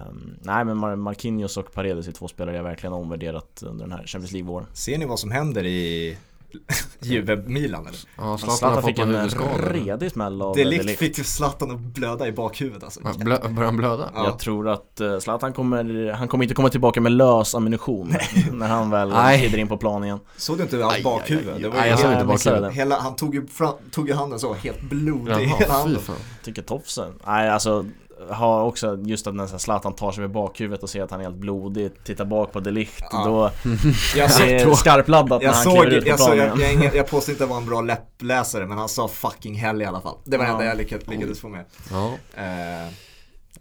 Um, 0.09 0.39
nej 0.41 0.65
men 0.65 0.77
Mar 0.77 0.97
Marquinhos 0.97 1.57
och 1.57 1.73
Paredes 1.73 2.09
är 2.09 2.13
två 2.13 2.29
spelare 2.29 2.57
jag 2.57 2.63
verkligen 2.63 2.93
har 2.93 3.01
omvärderat 3.01 3.63
under 3.67 3.85
den 3.85 3.93
här 3.93 4.07
Champions 4.07 4.33
League-våren. 4.33 4.67
Ser 4.73 4.99
ni 4.99 5.07
vad 5.07 5.19
som 5.19 5.31
händer 5.31 5.67
i 5.67 6.17
Juve-Milan 7.01 7.87
eller? 7.87 8.01
Ja, 8.17 8.39
Zlatan, 8.39 8.57
Zlatan 8.57 8.83
fick 8.83 8.99
en 8.99 9.29
redig 9.73 10.13
smäll 10.13 10.43
av 10.43 10.57
Delikt 10.57 10.99
fick 10.99 11.27
Zlatan 11.27 11.71
att 11.71 11.81
blöda 11.81 12.27
i 12.27 12.33
bakhuvudet 12.33 12.85
alltså. 12.85 13.01
Blö, 13.01 13.39
börjar 13.49 13.65
han 13.65 13.77
blöda? 13.77 14.11
Ja. 14.15 14.25
Jag 14.25 14.39
tror 14.39 14.69
att 14.69 15.01
uh, 15.01 15.19
Zlatan 15.19 15.53
kommer, 15.53 16.13
han 16.13 16.29
kommer 16.29 16.45
inte 16.45 16.55
komma 16.55 16.69
tillbaka 16.69 17.01
med 17.01 17.13
lös 17.13 17.55
ammunition 17.55 18.15
när 18.53 18.69
han 18.69 18.91
väl 18.91 19.39
kliver 19.39 19.59
in 19.59 19.69
på 19.69 19.77
plan 19.77 20.05
igen. 20.05 20.21
Såg 20.37 20.57
du 20.57 20.63
inte 20.63 20.77
hans 20.77 21.03
bakhuvud? 21.03 21.63
Det 21.63 21.69
var 21.69 21.77
Nej, 21.77 21.91
jag 21.91 21.99
såg 21.99 22.13
inte 22.13 22.25
bakhuvudet. 22.25 22.73
Hela, 22.73 22.99
han 23.01 23.17
tog 23.17 23.35
ju, 23.35 23.47
fram, 23.47 23.75
tog 23.91 24.09
ju 24.09 24.15
handen 24.15 24.39
så, 24.39 24.55
helt 24.55 24.83
blodig 24.83 25.43
i 25.43 25.47
hela 25.47 25.73
handen. 25.73 26.01
Tycker 26.45 26.63
tofsen. 26.63 27.13
Nej 27.27 27.51
alltså 27.51 27.87
har 28.31 28.63
också 28.63 28.99
just 29.05 29.27
att 29.27 29.35
när 29.35 29.47
Zlatan 29.47 29.95
tar 29.95 30.13
sig 30.13 30.21
med 30.21 30.31
bakhuvudet 30.31 30.83
och 30.83 30.91
ser 30.91 31.03
att 31.03 31.11
han 31.11 31.21
är 31.21 31.25
helt 31.25 31.37
blodig, 31.37 31.91
tittar 32.05 32.25
bak 32.25 32.53
på 32.53 32.61
Delicht, 32.61 33.05
ja. 33.11 33.25
då 33.25 33.51
jag 34.17 34.31
det 34.39 34.55
är 34.55 34.75
skarpladdat 34.75 35.43
när 35.43 35.53
han 35.53 35.65
såg, 35.65 35.83
kliver 35.83 35.97
ut 35.97 36.05
på 36.05 36.11
jag, 36.19 36.37
jag, 36.37 36.61
jag, 36.61 36.85
jag, 36.85 36.95
jag 36.97 37.07
påstår 37.07 37.33
inte 37.33 37.45
att 37.45 37.51
han 37.51 37.57
var 37.57 37.63
en 37.63 37.69
bra 37.69 37.81
läppläsare, 37.81 38.67
men 38.67 38.79
han 38.79 38.89
sa 38.89 39.09
fucking 39.09 39.55
hell 39.55 39.83
i 39.83 39.85
alla 39.85 40.01
fall. 40.01 40.17
Det 40.25 40.37
var 40.37 40.45
det 40.45 40.51
ja. 40.51 40.55
enda 40.55 40.65
jag 40.65 40.77
lyckades, 40.77 41.09
lyckades 41.09 41.41
få 41.41 41.49
med. 41.49 41.65
Ja. 41.91 42.07
Uh, 42.07 42.93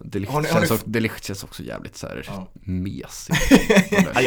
Delicht, 0.04 0.32
har 0.32 0.40
ni, 0.40 0.48
har 0.48 0.60
känns, 0.60 0.70
också, 0.70 0.86
Delicht 0.86 1.24
känns 1.24 1.44
också 1.44 1.62
jävligt 1.62 1.96
såhär 1.96 2.24
ja. 2.26 2.46
mesig 2.64 3.34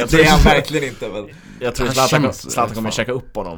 Det 0.09 0.21
är 0.21 0.29
han 0.29 0.43
verkligen 0.43 0.89
inte 0.89 1.09
men 1.09 1.29
Jag 1.59 1.75
tror 1.75 1.87
Zlatan, 1.87 2.33
Zlatan 2.33 2.75
kommer 2.75 2.91
käka 2.91 3.11
upp 3.11 3.35
honom 3.35 3.53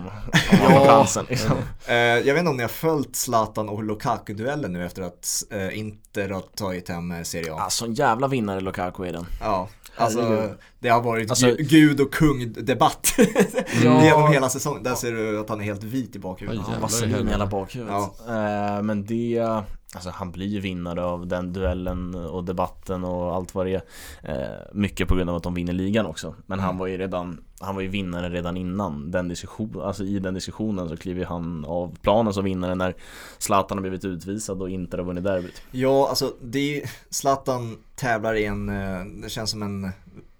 Om 0.51 0.57
han 0.59 0.71
får 0.71 0.85
chansen 0.85 1.25
liksom. 1.29 1.57
uh, 1.89 1.95
Jag 1.95 2.33
vet 2.33 2.37
inte 2.37 2.49
om 2.49 2.57
ni 2.57 2.63
har 2.63 2.69
följt 2.69 3.15
Zlatan 3.15 3.69
och 3.69 3.83
Lukaku-duellen 3.83 4.73
nu 4.73 4.85
efter 4.85 5.01
att 5.01 5.43
uh, 5.53 5.77
Inter 5.77 6.29
har 6.29 6.41
tagit 6.41 6.89
hem 6.89 7.11
eh, 7.11 7.23
Serie 7.23 7.53
A 7.53 7.59
Alltså 7.59 7.85
en 7.85 7.93
jävla 7.93 8.27
vinnare 8.27 8.61
Lukaku 8.61 9.03
är 9.03 9.13
den 9.13 9.25
Ja 9.39 9.69
Alltså 9.97 10.53
det 10.79 10.89
har 10.89 11.01
varit 11.01 11.29
alltså, 11.29 11.55
gud 11.59 12.01
och 12.01 12.13
kung-debatt 12.13 13.13
ja. 13.83 14.03
genom 14.03 14.31
hela 14.31 14.49
säsongen. 14.49 14.83
Där 14.83 14.95
ser 14.95 15.11
du 15.11 15.39
att 15.39 15.49
han 15.49 15.59
är 15.59 15.65
helt 15.65 15.83
vit 15.83 16.15
i 16.15 16.19
bakhuvudet. 16.19 16.65
Ja, 16.73 16.79
Vaselin 16.81 17.27
i 17.27 17.31
hela 17.31 17.47
bakhuvudet. 17.47 17.93
Ja. 18.27 18.77
Uh, 18.77 18.83
men 18.83 19.05
det, 19.05 19.63
Alltså 19.97 20.09
han 20.09 20.31
blir 20.31 20.47
ju 20.47 20.59
vinnare 20.59 21.03
av 21.03 21.27
den 21.27 21.53
duellen 21.53 22.15
och 22.15 22.43
debatten 22.43 23.03
och 23.03 23.35
allt 23.35 23.55
vad 23.55 23.65
det 23.65 23.73
är 23.73 23.81
eh, 24.23 24.73
Mycket 24.73 25.07
på 25.07 25.15
grund 25.15 25.29
av 25.29 25.35
att 25.35 25.43
de 25.43 25.53
vinner 25.53 25.73
ligan 25.73 26.05
också 26.05 26.35
Men 26.45 26.59
han 26.59 26.69
mm. 26.69 26.79
var 26.79 26.87
ju 26.87 26.97
redan 26.97 27.43
Han 27.59 27.75
var 27.75 27.81
ju 27.81 27.87
vinnare 27.87 28.29
redan 28.29 28.57
innan 28.57 29.11
den 29.11 29.27
diskussionen 29.27 29.81
Alltså 29.81 30.03
i 30.03 30.19
den 30.19 30.33
diskussionen 30.33 30.89
så 30.89 30.97
kliver 30.97 31.25
han 31.25 31.65
av 31.65 31.97
planen 32.01 32.33
som 32.33 32.43
vinnare 32.43 32.75
när 32.75 32.95
Zlatan 33.37 33.77
har 33.77 33.81
blivit 33.81 34.05
utvisad 34.05 34.61
och 34.61 34.69
inte 34.69 34.97
har 34.97 35.03
vunnit 35.03 35.23
derbyt 35.23 35.61
Ja 35.71 36.09
alltså 36.09 36.33
det 36.41 36.81
är 36.81 36.91
Zlatan 37.09 37.77
tävlar 37.95 38.35
i 38.35 38.45
en 38.45 38.69
eh, 38.69 39.05
Det 39.23 39.29
känns 39.29 39.51
som 39.51 39.63
en 39.63 39.91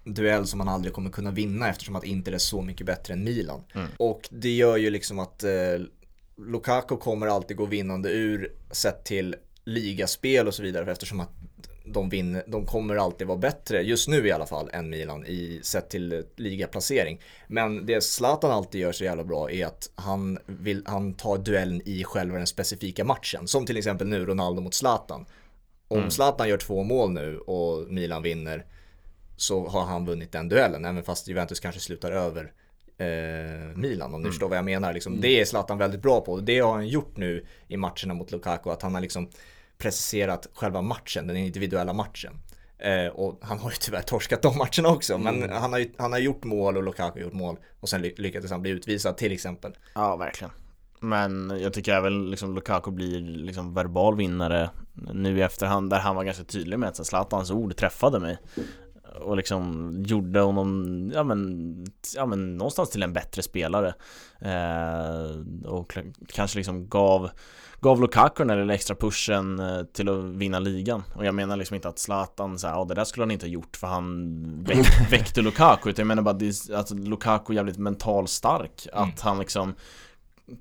duell 0.04 0.46
som 0.46 0.58
man 0.58 0.68
aldrig 0.68 0.94
kommer 0.94 1.10
kunna 1.10 1.30
vinna 1.30 1.68
eftersom 1.68 1.96
att 1.96 2.04
Inter 2.04 2.32
är 2.32 2.38
så 2.38 2.62
mycket 2.62 2.86
bättre 2.86 3.14
än 3.14 3.24
Milan. 3.24 3.60
Mm. 3.74 3.88
Och 3.96 4.28
det 4.30 4.50
gör 4.50 4.76
ju 4.76 4.90
liksom 4.90 5.18
att 5.18 5.44
eh, 5.44 5.50
Lukaku 6.46 6.96
kommer 6.96 7.26
alltid 7.26 7.56
gå 7.56 7.66
vinnande 7.66 8.10
ur 8.10 8.52
sett 8.70 9.04
till 9.04 9.36
ligaspel 9.68 10.46
och 10.46 10.54
så 10.54 10.62
vidare 10.62 10.92
eftersom 10.92 11.20
att 11.20 11.30
de, 11.84 12.08
vinner, 12.08 12.44
de 12.46 12.66
kommer 12.66 12.96
alltid 12.96 13.26
vara 13.26 13.38
bättre, 13.38 13.82
just 13.82 14.08
nu 14.08 14.26
i 14.26 14.32
alla 14.32 14.46
fall, 14.46 14.70
än 14.72 14.90
Milan 14.90 15.26
i 15.26 15.60
sett 15.62 15.90
till 15.90 16.24
ligaplacering. 16.36 17.20
Men 17.46 17.86
det 17.86 18.00
Zlatan 18.00 18.50
alltid 18.50 18.80
gör 18.80 18.92
så 18.92 19.04
jävla 19.04 19.24
bra 19.24 19.50
är 19.50 19.66
att 19.66 19.90
han, 19.94 20.38
vill, 20.46 20.82
han 20.86 21.14
tar 21.14 21.38
duellen 21.38 21.82
i 21.84 22.04
själva 22.04 22.38
den 22.38 22.46
specifika 22.46 23.04
matchen. 23.04 23.48
Som 23.48 23.66
till 23.66 23.76
exempel 23.76 24.06
nu 24.06 24.24
Ronaldo 24.24 24.62
mot 24.62 24.74
Zlatan. 24.74 25.26
Om 25.88 25.98
mm. 25.98 26.10
Zlatan 26.10 26.48
gör 26.48 26.58
två 26.58 26.82
mål 26.82 27.10
nu 27.10 27.38
och 27.38 27.92
Milan 27.92 28.22
vinner 28.22 28.66
så 29.36 29.68
har 29.68 29.84
han 29.84 30.06
vunnit 30.06 30.32
den 30.32 30.48
duellen, 30.48 30.84
även 30.84 31.02
fast 31.02 31.28
Juventus 31.28 31.60
kanske 31.60 31.80
slutar 31.80 32.12
över 32.12 32.52
eh, 32.98 33.76
Milan 33.76 34.14
om 34.14 34.20
ni 34.20 34.24
mm. 34.24 34.32
förstår 34.32 34.48
vad 34.48 34.58
jag 34.58 34.64
menar. 34.64 34.92
Liksom, 34.92 35.12
mm. 35.12 35.22
Det 35.22 35.40
är 35.40 35.44
Zlatan 35.44 35.78
väldigt 35.78 36.02
bra 36.02 36.20
på 36.20 36.32
och 36.32 36.42
det 36.42 36.58
har 36.58 36.72
han 36.72 36.88
gjort 36.88 37.16
nu 37.16 37.46
i 37.68 37.76
matcherna 37.76 38.14
mot 38.14 38.32
Lukaku, 38.32 38.70
att 38.70 38.82
han 38.82 38.94
har 38.94 39.00
liksom 39.00 39.28
preciserat 39.78 40.48
själva 40.54 40.82
matchen, 40.82 41.26
den 41.26 41.36
individuella 41.36 41.92
matchen. 41.92 42.32
Eh, 42.78 43.06
och 43.06 43.38
han 43.42 43.58
har 43.58 43.70
ju 43.70 43.76
tyvärr 43.80 44.02
torskat 44.02 44.42
de 44.42 44.58
matcherna 44.58 44.88
också, 44.88 45.18
men 45.18 45.42
mm. 45.42 45.50
han, 45.50 45.72
har 45.72 45.78
ju, 45.78 45.90
han 45.96 46.12
har 46.12 46.18
gjort 46.18 46.44
mål 46.44 46.76
och 46.76 46.82
Lukaku 46.82 47.18
har 47.18 47.24
gjort 47.24 47.32
mål 47.32 47.56
och 47.80 47.88
sen 47.88 48.02
lyckades 48.02 48.50
han 48.50 48.62
bli 48.62 48.70
utvisad 48.70 49.16
till 49.16 49.32
exempel. 49.32 49.72
Ja, 49.94 50.16
verkligen. 50.16 50.52
Men 51.00 51.60
jag 51.62 51.72
tycker 51.72 51.92
även 51.92 52.30
liksom 52.30 52.54
Lukaku 52.54 52.90
blir 52.90 53.20
liksom 53.20 53.74
verbal 53.74 54.16
vinnare 54.16 54.70
nu 54.92 55.38
i 55.38 55.42
efterhand 55.42 55.90
där 55.90 55.98
han 55.98 56.16
var 56.16 56.24
ganska 56.24 56.44
tydlig 56.44 56.78
med 56.78 56.88
att 56.88 57.06
Zlatans 57.06 57.50
ord 57.50 57.76
träffade 57.76 58.20
mig 58.20 58.38
och 59.20 59.36
liksom 59.36 59.92
gjorde 60.06 60.40
honom, 60.40 61.10
ja 61.14 61.22
men, 61.22 61.86
ja 62.14 62.26
men 62.26 62.56
någonstans 62.56 62.90
till 62.90 63.02
en 63.02 63.12
bättre 63.12 63.42
spelare. 63.42 63.94
Eh, 64.40 65.66
och 65.66 65.98
kanske 66.28 66.58
liksom 66.58 66.88
gav 66.88 67.30
gav 67.80 68.00
Lukaku 68.00 68.44
den 68.44 68.58
där 68.58 68.74
extra 68.74 68.96
pushen 68.96 69.58
eh, 69.58 69.82
till 69.82 70.08
att 70.08 70.24
vinna 70.24 70.58
ligan. 70.58 71.02
Och 71.14 71.24
jag 71.24 71.34
menar 71.34 71.56
liksom 71.56 71.74
inte 71.74 71.88
att 71.88 71.98
Zlatan 71.98 72.58
såhär, 72.58 72.74
ja 72.74 72.84
det 72.84 72.94
där 72.94 73.04
skulle 73.04 73.22
han 73.22 73.30
inte 73.30 73.46
ha 73.46 73.50
gjort 73.50 73.76
för 73.76 73.86
han 73.86 74.64
väck, 74.64 74.86
väckte 75.10 75.42
Lukaku. 75.42 75.90
Utan 75.90 76.02
jag 76.02 76.16
menar 76.16 76.22
bara 76.22 76.80
att 76.80 76.90
Lukaku 76.90 77.52
är 77.52 77.56
jävligt 77.56 77.78
mental 77.78 78.28
stark 78.28 78.86
mm. 78.92 79.08
att 79.08 79.20
han 79.20 79.38
liksom 79.38 79.74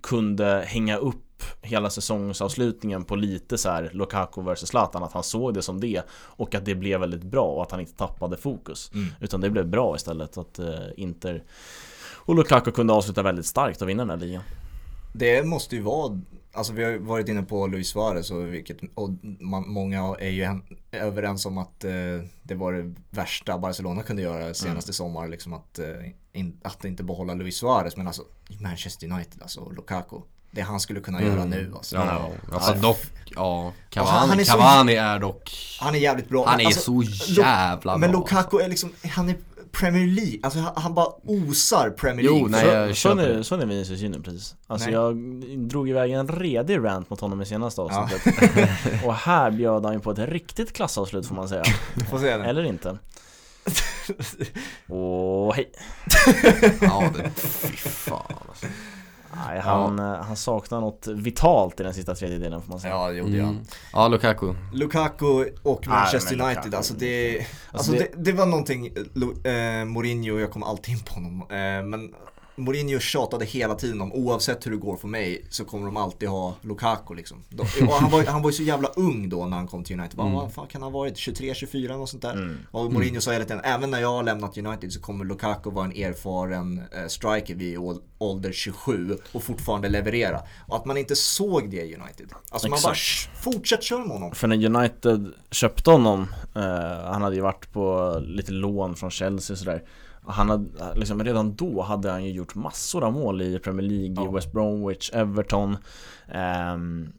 kunde 0.03 0.63
hänga 0.67 0.97
upp 0.97 1.26
hela 1.61 1.89
säsongsavslutningen 1.89 3.03
på 3.03 3.15
lite 3.15 3.57
så 3.57 3.69
här 3.69 3.89
Lukaku 3.93 4.41
vs 4.41 4.67
Zlatan 4.67 5.03
Att 5.03 5.13
han 5.13 5.23
såg 5.23 5.53
det 5.53 5.61
som 5.61 5.79
det 5.79 6.01
Och 6.11 6.55
att 6.55 6.65
det 6.65 6.75
blev 6.75 6.99
väldigt 6.99 7.23
bra 7.23 7.45
och 7.45 7.61
att 7.61 7.71
han 7.71 7.79
inte 7.79 7.93
tappade 7.93 8.37
fokus 8.37 8.91
mm. 8.93 9.07
Utan 9.19 9.41
det 9.41 9.49
blev 9.49 9.67
bra 9.67 9.95
istället 9.95 10.37
att 10.37 10.59
uh, 10.59 10.75
Inter 10.97 11.43
Och 12.09 12.35
Lukaku 12.35 12.71
kunde 12.71 12.93
avsluta 12.93 13.23
väldigt 13.23 13.45
starkt 13.45 13.81
och 13.81 13.89
vinna 13.89 14.05
den 14.05 14.09
här 14.09 14.27
ligan 14.27 14.43
Det 15.13 15.43
måste 15.43 15.75
ju 15.75 15.81
vara 15.81 16.21
Alltså 16.57 16.73
vi 16.73 16.83
har 16.83 16.97
varit 16.97 17.29
inne 17.29 17.43
på 17.43 17.67
Luis 17.67 17.87
Suarez 17.87 18.31
och, 18.31 18.53
vilket, 18.53 18.77
och 18.93 19.09
man, 19.39 19.69
många 19.69 20.15
är 20.19 20.29
ju 20.29 20.43
en, 20.43 20.63
överens 20.91 21.45
om 21.45 21.57
att 21.57 21.83
eh, 21.83 21.91
det 22.43 22.55
var 22.55 22.73
det 22.73 22.93
värsta 23.09 23.57
Barcelona 23.57 24.03
kunde 24.03 24.21
göra 24.21 24.53
senaste 24.53 24.89
mm. 24.89 24.93
sommar. 24.93 25.27
Liksom 25.27 25.53
att, 25.53 25.79
eh, 25.79 25.85
in, 26.33 26.59
att 26.63 26.85
inte 26.85 27.03
behålla 27.03 27.33
Luis 27.33 27.57
Suarez. 27.57 27.97
Men 27.97 28.07
alltså 28.07 28.23
Manchester 28.59 29.11
United, 29.11 29.41
alltså 29.41 29.69
Lukaku 29.69 30.17
det 30.51 30.61
han 30.61 30.79
skulle 30.79 30.99
kunna 30.99 31.21
göra 31.21 31.41
mm. 31.41 31.49
nu 31.49 31.71
alltså. 31.75 31.95
Ja, 31.95 32.31
alltså 32.51 32.73
dock, 32.73 32.99
ja, 33.25 33.73
Cavani, 33.89 34.11
alltså, 34.11 34.27
han 34.27 34.39
är, 34.39 34.43
Cavani 34.45 34.95
så, 34.95 35.01
är 35.01 35.19
dock 35.19 35.77
Han 35.79 35.95
är 35.95 35.99
jävligt 35.99 36.29
bra 36.29 36.45
Han 36.47 36.59
är 36.59 36.65
alltså, 36.65 36.81
så 36.81 37.03
jävla 37.27 37.77
bra 37.81 37.97
Men 37.97 38.11
Lukaku 38.11 38.59
är 38.59 38.67
liksom, 38.67 38.91
han 39.09 39.29
är 39.29 39.35
Premier 39.71 40.07
League, 40.07 40.39
alltså 40.43 40.73
han 40.75 40.93
bara 40.93 41.07
osar 41.23 41.89
Premier 41.89 42.23
League 42.23 42.39
Jo, 42.41 42.47
nej, 42.47 42.67
jag 42.67 42.97
så, 42.97 43.15
så, 43.15 43.19
är, 43.19 43.43
så 43.43 43.55
är 43.55 43.65
Vinicius 43.65 43.99
Junior 43.99 44.21
precis 44.21 44.55
Alltså 44.67 44.85
nej. 44.85 44.93
jag 44.93 45.17
drog 45.69 45.89
iväg 45.89 46.11
en 46.11 46.27
redig 46.27 46.77
rant 46.77 47.09
mot 47.09 47.19
honom 47.19 47.41
i 47.41 47.45
senaste 47.45 47.81
avsnittet 47.81 48.33
ja. 48.55 48.67
Och 49.07 49.15
här 49.15 49.51
bjöd 49.51 49.85
han 49.85 49.93
ju 49.93 49.99
på 49.99 50.11
ett 50.11 50.19
riktigt 50.19 50.73
klassavslut 50.73 51.27
får 51.27 51.35
man 51.35 51.49
säga 51.49 51.63
Får 52.09 52.19
se 52.19 52.37
det. 52.37 52.45
Eller 52.45 52.63
inte 52.63 52.97
Och 54.87 55.55
hej 55.55 55.71
Ja, 56.81 57.11
det, 57.15 57.29
fy 57.35 57.77
fan 57.77 58.35
alltså. 58.49 58.65
Nej, 59.35 59.59
han, 59.59 59.97
ja. 59.97 60.13
Eh, 60.13 60.23
han 60.23 60.35
saknar 60.35 60.81
något 60.81 61.07
vitalt 61.07 61.79
i 61.79 61.83
den 61.83 61.93
sista 61.93 62.15
tredjedelen 62.15 62.61
får 62.61 62.69
man 62.69 62.79
säga 62.79 62.93
Ja, 62.93 63.07
det 63.09 63.17
gjorde 63.17 63.33
mm. 63.33 63.45
han 63.45 63.65
Ja, 63.93 64.07
Lukaku 64.07 64.53
Lukaku 64.73 65.45
och 65.63 65.87
Manchester 65.87 66.35
Nej, 66.35 66.45
United, 66.45 66.75
alltså 66.75 66.93
det 66.93 67.37
Alltså, 67.37 67.51
alltså 67.71 67.91
det, 67.91 67.97
det, 67.97 68.31
det, 68.31 68.31
var 68.31 68.45
någonting, 68.45 68.87
eh, 68.87 69.85
Mourinho, 69.85 70.39
jag 70.39 70.51
kommer 70.51 70.65
alltid 70.65 70.93
in 70.93 70.99
på 70.99 71.13
honom 71.13 71.41
eh, 71.41 71.85
Men 71.85 72.13
Mourinho 72.57 72.99
tjatade 72.99 73.45
hela 73.45 73.75
tiden 73.75 74.01
om 74.01 74.13
oavsett 74.13 74.65
hur 74.65 74.71
det 74.71 74.77
går 74.77 74.97
för 74.97 75.07
mig 75.07 75.45
så 75.49 75.65
kommer 75.65 75.85
de 75.85 75.97
alltid 75.97 76.29
ha 76.29 76.55
Lukaku 76.61 77.13
liksom. 77.13 77.43
Och 77.59 77.93
han, 77.93 78.11
var, 78.11 78.25
han 78.25 78.41
var 78.41 78.49
ju 78.49 78.53
så 78.53 78.63
jävla 78.63 78.87
ung 78.87 79.29
då 79.29 79.45
när 79.45 79.57
han 79.57 79.67
kom 79.67 79.83
till 79.83 79.99
United. 79.99 80.19
Mm. 80.19 80.33
Vad 80.33 80.53
fan 80.53 80.67
kan 80.67 80.81
han 80.81 80.93
ha 80.93 80.99
varit? 80.99 81.17
23, 81.17 81.53
24 81.53 81.95
och 81.95 82.09
sånt 82.09 82.21
där. 82.21 82.33
Mm. 82.33 82.57
Och 82.71 82.93
Mourinho 82.93 83.09
mm. 83.09 83.21
sa 83.21 83.31
hela 83.31 83.45
tiden, 83.45 83.61
även 83.63 83.91
när 83.91 84.01
jag 84.01 84.11
har 84.11 84.23
lämnat 84.23 84.57
United 84.57 84.93
så 84.93 85.01
kommer 85.01 85.25
Lukaku 85.25 85.69
vara 85.69 85.85
en 85.85 85.91
erfaren 85.91 86.81
eh, 86.91 87.07
striker 87.07 87.55
vid 87.55 87.77
ålder 88.17 88.51
27 88.51 89.17
och 89.31 89.43
fortfarande 89.43 89.89
leverera. 89.89 90.41
Och 90.67 90.75
att 90.75 90.85
man 90.85 90.97
inte 90.97 91.15
såg 91.15 91.69
det 91.71 91.81
i 91.81 91.95
United. 91.95 92.33
Alltså 92.49 92.67
Exakt. 92.67 92.71
man 92.71 92.81
bara 92.81 93.53
fortsätt 93.53 93.83
köra 93.83 93.99
med 93.99 94.09
honom. 94.09 94.31
För 94.31 94.47
när 94.47 94.65
United 94.65 95.33
köpte 95.51 95.91
honom, 95.91 96.27
eh, 96.55 97.11
han 97.11 97.21
hade 97.21 97.35
ju 97.35 97.41
varit 97.41 97.73
på 97.73 98.15
lite 98.25 98.51
lån 98.51 98.95
från 98.95 99.11
Chelsea 99.11 99.53
och 99.53 99.59
sådär 99.59 99.83
han 100.27 100.49
hade, 100.49 100.95
liksom, 100.95 101.23
redan 101.23 101.55
då 101.55 101.81
hade 101.81 102.11
han 102.11 102.25
ju 102.25 102.31
gjort 102.31 102.55
massor 102.55 103.03
av 103.03 103.13
mål 103.13 103.41
i 103.41 103.59
Premier 103.59 103.87
League, 103.87 104.15
ja. 104.15 104.29
i 104.29 104.33
West 104.33 104.51
Bromwich, 104.51 105.09
Everton. 105.13 105.77
Um, 106.73 107.13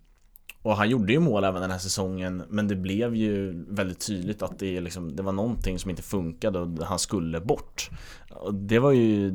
Och 0.62 0.76
han 0.76 0.90
gjorde 0.90 1.12
ju 1.12 1.20
mål 1.20 1.44
även 1.44 1.60
den 1.62 1.70
här 1.70 1.78
säsongen 1.78 2.42
Men 2.48 2.68
det 2.68 2.76
blev 2.76 3.14
ju 3.16 3.64
väldigt 3.68 4.06
tydligt 4.06 4.42
att 4.42 4.58
det, 4.58 4.80
liksom, 4.80 5.16
det 5.16 5.22
var 5.22 5.32
någonting 5.32 5.78
som 5.78 5.90
inte 5.90 6.02
funkade 6.02 6.58
och 6.58 6.68
han 6.84 6.98
skulle 6.98 7.40
bort. 7.40 7.90
Och 8.30 8.54
Det 8.54 8.78
var 8.78 8.92
ju 8.92 9.32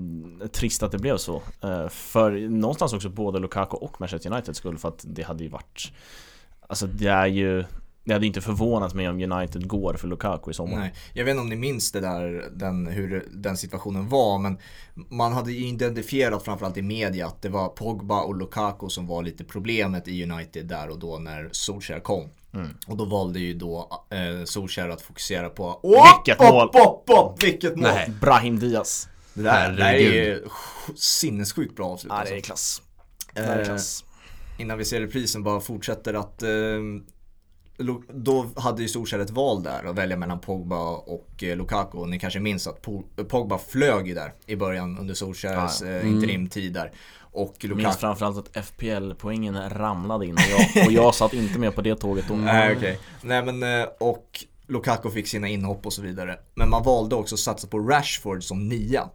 trist 0.51 0.83
att 0.83 0.91
det 0.91 0.97
blev 0.99 1.17
så. 1.17 1.41
Uh, 1.63 1.87
För 1.89 2.31
någonstans 2.49 2.93
också 2.93 3.09
både 3.09 3.39
Lukaku 3.39 3.77
och 3.77 4.01
Manchester 4.01 4.31
United 4.31 4.55
skull 4.55 4.77
för 4.77 4.89
att 4.89 5.05
det 5.07 5.23
hade 5.23 5.43
ju 5.43 5.49
varit 5.49 5.91
Alltså 6.67 6.87
det 6.87 7.07
är 7.07 7.27
ju 7.27 7.65
det 8.03 8.13
hade 8.13 8.25
inte 8.25 8.41
förvånat 8.41 8.93
mig 8.93 9.09
om 9.09 9.31
United 9.31 9.67
går 9.67 9.93
för 9.93 10.07
Lukaku 10.07 10.51
i 10.51 10.53
sommar. 10.53 10.77
Nej, 10.77 10.93
jag 11.13 11.25
vet 11.25 11.31
inte 11.31 11.41
om 11.41 11.49
ni 11.49 11.55
minns 11.55 11.91
det 11.91 11.99
där, 11.99 12.49
den, 12.51 12.87
hur 12.87 13.27
den 13.31 13.57
situationen 13.57 14.09
var, 14.09 14.39
men 14.39 14.57
man 14.93 15.33
hade 15.33 15.51
ju 15.51 15.67
identifierat 15.67 16.45
framförallt 16.45 16.77
i 16.77 16.81
media 16.81 17.27
att 17.27 17.41
det 17.41 17.49
var 17.49 17.69
Pogba 17.69 18.21
och 18.21 18.35
Lukaku 18.35 18.89
som 18.89 19.07
var 19.07 19.23
lite 19.23 19.43
problemet 19.43 20.07
i 20.07 20.23
United 20.23 20.65
där 20.65 20.89
och 20.89 20.99
då 20.99 21.17
när 21.17 21.49
Solskjaer 21.51 21.99
kom. 21.99 22.29
Mm. 22.53 22.69
Och 22.87 22.97
då 22.97 23.05
valde 23.05 23.39
ju 23.39 23.53
då 23.53 24.05
eh, 24.09 24.45
Solskjaer 24.45 24.89
att 24.89 25.01
fokusera 25.01 25.49
på 25.49 25.79
Vilket 25.83 26.39
mål! 26.51 26.67
Op, 26.67 26.75
op, 26.75 27.09
op, 27.09 27.43
vilket 27.43 27.75
mål! 27.75 27.89
Nej. 27.93 28.11
Brahim 28.21 28.59
Diaz. 28.59 29.07
Det 29.33 29.41
där, 29.41 29.71
det 29.71 29.77
där 29.77 29.93
är 29.93 30.41
sinnessjukt 30.95 31.75
bra 31.75 31.85
avslut. 31.85 32.13
Ja, 32.15 32.23
det 32.23 32.29
är 32.29 32.35
alltså. 32.35 32.45
klass. 32.45 32.81
Det 33.33 33.41
är 33.41 33.65
klass. 33.65 34.03
Eh, 34.57 34.61
innan 34.61 34.77
vi 34.77 34.85
ser 34.85 35.01
reprisen 35.01 35.43
bara 35.43 35.59
fortsätter 35.59 36.13
att 36.13 36.43
eh, 36.43 36.49
då 38.13 38.49
hade 38.55 38.81
ju 38.81 38.87
Solskjaer 38.87 39.23
ett 39.23 39.31
val 39.31 39.63
där 39.63 39.83
att 39.89 39.95
välja 39.95 40.17
mellan 40.17 40.39
Pogba 40.39 40.89
och 40.95 41.43
eh, 41.43 41.57
Lukaku. 41.57 41.97
Och 41.97 42.09
ni 42.09 42.19
kanske 42.19 42.39
minns 42.39 42.67
att 42.67 42.87
Pogba 43.27 43.57
flög 43.57 44.07
ju 44.07 44.13
där 44.13 44.33
i 44.45 44.55
början 44.55 44.97
under 44.97 45.13
Solskjaers 45.13 45.81
ah, 45.81 45.85
mm. 45.85 46.07
interimtid 46.07 46.73
där. 46.73 46.91
Och 47.19 47.55
Lukaku... 47.61 47.83
Minns 47.83 47.97
framförallt 47.97 48.37
att 48.37 48.65
FPL-poängen 48.65 49.69
ramlade 49.69 50.25
in 50.25 50.33
och 50.33 50.41
jag, 50.75 50.85
och 50.85 50.91
jag 50.91 51.15
satt 51.15 51.33
inte 51.33 51.59
med 51.59 51.75
på 51.75 51.81
det 51.81 51.95
tåget 51.95 52.25
då. 52.27 52.35
Nej. 52.35 52.77
Okay. 52.77 52.95
Nej 53.21 53.45
men 53.45 53.81
eh, 53.81 53.87
och 53.99 54.45
Lukaku 54.67 55.09
fick 55.09 55.27
sina 55.27 55.47
inhopp 55.47 55.85
och 55.85 55.93
så 55.93 56.01
vidare. 56.01 56.39
Men 56.55 56.69
man 56.69 56.83
valde 56.83 57.15
också 57.15 57.35
att 57.35 57.39
satsa 57.39 57.67
på 57.67 57.79
Rashford 57.79 58.43
som 58.43 58.67
nia. 58.67 59.09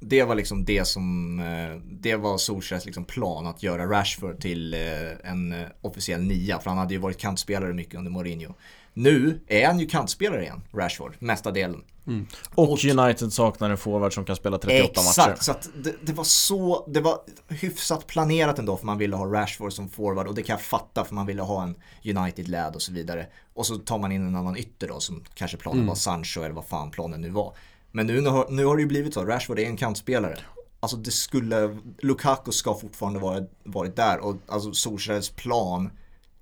Det 0.00 0.22
var 0.22 0.34
liksom 0.34 0.64
det 0.64 0.84
som, 0.84 1.38
eh, 1.40 1.82
det 1.90 2.16
var 2.16 2.38
Solskjaers 2.38 2.84
liksom 2.84 3.04
plan 3.04 3.46
att 3.46 3.62
göra 3.62 3.86
Rashford 3.86 4.40
till 4.40 4.74
eh, 4.74 5.30
en 5.30 5.52
eh, 5.52 5.66
officiell 5.80 6.22
nia. 6.22 6.58
För 6.58 6.70
han 6.70 6.78
hade 6.78 6.94
ju 6.94 7.00
varit 7.00 7.18
kantspelare 7.18 7.72
mycket 7.72 7.94
under 7.94 8.10
Mourinho. 8.10 8.54
Nu 8.94 9.40
är 9.46 9.66
han 9.66 9.78
ju 9.78 9.86
kantspelare 9.86 10.42
igen, 10.42 10.62
Rashford, 10.72 11.16
mesta 11.18 11.50
delen. 11.50 11.84
Mm. 12.06 12.26
Och, 12.54 12.72
och, 12.72 12.84
United 12.84 13.32
saknar 13.32 13.70
en 13.70 13.78
forward 13.78 14.14
som 14.14 14.24
kan 14.24 14.36
spela 14.36 14.58
38 14.58 14.84
exakt, 14.84 15.18
matcher. 15.18 15.30
Exakt, 15.30 15.44
så 15.44 15.50
att 15.50 15.84
det, 15.84 15.94
det, 16.02 16.12
var 16.12 16.24
så, 16.24 16.86
det 16.88 17.00
var 17.00 17.18
hyfsat 17.48 18.06
planerat 18.06 18.58
ändå 18.58 18.76
för 18.76 18.86
man 18.86 18.98
ville 18.98 19.16
ha 19.16 19.26
Rashford 19.26 19.72
som 19.72 19.88
forward 19.88 20.26
och 20.26 20.34
det 20.34 20.42
kan 20.42 20.54
jag 20.54 20.60
fatta 20.60 21.04
för 21.04 21.14
man 21.14 21.26
ville 21.26 21.42
ha 21.42 21.62
en 21.62 21.74
United-lad 22.16 22.74
och 22.74 22.82
så 22.82 22.92
vidare. 22.92 23.26
Och 23.54 23.66
så 23.66 23.76
tar 23.76 23.98
man 23.98 24.12
in 24.12 24.26
en 24.26 24.36
annan 24.36 24.56
ytter 24.56 24.88
då 24.88 25.00
som 25.00 25.24
kanske 25.34 25.56
planen 25.56 25.78
mm. 25.78 25.88
var 25.88 25.94
Sancho 25.94 26.40
eller 26.40 26.54
vad 26.54 26.66
fan 26.66 26.90
planen 26.90 27.20
nu 27.20 27.30
var. 27.30 27.54
Men 27.96 28.06
nu, 28.06 28.20
nu 28.48 28.64
har 28.64 28.76
det 28.76 28.82
ju 28.82 28.88
blivit 28.88 29.14
så, 29.14 29.24
Rashford 29.24 29.58
är 29.58 29.64
en 29.64 29.76
kantspelare. 29.76 30.38
Alltså 30.80 30.96
det 30.96 31.10
skulle, 31.10 31.78
Lukaku 31.98 32.52
ska 32.52 32.74
fortfarande 32.74 33.18
vara, 33.18 33.44
varit 33.64 33.96
där 33.96 34.18
och 34.18 34.36
alltså 34.46 34.72
Solskjaers 34.72 35.30
plan 35.30 35.90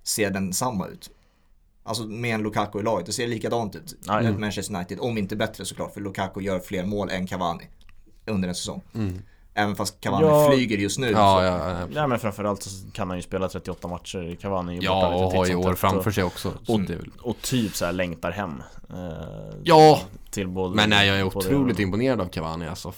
ser 0.02 0.30
den 0.30 0.52
samma 0.52 0.88
ut. 0.88 1.10
Alltså 1.82 2.04
med 2.04 2.34
en 2.34 2.42
Lukaku 2.42 2.80
i 2.80 2.82
laget, 2.82 3.06
det 3.06 3.12
ser 3.12 3.26
likadant 3.26 3.76
ut. 3.76 4.08
Mm. 4.08 4.40
Manchester 4.40 4.74
United, 4.74 4.98
om 5.00 5.18
inte 5.18 5.36
bättre 5.36 5.64
såklart, 5.64 5.94
för 5.94 6.00
Lukaku 6.00 6.40
gör 6.40 6.60
fler 6.60 6.84
mål 6.84 7.10
än 7.10 7.26
Cavani 7.26 7.68
under 8.26 8.48
en 8.48 8.54
säsong. 8.54 8.82
Mm. 8.94 9.22
Även 9.54 9.76
fast 9.76 10.00
Cavani 10.00 10.26
ja, 10.26 10.50
flyger 10.50 10.78
just 10.78 10.98
nu. 10.98 11.10
Ja, 11.10 11.44
ja, 11.44 11.70
ja. 11.70 11.86
ja, 11.94 12.06
men 12.06 12.18
framförallt 12.18 12.62
så 12.62 12.70
kan 12.92 13.08
han 13.08 13.18
ju 13.18 13.22
spela 13.22 13.48
38 13.48 13.88
matcher. 13.88 14.36
Cavani 14.40 14.78
Ja, 14.82 15.14
och 15.14 15.32
har 15.32 15.46
ju 15.46 15.54
år 15.54 15.74
framför 15.74 16.10
sig 16.10 16.24
också. 16.24 16.52
Och, 16.68 16.80
och, 17.20 17.42
typ 17.42 17.76
så 17.76 17.84
här 17.84 17.92
längtar 17.92 18.30
hem. 18.30 18.62
Eh, 18.90 19.56
ja, 19.62 20.00
till 20.30 20.48
både, 20.48 20.76
men 20.76 20.90
nej, 20.90 21.08
jag 21.08 21.18
är 21.18 21.22
otroligt 21.22 21.78
imponerad 21.78 22.20
av 22.20 22.26
Cavani 22.26 22.68
alltså. 22.68 22.92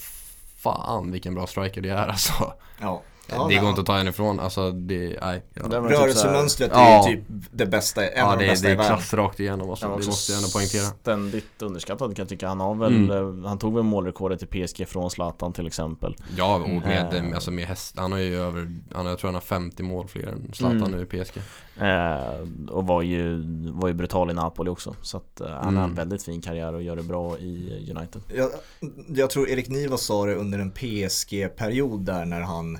Fan 0.56 1.12
vilken 1.12 1.34
bra 1.34 1.46
striker 1.46 1.80
det 1.80 1.88
är 1.88 2.06
alltså. 2.06 2.52
Ja. 2.80 3.02
Ja, 3.28 3.46
det 3.48 3.56
går 3.56 3.68
inte 3.68 3.80
att 3.80 3.86
ta 3.86 3.98
en 3.98 4.08
ifrån, 4.08 4.40
alltså 4.40 4.70
det, 4.70 5.18
nej. 5.22 5.42
Ja. 5.54 5.62
Rörelsemönstret 5.62 6.70
typ 6.70 6.78
är 6.78 7.08
ju 7.08 7.16
typ 7.16 7.24
det 7.50 7.66
bästa, 7.66 8.08
en 8.08 8.18
ja, 8.18 8.32
av 8.32 8.38
de 8.38 8.46
bästa 8.46 8.68
i 8.68 8.70
världen. 8.70 8.84
Ja, 8.84 8.90
det 8.90 8.94
är 8.94 8.96
klass 8.96 9.14
rakt 9.14 9.40
igenom 9.40 9.70
alltså. 9.70 9.96
det 9.98 10.06
måste 10.06 10.32
jag 10.32 10.38
ändå 10.38 10.50
poängtera. 10.50 10.82
Ständigt 10.82 11.62
underskattad 11.62 12.16
kan 12.16 12.22
jag 12.22 12.28
tycka. 12.28 12.48
Han 12.48 12.60
har 12.60 12.74
väl, 12.74 13.10
mm. 13.10 13.44
han 13.44 13.58
tog 13.58 13.74
väl 13.74 13.82
målrekordet 13.82 14.42
i 14.42 14.46
PSG 14.46 14.88
från 14.88 15.10
Zlatan 15.10 15.52
till 15.52 15.66
exempel. 15.66 16.16
Ja, 16.36 16.54
och 16.54 16.68
med, 16.68 17.14
äh, 17.14 17.34
alltså 17.34 17.50
med 17.50 17.66
häst, 17.66 17.94
han 17.98 18.12
har 18.12 18.18
ju 18.18 18.36
över, 18.36 18.72
han, 18.94 19.06
jag 19.06 19.18
tror 19.18 19.28
han 19.28 19.34
har 19.34 19.40
50 19.40 19.82
mål 19.82 20.08
fler 20.08 20.26
än 20.26 20.52
Zlatan 20.52 20.76
mm. 20.76 20.90
nu 20.90 21.02
i 21.02 21.24
PSG. 21.24 21.40
Eh, 21.80 22.70
och 22.70 22.86
var 22.86 23.02
ju, 23.02 23.42
var 23.72 23.88
ju 23.88 23.94
brutal 23.94 24.30
i 24.30 24.34
Napoli 24.34 24.70
också. 24.70 24.94
Så 25.02 25.16
att 25.16 25.40
eh, 25.40 25.48
han 25.48 25.62
mm. 25.62 25.76
har 25.76 25.84
en 25.84 25.94
väldigt 25.94 26.22
fin 26.22 26.40
karriär 26.40 26.74
och 26.74 26.82
gör 26.82 26.96
det 26.96 27.02
bra 27.02 27.38
i 27.38 27.92
United. 27.96 28.22
Jag, 28.34 28.50
jag 29.08 29.30
tror 29.30 29.48
Erik 29.48 29.68
Niva 29.68 29.96
sa 29.96 30.26
det 30.26 30.34
under 30.34 30.58
en 30.58 30.70
PSG-period 30.70 32.00
där 32.00 32.24
när 32.24 32.40
han 32.40 32.78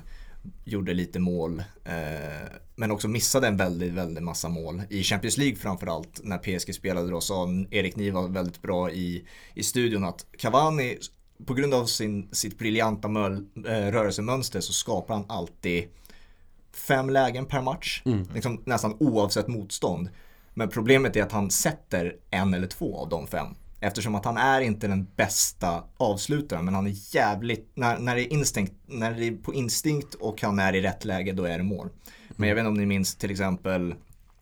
gjorde 0.65 0.93
lite 0.93 1.19
mål. 1.19 1.59
Eh, 1.85 2.47
men 2.75 2.91
också 2.91 3.07
missade 3.07 3.47
en 3.47 3.57
väldigt, 3.57 3.93
väldigt 3.93 4.23
massa 4.23 4.49
mål. 4.49 4.81
I 4.89 5.03
Champions 5.03 5.37
League 5.37 5.55
framförallt 5.55 6.19
när 6.23 6.37
PSG 6.37 6.75
spelade 6.75 7.09
då 7.09 7.21
sa 7.21 7.47
Erik 7.71 7.95
Niva 7.95 8.27
väldigt 8.27 8.61
bra 8.61 8.91
i, 8.91 9.27
i 9.53 9.63
studion 9.63 10.03
att 10.03 10.25
Cavani 10.37 10.97
på 11.45 11.53
grund 11.53 11.73
av 11.73 11.85
sin, 11.85 12.29
sitt 12.31 12.57
briljanta 12.57 13.07
möl, 13.07 13.45
eh, 13.55 13.71
rörelsemönster 13.71 14.59
så 14.59 14.73
skapar 14.73 15.13
han 15.13 15.25
alltid 15.27 15.87
fem 16.73 17.09
lägen 17.09 17.45
per 17.45 17.61
match. 17.61 18.01
Mm. 18.05 18.27
Liksom 18.33 18.63
nästan 18.65 18.97
oavsett 18.99 19.47
motstånd. 19.47 20.09
Men 20.53 20.69
problemet 20.69 21.15
är 21.15 21.23
att 21.23 21.31
han 21.31 21.51
sätter 21.51 22.15
en 22.29 22.53
eller 22.53 22.67
två 22.67 22.97
av 22.97 23.09
de 23.09 23.27
fem. 23.27 23.47
Eftersom 23.79 24.15
att 24.15 24.25
han 24.25 24.37
är 24.37 24.61
inte 24.61 24.87
den 24.87 25.07
bästa 25.15 25.83
avslutaren 25.97 26.65
men 26.65 26.75
han 26.75 26.87
är 26.87 27.15
jävligt, 27.15 27.71
när, 27.73 27.99
när, 27.99 28.15
det, 28.15 28.21
är 28.21 28.33
instinkt, 28.33 28.73
när 28.85 29.11
det 29.11 29.27
är 29.27 29.31
på 29.31 29.53
instinkt 29.53 30.13
och 30.13 30.41
han 30.41 30.59
är 30.59 30.75
i 30.75 30.81
rätt 30.81 31.05
läge 31.05 31.31
då 31.31 31.43
är 31.43 31.57
det 31.57 31.63
mål. 31.63 31.89
Men 32.29 32.49
jag 32.49 32.55
vet 32.55 32.61
inte 32.61 32.69
om 32.69 32.77
ni 32.77 32.85
minns 32.85 33.15
till 33.15 33.31
exempel, 33.31 33.95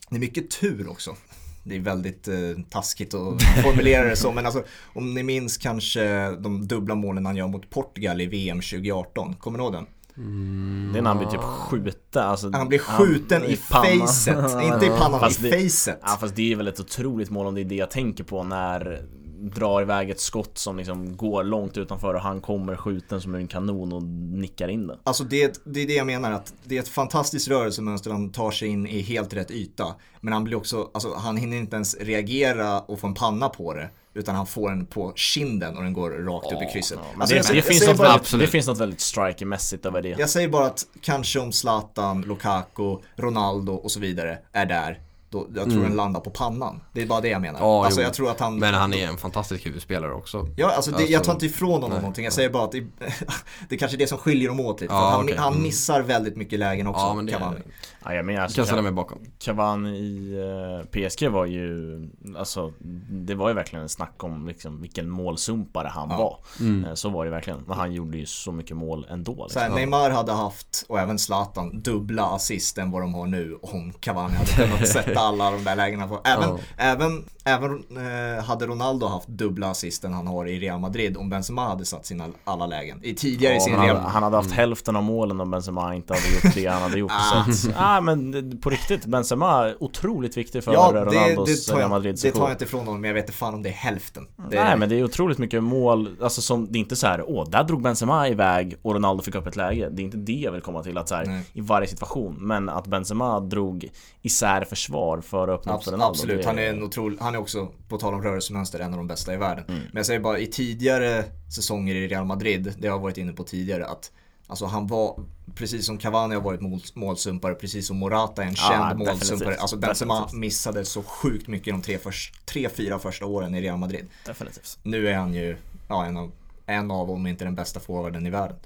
det 0.10 0.16
är 0.16 0.20
mycket 0.20 0.52
tur 0.52 0.90
också. 0.90 1.16
Det 1.64 1.76
är 1.76 1.80
väldigt 1.80 2.28
eh, 2.28 2.36
taskigt 2.70 3.14
att 3.14 3.44
formulera 3.64 4.04
det 4.04 4.16
så 4.16 4.32
men 4.32 4.46
alltså 4.46 4.64
om 4.94 5.14
ni 5.14 5.24
minns 5.24 5.58
kanske 5.58 6.32
de 6.32 6.68
dubbla 6.68 6.96
målen 6.96 7.26
han 7.26 7.36
gör 7.36 7.48
mot 7.48 7.70
Portugal 7.70 8.22
i 8.22 8.26
VM 8.26 8.62
2018, 8.62 9.36
kommer 9.36 9.58
ni 9.58 9.64
ihåg 9.64 9.74
den? 9.74 9.86
Mm, 10.18 10.90
det 10.94 11.00
är 11.00 11.02
när 11.02 11.10
han 11.10 11.18
blir 11.18 11.28
typ 11.28 11.42
skjuta 11.42 12.24
alltså, 12.24 12.52
Han 12.54 12.68
blir 12.68 12.80
skjuten 12.80 13.42
han, 13.42 13.50
i, 13.50 13.54
i 13.54 13.58
facet, 13.58 14.38
inte 14.64 14.86
i 14.86 14.90
pannan, 14.90 15.20
fast 15.20 15.40
i 15.40 15.50
det, 15.50 15.64
facet 15.64 16.00
Ja 16.02 16.18
fast 16.20 16.36
det 16.36 16.52
är 16.52 16.56
väl 16.56 16.68
ett 16.68 16.80
otroligt 16.80 17.30
mål 17.30 17.48
om 17.48 17.56
det 17.56 17.62
är 17.62 17.66
det 17.66 17.76
jag 17.76 17.92
tänker 17.92 18.24
på 18.24 18.44
när 18.44 19.06
drar 19.50 19.82
iväg 19.82 20.10
ett 20.10 20.20
skott 20.20 20.58
som 20.58 20.78
liksom 20.78 21.18
går 21.18 21.44
långt 21.44 21.78
utanför 21.78 22.14
och 22.14 22.22
han 22.22 22.42
kommer 22.42 22.76
skjuten 22.76 23.22
som 23.22 23.36
en 23.36 23.48
kanon 23.48 23.94
och 23.94 24.04
nickar 24.04 24.68
in 24.68 24.88
det. 24.88 25.00
Alltså 25.04 25.24
det, 25.24 25.62
det 25.66 25.82
är 25.82 25.88
det 25.88 25.94
jag 25.94 26.08
menar 26.08 26.32
att 26.32 26.54
det 26.64 26.78
är 26.78 26.80
ett 26.80 26.88
fantastiskt 26.88 27.48
rörelsemönster, 27.48 28.12
han 28.12 28.32
tar 28.32 28.52
sig 28.52 28.68
in 28.68 28.88
i 28.88 29.02
helt 29.02 29.34
rätt 29.34 29.52
yta. 29.52 29.96
Men 30.22 30.34
han 30.34 30.44
blir 30.44 30.58
också, 30.58 30.90
alltså 30.94 31.14
han 31.14 31.38
hinner 31.38 31.58
inte 31.58 31.76
ens 31.76 31.96
reagera 31.96 32.80
och 32.80 33.00
få 33.00 33.08
en 33.08 33.14
panna 33.14 33.50
på 33.50 33.74
det. 33.74 33.90
Utan 34.14 34.36
han 34.36 34.48
får 34.48 34.70
den 34.70 34.86
på 34.86 35.14
kinden 35.16 35.78
och 35.78 35.84
den 35.84 35.94
går 35.94 36.12
rakt 36.12 36.54
upp 36.54 36.62
i 36.62 36.74
krysset. 36.74 37.00
Ja, 37.02 37.22
alltså, 37.22 37.36
det, 37.36 37.54
det, 37.54 37.62
finns 37.62 37.88
något 37.88 38.00
väldigt, 38.00 38.40
det 38.40 38.48
finns 38.48 38.68
något 38.68 38.78
väldigt 38.78 39.02
strikermässigt 39.02 39.86
över 39.86 40.02
det. 40.02 40.16
Jag 40.20 40.30
säger 40.30 40.48
bara 40.48 40.66
att 40.66 40.86
kanske 41.02 41.40
om 41.40 41.52
Zlatan, 41.52 42.22
Lukaku, 42.22 42.98
Ronaldo 43.16 43.74
och 43.74 43.92
så 43.92 44.00
vidare 44.00 44.38
är 44.52 44.66
där 44.66 45.00
då, 45.36 45.48
jag 45.56 45.64
tror 45.64 45.78
mm. 45.78 45.84
den 45.84 45.96
landar 45.96 46.20
på 46.20 46.30
pannan. 46.30 46.82
Det 46.94 47.02
är 47.02 47.06
bara 47.06 47.22
det 47.22 47.28
jag 47.28 47.42
menar. 47.42 47.60
Ja, 47.60 47.86
alltså, 47.86 48.02
jag 48.02 48.14
tror 48.14 48.32
att 48.32 48.40
han, 48.40 48.60
Men 48.60 48.74
han 48.74 48.94
är 48.94 49.08
en 49.08 49.18
fantastisk 49.18 49.66
huvudspelare 49.66 50.14
också. 50.14 50.48
Ja, 50.56 50.72
alltså, 50.72 50.92
det, 50.92 50.98
alltså 50.98 51.12
jag 51.12 51.24
tar 51.24 51.34
inte 51.34 51.46
ifrån 51.46 51.72
honom 51.72 51.90
nej. 51.90 52.00
någonting. 52.00 52.24
Jag 52.24 52.34
säger 52.34 52.50
bara 52.50 52.64
att 52.64 52.72
det, 52.72 52.80
det 53.70 53.76
är 53.76 53.78
kanske 53.78 53.98
är 53.98 54.00
det 54.00 54.08
som 54.08 54.18
skiljer 54.18 54.48
dem 54.48 54.60
åt 54.60 54.82
lite. 54.82 54.94
Ja, 54.94 55.10
han, 55.10 55.24
okay. 55.24 55.38
han, 55.38 55.52
mm. 55.52 55.64
missar 55.64 56.02
väldigt 56.02 56.38
mycket 56.38 56.60
lägen 56.60 56.88
också, 56.88 57.06
ja, 57.06 57.14
men 57.14 57.26
det, 57.26 57.32
Cavani. 57.32 57.60
Ja, 58.04 58.14
jag 58.14 58.26
menar 58.26 58.42
alltså, 58.42 58.56
kan 58.56 58.66
ställa 58.66 58.82
mig 58.82 58.92
bakom. 58.92 59.18
Cavani 59.40 59.98
i 59.98 60.40
uh, 60.40 61.10
PSG 61.10 61.28
var 61.28 61.46
ju, 61.46 62.00
alltså 62.38 62.74
det 63.10 63.36
var 63.36 63.48
ju 63.48 63.56
verkligen 63.56 63.84
en 63.84 63.90
snack 63.90 64.24
om 64.24 64.48
liksom, 64.48 64.82
vilken 64.82 65.10
målsumpare 65.10 65.88
han 65.88 66.10
ja. 66.10 66.18
var. 66.18 66.38
Mm. 66.60 66.86
Uh, 66.86 66.94
så 66.94 67.10
var 67.10 67.26
det 67.26 67.32
verkligen. 67.32 67.64
Men 67.68 67.78
han 67.78 67.94
gjorde 67.94 68.18
ju 68.18 68.26
så 68.26 68.52
mycket 68.52 68.78
mål 68.78 69.08
ändå. 69.10 69.44
Liksom. 69.44 69.62
Här, 69.62 69.70
Neymar 69.70 70.10
hade 70.10 70.32
haft, 70.32 70.86
och 70.90 71.00
även 71.00 71.20
Zlatan, 71.20 71.82
dubbla 71.82 72.24
assist 72.24 72.78
än 72.78 72.92
vad 72.92 73.02
de 73.02 73.14
har 73.14 73.28
nu 73.28 73.58
om 73.62 73.94
Cavani 73.94 74.34
hade 74.34 74.52
kunnat 74.52 74.88
sätta 74.94 75.20
alla 75.26 75.52
de 75.52 75.64
där 75.64 75.76
lägena 75.76 76.08
på. 76.08 76.22
Även, 76.24 76.50
ja. 76.50 76.60
även, 76.78 77.26
även 77.44 77.72
uh, 77.72 78.44
hade 78.44 78.66
Ronaldo 78.66 79.08
haft 79.08 79.28
dubbla 79.28 79.70
assist 79.70 80.04
än 80.04 80.14
han 80.14 80.28
har 80.28 80.48
i 80.48 80.60
Real 80.60 80.80
Madrid 80.80 81.18
om 81.18 81.30
Benzema 81.30 81.68
hade 81.68 81.86
satt 81.86 82.06
sina 82.06 82.28
alla 82.44 82.68
lägen. 82.68 83.00
I 83.04 83.16
tidigare 83.16 83.54
ja, 83.54 83.58
i 83.58 83.62
sin 83.62 83.76
han, 83.76 83.88
hade, 83.88 84.00
han 84.00 84.24
hade 84.24 84.36
haft 84.36 84.48
mm. 84.48 84.58
hälften 84.58 84.96
av 84.96 85.04
målen 85.04 85.42
om 85.42 85.52
Benzema 85.52 85.96
inte 85.96 86.14
hade 86.14 86.28
gjort 86.28 86.56
det 86.56 86.66
han 86.66 86.82
hade 86.82 87.00
gjort. 87.00 87.12
så 87.12 87.38
att, 87.70 87.76
ah, 87.78 88.02
men 88.02 88.60
på 88.62 88.70
riktigt, 88.70 89.06
Benzema 89.06 89.66
är 89.66 89.84
otroligt 89.84 90.38
viktig 90.38 90.64
för 90.64 90.74
ja, 90.74 90.92
det, 90.92 91.06
Ronaldos 91.06 91.70
Real 91.70 91.90
Madrid 91.90 92.20
Det 92.22 92.32
tar 92.32 92.42
jag 92.42 92.52
inte 92.52 92.64
ifrån 92.64 92.80
honom, 92.80 93.02
men 93.02 93.08
jag 93.08 93.16
vet 93.16 93.24
inte 93.24 93.38
fan 93.38 93.54
om 93.54 93.64
det 93.64 93.70
är 93.70 93.74
hälften. 93.74 94.28
Det 94.50 94.64
Nej, 94.64 94.78
men 94.78 94.90
det 94.90 95.00
är 95.00 95.04
otroligt 95.04 95.38
mycket 95.38 95.64
mål, 95.64 96.16
alltså 96.22 96.42
som, 96.42 96.72
det 96.72 96.78
är 96.78 96.80
inte 96.80 96.96
så 96.96 97.08
här, 97.08 97.24
åh, 97.30 97.50
där 97.50 97.64
drog 97.64 97.82
Benzema 97.82 98.28
iväg 98.28 98.78
och 98.82 98.94
Ronaldo 98.94 99.24
fick 99.24 99.36
upp 99.36 99.48
ett 99.48 99.56
läge. 99.56 99.90
Det 99.90 100.02
är 100.02 100.04
inte 100.04 100.18
det 100.18 100.34
jag 100.34 100.52
vill 100.52 100.62
komma 100.62 100.84
till, 100.84 100.98
att 100.98 101.10
så 101.10 101.16
här, 101.16 101.42
i 101.54 101.62
varje 101.62 101.88
situation, 101.88 102.36
men 102.40 102.70
att 102.70 102.88
Benzema 102.88 103.40
drog 103.40 103.90
isär 104.22 104.66
försvar 104.66 105.05
för 105.22 105.48
att 105.48 105.60
öppna 105.60 105.76
upp 105.76 105.84
för 105.84 105.92
Ronaldo. 105.92 106.12
Absolut, 106.12 106.42
är... 106.42 106.46
han 106.46 106.60
är 106.60 106.70
en 106.70 106.84
otrolig, 106.84 107.18
han 107.22 107.36
är 107.36 107.40
också, 107.40 107.72
på 107.88 107.98
tal 107.98 108.14
om 108.14 108.22
rörelsemönster, 108.22 108.80
en 108.80 108.94
av 108.94 108.98
de 108.98 109.08
bästa 109.08 109.34
i 109.34 109.38
världen. 109.38 109.66
Mm. 109.68 109.80
Men 109.80 109.96
jag 109.96 110.06
säger 110.06 110.20
bara, 110.20 110.40
i 110.40 110.48
tidigare 110.48 111.24
säsonger 111.56 111.96
i 111.96 112.08
Real 112.08 112.26
Madrid, 112.26 112.74
det 112.78 112.88
har 112.88 112.96
jag 112.96 113.02
varit 113.02 113.18
inne 113.18 113.34
på 113.34 113.44
tidigare, 113.44 113.86
att 113.86 114.12
Alltså 114.48 114.66
han 114.66 114.88
var, 114.88 115.20
precis 115.56 115.86
som 115.86 115.98
Cavani 115.98 116.36
har 116.36 116.42
varit 116.42 116.62
mål, 116.62 116.82
målsumpare, 116.94 117.56
precis 117.56 117.88
som 117.88 117.98
Morata 117.98 118.44
är 118.44 118.48
en 118.48 118.56
känd 118.56 119.02
ja, 119.02 119.06
målsumpare. 119.06 119.56
Alltså 119.56 119.78
Benzema 119.78 120.30
missade 120.34 120.86
så 120.86 121.04
sjukt 121.04 121.48
mycket 121.48 121.74
de 121.74 121.82
tre, 121.82 121.98
först, 121.98 122.46
tre, 122.46 122.70
fyra 122.70 123.00
första 123.00 123.26
åren 123.26 123.56
i 123.56 123.62
Real 123.62 123.78
Madrid. 123.78 124.08
Definitivt. 124.26 124.78
Nu 124.84 125.10
är 125.10 125.16
han 125.16 125.34
ju 125.34 125.58
ja, 125.88 126.06
en, 126.06 126.18
av, 126.18 126.32
en 126.66 126.92
av, 126.92 127.12
om 127.12 127.28
inte 127.28 127.44
den 127.44 127.56
bästa 127.56 127.80
forwarden 127.80 128.26
i 128.26 128.30
världen. 128.30 128.58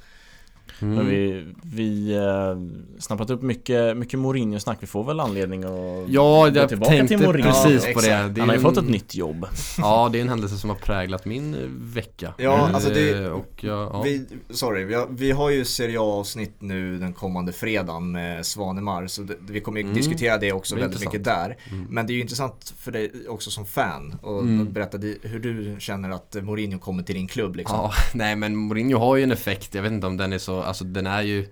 Mm. 0.82 1.08
Vi, 1.08 1.46
vi 1.64 2.16
eh, 2.16 3.00
snappat 3.00 3.30
upp 3.30 3.42
mycket, 3.42 3.98
mycket 3.98 4.20
Mourinho-snack. 4.20 4.78
Vi 4.80 4.88
får 4.88 5.04
väl 5.04 5.20
anledning 5.20 5.64
att 5.64 6.10
ja, 6.10 6.50
gå 6.54 6.68
tillbaka 6.68 7.08
till 7.08 7.18
Mourinho. 7.18 7.52
precis 7.52 7.94
på 7.94 8.00
det. 8.00 8.08
det 8.08 8.40
Han 8.40 8.50
har 8.50 8.56
ju 8.56 8.62
fått 8.62 8.78
ett 8.78 8.90
nytt 8.90 9.16
jobb. 9.16 9.48
Ja, 9.78 10.10
det 10.12 10.18
är 10.18 10.22
en 10.22 10.30
händelse 10.30 10.58
som 10.58 10.70
har 10.70 10.78
präglat 10.78 11.26
min 11.26 11.54
eh, 11.54 11.60
vecka. 11.70 12.34
Ja, 12.38 12.64
mm. 12.64 12.76
alltså 12.76 12.90
det, 12.90 13.30
och 13.30 13.64
jag, 13.64 13.90
ja. 13.94 14.02
vi, 14.02 14.26
sorry, 14.50 14.84
vi 14.84 14.94
har, 14.94 15.08
vi 15.10 15.32
har 15.32 15.50
ju 15.50 15.66
Serie 15.66 16.00
A-avsnitt 16.00 16.56
nu 16.60 16.98
den 16.98 17.14
kommande 17.14 17.52
fredagen 17.52 18.12
med 18.12 18.46
Svanemar. 18.46 19.08
Så 19.08 19.22
det, 19.22 19.36
vi 19.48 19.60
kommer 19.62 19.82
mm. 19.82 19.94
diskutera 19.94 20.38
det 20.38 20.52
också 20.54 20.76
det 20.76 20.82
väldigt 20.82 21.00
mycket 21.00 21.24
där. 21.24 21.58
Mm. 21.72 21.88
Men 21.90 22.08
det 22.08 22.14
är 22.14 22.16
ju 22.16 22.22
intressant 22.22 22.74
för 22.78 22.92
dig 22.92 23.12
också 23.30 23.52
som 23.52 23.66
fan. 23.66 24.16
Och 24.22 24.42
mm. 24.42 24.74
berätta 24.74 24.98
hur 25.22 25.40
du 25.40 25.76
känner 25.80 26.10
att 26.10 26.36
Mourinho 26.42 26.80
kommer 26.80 27.04
till 27.04 27.16
din 27.16 27.28
klubb 27.28 27.56
liksom. 27.56 27.78
Ja, 27.78 27.92
nej 28.14 28.36
men 28.36 28.56
Mourinho 28.56 29.00
har 29.00 29.16
ju 29.16 29.24
en 29.24 29.32
effekt. 29.32 29.76
Jag 29.76 29.82
vet 29.82 29.92
inte 29.92 30.08
om 30.08 30.18
den 30.18 30.34
är 30.34 30.38
så 30.38 30.62
alltså 30.70 30.84
den 30.84 31.08
är 31.08 31.22
ju 31.22 31.48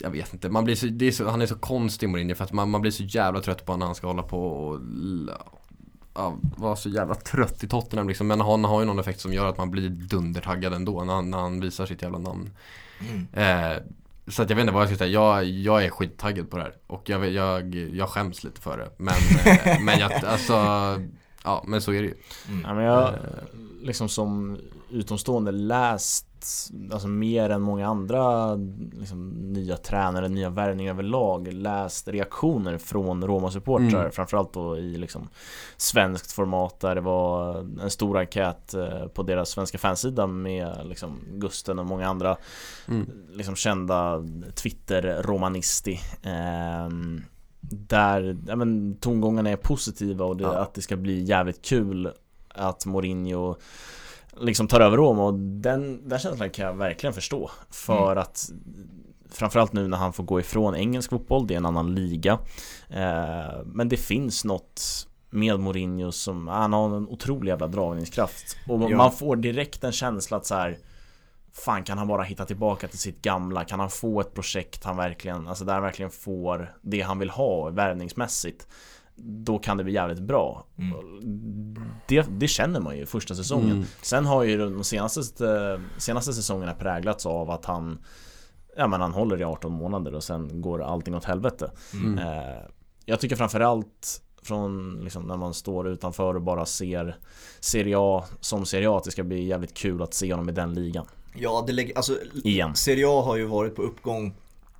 jag 0.00 0.10
vet 0.10 0.32
inte, 0.32 0.48
man 0.48 0.64
blir 0.64 0.74
så, 0.74 0.86
det 0.86 1.06
är 1.08 1.12
så, 1.12 1.28
han 1.28 1.42
är 1.42 1.46
så 1.46 1.54
konstig 1.54 2.08
Mourinho 2.08 2.34
för 2.34 2.44
att 2.44 2.52
man, 2.52 2.70
man 2.70 2.80
blir 2.80 2.90
så 2.90 3.02
jävla 3.02 3.40
trött 3.40 3.66
på 3.66 3.76
när 3.76 3.86
han 3.86 3.94
ska 3.94 4.06
hålla 4.06 4.22
på 4.22 4.46
och 4.46 4.80
ja, 6.14 6.36
vara 6.42 6.76
så 6.76 6.88
jävla 6.88 7.14
trött 7.14 7.64
i 7.64 7.68
Tottenham 7.68 8.08
liksom. 8.08 8.26
Men 8.26 8.40
han 8.40 8.64
har 8.64 8.80
ju 8.80 8.86
någon 8.86 8.98
effekt 8.98 9.20
som 9.20 9.32
gör 9.32 9.46
att 9.46 9.58
man 9.58 9.70
blir 9.70 9.88
dundertaggad 9.88 10.72
ändå 10.72 11.04
när 11.04 11.14
han, 11.14 11.30
när 11.30 11.38
han 11.38 11.60
visar 11.60 11.86
sitt 11.86 12.02
jävla 12.02 12.18
namn. 12.18 12.50
Mm. 13.10 13.26
Eh, 13.32 13.82
så 14.26 14.42
att 14.42 14.50
jag 14.50 14.56
vet 14.56 14.62
inte 14.62 14.72
vad 14.72 14.82
jag 14.82 14.88
ska 14.88 14.98
säga, 14.98 15.10
jag, 15.10 15.44
jag 15.44 15.84
är 15.84 15.90
skittaggad 15.90 16.50
på 16.50 16.56
det 16.56 16.62
här 16.62 16.76
och 16.86 17.08
jag, 17.08 17.28
jag, 17.28 17.74
jag 17.74 18.08
skäms 18.08 18.44
lite 18.44 18.60
för 18.60 18.78
det. 18.78 18.90
Men, 18.96 19.14
eh, 19.44 19.80
men 19.80 19.98
jag, 19.98 20.24
alltså, 20.24 20.54
ja 21.44 21.64
men 21.66 21.82
så 21.82 21.92
är 21.92 22.02
det 22.02 22.08
ju. 22.08 22.14
Mm. 22.48 22.64
Ja, 22.66 22.74
men 22.74 22.84
jag, 22.84 23.08
eh. 23.08 23.18
liksom 23.82 24.08
som 24.08 24.58
utomstående 24.90 25.52
läst 25.52 26.29
alltså 26.92 27.08
mer 27.08 27.50
än 27.50 27.62
många 27.62 27.88
andra 27.88 28.54
liksom, 28.92 29.30
nya 29.30 29.76
tränare, 29.76 30.28
nya 30.28 30.50
värvningar 30.50 30.92
överlag 30.92 31.52
läst 31.52 32.08
reaktioner 32.08 32.78
från 32.78 33.26
Roma-supportrar 33.26 34.00
mm. 34.00 34.12
Framförallt 34.12 34.52
då 34.52 34.78
i 34.78 34.96
liksom 34.96 35.28
svenskt 35.76 36.32
format 36.32 36.80
där 36.80 36.94
det 36.94 37.00
var 37.00 37.56
en 37.82 37.90
stor 37.90 38.18
enkät 38.18 38.74
eh, 38.74 39.06
på 39.06 39.22
deras 39.22 39.50
svenska 39.50 39.78
fansida 39.78 40.26
med 40.26 40.76
liksom 40.84 41.18
Gusten 41.32 41.78
och 41.78 41.86
många 41.86 42.08
andra 42.08 42.36
mm. 42.88 43.06
liksom 43.32 43.56
kända 43.56 44.24
Twitter-romanisti 44.54 46.00
eh, 46.22 46.88
där 47.60 48.38
ja, 48.46 48.56
men, 48.56 48.96
tongångarna 49.00 49.50
är 49.50 49.56
positiva 49.56 50.24
och 50.24 50.36
det, 50.36 50.44
ja. 50.44 50.58
att 50.58 50.74
det 50.74 50.82
ska 50.82 50.96
bli 50.96 51.22
jävligt 51.22 51.62
kul 51.62 52.12
att 52.48 52.86
Mourinho 52.86 53.56
liksom 54.36 54.68
tar 54.68 54.80
över 54.80 54.96
Roma 54.96 55.24
och 55.24 55.34
den, 55.34 56.08
den 56.08 56.18
känslan 56.18 56.50
kan 56.50 56.66
jag 56.66 56.74
verkligen 56.74 57.14
förstå. 57.14 57.50
För 57.70 58.12
mm. 58.12 58.18
att 58.18 58.50
Framförallt 59.32 59.72
nu 59.72 59.88
när 59.88 59.96
han 59.96 60.12
får 60.12 60.24
gå 60.24 60.40
ifrån 60.40 60.74
engelsk 60.74 61.10
fotboll, 61.10 61.46
det 61.46 61.54
är 61.54 61.58
en 61.58 61.66
annan 61.66 61.94
liga. 61.94 62.38
Eh, 62.88 63.62
men 63.64 63.88
det 63.88 63.96
finns 63.96 64.44
något 64.44 65.06
med 65.30 65.60
Mourinho 65.60 66.12
som, 66.12 66.48
han 66.48 66.72
har 66.72 66.96
en 66.96 67.08
otrolig 67.08 67.50
jävla 67.50 67.66
dragningskraft. 67.66 68.56
Och 68.68 68.90
ja. 68.90 68.96
man 68.96 69.12
får 69.12 69.36
direkt 69.36 69.84
en 69.84 69.92
känsla 69.92 70.36
att 70.36 70.46
så 70.46 70.54
här, 70.54 70.78
Fan 71.52 71.84
kan 71.84 71.98
han 71.98 72.08
bara 72.08 72.22
hitta 72.22 72.44
tillbaka 72.44 72.88
till 72.88 72.98
sitt 72.98 73.22
gamla? 73.22 73.64
Kan 73.64 73.80
han 73.80 73.90
få 73.90 74.20
ett 74.20 74.34
projekt 74.34 74.84
han 74.84 74.96
verkligen, 74.96 75.48
alltså 75.48 75.64
där 75.64 75.72
han 75.72 75.82
verkligen 75.82 76.10
får 76.10 76.74
det 76.82 77.00
han 77.00 77.18
vill 77.18 77.30
ha 77.30 77.70
värvningsmässigt? 77.70 78.68
Då 79.16 79.58
kan 79.58 79.76
det 79.76 79.84
bli 79.84 79.92
jävligt 79.92 80.20
bra. 80.20 80.66
Mm. 80.78 81.84
Det, 82.08 82.26
det, 82.30 82.48
känner 82.48 82.80
man 82.80 82.96
ju 82.96 83.06
första 83.06 83.34
säsongen. 83.34 83.70
Mm. 83.70 83.84
Sen 84.02 84.26
har 84.26 84.42
ju 84.42 84.58
de 84.58 84.84
senaste, 84.84 85.80
senaste 85.98 86.32
säsongerna 86.32 86.74
präglats 86.74 87.26
av 87.26 87.50
att 87.50 87.64
han 87.64 87.98
Ja 88.76 88.86
men 88.86 89.00
han 89.00 89.12
håller 89.12 89.40
i 89.40 89.44
18 89.44 89.72
månader 89.72 90.14
och 90.14 90.24
sen 90.24 90.60
går 90.60 90.82
allting 90.82 91.14
åt 91.14 91.24
helvete. 91.24 91.70
Mm. 91.92 92.18
Eh, 92.18 92.62
jag 93.04 93.20
tycker 93.20 93.36
framförallt 93.36 94.22
från 94.42 95.00
liksom 95.04 95.22
när 95.22 95.36
man 95.36 95.54
står 95.54 95.88
utanför 95.88 96.34
och 96.34 96.42
bara 96.42 96.66
ser 96.66 97.16
Serie 97.60 97.96
A 97.98 98.24
som 98.40 98.66
Serie 98.66 98.90
A 98.90 98.96
att 98.96 99.04
det 99.04 99.10
ska 99.10 99.24
bli 99.24 99.46
jävligt 99.46 99.74
kul 99.74 100.02
att 100.02 100.14
se 100.14 100.32
honom 100.32 100.48
i 100.48 100.52
den 100.52 100.74
ligan. 100.74 101.06
Ja, 101.34 101.64
det 101.66 101.72
lägger, 101.72 101.96
alltså 101.96 102.16
Igen. 102.44 102.74
Serie 102.74 103.06
A 103.08 103.22
har 103.22 103.36
ju 103.36 103.44
varit 103.44 103.76
på 103.76 103.82
uppgång. 103.82 104.34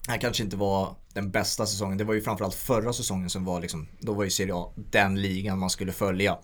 Det 0.07 0.11
här 0.11 0.18
kanske 0.18 0.42
inte 0.42 0.57
var 0.57 0.94
den 1.12 1.30
bästa 1.30 1.66
säsongen. 1.66 1.98
Det 1.98 2.05
var 2.05 2.14
ju 2.14 2.20
framförallt 2.20 2.55
förra 2.55 2.92
säsongen 2.92 3.30
som 3.30 3.44
var 3.44 3.61
liksom, 3.61 3.88
då 3.98 4.12
var 4.12 4.24
ju 4.24 4.30
Serie 4.30 4.55
A 4.55 4.72
den 4.76 5.22
ligan 5.22 5.59
man 5.59 5.70
skulle 5.70 5.92
följa. 5.92 6.38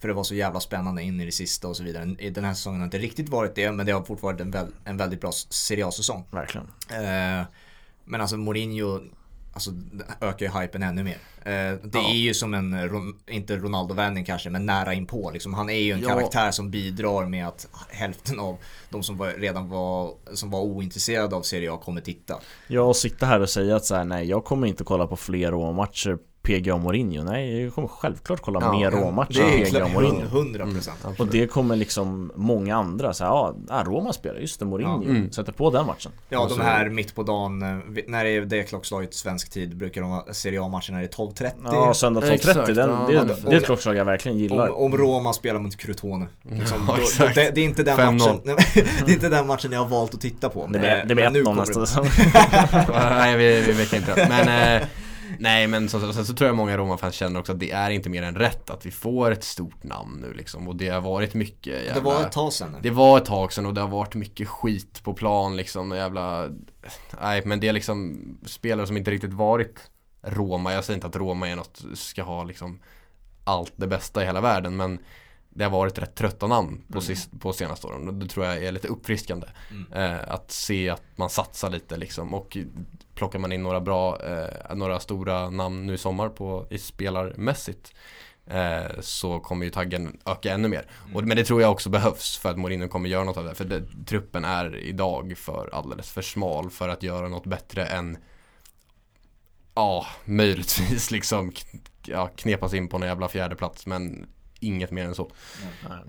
För 0.00 0.08
det 0.08 0.14
var 0.14 0.24
så 0.24 0.34
jävla 0.34 0.60
spännande 0.60 1.02
in 1.02 1.20
i 1.20 1.24
det 1.24 1.32
sista 1.32 1.68
och 1.68 1.76
så 1.76 1.82
vidare. 1.82 2.30
Den 2.30 2.44
här 2.44 2.54
säsongen 2.54 2.80
har 2.80 2.84
inte 2.84 2.98
riktigt 2.98 3.28
varit 3.28 3.54
det, 3.54 3.72
men 3.72 3.86
det 3.86 3.92
har 3.92 4.02
fortfarande 4.02 4.44
varit 4.44 4.68
en, 4.68 4.74
en 4.84 4.96
väldigt 4.96 5.20
bra 5.20 5.32
Serie 5.32 5.86
A-säsong. 5.86 6.24
Verkligen. 6.30 6.66
Eh, 6.90 7.46
men 8.04 8.20
alltså 8.20 8.36
Mourinho, 8.36 9.00
alltså 9.52 9.70
ökar 10.20 10.46
ju 10.46 10.60
hypen 10.60 10.82
ännu 10.82 11.04
mer. 11.04 11.18
Eh, 11.44 11.78
det 11.82 11.98
ja. 11.98 12.10
är 12.10 12.14
ju 12.14 12.34
som 12.34 12.54
en, 12.54 12.74
inte 13.30 13.56
Ronaldo-värvning 13.56 14.24
kanske, 14.24 14.50
men 14.50 14.66
nära 14.66 14.94
inpå. 14.94 15.30
Liksom. 15.30 15.54
Han 15.54 15.70
är 15.70 15.80
ju 15.80 15.92
en 15.92 16.02
ja. 16.02 16.08
karaktär 16.08 16.50
som 16.50 16.70
bidrar 16.70 17.26
med 17.26 17.48
att 17.48 17.68
hälften 17.88 18.40
av 18.40 18.58
de 18.90 19.02
som 19.02 19.16
var, 19.16 19.28
redan 19.28 19.68
var, 19.68 20.14
som 20.34 20.50
var 20.50 20.60
ointresserade 20.60 21.36
av 21.36 21.42
Serie 21.42 21.72
A 21.72 21.76
kommer 21.76 22.00
titta. 22.00 22.38
Ja, 22.66 22.82
och 22.82 22.96
sitta 22.96 23.26
här 23.26 23.40
och 23.40 23.50
säga 23.50 23.76
att 23.76 23.84
så 23.84 23.94
här, 23.94 24.04
nej, 24.04 24.28
jag 24.28 24.44
kommer 24.44 24.66
inte 24.66 24.84
kolla 24.84 25.06
på 25.06 25.16
fler 25.16 25.72
matcher 25.72 26.18
PGA 26.42 26.76
Mourinho. 26.76 27.24
Nej, 27.24 27.62
jag 27.62 27.74
kommer 27.74 27.88
självklart 27.88 28.40
kolla 28.40 28.60
ja, 28.60 28.72
mer 28.72 28.90
Roma-matcher 28.90 29.40
än 29.40 29.64
PGA 29.64 29.88
Mourinho. 29.88 30.26
100% 30.26 30.90
mm, 31.04 31.14
Och 31.18 31.26
det 31.26 31.46
kommer 31.46 31.76
liksom 31.76 32.32
många 32.34 32.76
andra 32.76 33.14
så 33.14 33.24
ja, 33.24 33.54
ah, 33.68 33.84
Roma 33.84 34.12
spelar, 34.12 34.40
just 34.40 34.58
det, 34.58 34.64
Mourinho. 34.64 35.02
Ja. 35.04 35.10
Mm. 35.10 35.32
Sätter 35.32 35.52
på 35.52 35.70
den 35.70 35.86
matchen. 35.86 36.12
Ja, 36.28 36.48
de 36.48 36.60
här 36.60 36.88
mitt 36.88 37.14
på 37.14 37.22
dagen, 37.22 37.62
eh, 37.62 37.68
när 38.06 38.24
det 38.24 38.30
är 38.30 38.40
det 38.40 38.62
klockslaget 38.62 39.14
svensk 39.14 39.50
tid, 39.50 39.76
brukar 39.76 40.00
de 40.00 40.10
ha 40.10 40.26
Serie 40.32 40.62
A-matcherna 40.62 41.02
är 41.02 41.08
12.30. 41.08 41.52
Ja, 41.64 41.94
söndag 41.94 42.20
12.30, 42.20 42.72
den, 42.72 42.90
det, 43.06 43.34
det, 43.34 43.36
det 43.46 43.52
är 43.52 43.56
ett 43.56 43.64
klockslag 43.64 43.96
jag 43.96 44.04
verkligen 44.04 44.38
gillar. 44.38 44.68
Om, 44.68 44.92
om 44.92 44.98
Roma 44.98 45.32
spelar 45.32 45.60
mot 45.60 45.76
Crotone. 45.76 46.26
Liksom, 46.42 46.78
ja, 46.88 46.96
då, 47.18 47.26
det, 47.34 47.50
det, 47.54 47.60
är 47.60 47.64
inte 47.64 47.82
den 47.82 47.96
matchen, 47.96 48.40
det 48.44 49.10
är 49.10 49.12
inte 49.12 49.28
den 49.28 49.46
matchen 49.46 49.72
jag 49.72 49.80
har 49.80 49.88
valt 49.88 50.14
att 50.14 50.20
titta 50.20 50.48
på. 50.48 50.66
Det 50.66 50.78
blir, 50.78 51.04
det 51.08 51.14
blir 51.14 51.24
1-0 51.24 51.56
nästa 51.56 51.86
säsong. 51.86 52.06
Nej, 52.92 53.36
vi, 53.36 53.60
vi 53.60 53.72
vet 53.72 53.92
inte. 53.92 54.26
Men 54.28 54.76
eh, 54.82 54.88
Nej 55.42 55.66
men 55.66 55.88
så, 55.88 56.12
sen 56.12 56.26
så 56.26 56.34
tror 56.34 56.48
jag 56.48 56.56
många 56.56 56.76
Roma-fans 56.76 57.14
känner 57.14 57.40
också 57.40 57.52
att 57.52 57.60
det 57.60 57.70
är 57.70 57.90
inte 57.90 58.10
mer 58.10 58.22
än 58.22 58.34
rätt 58.34 58.70
att 58.70 58.86
vi 58.86 58.90
får 58.90 59.30
ett 59.30 59.44
stort 59.44 59.84
namn 59.84 60.20
nu 60.20 60.34
liksom. 60.34 60.68
Och 60.68 60.76
det 60.76 60.88
har 60.88 61.00
varit 61.00 61.34
mycket 61.34 61.84
jävla, 61.84 61.94
Det 61.94 62.00
var 62.00 62.20
ett 62.20 62.32
tag 62.32 62.52
sedan 62.52 62.76
Det 62.82 62.90
var 62.90 63.18
ett 63.18 63.24
tag 63.24 63.52
sedan 63.52 63.66
och 63.66 63.74
det 63.74 63.80
har 63.80 63.88
varit 63.88 64.14
mycket 64.14 64.48
skit 64.48 65.02
på 65.02 65.14
plan 65.14 65.56
liksom. 65.56 65.92
Jävla 65.92 66.48
Nej 67.20 67.42
men 67.44 67.60
det 67.60 67.68
är 67.68 67.72
liksom 67.72 68.20
spelare 68.46 68.86
som 68.86 68.96
inte 68.96 69.10
riktigt 69.10 69.32
varit 69.32 69.90
Roma. 70.22 70.72
Jag 70.72 70.84
säger 70.84 70.96
inte 70.96 71.06
att 71.06 71.16
Roma 71.16 71.48
är 71.48 71.56
något, 71.56 71.82
ska 71.94 72.22
ha 72.22 72.44
liksom 72.44 72.80
allt 73.44 73.72
det 73.76 73.86
bästa 73.86 74.22
i 74.22 74.26
hela 74.26 74.40
världen 74.40 74.76
men 74.76 74.98
det 75.54 75.64
har 75.64 75.70
varit 75.70 75.98
rätt 75.98 76.14
trötta 76.14 76.46
namn 76.46 76.82
på, 76.88 76.98
mm. 76.98 77.02
sist, 77.02 77.30
på 77.40 77.52
senaste 77.52 77.86
åren 77.86 78.08
och 78.08 78.14
det 78.14 78.26
tror 78.26 78.46
jag 78.46 78.64
är 78.64 78.72
lite 78.72 78.88
uppfriskande. 78.88 79.46
Mm. 79.70 79.92
Eh, 79.92 80.32
att 80.32 80.50
se 80.50 80.90
att 80.90 81.02
man 81.16 81.30
satsar 81.30 81.70
lite 81.70 81.96
liksom 81.96 82.34
och 82.34 82.56
plockar 83.14 83.38
man 83.38 83.52
in 83.52 83.62
några 83.62 83.80
bra, 83.80 84.20
eh, 84.22 84.74
några 84.74 85.00
stora 85.00 85.50
namn 85.50 85.86
nu 85.86 85.94
i 85.94 85.98
sommar 85.98 86.28
på, 86.28 86.66
i 86.70 86.78
spelarmässigt 86.78 87.94
eh, 88.46 89.00
så 89.00 89.40
kommer 89.40 89.64
ju 89.64 89.70
taggen 89.70 90.20
öka 90.26 90.52
ännu 90.52 90.68
mer. 90.68 90.86
Mm. 91.04 91.16
Och, 91.16 91.24
men 91.24 91.36
det 91.36 91.44
tror 91.44 91.62
jag 91.62 91.72
också 91.72 91.90
behövs 91.90 92.38
för 92.38 92.50
att 92.50 92.58
Mourinho 92.58 92.88
kommer 92.88 93.08
göra 93.08 93.24
något 93.24 93.36
av 93.36 93.44
det. 93.44 93.54
För 93.54 93.64
det, 93.64 93.82
truppen 94.06 94.44
är 94.44 94.76
idag 94.76 95.34
för 95.36 95.70
alldeles 95.72 96.10
för 96.10 96.22
smal 96.22 96.70
för 96.70 96.88
att 96.88 97.02
göra 97.02 97.28
något 97.28 97.46
bättre 97.46 97.86
än 97.86 98.18
Ja, 99.74 100.06
möjligtvis 100.24 101.10
liksom 101.10 101.52
ja, 102.06 102.28
knepas 102.36 102.74
in 102.74 102.88
på 102.88 102.98
någon 102.98 103.08
jävla 103.08 103.28
fjärde 103.28 103.56
plats 103.56 103.86
men 103.86 104.26
inget 104.62 104.90
mer 104.90 105.04
än 105.04 105.14
så. 105.14 105.30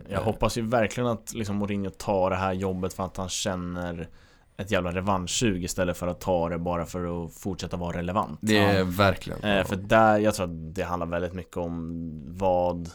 Jag 0.09 0.21
hoppas 0.21 0.57
ju 0.57 0.61
verkligen 0.61 1.09
att 1.09 1.33
liksom 1.33 1.55
Mourinho 1.55 1.89
tar 1.89 2.29
det 2.29 2.35
här 2.35 2.53
jobbet 2.53 2.93
för 2.93 3.03
att 3.03 3.17
han 3.17 3.29
känner 3.29 4.09
ett 4.57 4.71
jävla 4.71 4.91
revanschsug 4.91 5.63
istället 5.63 5.97
för 5.97 6.07
att 6.07 6.21
ta 6.21 6.49
det 6.49 6.57
bara 6.57 6.85
för 6.85 7.25
att 7.25 7.33
fortsätta 7.33 7.77
vara 7.77 7.97
relevant. 7.97 8.39
Det 8.41 8.57
är 8.57 8.77
ja. 8.77 8.85
verkligen. 8.85 9.43
Eh, 9.43 9.65
för 9.65 9.75
där, 9.75 10.17
jag 10.17 10.35
tror 10.35 10.45
att 10.45 10.75
det 10.75 10.83
handlar 10.83 11.07
väldigt 11.07 11.33
mycket 11.33 11.57
om 11.57 11.99
vad, 12.27 12.89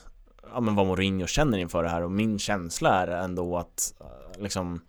ja 0.52 0.60
men 0.60 0.74
vad 0.74 0.86
Mourinho 0.86 1.26
känner 1.26 1.58
inför 1.58 1.82
det 1.82 1.88
här 1.88 2.02
och 2.02 2.10
min 2.10 2.38
känsla 2.38 3.02
är 3.02 3.08
ändå 3.08 3.56
att 3.56 3.94
eh, 4.00 4.42
liksom 4.42 4.80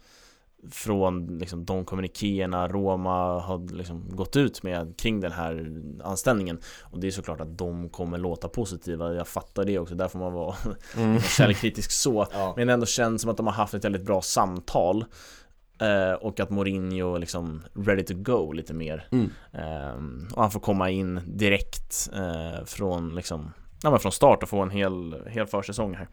från 0.71 1.37
liksom, 1.37 1.65
de 1.65 1.85
kommunikéerna 1.85 2.67
Roma 2.67 3.39
har 3.39 3.75
liksom 3.75 4.05
gått 4.09 4.35
ut 4.35 4.63
med 4.63 4.97
kring 4.97 5.19
den 5.19 5.31
här 5.31 5.81
anställningen 6.03 6.59
Och 6.81 6.99
det 6.99 7.07
är 7.07 7.11
såklart 7.11 7.41
att 7.41 7.57
de 7.57 7.89
kommer 7.89 8.17
låta 8.17 8.47
positiva, 8.47 9.13
jag 9.13 9.27
fattar 9.27 9.65
det 9.65 9.79
också, 9.79 9.95
där 9.95 10.07
får 10.07 10.19
man 10.19 10.33
vara 10.33 10.55
mm. 10.97 11.21
källkritisk 11.37 11.91
så 11.91 12.27
ja. 12.31 12.53
Men 12.57 12.67
det 12.67 12.73
ändå 12.73 12.85
känns 12.85 13.21
som 13.21 13.31
att 13.31 13.37
de 13.37 13.47
har 13.47 13.53
haft 13.53 13.73
ett 13.73 13.85
väldigt 13.85 14.05
bra 14.05 14.21
samtal 14.21 15.05
Eh, 15.81 16.13
och 16.13 16.39
att 16.39 16.49
Mourinho 16.49 17.17
liksom 17.17 17.63
ready 17.73 18.03
to 18.03 18.13
go 18.15 18.51
lite 18.51 18.73
mer. 18.73 19.07
Mm. 19.11 19.31
Eh, 19.53 20.33
och 20.33 20.41
han 20.41 20.51
får 20.51 20.59
komma 20.59 20.89
in 20.89 21.21
direkt 21.25 22.09
eh, 22.13 22.65
från 22.65 23.15
liksom 23.15 23.53
Ja 23.83 23.99
från 23.99 24.11
start 24.11 24.43
och 24.43 24.49
få 24.49 24.61
en 24.61 24.69
hel, 24.69 25.23
hel 25.27 25.47
försäsong 25.47 25.95
här. 25.95 26.07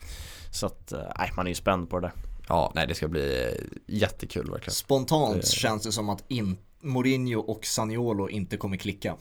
Så 0.51 0.67
att, 0.67 0.93
eh, 0.93 1.01
nej 1.19 1.31
man 1.37 1.47
är 1.47 1.51
ju 1.51 1.55
spänd 1.55 1.91
på 1.91 2.01
det 2.01 2.07
där. 2.07 2.13
Ja, 2.49 2.73
nej 2.75 2.87
det 2.87 2.95
ska 2.95 3.09
bli 3.09 3.51
jättekul 3.87 4.51
verkligen. 4.51 4.75
Spontant 4.75 5.41
det... 5.41 5.47
känns 5.47 5.83
det 5.83 5.93
som 5.93 6.09
att 6.09 6.25
in, 6.29 6.57
Mourinho 6.81 7.41
och 7.41 7.67
Saniolo 7.67 8.29
inte 8.29 8.57
kommer 8.57 8.77
klicka. 8.77 9.15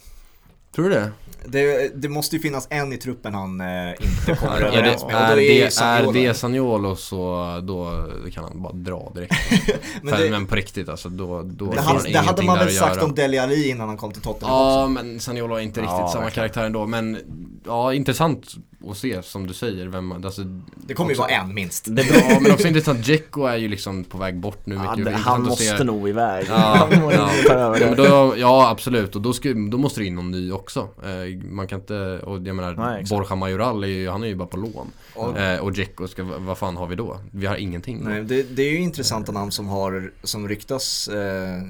Tror 0.76 0.90
du 0.90 0.96
det? 0.96 1.12
Det, 1.46 1.92
det 2.02 2.10
måste 2.10 2.36
ju 2.36 2.42
finnas 2.42 2.68
en 2.70 2.94
i 2.94 2.98
truppen 2.98 3.34
han 3.34 3.62
eh, 3.62 3.90
inte 3.90 4.36
kommer 4.40 4.62
överens 4.62 5.06
med. 5.06 5.16
Är, 5.16 5.36
det, 5.36 5.68
är 5.68 6.28
det 6.28 6.34
Saniolo 6.34 6.96
så 6.96 7.46
då 7.64 8.06
kan 8.32 8.44
han 8.44 8.62
bara 8.62 8.74
dra 8.74 9.12
direkt. 9.16 9.34
men, 10.02 10.22
det, 10.22 10.30
men 10.30 10.48
på 10.48 10.56
riktigt 10.56 10.90
alltså 10.90 11.10
då, 11.10 11.42
då 11.44 11.66
Det, 11.66 11.82
hade, 11.82 12.10
det 12.10 12.18
hade 12.20 12.44
man 12.44 12.60
väl 12.60 12.72
sagt 12.72 13.04
om 13.04 13.16
Dele 13.16 13.44
Alli 13.44 13.70
innan 13.70 13.88
han 13.88 13.98
kom 13.98 14.12
till 14.12 14.22
Tottenham 14.22 14.56
Ja 14.56 14.82
också. 14.84 14.90
men 14.90 15.20
Saniolo 15.20 15.56
är 15.56 15.60
inte 15.60 15.82
riktigt 15.82 15.92
ja, 15.98 16.08
samma 16.08 16.24
verkligen. 16.24 16.32
karaktär 16.50 16.66
ändå. 16.66 16.86
Men 16.86 17.18
ja, 17.66 17.94
intressant 17.94 18.56
att 18.90 18.98
se 18.98 19.24
som 19.24 19.48
du 19.48 19.54
säger. 19.54 19.88
Vem, 19.88 20.12
alltså, 20.12 20.42
det 20.76 20.94
kommer 20.94 21.12
ju 21.12 21.18
vara 21.18 21.30
en 21.30 21.54
minst. 21.54 21.86
Det 21.90 22.02
är 22.02 22.30
bra, 22.30 22.40
men 22.42 22.52
också 22.52 22.68
intressant. 22.68 23.00
Dzeko 23.00 23.46
är 23.46 23.58
ju 23.58 23.68
liksom 23.68 24.04
på 24.04 24.18
väg 24.18 24.40
bort 24.40 24.66
nu. 24.66 24.76
Ja, 24.76 24.96
det, 24.96 25.12
han 25.12 25.44
måste 25.44 25.78
se. 25.78 25.84
nog 25.84 26.10
iväg. 26.10 26.46
Ja, 26.50 26.90
ja, 27.48 27.78
ja, 27.80 27.96
då, 27.96 28.34
ja 28.38 28.70
absolut 28.70 29.16
och 29.16 29.22
då, 29.22 29.34
ska, 29.34 29.54
då 29.54 29.78
måste 29.78 30.00
det 30.02 30.06
in 30.06 30.16
någon 30.16 30.32
ny 30.32 30.52
också. 30.52 30.80
Eh, 30.80 31.46
man 31.50 31.68
kan 31.68 31.80
inte, 31.80 32.20
och 32.20 32.36
jag 32.36 32.56
menar 32.56 32.76
Nej, 32.76 33.06
Borja 33.10 33.36
Majoral 33.36 33.84
är 33.84 33.88
ju, 33.88 34.10
han 34.10 34.24
är 34.24 34.28
ju 34.28 34.36
bara 34.36 34.48
på 34.48 34.58
lån. 34.58 34.88
Och, 35.16 35.38
eh, 35.38 35.60
och 35.60 35.74
Dzeko, 35.74 36.08
ska, 36.08 36.24
vad 36.24 36.58
fan 36.58 36.78
har 36.78 36.88
vi 36.88 36.96
då? 36.96 37.20
Vi 37.32 37.46
har 37.46 37.56
ingenting. 37.56 38.00
Nej, 38.04 38.24
det, 38.24 38.44
det 38.44 38.62
är 38.62 38.72
ju 38.72 38.80
intressanta 38.80 39.32
namn 39.32 39.52
som 39.52 39.68
har, 39.68 40.12
som 40.24 40.48
ryktas, 40.48 41.08
eh, 41.08 41.18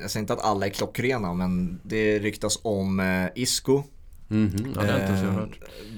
jag 0.02 0.12
säger 0.12 0.22
inte 0.22 0.34
att 0.34 0.46
alla 0.46 0.66
är 0.66 0.70
klockrena 0.70 1.34
men 1.34 1.80
det 1.84 2.20
ryktas 2.20 2.60
om 2.62 3.00
eh, 3.00 3.28
Isco. 3.36 3.84
Mm 4.30 4.50
-hmm. 4.50 4.74
ja, 4.76 4.82
det, 4.82 5.04
eh, 5.04 5.48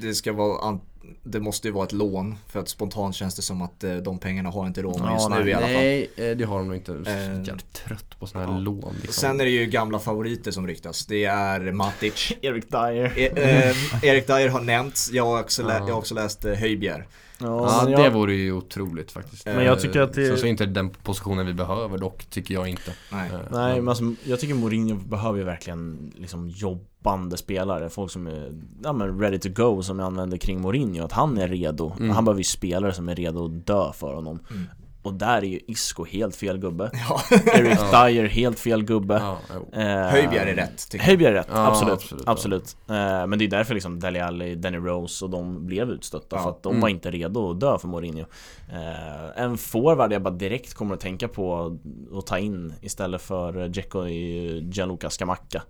det 0.01 0.15
ska 0.15 0.33
vara 0.33 0.79
det 1.27 1.39
måste 1.39 1.67
ju 1.67 1.71
vara 1.71 1.85
ett 1.85 1.91
lån 1.91 2.35
för 2.47 2.59
att 2.59 2.69
spontant 2.69 3.15
känns 3.15 3.35
det 3.35 3.41
som 3.41 3.61
att 3.61 3.83
eh, 3.83 3.95
de 3.95 4.19
pengarna 4.19 4.49
har 4.49 4.67
inte 4.67 4.81
Roma 4.81 5.13
just 5.13 5.29
ja, 5.29 5.35
nu 5.37 5.43
nej, 5.43 5.49
i 5.49 5.53
alla 5.53 5.65
fall. 5.65 5.75
Nej, 5.75 6.09
eh, 6.15 6.37
det 6.37 6.43
har 6.43 6.57
de 6.57 6.67
nog 6.67 6.75
inte. 6.75 6.91
Jag 6.91 7.07
är 7.07 7.43
jävligt 7.47 7.73
trött 7.73 8.19
på 8.19 8.27
sådana 8.27 8.47
här 8.47 8.53
ja. 8.53 8.59
lån. 8.59 8.95
Liksom. 9.01 9.21
Sen 9.21 9.39
är 9.39 9.45
det 9.45 9.51
ju 9.51 9.65
gamla 9.65 9.99
favoriter 9.99 10.51
som 10.51 10.67
ryktas. 10.67 11.05
Det 11.05 11.25
är 11.25 11.71
Matic. 11.71 12.33
Erik 12.41 12.71
Dyer. 12.71 13.13
E 13.17 13.31
eh, 13.35 14.03
Erik 14.03 14.27
Dyer 14.27 14.49
har 14.49 14.61
nämnts. 14.61 15.11
Jag 15.11 15.25
har 15.25 15.39
också, 15.39 15.61
ja. 15.61 15.73
jag 15.73 15.93
har 15.93 15.97
också 15.99 16.15
läst 16.15 16.45
eh, 16.45 16.53
Höjbjerg. 16.53 17.03
Ja, 17.39 17.89
ja 17.89 17.97
det 17.97 18.09
vore 18.09 18.33
ju 18.33 18.51
otroligt 18.51 19.11
faktiskt. 19.11 19.45
Men 19.45 19.65
jag 19.65 19.79
tycker 19.79 20.01
att 20.01 20.13
det... 20.13 20.27
Så, 20.27 20.37
så 20.37 20.47
inte 20.47 20.65
den 20.65 20.89
positionen 20.89 21.45
vi 21.45 21.53
behöver 21.53 21.97
dock, 21.97 22.25
tycker 22.25 22.53
jag 22.53 22.67
inte. 22.67 22.93
Nej, 23.11 23.29
Nej 23.51 23.75
men 23.75 23.89
alltså, 23.89 24.03
jag 24.23 24.39
tycker 24.39 24.53
Mourinho 24.55 24.95
behöver 24.95 25.37
ju 25.37 25.43
verkligen 25.43 26.11
liksom 26.15 26.49
jobbande 26.49 27.37
spelare. 27.37 27.89
Folk 27.89 28.11
som 28.11 28.27
är 28.27 28.51
ja, 28.83 28.93
men 28.93 29.19
ready 29.19 29.39
to 29.39 29.49
go, 29.49 29.83
som 29.83 29.99
jag 29.99 30.05
använder 30.05 30.37
kring 30.37 30.61
Mourinho. 30.61 31.05
Att 31.05 31.11
han 31.11 31.37
är 31.37 31.47
redo. 31.47 31.93
Mm. 31.99 32.09
Han 32.09 32.25
behöver 32.25 32.39
ju 32.39 32.43
spelare 32.43 32.93
som 32.93 33.09
är 33.09 33.15
redo 33.15 33.45
att 33.45 33.67
dö 33.67 33.91
för 33.93 34.13
honom. 34.13 34.39
Mm. 34.51 34.67
Och 35.07 35.13
där 35.13 35.37
är 35.37 35.41
ju 35.41 35.59
Isco 35.67 36.05
helt 36.05 36.35
fel 36.35 36.57
gubbe. 36.57 36.91
Ja. 37.09 37.21
Eric 37.53 37.79
Dyer 37.79 38.27
helt 38.27 38.59
fel 38.59 38.83
gubbe. 38.83 39.13
Ja, 39.13 39.39
eh, 39.81 39.87
Höjbjerg 39.87 40.49
är 40.49 40.55
rätt 40.55 40.95
Höjbjerg 40.99 41.31
är 41.31 41.37
rätt, 41.37 41.47
ja, 41.51 41.67
absolut, 41.67 41.93
absolut, 41.93 42.27
absolut. 42.27 42.77
Eh, 42.87 43.27
Men 43.27 43.39
det 43.39 43.45
är 43.45 43.49
därför 43.49 43.73
liksom 43.73 43.99
Dele 43.99 44.25
Alli, 44.25 44.55
Danny 44.55 44.77
Rose 44.77 45.25
och 45.25 45.31
de 45.31 45.65
blev 45.65 45.89
utstötta 45.89 46.39
För 46.39 46.49
att 46.49 46.63
de 46.63 46.69
mm. 46.69 46.81
var 46.81 46.89
inte 46.89 47.11
redo 47.11 47.51
att 47.51 47.59
dö 47.59 47.77
för 47.77 47.87
Mourinho. 47.87 48.25
Eh, 48.71 49.43
En 49.43 49.57
forward 49.57 50.13
jag 50.13 50.21
bara 50.21 50.33
direkt 50.33 50.73
kommer 50.73 50.93
att 50.93 51.01
tänka 51.01 51.27
på 51.27 51.77
att 52.17 52.25
ta 52.25 52.37
in 52.37 52.73
istället 52.81 53.21
för 53.21 53.67
Dzeko 53.67 54.07
i 54.07 54.59
Gianluca 54.71 55.09
Scamacca 55.09 55.63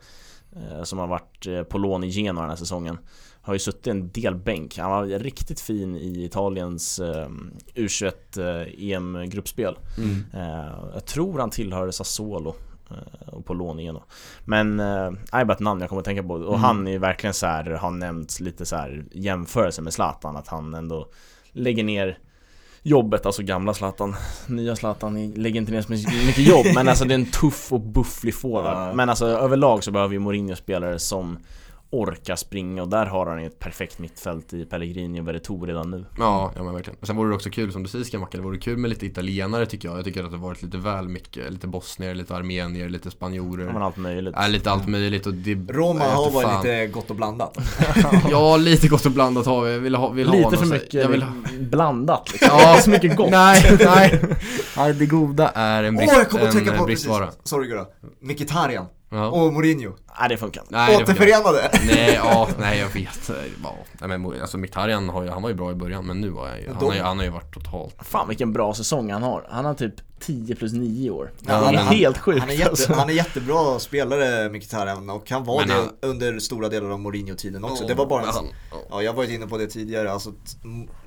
eh, 0.56 0.84
Som 0.84 1.00
har 1.00 1.08
varit 1.08 1.48
eh, 1.48 1.64
på 1.64 1.78
lån 1.78 2.04
i 2.04 2.10
Genoa 2.10 2.42
den 2.42 2.50
här 2.50 2.58
säsongen 2.58 2.98
har 3.48 3.54
ju 3.54 3.60
suttit 3.60 3.88
en 3.88 4.10
del 4.12 4.36
bänk. 4.36 4.78
Han 4.78 4.92
var 4.92 5.06
riktigt 5.06 5.60
fin 5.60 5.96
i 5.96 6.24
Italiens 6.26 7.00
eh, 7.00 7.30
U21 7.76 8.14
eh, 8.38 8.92
EM-gruppspel. 8.92 9.78
Mm. 9.98 10.26
Eh, 10.34 10.74
jag 10.94 11.06
tror 11.06 11.40
han 11.40 11.50
tillhör 11.50 11.92
Sassuolo 11.92 12.56
eh, 12.90 13.34
och 13.34 13.46
på 13.46 13.54
lån 13.54 13.80
igen 13.80 14.00
Men, 14.46 14.80
eh, 14.80 15.12
är 15.32 15.46
bara 15.46 15.54
ett 15.54 15.60
namn 15.60 15.82
jag 15.82 15.90
kommer 15.90 16.00
att 16.00 16.06
tänka 16.06 16.24
på. 16.24 16.34
Och 16.34 16.48
mm. 16.48 16.62
han 16.62 16.88
är 16.88 17.00
verkligen 17.00 17.34
så 17.34 17.46
här, 17.46 17.66
har 17.66 17.92
nämnts 17.92 18.40
lite 18.40 18.66
så 18.66 18.76
här 18.76 19.06
jämförelse 19.12 19.82
med 19.82 19.94
Zlatan. 19.94 20.38
Att 20.38 20.48
han 20.48 20.74
ändå 20.74 21.10
lägger 21.52 21.84
ner 21.84 22.18
jobbet, 22.84 23.26
alltså 23.26 23.44
gamla 23.44 23.74
Zlatan 23.74 24.16
Nya 24.48 24.76
Zlatan 24.76 25.32
lägger 25.32 25.62
inte 25.62 25.72
ner 25.72 25.82
så 25.82 25.92
mycket 25.92 26.48
jobb 26.48 26.66
Men 26.76 26.88
alltså 26.88 27.06
det 27.06 27.14
är 27.14 27.20
en 27.20 27.26
tuff 27.26 27.74
och 27.74 27.82
bufflig 27.82 28.36
forward 28.36 28.96
Men 28.96 29.10
alltså 29.10 29.26
överlag 29.26 29.84
så 29.84 29.92
behöver 29.92 30.12
vi 30.12 30.20
Mourinho 30.20 30.56
spelare 30.56 31.00
som 31.00 31.38
orka 31.90 32.38
springa 32.38 32.82
och 32.82 32.90
där 32.90 33.06
har 33.06 33.28
han 33.28 33.40
ett 33.40 33.60
perfekt 33.60 34.00
mittfält 34.00 34.54
i 34.54 34.66
Pellegrini 34.66 35.22
och 35.22 35.28
Veretout 35.28 35.68
redan 35.68 35.92
nu. 35.92 36.06
Ja, 36.18 36.52
ja 36.56 36.64
men 36.64 36.74
verkligen. 36.74 37.00
Sen 37.02 37.16
vore 37.16 37.30
det 37.30 37.36
också 37.36 37.50
kul 37.50 37.72
som 37.72 37.84
du 37.84 37.90
säger 37.90 38.06
Skamacka, 38.06 38.38
det 38.38 38.44
vore 38.44 38.58
kul 38.58 38.78
med 38.78 38.90
lite 38.90 39.06
italienare 39.06 39.66
tycker 39.66 39.90
jag. 39.90 39.98
Jag 39.98 40.06
tycker 40.06 40.24
att 40.24 40.32
det 40.32 40.38
har 40.38 40.44
varit 40.48 40.64
lite 40.64 40.78
väl 40.78 41.08
mycket, 41.08 41.52
lite 41.52 41.68
bosnier, 41.68 42.16
lite 42.16 42.36
armenier, 42.36 42.90
lite 42.90 43.12
spanjorer. 43.12 43.66
Ja, 43.66 43.74
men 43.74 43.82
allt 43.82 43.98
möjligt. 43.98 44.36
Ja, 44.38 44.48
lite 44.48 44.72
allt 44.72 44.88
möjligt 44.88 45.26
och 45.26 45.34
det 45.34 45.56
Roma 45.74 46.06
har 46.06 46.32
varit 46.32 46.48
fan. 46.48 46.64
lite 46.64 46.88
gott 46.88 47.10
och 47.10 47.16
blandat. 47.16 47.58
ja, 48.32 48.58
lite 48.58 48.88
gott 48.88 49.06
och 49.06 49.12
blandat 49.12 49.46
har 49.46 49.64
vi. 49.64 49.80
Vill 49.80 49.96
ha, 49.96 50.10
vill 50.10 50.30
lite 50.30 50.44
ha 50.44 50.52
för 50.52 50.66
mycket 50.66 50.94
jag 50.94 51.10
vill 51.10 51.24
ha... 51.24 51.32
blandat 51.60 52.32
liksom. 52.32 52.60
Ja, 52.60 52.80
så 52.82 52.90
mycket 52.90 53.16
gott. 53.16 53.30
nej, 53.32 53.78
nej. 53.80 54.22
nej, 54.78 54.94
det 54.94 55.06
goda 55.06 55.50
är 55.50 55.84
en 55.84 55.96
brist, 55.96 56.12
Åh, 56.14 56.20
jag 56.20 56.30
kommer 56.30 56.48
att 56.48 56.54
tänka 56.54 56.78
på 56.78 56.86
bristvara. 56.86 57.30
Sorry 57.44 57.68
Gurra. 57.68 57.86
Mkhitaryan. 58.22 58.86
Ja. 59.10 59.28
Och 59.28 59.54
Mourinho. 59.54 59.96
Nej 60.20 60.30
det 60.30 60.38
funkar 60.38 60.62
inte. 60.62 60.74
Nej, 60.74 61.04
Återförenade. 61.04 61.72
nej, 61.88 62.14
ja, 62.24 62.50
nej 62.60 62.80
jag 62.80 62.90
vet. 62.90 63.30
Ja, 63.64 63.76
nej, 64.08 64.18
men 64.18 64.42
alltså 64.42 64.58
Mkhitaryan 64.58 65.10
har 65.10 65.24
ju, 65.24 65.30
han 65.30 65.42
var 65.42 65.50
ju 65.50 65.56
bra 65.56 65.72
i 65.72 65.76
början 65.76 66.06
men 66.06 66.22
nu 66.22 66.30
var 66.30 66.48
jag, 66.48 66.74
han, 66.74 66.86
har 66.86 66.94
ju, 66.94 67.02
han 67.02 67.18
har 67.18 67.26
ju 67.26 67.32
varit 67.32 67.54
totalt 67.54 67.96
Fan 68.00 68.28
vilken 68.28 68.54
bra 68.54 68.74
säsong 68.74 69.12
han 69.12 69.24
har. 69.24 69.48
Han 69.50 69.66
har 69.66 69.74
typ 69.74 69.94
10 70.20 70.56
plus 70.56 70.74
9 70.74 71.10
år. 71.10 71.32
Ja, 71.40 71.54
han, 71.54 71.76
är 71.76 71.80
helt 71.80 72.18
sjukt 72.18 72.40
han 72.40 72.50
är, 72.50 72.54
jätte, 72.54 72.70
alltså. 72.70 72.94
han 72.94 73.10
är 73.10 73.14
jättebra 73.14 73.80
spelare 73.80 74.50
Mkhitaryan 74.50 75.10
och 75.10 75.32
han 75.32 75.44
var 75.44 75.60
men 75.60 75.68
det 75.68 75.74
han, 75.74 75.90
under 76.02 76.40
stora 76.40 76.70
delar 76.70 76.90
av 76.90 77.00
Mourinho-tiden 77.00 77.64
också. 77.64 77.84
Oh, 77.84 77.88
det 77.88 77.94
var 77.94 78.06
bara 78.06 78.22
en, 78.22 78.28
han, 78.28 78.46
oh. 78.46 78.80
Ja, 78.90 79.02
jag 79.02 79.14
var 79.14 79.24
ju 79.24 79.36
inne 79.36 79.48
på 79.48 79.58
det 79.58 79.68
tidigare, 79.68 80.12
alltså 80.12 80.34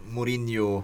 Mourinho 0.06 0.82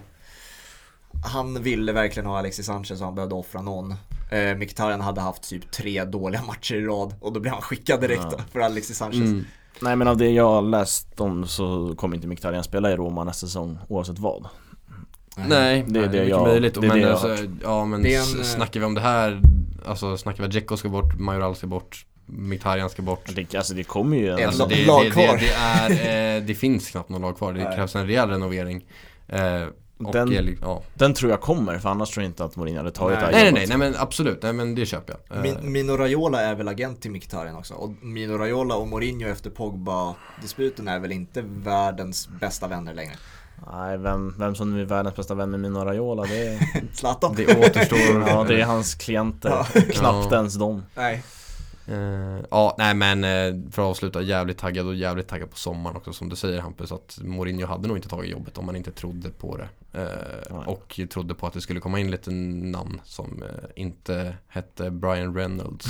han 1.23 1.63
ville 1.63 1.91
verkligen 1.91 2.25
ha 2.25 2.39
Alexis 2.39 2.65
Sanchez 2.65 2.99
och 2.99 3.05
han 3.05 3.15
behövde 3.15 3.35
offra 3.35 3.61
någon. 3.61 3.95
Eh, 4.29 4.55
Mkhitaryan 4.55 5.01
hade 5.01 5.21
haft 5.21 5.49
typ 5.49 5.71
tre 5.71 6.03
dåliga 6.03 6.41
matcher 6.41 6.75
i 6.75 6.85
rad 6.85 7.15
och 7.19 7.33
då 7.33 7.39
blev 7.39 7.53
han 7.53 7.61
skickad 7.61 8.01
direkt 8.01 8.25
ja. 8.31 8.39
för 8.51 8.59
Alexis 8.59 8.97
Sanchez. 8.97 9.19
Mm. 9.21 9.45
Nej 9.81 9.95
men 9.95 10.07
av 10.07 10.17
det 10.17 10.29
jag 10.29 10.49
har 10.49 10.61
läst 10.61 11.19
om 11.19 11.47
så 11.47 11.95
kommer 11.97 12.15
inte 12.15 12.27
Mkhitaryan 12.27 12.63
spela 12.63 12.91
i 12.91 12.95
Roma 12.95 13.23
nästa 13.23 13.47
säsong 13.47 13.79
oavsett 13.87 14.19
vad. 14.19 14.47
Nej, 15.47 15.85
det 15.87 15.99
är 15.99 16.07
det 16.07 16.25
jag, 16.25 16.41
möjligt. 16.41 16.73
Det 16.73 16.87
är 16.87 16.89
men, 16.89 16.99
det 16.99 17.11
alltså, 17.11 17.37
ja 17.63 17.85
men 17.85 18.03
det 18.03 18.15
en, 18.15 18.25
snackar 18.25 18.79
vi 18.79 18.85
om 18.85 18.93
det 18.93 19.01
här, 19.01 19.41
alltså 19.85 20.17
snackar 20.17 20.37
vi 20.37 20.45
att 20.45 20.51
Dzeko 20.51 20.77
ska 20.77 20.89
bort, 20.89 21.19
Majoral 21.19 21.55
ska 21.55 21.67
bort, 21.67 22.05
Mkhitaryan 22.25 22.89
ska 22.89 23.01
bort. 23.01 23.35
Det, 23.35 23.55
alltså 23.55 23.73
det 23.73 23.83
kommer 23.83 24.17
ju 24.17 24.29
en 24.29 24.47
alltså, 24.47 24.65
det, 24.65 24.85
lag 24.85 25.05
det, 25.05 25.11
kvar. 25.11 25.37
Det, 25.37 25.39
det, 25.39 25.53
är, 25.53 26.37
eh, 26.37 26.43
det 26.43 26.55
finns 26.55 26.89
knappt 26.89 27.09
någon 27.09 27.21
lag 27.21 27.37
kvar, 27.37 27.53
det 27.53 27.73
krävs 27.75 27.95
en 27.95 28.07
rejäl 28.07 28.29
renovering. 28.29 28.85
Eh, 29.27 29.63
den, 29.97 30.33
är, 30.33 30.57
ja. 30.61 30.83
den 30.93 31.13
tror 31.13 31.31
jag 31.31 31.41
kommer, 31.41 31.79
för 31.79 31.89
annars 31.89 32.09
tror 32.09 32.23
jag 32.23 32.29
inte 32.29 32.43
att 32.43 32.55
Mourinho 32.55 32.79
hade 32.79 32.91
tagit 32.91 33.19
nej. 33.19 33.29
det 33.29 33.37
här 33.37 33.43
Nej, 33.43 33.53
nej, 33.53 33.67
nej, 33.67 33.77
men 33.77 34.01
absolut, 34.01 34.41
nej 34.41 34.53
men 34.53 34.75
det 34.75 34.85
köper 34.85 35.15
jag. 35.29 35.41
Min, 35.41 35.55
eh. 35.55 35.61
Mino 35.61 35.97
Raiola 35.97 36.41
är 36.41 36.55
väl 36.55 36.67
agent 36.67 37.01
till 37.01 37.11
Mkhitaryan 37.11 37.55
också. 37.55 37.73
Och 37.73 37.89
Mino 38.01 38.37
Raiola 38.37 38.75
och 38.75 38.87
Mourinho 38.87 39.29
efter 39.29 39.49
Pogba-disputen 39.49 40.87
är 40.87 40.99
väl 40.99 41.11
inte 41.11 41.41
världens 41.41 42.29
bästa 42.39 42.67
vänner 42.67 42.93
längre. 42.93 43.13
Nej, 43.71 43.97
vem, 43.97 44.35
vem 44.37 44.55
som 44.55 44.79
är 44.79 44.83
världens 44.85 45.15
bästa 45.15 45.35
vän 45.35 45.51
med 45.51 45.59
Mino 45.59 45.79
Raiola, 45.79 46.23
det 46.23 46.47
är... 46.47 46.59
Zlatan. 46.93 47.35
Det 47.35 47.67
återstår. 47.67 47.97
ja, 48.27 48.43
det 48.43 48.61
är 48.61 48.65
hans 48.65 48.95
klienter. 48.95 49.49
Ja. 49.49 49.81
Knappt 49.81 50.33
ens 50.33 50.55
dem. 50.55 50.83
Nej. 50.95 51.23
Uh, 51.89 52.39
ja, 52.51 52.75
nej 52.77 52.93
men 52.93 53.23
uh, 53.23 53.71
för 53.71 53.81
att 53.81 53.87
avsluta, 53.87 54.21
jävligt 54.21 54.57
taggad 54.57 54.87
och 54.87 54.95
jävligt 54.95 55.27
taggad 55.27 55.51
på 55.51 55.57
sommaren 55.57 55.95
också 55.95 56.13
som 56.13 56.29
du 56.29 56.35
säger 56.35 56.61
Hampus 56.61 56.91
att 56.91 57.19
Mourinho 57.21 57.67
hade 57.67 57.87
nog 57.87 57.97
inte 57.97 58.09
tagit 58.09 58.31
jobbet 58.31 58.57
om 58.57 58.65
man 58.65 58.75
inte 58.75 58.91
trodde 58.91 59.29
på 59.29 59.57
det. 59.57 59.69
Uh, 59.95 60.67
och 60.67 60.99
trodde 61.11 61.35
på 61.35 61.47
att 61.47 61.53
det 61.53 61.61
skulle 61.61 61.79
komma 61.79 61.99
in 61.99 62.11
lite 62.11 62.31
namn 62.31 63.01
som 63.03 63.43
inte 63.75 64.37
hette 64.47 64.91
Brian 64.91 65.35
Reynolds 65.35 65.87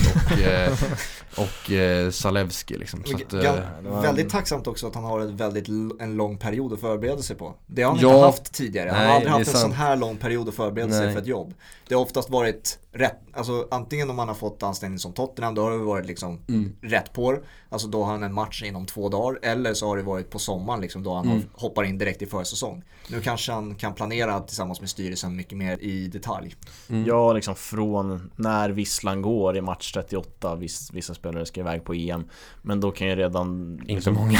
och, 1.38 1.40
och 1.44 2.14
Zalewski 2.14 2.78
liksom. 2.78 3.04
Så 3.06 3.16
att, 3.16 3.34
var... 3.34 4.02
Väldigt 4.02 4.30
tacksamt 4.30 4.68
också 4.68 4.88
att 4.88 4.96
han 4.96 5.04
har 5.04 5.20
ett 5.20 5.30
väldigt, 5.30 5.68
en 6.00 6.16
lång 6.16 6.38
period 6.38 6.74
att 6.74 6.80
förbereda 6.80 7.22
sig 7.22 7.36
på. 7.36 7.56
Det 7.66 7.84
har 7.84 7.92
han 7.92 8.02
ja, 8.02 8.14
inte 8.14 8.26
haft 8.26 8.54
tidigare. 8.54 8.90
Han 8.90 9.00
nej, 9.00 9.08
har 9.08 9.16
aldrig 9.16 9.32
haft 9.32 9.48
en 9.48 9.54
sant. 9.54 9.62
sån 9.62 9.72
här 9.72 9.96
lång 9.96 10.18
period 10.18 10.50
att 10.50 10.56
förbereda 10.56 10.88
nej. 10.88 10.98
sig 10.98 11.14
för 11.14 11.22
ett 11.22 11.28
jobb. 11.28 11.54
Det 11.88 11.96
har 11.96 12.02
oftast 12.02 12.30
varit 12.30 12.80
rätt, 12.92 13.20
alltså 13.34 13.68
antingen 13.72 14.10
om 14.10 14.16
man 14.16 14.28
har 14.28 14.36
fått 14.36 14.64
anställning 14.64 15.00
som 15.00 15.14
Tottenham, 15.14 15.56
då 15.56 15.62
har 15.62 15.72
det 15.72 15.78
varit 15.78 16.06
liksom 16.06 16.40
mm. 16.48 16.76
rätt 16.82 17.14
på 17.14 17.32
det. 17.32 17.42
Alltså 17.70 17.88
då 17.88 18.04
har 18.04 18.12
han 18.12 18.24
en 18.24 18.34
match 18.34 18.64
inom 18.64 18.86
två 18.86 19.10
dagar. 19.10 19.40
Eller 19.42 19.74
så 19.74 19.88
har 19.88 19.98
det 19.98 20.04
varit 20.04 20.30
på 20.30 20.40
sommaren 20.40 20.82
liksom 20.82 21.04
då 21.04 21.14
han 21.14 21.26
mm. 21.26 21.44
hoppar 21.54 21.84
in 21.84 21.98
direkt 21.98 22.22
i 22.22 22.26
försäsong. 22.26 22.84
Nu 23.10 23.22
kanske 23.22 23.52
han 23.52 23.76
kan 23.76 23.94
planera 23.94 24.40
tillsammans 24.40 24.82
med 24.82 24.90
styrelsen 24.90 25.36
mycket 25.36 25.58
mer 25.58 25.78
i 25.82 26.08
detalj. 26.08 26.56
Mm. 26.90 27.06
Ja, 27.06 27.34
liksom 27.34 27.56
från 27.56 28.32
när 28.36 28.70
visslan 28.70 29.22
går 29.22 29.58
i 29.58 29.62
match 29.62 29.92
38, 29.92 30.56
viss, 30.56 30.94
vissa 30.94 31.14
spelare 31.14 31.46
ska 31.46 31.60
iväg 31.60 31.84
på 31.84 31.94
EM. 31.94 32.30
Men 32.62 32.80
då 32.80 32.92
kan 32.92 33.08
ju 33.08 33.16
redan... 33.16 33.78
Inte 33.80 33.94
liksom, 33.94 34.14
många. 34.14 34.40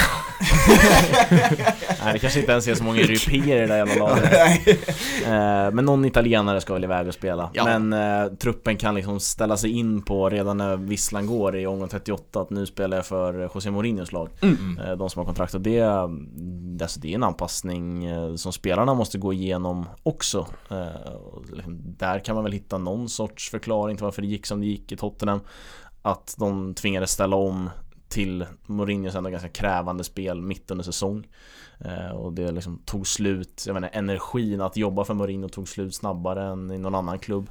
Nej, 2.04 2.12
det 2.12 2.18
kanske 2.18 2.40
inte 2.40 2.52
ens 2.52 2.68
är 2.68 2.74
så 2.74 2.84
många 2.84 3.00
europeer 3.00 3.56
i 3.56 3.60
det 3.60 3.66
där 3.66 3.76
jävla 3.76 3.94
laget. 4.08 4.88
Eh, 5.24 5.74
men 5.74 5.84
någon 5.84 6.04
italienare 6.04 6.60
ska 6.60 6.72
väl 6.72 6.84
iväg 6.84 7.08
och 7.08 7.14
spela. 7.14 7.50
Ja. 7.54 7.78
Men 7.78 7.92
eh, 7.92 8.32
truppen 8.32 8.76
kan 8.76 8.94
liksom 8.94 9.20
ställa 9.20 9.56
sig 9.56 9.70
in 9.70 10.02
på 10.02 10.30
redan 10.30 10.56
när 10.56 10.76
visslan 10.76 11.26
går 11.26 11.56
i 11.56 11.66
omgång 11.66 11.88
38 11.88 12.40
att 12.40 12.50
nu 12.50 12.66
spelar 12.66 12.96
jag 12.96 13.06
för 13.06 13.50
José 13.54 13.70
Mourinhos 13.70 14.12
lag. 14.12 14.28
Mm. 14.40 14.78
Eh, 14.78 14.96
de 14.96 15.10
som 15.10 15.20
har 15.20 15.26
kontrakt. 15.26 15.54
Och 15.54 15.60
det, 15.60 15.82
alltså 16.82 17.00
det 17.00 17.10
är 17.10 17.14
en 17.14 17.22
anpassning 17.22 18.04
eh, 18.04 18.34
som 18.34 18.52
spelarna 18.58 18.94
måste 18.94 19.18
gå 19.18 19.32
igenom 19.32 19.86
också. 20.02 20.46
Eh, 20.70 21.66
där 21.98 22.18
kan 22.18 22.34
man 22.34 22.44
väl 22.44 22.52
hitta 22.52 22.78
någon 22.78 23.08
sorts 23.08 23.50
förklaring 23.50 23.96
till 23.96 24.04
varför 24.04 24.22
det 24.22 24.28
gick 24.28 24.46
som 24.46 24.60
det 24.60 24.66
gick 24.66 24.92
i 24.92 24.96
Tottenham. 24.96 25.40
Att 26.02 26.34
de 26.38 26.74
tvingades 26.74 27.10
ställa 27.10 27.36
om 27.36 27.70
till 28.08 28.46
Mourinhos 28.66 29.14
ändå 29.14 29.30
ganska 29.30 29.48
krävande 29.48 30.04
spel 30.04 30.40
mitt 30.40 30.70
under 30.70 30.84
säsong. 30.84 31.26
Eh, 31.78 32.10
och 32.10 32.32
det 32.32 32.52
liksom 32.52 32.78
tog 32.84 33.06
slut, 33.06 33.64
jag 33.66 33.74
menar 33.74 33.90
energin 33.92 34.60
att 34.60 34.76
jobba 34.76 35.04
för 35.04 35.14
Mourinho 35.14 35.48
tog 35.48 35.68
slut 35.68 35.94
snabbare 35.94 36.44
än 36.44 36.70
i 36.70 36.78
någon 36.78 36.94
annan 36.94 37.18
klubb. 37.18 37.50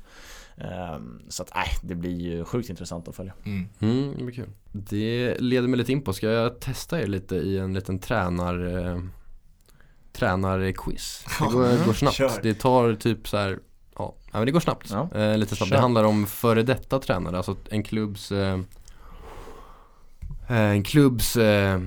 Eh, 0.58 1.00
så 1.30 1.44
att, 1.44 1.52
nej, 1.56 1.68
det 1.84 1.96
blir 1.96 2.22
ju 2.22 2.44
sjukt 2.44 2.70
intressant 2.70 3.08
att 3.08 3.16
följa. 3.16 3.34
Mm. 3.46 3.68
Mm, 3.80 4.18
det 4.18 4.24
blir 4.24 4.36
kul. 4.36 4.50
Det 4.72 5.38
leder 5.40 5.68
mig 5.68 5.78
lite 5.78 5.92
in 5.92 6.02
på, 6.02 6.14
ska 6.14 6.28
jag 6.28 6.60
testa 6.60 7.02
er 7.02 7.08
lite 7.08 7.36
i 7.36 7.58
en 7.58 7.74
liten 7.74 8.00
tränar 8.00 8.78
eh, 8.78 9.02
tränarquiz. 10.18 11.26
Det 11.40 11.46
går, 11.46 11.86
går 11.86 11.94
snabbt. 11.94 12.16
Kör. 12.16 12.32
Det 12.44 12.54
tar 12.54 12.96
typ 12.96 13.28
så 13.28 13.38
här, 13.38 13.60
ja, 13.96 14.16
men 14.32 14.46
det 14.46 14.52
går 14.52 14.60
snabbt. 14.60 14.90
Ja. 14.92 15.10
Eh, 15.16 15.38
lite 15.38 15.56
snabbt. 15.56 15.72
Det 15.72 15.80
handlar 15.80 16.04
om 16.04 16.28
före 16.28 16.64
detta 16.64 17.00
tränare, 17.00 17.38
alltså 17.38 17.56
en 17.70 17.84
klubbs 17.84 18.32
eh, 18.32 18.60
en 20.48 20.84
klubbs 20.84 21.36
eh, 21.36 21.82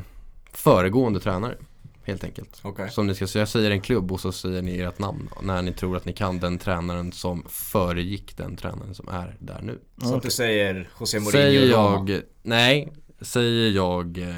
föregående 0.52 1.20
tränare. 1.20 1.56
Helt 2.02 2.24
enkelt. 2.24 2.64
Okay. 2.64 2.90
Som 2.90 3.06
ni 3.06 3.14
ska 3.14 3.26
säga, 3.26 3.40
jag 3.40 3.48
säger 3.48 3.70
en 3.70 3.80
klubb 3.80 4.12
och 4.12 4.20
så 4.20 4.32
säger 4.32 4.62
ni 4.62 4.78
ert 4.78 4.98
namn 4.98 5.30
när 5.42 5.62
ni 5.62 5.72
tror 5.72 5.96
att 5.96 6.04
ni 6.04 6.12
kan 6.12 6.40
den 6.40 6.58
tränaren 6.58 7.12
som 7.12 7.44
föregick 7.48 8.36
den 8.36 8.56
tränaren 8.56 8.94
som 8.94 9.08
är 9.08 9.36
där 9.38 9.60
nu. 9.62 9.78
Så 10.02 10.16
att 10.16 10.22
du 10.22 10.30
säger 10.30 10.88
José 11.00 11.20
Mourinho 11.20 11.30
Säger 11.30 11.70
jag, 11.70 12.20
nej, 12.42 12.92
säger 13.20 13.70
jag 13.70 14.18
eh, 14.18 14.28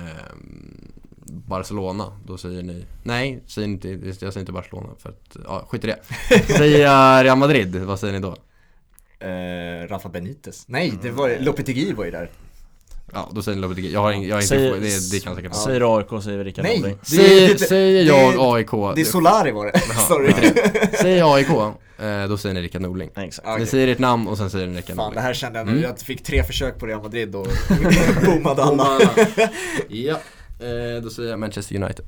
Barcelona, 1.32 2.12
då 2.26 2.38
säger 2.38 2.62
ni 2.62 2.84
Nej, 3.02 3.42
säger 3.46 3.68
inte, 3.68 3.88
jag 3.88 4.14
säger 4.16 4.40
inte 4.40 4.52
Barcelona 4.52 4.88
för 4.98 5.08
att, 5.08 5.36
ja 5.44 5.66
skit 5.70 5.84
i 5.84 5.86
det 5.86 5.98
Säger 6.56 6.82
jag 6.82 7.24
Real 7.24 7.38
Madrid, 7.38 7.76
vad 7.76 8.00
säger 8.00 8.12
ni 8.12 8.18
då? 8.20 8.36
Eh, 9.26 9.88
Rafa 9.88 10.08
Benitez 10.08 10.64
Nej, 10.68 10.92
det 11.02 11.10
var, 11.10 11.36
Lopetegui 11.40 11.92
var 11.92 12.04
ju 12.04 12.10
där 12.10 12.30
Ja, 13.14 13.28
då 13.32 13.42
säger 13.42 13.56
ni 13.56 13.62
Lopetegui. 13.62 13.92
Jag 13.92 14.00
har, 14.00 14.12
ing- 14.12 14.26
jag 14.26 14.36
har 14.36 14.40
inte 14.40 14.48
Säger- 14.48 14.72
det, 14.80 15.10
det 15.10 15.20
kan 15.20 15.36
säkert 15.36 15.50
vara. 15.52 15.62
Säger 15.64 15.98
AIK, 15.98 16.22
säger 16.24 16.44
Rickard 16.44 16.64
Nej! 16.64 16.80
Det- 17.00 17.06
Säger, 17.06 17.48
det- 17.48 17.58
säger 17.58 17.92
det- 18.04 18.08
jag 18.08 18.34
AIK. 18.56 18.70
Det 18.94 19.00
är 19.00 19.04
Solari 19.04 19.50
var 19.50 19.66
det. 19.66 19.78
Sorry. 20.08 20.32
Säger 21.00 21.34
AIK, 21.34 21.48
eh, 21.50 22.28
då 22.28 22.36
säger 22.36 22.54
ni 22.54 22.62
Rickard 22.62 22.82
Norling. 22.82 23.10
Nej, 23.16 23.28
exakt. 23.28 23.60
Ni 23.60 23.66
säger 23.66 23.88
ert 23.88 23.98
namn 23.98 24.28
och 24.28 24.38
sen 24.38 24.50
säger 24.50 24.66
ni 24.66 24.76
Rickard 24.76 24.96
Fan, 24.96 25.04
Norling. 25.04 25.14
det 25.14 25.20
här 25.20 25.34
kände 25.34 25.58
jag 25.58 25.66
nu. 25.66 25.72
Mm. 25.72 25.84
Jag 25.84 25.98
fick 26.00 26.22
tre 26.24 26.42
försök 26.44 26.78
på 26.78 26.86
Real 26.86 27.02
Madrid 27.02 27.34
och 27.34 27.46
bommade 28.26 28.62
alla. 28.62 29.00
ja, 29.88 30.20
eh, 30.62 31.02
då 31.02 31.10
säger 31.10 31.30
jag 31.30 31.40
Manchester 31.40 31.82
United. 31.82 32.06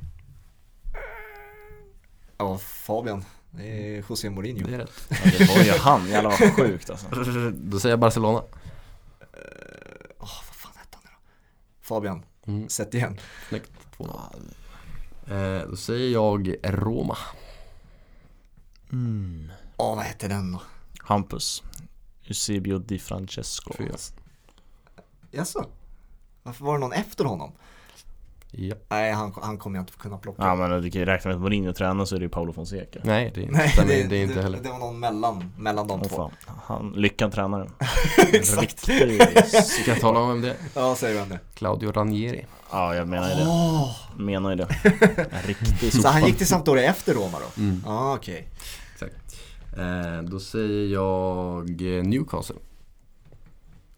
Ja, 2.38 2.58
Fabian. 2.58 3.24
Det 3.50 3.96
är 3.96 4.04
José 4.08 4.30
Mourinho. 4.30 4.66
Det 4.66 4.74
är 4.74 4.78
rätt. 4.78 5.06
Ja, 5.10 5.16
det 5.38 5.48
var 5.56 5.64
ju 5.64 5.70
han, 5.70 6.08
jävlar 6.08 6.30
vad 6.40 6.52
sjukt 6.52 6.90
alltså. 6.90 7.06
Då 7.54 7.80
säger 7.80 7.92
jag 7.92 7.98
Barcelona. 8.00 8.42
Åh, 10.18 10.42
vad 10.46 10.56
fan 10.56 10.72
hette 10.76 10.90
han 10.96 11.02
nu 11.04 11.10
då? 11.10 11.16
Fabian, 11.82 12.22
Mm, 12.46 12.68
sätt 12.68 12.94
igen. 12.94 13.18
snyggt. 13.48 13.70
2-0. 13.98 14.10
Eh, 15.62 15.68
då 15.68 15.76
säger 15.76 16.12
jag 16.12 16.56
Roma. 16.62 17.16
Mm. 18.92 19.52
Åh, 19.76 19.96
vad 19.96 20.04
hette 20.04 20.28
den 20.28 20.52
då? 20.52 20.62
Hampus. 20.98 21.62
Eusebio 22.26 22.78
Di 22.78 22.98
Francesco. 22.98 23.74
Fyra. 23.78 23.94
Jaså? 25.30 25.66
Varför 26.42 26.64
var 26.64 26.74
det 26.74 26.80
någon 26.80 26.92
efter 26.92 27.24
honom? 27.24 27.52
Ja. 28.56 28.74
Nej, 28.88 29.12
han, 29.12 29.32
han 29.42 29.58
kommer 29.58 29.78
jag 29.78 29.82
inte 29.82 29.92
kunna 29.92 30.18
plocka. 30.18 30.42
Ja 30.42 30.54
men 30.54 30.82
du 30.82 30.90
kan 30.90 31.00
ju 31.00 31.04
räkna 31.06 31.28
med 31.28 31.34
att 31.36 31.42
Mourinho 31.42 31.72
tränar 31.72 32.04
så 32.04 32.14
är 32.14 32.18
det 32.18 32.24
ju 32.24 32.28
Paolo 32.28 32.52
Fonseca. 32.52 33.00
Nej, 33.02 33.32
det, 33.34 33.50
Nej, 33.50 33.68
stämmer, 33.68 33.88
det, 33.88 34.02
det, 34.02 34.16
är 34.16 34.22
inte 34.22 34.34
det, 34.34 34.42
heller. 34.42 34.60
det 34.62 34.68
var 34.68 34.78
någon 34.78 34.98
mellan, 35.00 35.52
mellan 35.58 35.86
de 35.88 36.00
Åh 36.00 36.08
två. 36.08 36.16
fan. 36.16 36.30
Han, 36.66 36.92
lyckad 36.96 37.32
tränare. 37.32 37.70
Exakt. 38.32 38.78
Ska 38.78 39.90
jag 39.90 40.00
tala 40.00 40.20
om 40.20 40.28
vem 40.28 40.40
det 40.40 40.50
är? 40.50 40.56
Ja, 40.74 40.94
säger 40.94 41.20
vem 41.20 41.28
det? 41.28 41.38
Claudio 41.54 41.92
Ranieri. 41.92 42.46
Ja 42.70 42.94
jag 42.94 43.08
menar 43.08 43.28
ju 43.28 43.34
det. 43.34 43.44
Åh! 43.48 43.96
Menar 44.16 44.50
ju 44.50 44.56
det. 44.56 44.68
Riktig 45.46 45.92
Så 45.92 46.08
han 46.08 46.26
gick 46.26 46.38
till 46.38 46.46
Sampdoria 46.46 46.90
efter 46.90 47.14
Roma 47.14 47.38
då? 47.38 47.62
Mm. 47.62 47.82
Ja, 47.86 48.14
okej. 48.14 48.48
Exakt. 48.92 49.40
Eh, 49.78 50.22
då 50.22 50.40
säger 50.40 50.92
jag 50.92 51.70
eh, 51.98 52.02
Newcastle. 52.04 52.56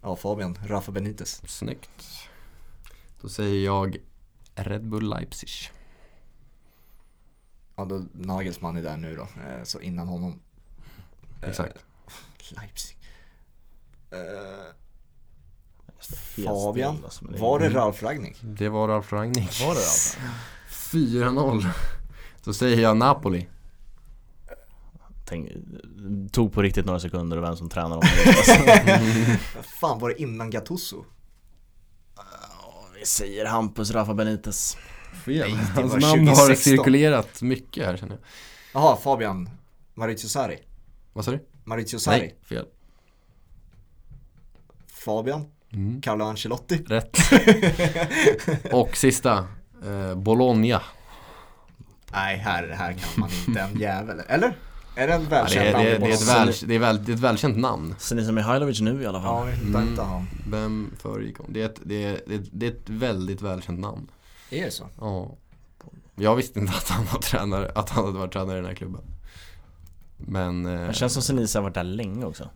Ja, 0.01 0.15
Fabian. 0.15 0.57
Rafa 0.67 0.91
Benitez. 0.91 1.41
Snyggt. 1.47 1.89
Då 3.21 3.29
säger 3.29 3.65
jag 3.65 3.97
Red 4.57 4.87
Bull 4.89 5.09
Leipzig. 5.09 5.49
Ja, 7.75 7.85
då 7.85 8.03
Nagelsmann 8.13 8.77
är 8.77 8.81
där 8.81 8.97
nu 8.97 9.15
då. 9.15 9.21
Eh, 9.21 9.63
Så 9.63 9.79
innan 9.81 10.07
honom. 10.07 10.39
Eh, 11.41 11.49
Exakt. 11.49 11.77
Leipzig. 12.49 12.97
Eh, 14.11 14.73
Fabian. 16.45 17.03
Var 17.21 17.59
det 17.59 17.69
Ralf 17.69 18.03
Ragnick? 18.03 18.37
Det 18.41 18.69
var 18.69 18.87
Ralf 18.87 19.13
Rangnick. 19.13 19.61
Var 19.61 19.73
det 19.73 19.79
alltså? 19.79 20.19
4-0. 20.69 21.65
Då 22.43 22.53
säger 22.53 22.81
jag 22.81 22.97
Napoli. 22.97 23.47
Tänk, 25.25 25.51
tog 26.31 26.53
på 26.53 26.61
riktigt 26.61 26.85
några 26.85 26.99
sekunder 26.99 27.37
och 27.37 27.43
vem 27.43 27.55
som 27.57 27.69
tränar 27.69 27.89
dem. 27.89 28.01
Fan, 29.81 29.99
var 29.99 30.09
det 30.09 30.21
innan 30.21 30.49
Gattuso? 30.49 31.05
Säger 33.07 33.45
Hampus 33.45 33.91
Rafa 33.91 34.13
Benitez. 34.13 34.77
Fel. 35.25 35.53
Nej, 35.53 35.65
Hans 35.75 35.91
var 35.91 35.99
namn 35.99 36.27
har 36.27 36.35
2016. 36.35 36.71
cirkulerat 36.71 37.41
mycket 37.41 37.85
här 37.85 37.97
känner 37.97 38.13
jag. 38.13 38.21
Jaha, 38.73 38.95
Fabian. 38.97 39.49
Maurizio 39.93 40.27
Sarri. 40.27 40.59
Vad 41.13 41.25
sa 41.25 41.31
du? 41.31 41.45
Maurizio 41.63 41.99
Sarri. 41.99 42.19
Nej, 42.19 42.35
fel. 42.43 42.65
Fabian. 44.87 45.45
Mm. 45.73 46.01
Carlo 46.01 46.25
Ancelotti. 46.25 46.83
Rätt. 46.87 47.17
Och 48.73 48.97
sista. 48.97 49.47
Eh, 49.85 50.15
Bologna. 50.15 50.81
Nej, 52.11 52.37
här, 52.37 52.67
här 52.67 52.93
kan 52.93 53.09
man 53.15 53.29
inte 53.47 53.61
en 53.61 53.79
jävel. 53.79 54.21
Eller? 54.27 54.57
Är 54.97 55.07
det 55.07 55.13
en 55.13 55.21
Ja, 55.29 55.45
det, 55.49 55.71
namn 55.71 55.85
det, 55.85 55.97
det, 55.97 56.05
är 56.05 56.13
ett 56.13 56.27
väl, 56.27 56.53
det, 56.67 56.75
är 56.75 56.79
väl, 56.79 57.03
det 57.05 57.11
är 57.11 57.13
ett 57.15 57.19
välkänt 57.21 57.57
namn. 57.57 57.95
Senisa 57.97 58.31
Mihailovic 58.31 58.81
nu 58.81 59.01
i 59.01 59.05
alla 59.05 59.17
Ja, 59.17 59.23
fall. 59.23 59.45
vi 59.47 59.51
hittar 59.51 59.79
Mm. 59.79 59.87
inte 59.89 60.01
han. 60.01 60.27
Vem 60.49 60.91
föregick 60.99 61.37
honom? 61.37 61.53
Det 61.53 61.61
är, 61.61 61.65
ett, 61.65 61.79
det, 61.83 62.03
är, 62.03 62.21
det, 62.27 62.35
är, 62.35 62.43
det 62.51 62.65
är 62.65 62.71
ett 62.71 62.89
väldigt 62.89 63.41
välkänt 63.41 63.79
namn. 63.79 64.07
Är 64.49 64.65
det 64.65 64.71
så? 64.71 64.83
Ja. 64.99 65.31
Jag 66.15 66.35
visste 66.35 66.59
inte 66.59 66.73
att 66.73 66.89
han 66.89 67.05
var 67.13 67.19
tränare, 67.19 67.71
att 67.75 67.89
han 67.89 68.05
hade 68.05 68.17
varit 68.19 68.33
tränare 68.33 68.53
i 68.57 68.61
den 68.61 68.65
här 68.69 68.75
klubben. 68.75 69.01
Men... 70.17 70.65
Eh, 70.65 70.87
Det 70.87 70.93
känns 70.93 71.13
som 71.13 71.21
Senisa 71.21 71.59
har 71.59 71.63
varit 71.63 71.73
där 71.75 71.83
länge 71.83 72.25
också. 72.25 72.49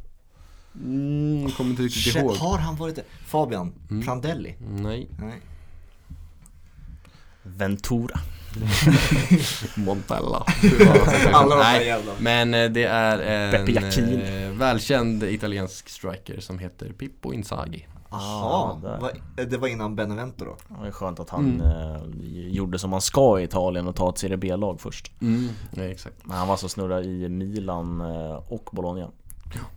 mm, 0.75 1.51
kommer 1.51 1.69
inte 1.69 1.81
riktigt 1.83 2.15
ihåg. 2.15 2.35
Har 2.35 2.57
han 2.57 2.75
varit 2.75 2.95
det? 2.95 3.03
Fabian. 3.25 3.73
Mm. 3.89 4.03
Prandelli. 4.05 4.55
Nej. 4.69 5.07
Nej. 5.19 5.41
Ventura. 7.43 8.19
Montella. 9.75 10.45
Alla 11.33 11.55
de 11.55 11.85
jävla. 11.85 12.11
men 12.19 12.53
eh, 12.53 12.69
det 12.69 12.83
är 12.83 13.17
en 13.19 14.21
eh, 14.21 14.57
välkänd 14.59 15.23
italiensk 15.23 15.89
striker 15.89 16.39
som 16.39 16.59
heter 16.59 16.93
Pippo 16.93 17.33
Inzaghi. 17.33 17.87
Jaha, 18.13 18.79
där. 18.83 18.99
vad- 19.01 19.47
det 19.49 19.57
var 19.57 19.67
innan 19.67 19.95
Benevento 19.95 20.45
då? 20.45 20.55
Det 20.67 20.83
var 20.83 20.91
skönt 20.91 21.19
att 21.19 21.29
han 21.29 21.61
Mm. 21.61 21.95
eh, 21.95 22.01
gjorde 22.53 22.79
som 22.79 22.89
man 22.89 23.01
ska 23.01 23.39
i 23.39 23.43
Italien 23.43 23.87
och 23.87 23.95
ta 23.95 24.09
ett 24.09 24.17
Serie 24.17 24.37
B-lag 24.37 24.81
först. 24.81 25.11
Nej, 25.71 25.91
exakt. 25.91 26.15
Men 26.25 26.37
han 26.37 26.47
var 26.47 26.57
så 26.57 26.69
snurra 26.69 27.01
i 27.01 27.29
Milan 27.29 28.01
eh, 28.01 28.33
och 28.47 28.69
Bologna. 28.71 29.07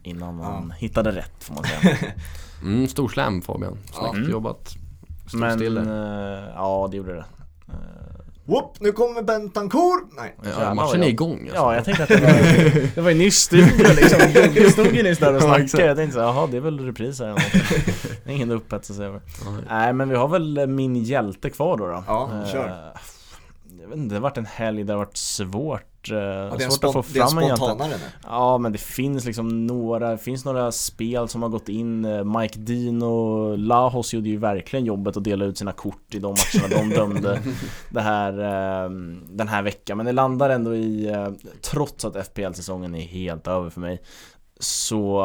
Innan 0.02 0.40
han 0.40 0.70
hittade 0.70 1.10
rätt 1.12 1.44
får 1.44 1.54
man 1.54 1.64
säga. 1.64 1.96
Mm, 2.62 2.88
stor 2.88 3.08
slam 3.08 3.42
Fabian. 3.42 3.78
Snyggt 3.92 4.14
Mm. 4.16 4.30
jobbat. 4.30 4.74
Stod 5.26 5.40
Men 5.40 5.58
still 5.58 5.74
där. 5.74 5.82
eh, 6.44 6.52
ja 6.54 6.88
det 6.90 6.96
gjorde 6.96 7.14
det. 7.14 7.24
Eh, 8.46 8.52
Whoop, 8.52 8.76
nu 8.80 8.92
kommer 8.92 9.22
Bentancourt! 9.22 10.04
Nej. 10.16 10.36
Ja, 10.60 10.74
matchen 10.74 11.02
är 11.02 11.08
igång 11.08 11.40
alltså. 11.40 11.54
Ja 11.56 11.74
jag 11.74 11.84
tänkte 11.84 12.02
att 12.02 12.08
det 12.08 12.20
var, 12.20 12.88
det 12.94 13.00
var 13.00 13.10
ju 13.10 13.16
nyss 13.18 13.38
studio 13.38 13.86
liksom. 13.96 14.18
Jag 14.54 14.72
stod 14.72 14.86
ju 14.96 15.02
nyss 15.02 15.18
där 15.18 15.34
och 15.34 15.42
snackade. 15.42 15.86
Jag 15.86 15.96
tänkte 15.96 16.14
så 16.14 16.20
här, 16.20 16.26
jaha 16.26 16.46
det 16.50 16.56
är 16.56 16.60
väl 16.60 16.86
repris 16.86 17.20
här. 17.20 17.34
Det 18.24 18.30
är 18.30 18.34
ingen 18.34 18.50
upphetselse 18.50 19.04
över. 19.04 19.20
Nej. 19.70 19.92
Men 19.92 20.08
vi 20.08 20.16
har 20.16 20.28
väl 20.28 20.66
min 20.66 20.96
hjälte 20.96 21.50
kvar 21.50 21.76
då. 21.76 21.86
då. 21.86 22.04
Ja, 22.06 22.30
Eh, 22.44 22.52
kör. 22.52 22.92
Jag 23.80 23.88
vet 23.88 23.96
inte, 23.98 24.14
det 24.14 24.18
har 24.18 24.22
varit 24.22 24.38
en 24.38 24.46
helg, 24.46 24.84
det 24.84 24.92
har 24.92 24.98
varit 24.98 25.16
svårt, 25.16 25.82
eh, 26.12 26.18
Ja, 26.18 26.54
det 26.58 26.64
är 26.64 26.70
svårt 26.70 26.84
att 26.84 26.92
få 26.92 27.12
det 27.12 27.20
är 27.20 27.56
fram 27.56 27.90
nu. 27.90 27.96
Ja 28.22 28.58
men 28.58 28.72
det 28.72 28.78
finns 28.78 29.24
liksom 29.24 29.66
några, 29.66 30.10
det 30.10 30.18
finns 30.18 30.44
några 30.44 30.72
spel 30.72 31.28
som 31.28 31.42
har 31.42 31.48
gått 31.48 31.68
in. 31.68 32.04
Eh, 32.04 32.24
Mike 32.24 32.58
Dean 32.58 33.02
och 33.02 33.58
Lahos 33.58 34.14
gjorde 34.14 34.28
ju 34.28 34.36
verkligen 34.36 34.84
jobbet 34.84 35.16
att 35.16 35.24
dela 35.24 35.44
ut 35.44 35.58
sina 35.58 35.72
kort 35.72 36.14
i 36.14 36.18
de 36.18 36.34
matcherna 36.54 36.88
de 36.88 36.94
dömde 36.94 37.40
det 37.90 38.00
här, 38.00 38.32
eh, 38.32 38.90
den 39.28 39.48
här 39.48 39.62
veckan. 39.62 39.96
Men 39.96 40.06
det 40.06 40.12
landar 40.12 40.50
ändå 40.50 40.74
i, 40.74 41.08
eh, 41.08 41.28
trots 41.60 42.04
att 42.04 42.16
FPL-säsongen 42.16 42.94
är 42.94 43.00
helt 43.02 43.46
över 43.48 43.70
för 43.70 43.80
mig 43.80 44.02
Så, 44.60 45.22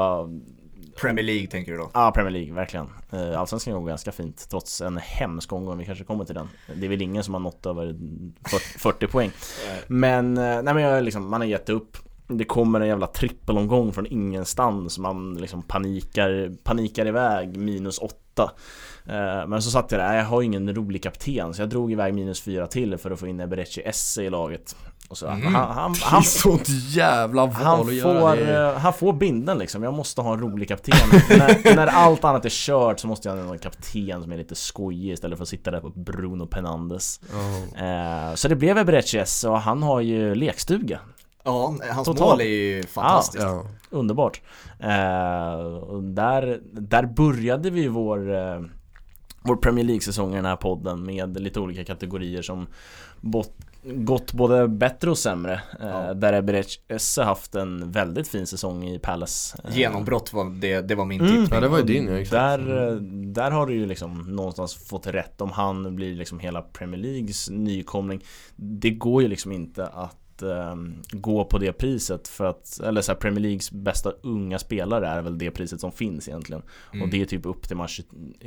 Premier 1.01 1.25
League 1.25 1.47
tänker 1.47 1.71
du 1.71 1.77
då? 1.77 1.91
ja 1.93 2.11
Premier 2.11 2.31
League 2.31 2.53
verkligen. 2.53 2.87
Eh, 3.11 3.39
Allsvenskan 3.39 3.73
går 3.73 3.87
ganska 3.87 4.11
fint 4.11 4.49
trots 4.49 4.81
en 4.81 4.97
hemsk 4.97 5.53
omgång, 5.53 5.77
vi 5.77 5.85
kanske 5.85 6.03
kommer 6.03 6.25
till 6.25 6.35
den. 6.35 6.49
Det 6.75 6.85
är 6.85 6.89
väl 6.89 7.01
ingen 7.01 7.23
som 7.23 7.33
har 7.33 7.41
nått 7.41 7.65
över 7.65 7.95
40, 8.49 8.79
40 8.79 9.07
poäng. 9.07 9.31
Men, 9.87 10.37
eh, 10.37 10.43
nej 10.43 10.73
men 10.73 10.83
jag 10.83 11.03
liksom, 11.03 11.29
man 11.29 11.41
har 11.41 11.47
gett 11.47 11.69
upp 11.69 11.97
Det 12.31 12.45
kommer 12.45 12.81
en 12.81 12.87
jävla 12.87 13.07
trippelomgång 13.07 13.93
från 13.93 14.05
ingenstans. 14.07 14.97
Man 14.99 15.33
liksom 15.35 15.61
panikar, 15.61 16.51
panikar 16.63 17.05
iväg 17.07 17.57
minus 17.57 17.97
8 17.97 18.51
Men 19.47 19.61
så 19.61 19.71
satt 19.71 19.91
jag 19.91 20.01
där, 20.01 20.15
jag 20.17 20.25
har 20.25 20.41
ingen 20.41 20.75
rolig 20.75 21.03
kapten 21.03 21.53
Så 21.53 21.61
jag 21.61 21.69
drog 21.69 21.91
iväg 21.91 22.13
minus 22.13 22.41
4 22.41 22.67
till 22.67 22.97
för 22.97 23.11
att 23.11 23.19
få 23.19 23.27
in 23.27 23.39
Eberechi 23.39 23.81
Esse 23.85 24.23
i 24.23 24.29
laget. 24.29 24.75
Och 25.09 25.17
så, 25.17 25.27
Mm. 25.27 25.55
han, 25.55 25.71
han, 25.77 25.91
Det 25.93 25.99
är 25.99 26.05
han, 26.09 26.23
sånt 26.23 26.69
jävla 26.69 27.45
val 27.45 27.53
han 27.55 27.79
att 27.81 27.93
göra. 27.93 28.19
får, 28.19 28.35
Det. 28.45 28.67
eh, 28.67 28.77
han 28.77 28.93
får 28.93 29.13
bindeln 29.13 29.59
liksom, 29.59 29.83
jag 29.83 29.93
måste 29.93 30.21
ha 30.21 30.33
en 30.33 30.39
rolig 30.39 30.67
kapten. 30.67 30.95
När, 31.29 31.75
när 31.75 31.87
allt 31.87 32.23
annat 32.23 32.45
är 32.45 32.49
kört 32.49 32.99
så 32.99 33.07
måste 33.07 33.29
jag 33.29 33.35
ha 33.45 33.53
en 33.53 33.59
kapten 33.59 34.21
som 34.23 34.31
är 34.31 34.37
lite 34.37 34.55
skojig 34.55 35.11
istället 35.13 35.37
för 35.37 35.43
att 35.43 35.49
sitta 35.49 35.71
där 35.71 35.79
på 35.79 35.89
Bruno 35.89 36.45
Penandes 36.47 37.19
Ja. 37.77 38.29
eh, 38.29 38.35
Så 38.35 38.47
det 38.47 38.55
blev 38.55 38.77
Eberechi 38.77 39.23
och 39.47 39.59
han 39.61 39.83
har 39.83 40.01
ju 40.01 40.35
lekstuga 40.35 40.99
Ja, 41.49 41.75
hans 41.93 42.05
Total. 42.07 42.27
mål 42.29 42.41
är 42.41 42.45
ju 42.45 42.83
fantastiskt. 42.83 43.43
Ja. 43.43 43.63
Underbart! 43.89 44.41
Eh, 44.79 45.99
där, 46.01 46.59
där 46.71 47.05
började 47.05 47.69
vi 47.69 47.87
vår, 47.87 48.35
eh, 48.35 48.61
vår 49.41 49.55
Premier 49.55 49.85
League-säsong 49.85 50.33
i 50.33 50.35
den 50.35 50.45
här 50.45 50.55
podden 50.55 51.05
med 51.05 51.41
lite 51.41 51.59
olika 51.59 51.85
kategorier 51.85 52.41
som 52.41 52.67
bot, 53.21 53.53
gått 53.83 54.33
både 54.33 54.67
bättre 54.67 55.09
och 55.09 55.17
sämre. 55.17 55.53
Eh, 55.53 55.87
Ja. 55.87 56.13
Där 56.13 56.33
Eberechi 56.33 56.79
Esse 56.87 57.23
haft 57.23 57.55
en 57.55 57.91
väldigt 57.91 58.27
fin 58.27 58.47
säsong 58.47 58.83
i 58.87 58.99
Palace. 58.99 59.57
Eh, 59.63 59.77
Genombrott 59.77 60.33
var 60.33 60.45
det, 60.61 60.81
det 60.81 60.95
var 60.95 61.05
min 61.05 61.21
Mm. 61.21 61.31
tippning. 61.31 61.49
Ja, 61.51 61.59
det 61.61 61.67
var 61.67 61.77
ju 61.77 61.83
din 61.83 62.07
ja, 62.07 62.13
exakt. 62.19 62.31
Där, 62.31 62.87
eh, 62.87 62.95
där 63.33 63.51
har 63.51 63.65
du 63.67 63.73
ju 63.75 63.85
liksom 63.85 64.35
någonstans 64.35 64.73
fått 64.89 65.07
rätt 65.07 65.41
om 65.41 65.51
han 65.51 65.95
blir 65.95 66.15
liksom 66.15 66.39
hela 66.39 66.61
Premier 66.61 67.01
Leagues 67.01 67.49
nykomling 67.49 68.23
Det 68.55 68.89
går 68.91 69.21
ju 69.21 69.27
liksom 69.27 69.51
inte 69.51 69.87
att 69.87 70.15
att 70.43 70.51
eh, 70.51 70.75
gå 71.11 71.45
på 71.45 71.57
det 71.57 71.73
priset 71.73 72.27
för 72.27 72.45
att, 72.45 72.79
eller 72.79 73.01
så 73.01 73.11
här, 73.11 73.19
Premier 73.19 73.41
Leagues 73.41 73.71
bästa 73.71 74.11
unga 74.23 74.59
spelare 74.59 75.07
är 75.07 75.21
väl 75.21 75.37
det 75.37 75.51
priset 75.51 75.81
som 75.81 75.91
finns 75.91 76.27
egentligen. 76.27 76.61
Mm. 76.93 77.03
Och 77.03 77.09
det 77.09 77.21
är 77.21 77.25
typ 77.25 77.45
upp 77.45 77.67
till 77.67 77.77
match 77.77 77.99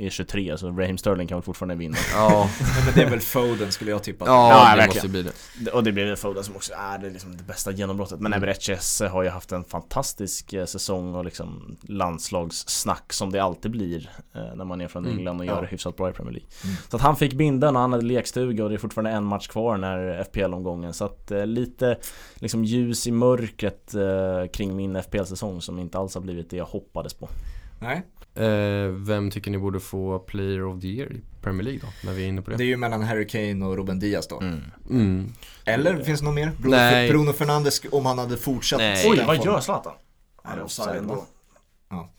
23, 0.09 0.57
så 0.57 0.71
Raheem 0.71 0.97
Sterling 0.97 1.27
kan 1.27 1.37
väl 1.37 1.43
fortfarande 1.43 1.75
vinna. 1.75 1.97
ja, 2.13 2.49
men 2.85 2.93
det 2.95 3.01
är 3.01 3.09
väl 3.09 3.19
Foden 3.19 3.71
skulle 3.71 3.91
jag 3.91 4.03
tippa. 4.03 4.25
Ja, 4.25 4.49
ja 4.49 4.71
det 4.71 4.77
verkligen. 4.77 4.87
måste 4.87 5.09
bli 5.09 5.31
det. 5.63 5.71
Och 5.71 5.83
det 5.83 5.91
blir 5.91 6.05
väl 6.05 6.15
Foden 6.15 6.43
som 6.43 6.55
också 6.55 6.73
är 6.73 6.97
det, 6.97 7.09
liksom 7.09 7.37
det 7.37 7.43
bästa 7.43 7.71
genombrottet. 7.71 8.19
Men 8.19 8.33
mm. 8.33 8.49
Esse 8.49 9.07
har 9.07 9.23
ju 9.23 9.29
haft 9.29 9.51
en 9.51 9.63
fantastisk 9.63 10.53
eh, 10.53 10.65
säsong 10.65 11.15
och 11.15 11.25
liksom 11.25 11.77
landslagssnack 11.81 13.13
som 13.13 13.31
det 13.31 13.39
alltid 13.39 13.71
blir 13.71 14.09
eh, 14.33 14.55
när 14.55 14.65
man 14.65 14.81
är 14.81 14.87
från 14.87 15.05
mm. 15.05 15.17
England 15.17 15.39
och 15.39 15.45
gör 15.45 15.61
det 15.61 15.67
hyfsat 15.67 15.95
bra 15.95 16.09
i 16.09 16.13
Premier 16.13 16.33
League. 16.33 16.49
Mm. 16.63 16.75
Så 16.89 16.95
att 16.95 17.01
han 17.01 17.15
fick 17.15 17.33
binden 17.33 17.75
och 17.75 17.81
han 17.81 17.91
hade 17.91 18.05
lekstuga 18.05 18.63
och 18.63 18.69
det 18.69 18.75
är 18.75 18.77
fortfarande 18.77 19.11
en 19.11 19.23
match 19.23 19.47
kvar 19.47 19.77
när 19.77 20.23
FPL-omgången. 20.23 20.93
Så 20.93 21.05
att 21.05 21.31
eh, 21.31 21.45
lite 21.83 22.01
liksom 22.35 22.65
ljus 22.65 23.07
i 23.07 23.11
mörkret 23.11 23.93
eh, 23.93 24.51
kring 24.53 24.75
min 24.75 25.03
FPL-säsong 25.03 25.61
som 25.61 25.79
inte 25.79 25.97
alls 25.97 26.15
har 26.15 26.21
blivit 26.21 26.49
det 26.49 26.57
jag 26.57 26.65
hoppades 26.65 27.13
på. 27.13 27.29
Nej. 27.79 28.03
Eh, 28.35 28.87
vem 28.87 29.31
tycker 29.31 29.51
ni 29.51 29.57
borde 29.57 29.79
få 29.79 30.19
Player 30.19 30.65
of 30.65 30.81
the 30.81 30.87
Year 30.87 31.11
i 31.13 31.21
Premier 31.41 31.63
League 31.63 31.81
då? 31.81 32.07
När 32.07 32.13
vi 32.13 32.23
är 32.23 32.27
inne 32.27 32.41
på 32.41 32.51
det. 32.51 32.57
Det 32.57 32.63
är 32.63 32.65
ju 32.65 32.77
mellan 32.77 33.01
Harry 33.01 33.27
Kane 33.27 33.65
och 33.65 33.77
Ruben 33.77 33.99
Diaz 33.99 34.27
då. 34.27 34.39
Mm. 34.39 34.61
Mm. 34.89 35.33
Eller 35.65 36.03
finns 36.03 36.19
det 36.19 36.25
något 36.25 36.35
mer? 36.35 36.51
Bruno, 36.57 36.75
Nej. 36.75 37.09
Bruno 37.09 37.33
Fernandes 37.33 37.81
om 37.91 38.05
han 38.05 38.17
hade 38.17 38.37
fortsatt. 38.37 38.79
Nej. 38.79 39.09
Oj, 39.09 39.23
vad 39.27 39.45
gör 39.45 39.59
Zlatan? 39.59 39.93
Han 40.43 40.59
är 40.59 40.63
offside 40.63 40.97
ändå. 40.97 41.25
Ja. 41.89 42.09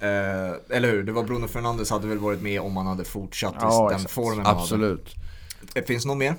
Eh, 0.00 0.76
eller 0.76 0.90
hur? 0.90 1.02
Det 1.02 1.12
var 1.12 1.24
Bruno 1.24 1.48
Fernandes 1.48 1.90
hade 1.90 2.08
väl 2.08 2.18
varit 2.18 2.42
med 2.42 2.60
om 2.60 2.76
han 2.76 2.86
hade 2.86 3.04
fortsatt 3.04 3.54
ja, 3.60 3.90
i 3.90 3.94
den 3.94 4.08
formen 4.08 4.46
Absolut. 4.46 5.08
Hade. 5.08 5.30
Finns 5.86 6.02
det 6.02 6.08
något 6.08 6.18
mer 6.18 6.34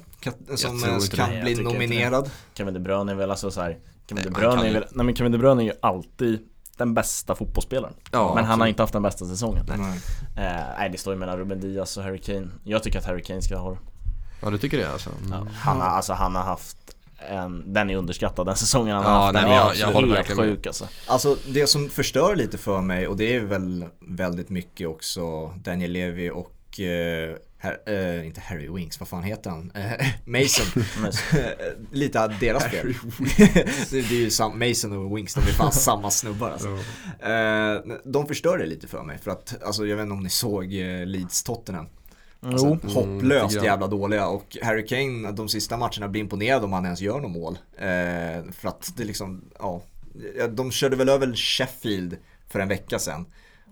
som 0.55 0.83
eh, 0.83 0.99
kan 0.99 1.29
det. 1.29 1.41
bli 1.41 1.55
nominerad? 1.55 2.31
Kevin 2.53 2.73
De 2.73 2.79
Bruyne 2.79 3.11
är 3.11 3.15
väl 3.15 3.31
alltså 3.31 3.51
så 3.51 3.61
här, 3.61 3.77
Kevin 4.09 4.23
De 4.23 4.29
Bruyne 4.29 4.67
är 4.69 4.73
väl, 4.73 4.85
nej 4.91 5.05
men 5.05 5.15
Kevin 5.15 5.31
De 5.31 5.37
Bruyne 5.37 5.63
är 5.63 5.65
ju 5.65 5.73
alltid 5.81 6.39
den 6.77 6.93
bästa 6.93 7.35
fotbollsspelaren. 7.35 7.93
Ja, 8.11 8.19
men 8.19 8.29
absolut. 8.29 8.47
han 8.47 8.61
har 8.61 8.67
inte 8.67 8.83
haft 8.83 8.93
den 8.93 9.03
bästa 9.03 9.25
säsongen. 9.25 9.65
Nej. 9.67 9.99
Eh, 10.45 10.63
nej, 10.77 10.89
det 10.89 10.97
står 10.97 11.13
ju 11.13 11.19
mellan 11.19 11.37
Ruben 11.37 11.59
Diaz 11.59 11.97
och 11.97 12.03
Harry 12.03 12.19
Kane. 12.21 12.47
Jag 12.63 12.83
tycker 12.83 12.99
att 12.99 13.05
Harry 13.05 13.23
Kane 13.23 13.41
ska 13.41 13.57
ha 13.57 13.71
det. 13.71 13.77
Ja, 14.41 14.49
du 14.49 14.57
tycker 14.57 14.77
det 14.77 14.91
alltså? 14.91 15.09
Mm. 15.09 15.31
Ja, 15.31 15.47
han, 15.53 15.81
har, 15.81 15.87
alltså, 15.87 16.13
han 16.13 16.35
har 16.35 16.43
haft 16.43 16.77
en, 17.29 17.73
den 17.73 17.89
är 17.89 17.95
underskattad 17.95 18.45
den 18.45 18.55
säsongen 18.55 18.95
han 18.95 19.05
har 19.05 19.11
haft. 19.11 19.33
Den 19.33 19.45
är 19.45 19.55
jag, 19.55 19.75
jag 19.75 19.91
håller 19.91 20.15
helt 20.15 20.39
sjuk 20.39 20.67
alltså. 20.67 20.87
Alltså 21.07 21.37
det 21.47 21.67
som 21.67 21.89
förstör 21.89 22.35
lite 22.35 22.57
för 22.57 22.81
mig 22.81 23.07
och 23.07 23.17
det 23.17 23.35
är 23.35 23.39
väl 23.39 23.85
väldigt 23.99 24.49
mycket 24.49 24.87
också 24.87 25.47
Daniel 25.47 25.91
Levy 25.91 26.29
och 26.29 26.79
eh, 26.79 27.35
her, 27.61 27.79
eh, 27.85 28.25
inte 28.25 28.41
Harry 28.41 28.69
Winks, 28.69 28.99
vad 28.99 29.09
fan 29.09 29.23
heter 29.23 29.49
han? 29.49 29.71
Eh, 29.75 30.07
Mason. 30.25 30.83
lite 31.91 32.23
av 32.23 32.39
deras 32.39 32.63
spel. 32.63 32.93
det 33.91 33.97
är 33.97 34.13
ju 34.13 34.31
sam, 34.31 34.59
Mason 34.59 34.91
och 34.91 35.17
Winks, 35.17 35.33
de 35.33 35.39
är 35.39 35.45
fan 35.45 35.71
samma 35.71 36.11
snubbar 36.11 36.49
alltså. 36.49 36.67
Eh, 37.25 37.97
de 38.03 38.27
förstör 38.27 38.57
det 38.57 38.65
lite 38.65 38.87
för 38.87 39.03
mig 39.03 39.17
för 39.17 39.31
att, 39.31 39.63
alltså 39.63 39.85
jag 39.85 39.95
vet 39.95 40.03
inte 40.03 40.13
om 40.13 40.23
ni 40.23 40.29
såg 40.29 40.73
eh, 40.73 41.05
Leeds 41.05 41.43
Tottenham. 41.43 41.85
Alltså, 42.43 42.65
mm, 42.65 42.79
hopplöst 42.83 43.53
mm, 43.53 43.65
jävla 43.65 43.87
dåliga 43.87 44.27
och 44.27 44.57
Harry 44.61 44.87
Kane 44.87 45.31
de 45.31 45.49
sista 45.49 45.77
matcherna 45.77 46.07
blir 46.07 46.21
imponerad 46.21 46.63
om 46.63 46.73
han 46.73 46.85
ens 46.85 47.01
gör 47.01 47.19
något 47.19 47.31
mål. 47.31 47.57
För 48.51 48.67
att 48.67 48.93
det 48.97 49.03
liksom, 49.03 49.41
ja, 49.59 49.81
de 50.49 50.71
körde 50.71 50.95
väl 50.95 51.09
över 51.09 51.35
Sheffield 51.35 52.17
för 52.47 52.59
en 52.59 52.67
vecka 52.67 52.99
sedan. 52.99 53.25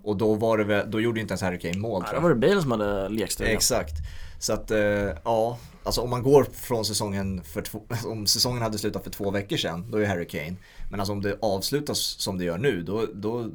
Och 0.03 0.17
då 0.17 0.33
var 0.33 0.57
det 0.57 0.63
väl, 0.63 0.91
då 0.91 1.01
gjorde 1.01 1.19
inte 1.19 1.31
ens 1.31 1.41
Harry 1.41 1.59
Kane 1.59 1.77
mål 1.77 2.03
jag. 2.05 2.15
Då 2.15 2.21
var 2.21 2.29
det 2.29 2.35
Bale 2.35 2.61
som 2.61 2.71
hade 2.71 3.09
lekstuga. 3.09 3.49
Exakt. 3.51 3.95
Så 4.39 4.53
att, 4.53 4.71
eh, 4.71 4.79
ja, 5.23 5.57
alltså 5.83 6.01
om 6.01 6.09
man 6.09 6.23
går 6.23 6.47
från 6.53 6.85
säsongen 6.85 7.43
för 7.43 7.61
två, 7.61 7.81
om 8.05 8.27
säsongen 8.27 8.61
hade 8.61 8.77
slutat 8.77 9.03
för 9.03 9.11
två 9.11 9.31
veckor 9.31 9.57
sedan, 9.57 9.91
då 9.91 9.97
är 9.97 10.05
Harry 10.05 10.27
Kane. 10.27 10.55
Men 10.89 10.99
alltså 10.99 11.13
om 11.13 11.21
det 11.21 11.37
avslutas 11.41 11.99
som 11.99 12.37
det 12.37 12.43
gör 12.43 12.57
nu, 12.57 12.83
då, 12.83 13.05
då 13.13 13.49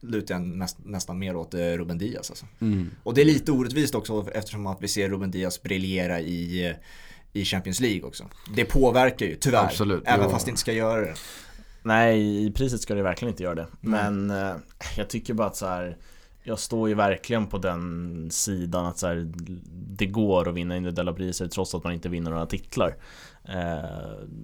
lutar 0.00 0.34
jag 0.34 0.42
näst, 0.42 0.76
nästan 0.84 1.18
mer 1.18 1.36
åt 1.36 1.54
eh, 1.54 1.58
Ruben 1.58 1.98
Diaz 1.98 2.30
alltså. 2.30 2.46
Mm. 2.60 2.90
Och 3.02 3.14
det 3.14 3.20
är 3.20 3.24
lite 3.24 3.52
orättvist 3.52 3.94
också 3.94 4.26
eftersom 4.32 4.66
att 4.66 4.82
vi 4.82 4.88
ser 4.88 5.08
Ruben 5.08 5.30
Diaz 5.30 5.62
briljera 5.62 6.20
i, 6.20 6.66
eh, 6.66 6.74
i 7.32 7.44
Champions 7.44 7.80
League 7.80 8.02
också. 8.02 8.24
Det 8.54 8.64
påverkar 8.64 9.26
ju, 9.26 9.36
tyvärr. 9.36 9.64
Absolut, 9.64 10.02
även 10.06 10.24
ja. 10.24 10.30
fast 10.30 10.44
det 10.46 10.50
inte 10.50 10.60
ska 10.60 10.72
göra 10.72 11.00
det. 11.00 11.14
Nej, 11.82 12.46
i 12.46 12.50
priset 12.50 12.80
ska 12.80 12.94
det 12.94 13.02
verkligen 13.02 13.32
inte 13.32 13.42
göra 13.42 13.54
det. 13.54 13.66
Men 13.80 14.30
eh, 14.30 14.52
jag 14.96 15.08
tycker 15.08 15.34
bara 15.34 15.46
att 15.46 15.56
så 15.56 15.66
här, 15.66 15.96
jag 16.42 16.58
står 16.58 16.88
ju 16.88 16.94
verkligen 16.94 17.46
på 17.46 17.58
den 17.58 18.28
sidan 18.30 18.86
att 18.86 18.98
så 18.98 19.06
här, 19.06 19.32
det 19.96 20.06
går 20.06 20.48
att 20.48 20.54
vinna 20.54 20.76
individuella 20.76 21.12
priser 21.12 21.48
trots 21.48 21.74
att 21.74 21.84
man 21.84 21.92
inte 21.92 22.08
vinner 22.08 22.30
några 22.30 22.46
titlar. 22.46 22.96
Eh, 23.44 23.84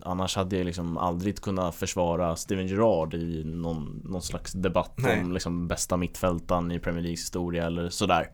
annars 0.02 0.36
hade 0.36 0.56
jag 0.56 0.66
liksom 0.66 0.98
aldrig 0.98 1.40
kunnat 1.40 1.74
försvara 1.74 2.36
Steven 2.36 2.66
Gerrard 2.66 3.14
i 3.14 3.44
någon, 3.44 4.02
någon 4.04 4.22
slags 4.22 4.52
debatt 4.52 4.94
Nej. 4.96 5.20
om 5.20 5.32
liksom 5.32 5.68
bästa 5.68 5.96
mittfältaren 5.96 6.72
i 6.72 6.78
Premier 6.78 7.02
Leagues 7.02 7.20
historia 7.20 7.66
eller 7.66 7.88
sådär. 7.88 8.30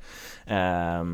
Eh, 0.46 1.04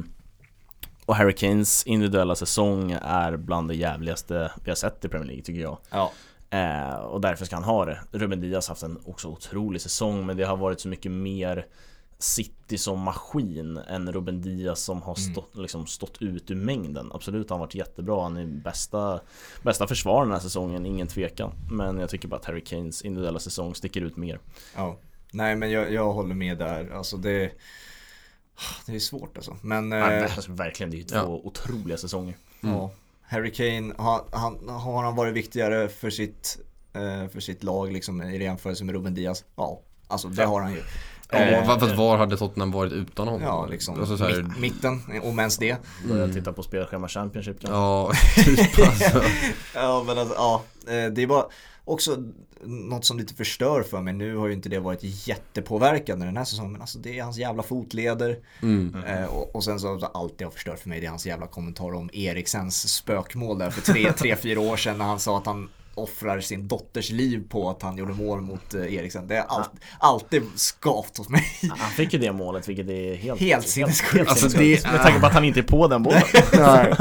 och 1.06 1.16
Harry 1.16 1.34
Kanes 1.34 1.86
individuella 1.86 2.34
säsong 2.34 2.98
är 3.02 3.36
bland 3.36 3.68
det 3.68 3.74
jävligaste 3.74 4.52
vi 4.64 4.70
har 4.70 4.76
sett 4.76 5.04
i 5.04 5.08
Premier 5.08 5.26
League 5.26 5.44
tycker 5.44 5.60
jag. 5.60 5.78
Ja. 5.90 6.12
Eh, 6.50 6.94
och 6.94 7.20
därför 7.20 7.44
ska 7.44 7.56
han 7.56 7.64
ha 7.64 7.84
det. 7.84 8.00
Ruben 8.12 8.40
Diaz 8.40 8.68
har 8.68 8.72
haft 8.72 8.82
en 8.82 8.98
också 9.04 9.28
otrolig 9.28 9.80
säsong 9.80 10.26
men 10.26 10.36
det 10.36 10.44
har 10.44 10.56
varit 10.56 10.80
så 10.80 10.88
mycket 10.88 11.12
mer 11.12 11.66
City 12.18 12.78
som 12.78 13.00
maskin 13.00 13.76
än 13.76 14.12
Ruben 14.12 14.40
Diaz 14.40 14.80
som 14.80 15.02
har 15.02 15.18
mm. 15.18 15.32
stått, 15.32 15.54
mm. 15.54 15.62
liksom, 15.62 15.86
stått 15.86 16.22
ut 16.22 16.50
ur 16.50 16.54
mängden. 16.54 17.10
Absolut, 17.14 17.50
han 17.50 17.58
har 17.58 17.66
varit 17.66 17.74
jättebra. 17.74 18.22
Han 18.22 18.36
är 18.36 18.46
bästa, 18.46 19.20
bästa 19.62 19.86
försvararen 19.86 20.28
den 20.28 20.34
här 20.34 20.42
säsongen, 20.42 20.86
ingen 20.86 21.06
tvekan. 21.06 21.52
Men 21.70 21.98
jag 21.98 22.10
tycker 22.10 22.28
bara 22.28 22.36
att 22.36 22.44
Harry 22.44 22.64
Kanes 22.64 23.02
individuella 23.02 23.38
säsong 23.38 23.74
sticker 23.74 24.00
ut 24.00 24.16
mer. 24.16 24.40
Ja, 24.76 24.98
nej 25.32 25.56
men 25.56 25.70
jag, 25.70 25.92
jag 25.92 26.12
håller 26.12 26.34
med 26.34 26.58
där. 26.58 26.90
Alltså 26.90 27.16
det, 27.16 27.52
det 28.86 28.94
är 28.94 28.98
svårt 28.98 29.36
alltså. 29.36 29.56
Men, 29.62 29.90
ja, 29.90 30.12
eh, 30.12 30.36
alltså, 30.36 30.52
verkligen, 30.52 30.90
det 30.90 30.96
är 30.96 30.98
ju 30.98 31.04
två 31.04 31.16
ja. 31.16 31.26
otroliga 31.26 31.96
säsonger. 31.96 32.36
Mm. 32.62 32.74
Ja. 32.74 32.90
Harry 33.30 33.52
Kane, 33.52 33.94
har 33.98 34.24
han, 34.32 34.68
har 34.68 35.02
han 35.02 35.16
varit 35.16 35.34
viktigare 35.34 35.88
för 35.88 36.10
sitt, 36.10 36.58
eh, 36.92 37.28
för 37.28 37.40
sitt 37.40 37.62
lag 37.62 37.92
liksom, 37.92 38.22
i 38.22 38.42
jämförelse 38.42 38.84
med 38.84 38.94
Ruben 38.94 39.14
Diaz? 39.14 39.44
Ja, 39.56 39.80
alltså 40.08 40.28
det 40.28 40.44
har 40.44 40.60
han 40.60 40.72
ju. 40.72 40.82
Ja, 41.30 41.38
eh, 41.38 41.66
fast 41.66 41.96
var 41.96 42.16
hade 42.16 42.36
Tottenham 42.36 42.70
varit 42.70 42.92
utan 42.92 43.28
honom? 43.28 43.42
Ja, 43.42 43.66
liksom 43.66 44.00
alltså, 44.00 44.24
här... 44.24 44.46
mitten, 44.58 45.00
om 45.22 45.38
ens 45.38 45.58
det. 45.58 45.76
Börja 46.08 46.24
mm. 46.24 46.34
titta 46.34 46.52
på 46.52 46.62
spelschema 46.62 47.08
Championship 47.08 47.60
kanske. 47.60 47.76
Ja, 47.76 48.12
typ 48.44 48.86
alltså. 48.86 49.22
ja, 49.74 50.04
men 50.06 50.18
alltså, 50.18 50.34
ja. 50.34 50.62
Eh, 50.86 51.12
det 51.12 51.22
är 51.22 51.26
bara 51.26 51.44
också 51.88 52.16
något 52.64 53.04
som 53.04 53.18
lite 53.18 53.34
förstör 53.34 53.82
för 53.82 54.00
mig. 54.00 54.14
Nu 54.14 54.36
har 54.36 54.46
ju 54.46 54.52
inte 54.52 54.68
det 54.68 54.80
varit 54.80 55.00
jättepåverkande 55.02 56.26
den 56.26 56.36
här 56.36 56.44
säsongen. 56.44 56.72
Men 56.72 56.80
alltså 56.80 56.98
det 56.98 57.18
är 57.18 57.22
hans 57.22 57.38
jävla 57.38 57.62
fotleder. 57.62 58.38
Mm. 58.62 59.04
Eh, 59.04 59.24
och, 59.24 59.54
och, 59.54 59.64
sen 59.64 59.80
så 59.80 60.10
allt 60.14 60.38
det 60.38 60.44
har 60.44 60.50
förstört 60.50 60.78
för 60.78 60.88
mig 60.88 61.00
det 61.00 61.06
är 61.06 61.10
hans 61.10 61.26
jävla 61.26 61.46
kommentar 61.46 61.94
om 61.94 62.10
Eriksens 62.12 62.94
spökmål 62.94 63.58
där 63.58 63.70
för 63.70 63.92
tre, 63.92 64.12
tre 64.12 64.36
fyra 64.42 64.60
år 64.60 64.76
sedan 64.76 64.98
när 64.98 65.04
han 65.04 65.20
sa 65.20 65.38
att 65.38 65.46
han 65.46 65.68
offrar 65.94 66.40
sin 66.40 66.68
dotters 66.68 67.10
liv 67.10 67.44
på 67.48 67.70
att 67.70 67.82
han 67.82 67.96
gjorde 67.96 68.14
mål 68.14 68.40
mot 68.40 68.74
eh, 68.74 68.94
Eriksen. 68.94 69.28
Det 69.28 69.34
har 69.34 69.58
all, 69.58 69.64
alltid 69.98 70.42
skavt 70.54 71.18
hos 71.18 71.28
mig. 71.28 71.44
Han 71.68 71.90
fick 71.90 72.12
ju 72.12 72.18
det 72.18 72.32
målet 72.32 72.68
vilket 72.68 72.88
är 72.88 73.14
helt 73.14 73.40
Helt 73.40 73.68
sinnessjukt. 73.68 74.30
Alltså, 74.30 74.58
med 74.58 74.82
tanke 74.82 75.20
på 75.20 75.26
att 75.26 75.32
han 75.32 75.44
inte 75.44 75.60
är 75.60 75.62
på 75.62 75.88
den 75.88 76.02
bollen. 76.02 76.22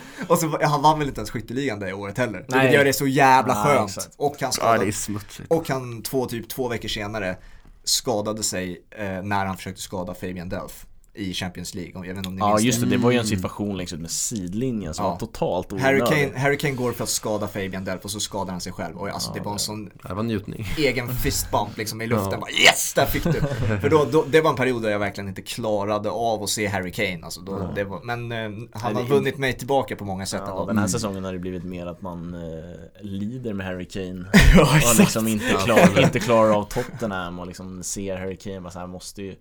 Och 0.28 0.38
så, 0.38 0.58
han 0.62 0.82
vann 0.82 0.98
väl 0.98 1.08
inte 1.08 1.20
ens 1.20 1.30
skytteligan 1.30 1.80
det 1.80 1.92
året 1.92 2.18
heller. 2.18 2.44
Nej. 2.48 2.60
Vilket 2.60 2.74
gör 2.74 2.84
det 2.84 2.92
så 2.92 3.06
jävla 3.06 3.54
Nej, 3.54 3.64
skönt. 3.64 3.90
Exakt. 3.90 4.14
Och 4.16 4.36
han 4.40 4.52
skadade, 4.52 4.76
ja, 4.76 4.82
det 4.82 4.90
är 4.90 4.92
smutsigt. 4.92 5.50
Och 5.50 5.68
han 5.68 6.02
två, 6.02 6.26
typ 6.26 6.48
två 6.48 6.68
veckor 6.68 6.88
senare 6.88 7.36
skadade 7.84 8.42
sig 8.42 8.82
eh, 8.90 9.22
när 9.22 9.46
han 9.46 9.56
försökte 9.56 9.82
skada 9.82 10.14
Fabian 10.14 10.48
Delph 10.48 10.74
i 11.16 11.34
Champions 11.34 11.74
League. 11.74 11.92
Jag 11.94 12.00
vet 12.00 12.16
inte 12.16 12.28
om 12.28 12.34
ni 12.34 12.40
ja 12.40 12.60
just 12.60 12.80
det, 12.80 12.86
det 12.86 12.96
var 12.96 13.10
ju 13.10 13.18
en 13.18 13.26
situation 13.26 13.76
längs 13.76 13.92
ut 13.92 14.00
med 14.00 14.10
sidlinjen 14.10 14.94
som 14.94 15.04
ja. 15.04 15.10
var 15.10 15.18
totalt 15.18 15.72
onödig. 15.72 15.84
Harry 15.84 16.26
Kane, 16.26 16.38
Harry 16.38 16.58
Kane 16.58 16.74
går 16.74 16.92
för 16.92 17.04
att 17.04 17.10
skada 17.10 17.48
Fabian 17.48 17.84
Delp 17.84 18.04
och 18.04 18.10
så 18.10 18.20
skadar 18.20 18.52
han 18.52 18.60
sig 18.60 18.72
själv. 18.72 18.96
Och 18.96 19.08
alltså 19.08 19.30
ja, 19.30 19.34
det 19.34 19.40
var 19.40 19.52
en 19.52 19.58
sån 19.58 19.90
det 20.08 20.14
var 20.14 20.22
njutning. 20.22 20.66
egen 20.78 21.14
fistbump 21.14 21.76
liksom 21.76 22.02
i 22.02 22.06
luften. 22.06 22.32
Ja. 22.32 22.38
Bara, 22.38 22.50
yes, 22.50 22.94
där 22.94 23.06
fick 23.06 23.24
du! 23.24 23.40
för 23.80 23.88
då, 23.90 24.06
då, 24.10 24.24
det 24.28 24.40
var 24.40 24.50
en 24.50 24.56
period 24.56 24.82
där 24.82 24.90
jag 24.90 24.98
verkligen 24.98 25.28
inte 25.28 25.42
klarade 25.42 26.10
av 26.10 26.42
att 26.42 26.50
se 26.50 26.66
Harry 26.66 26.92
Kane. 26.92 27.20
Alltså 27.22 27.40
då, 27.40 27.52
ja. 27.52 27.70
det 27.74 27.84
var, 27.84 28.00
men 28.02 28.32
eh, 28.32 28.68
han 28.72 28.96
har 28.96 29.02
vunnit 29.02 29.38
mig 29.38 29.52
tillbaka 29.52 29.96
på 29.96 30.04
många 30.04 30.26
sätt. 30.26 30.42
Ja, 30.46 30.64
den 30.66 30.78
här 30.78 30.86
säsongen 30.86 31.24
har 31.24 31.32
det 31.32 31.38
blivit 31.38 31.64
mer 31.64 31.86
att 31.86 32.02
man 32.02 32.34
eh, 32.34 33.04
lider 33.04 33.52
med 33.52 33.66
Harry 33.66 33.84
Kane. 33.84 34.24
och 34.60 34.98
liksom 34.98 35.28
inte, 35.28 35.54
klar, 35.64 36.02
inte 36.02 36.20
klarar 36.20 36.50
av 36.50 36.64
Tottenham 36.64 37.38
och 37.38 37.46
liksom 37.46 37.82
ser 37.82 38.16
Harry 38.16 38.36
Kane 38.36 38.60
bara 38.60 38.70
så 38.70 38.78
här 38.78 38.86
måste 38.86 39.22
ju 39.22 39.36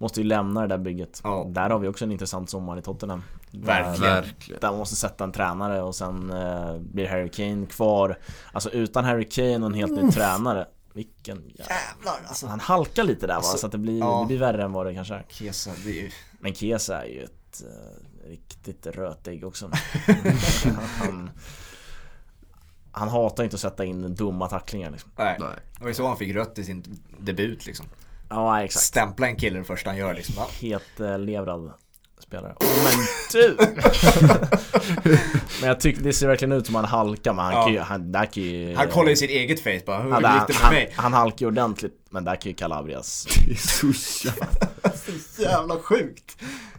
Måste 0.00 0.20
ju 0.20 0.26
lämna 0.26 0.60
det 0.60 0.66
där 0.66 0.78
bygget. 0.78 1.20
Ja. 1.24 1.46
Där 1.48 1.70
har 1.70 1.78
vi 1.78 1.88
också 1.88 2.04
en 2.04 2.12
intressant 2.12 2.50
sommar 2.50 2.78
i 2.78 2.82
Tottenham. 2.82 3.22
Verkligen. 3.50 4.60
Där 4.60 4.70
man 4.70 4.78
måste 4.78 4.96
sätta 4.96 5.24
en 5.24 5.32
tränare 5.32 5.82
och 5.82 5.94
sen 5.94 6.30
eh, 6.30 6.78
blir 6.78 7.08
Harry 7.08 7.30
Kane 7.30 7.66
kvar. 7.66 8.18
Alltså 8.52 8.70
utan 8.70 9.04
Harry 9.04 9.28
Kane 9.28 9.58
och 9.58 9.66
en 9.66 9.74
helt 9.74 10.02
ny 10.02 10.10
tränare. 10.10 10.66
Vilken 10.92 11.36
jävla... 11.36 11.74
Jävlar 11.74 12.28
alltså. 12.28 12.46
Han 12.46 12.60
halkar 12.60 13.04
lite 13.04 13.26
där 13.26 13.34
alltså, 13.34 13.52
va, 13.52 13.58
så 13.58 13.66
att 13.66 13.72
det 13.72 13.78
blir, 13.78 13.98
ja. 13.98 14.20
det 14.20 14.26
blir 14.26 14.38
värre 14.38 14.64
än 14.64 14.72
vad 14.72 14.86
det 14.86 14.94
kanske 14.94 15.14
är. 15.14 15.26
Kesa, 15.28 15.70
det 15.84 15.90
är 15.90 16.02
ju... 16.02 16.10
Men 16.40 16.54
Kesa 16.54 17.02
är 17.02 17.08
ju 17.08 17.22
ett 17.22 17.62
uh, 17.64 18.28
riktigt 18.30 18.86
rötägg 18.86 19.44
också. 19.44 19.70
han, 20.98 21.30
han 22.92 23.08
hatar 23.08 23.44
inte 23.44 23.54
att 23.54 23.60
sätta 23.60 23.84
in 23.84 24.14
dumma 24.14 24.48
tacklingar 24.48 24.90
liksom. 24.90 25.10
Nej. 25.16 25.36
Nej. 25.40 25.56
Det 25.76 25.80
var 25.80 25.88
ju 25.88 25.94
så 25.94 26.06
han 26.06 26.16
fick 26.16 26.34
rött 26.34 26.58
i 26.58 26.64
sin 26.64 26.84
debut 27.18 27.66
liksom. 27.66 27.86
Ja, 28.30 28.62
exakt. 28.64 28.84
Stämpla 28.84 29.26
en 29.26 29.36
kille 29.36 29.58
det 29.58 29.64
första 29.64 29.90
han 29.90 29.98
gör 29.98 30.14
liksom. 30.14 30.34
Ja. 30.38 30.48
Helt 30.60 31.00
eh, 31.00 31.18
levrad 31.18 31.72
spelare. 32.18 32.54
Oh, 32.60 32.84
men 32.84 32.94
du! 33.32 33.56
men 35.60 35.68
jag 35.68 35.80
tycker 35.80 36.02
det 36.02 36.12
ser 36.12 36.28
verkligen 36.28 36.52
ut 36.52 36.66
som 36.66 36.74
han 36.74 36.84
halkar 36.84 37.32
men 37.32 37.44
han 37.44 37.54
ja. 37.54 37.64
kan 37.64 37.72
ju, 37.72 37.78
han, 37.78 38.12
där 38.12 38.26
kan 38.26 38.42
ju, 38.42 38.74
Han 38.74 38.88
kollar 38.88 39.10
ju 39.10 39.16
sitt 39.16 39.30
eget 39.30 39.60
face 39.60 39.80
bara, 39.86 40.02
hur 40.02 40.10
han, 40.10 40.34
gick 40.34 40.46
det 40.46 40.52
med 40.52 40.62
han, 40.62 40.74
mig? 40.74 40.92
Han 40.96 41.12
halkar 41.12 41.40
ju 41.40 41.46
ordentligt 41.46 42.06
men 42.10 42.24
där 42.24 42.36
kan 42.36 42.50
ju 42.50 42.54
Calabrias 42.54 43.26
Det 43.46 43.52
är 43.52 43.56
så 43.56 43.86
jävla, 44.28 44.46
så 45.36 45.42
jävla 45.42 45.76
sjukt! 45.76 46.36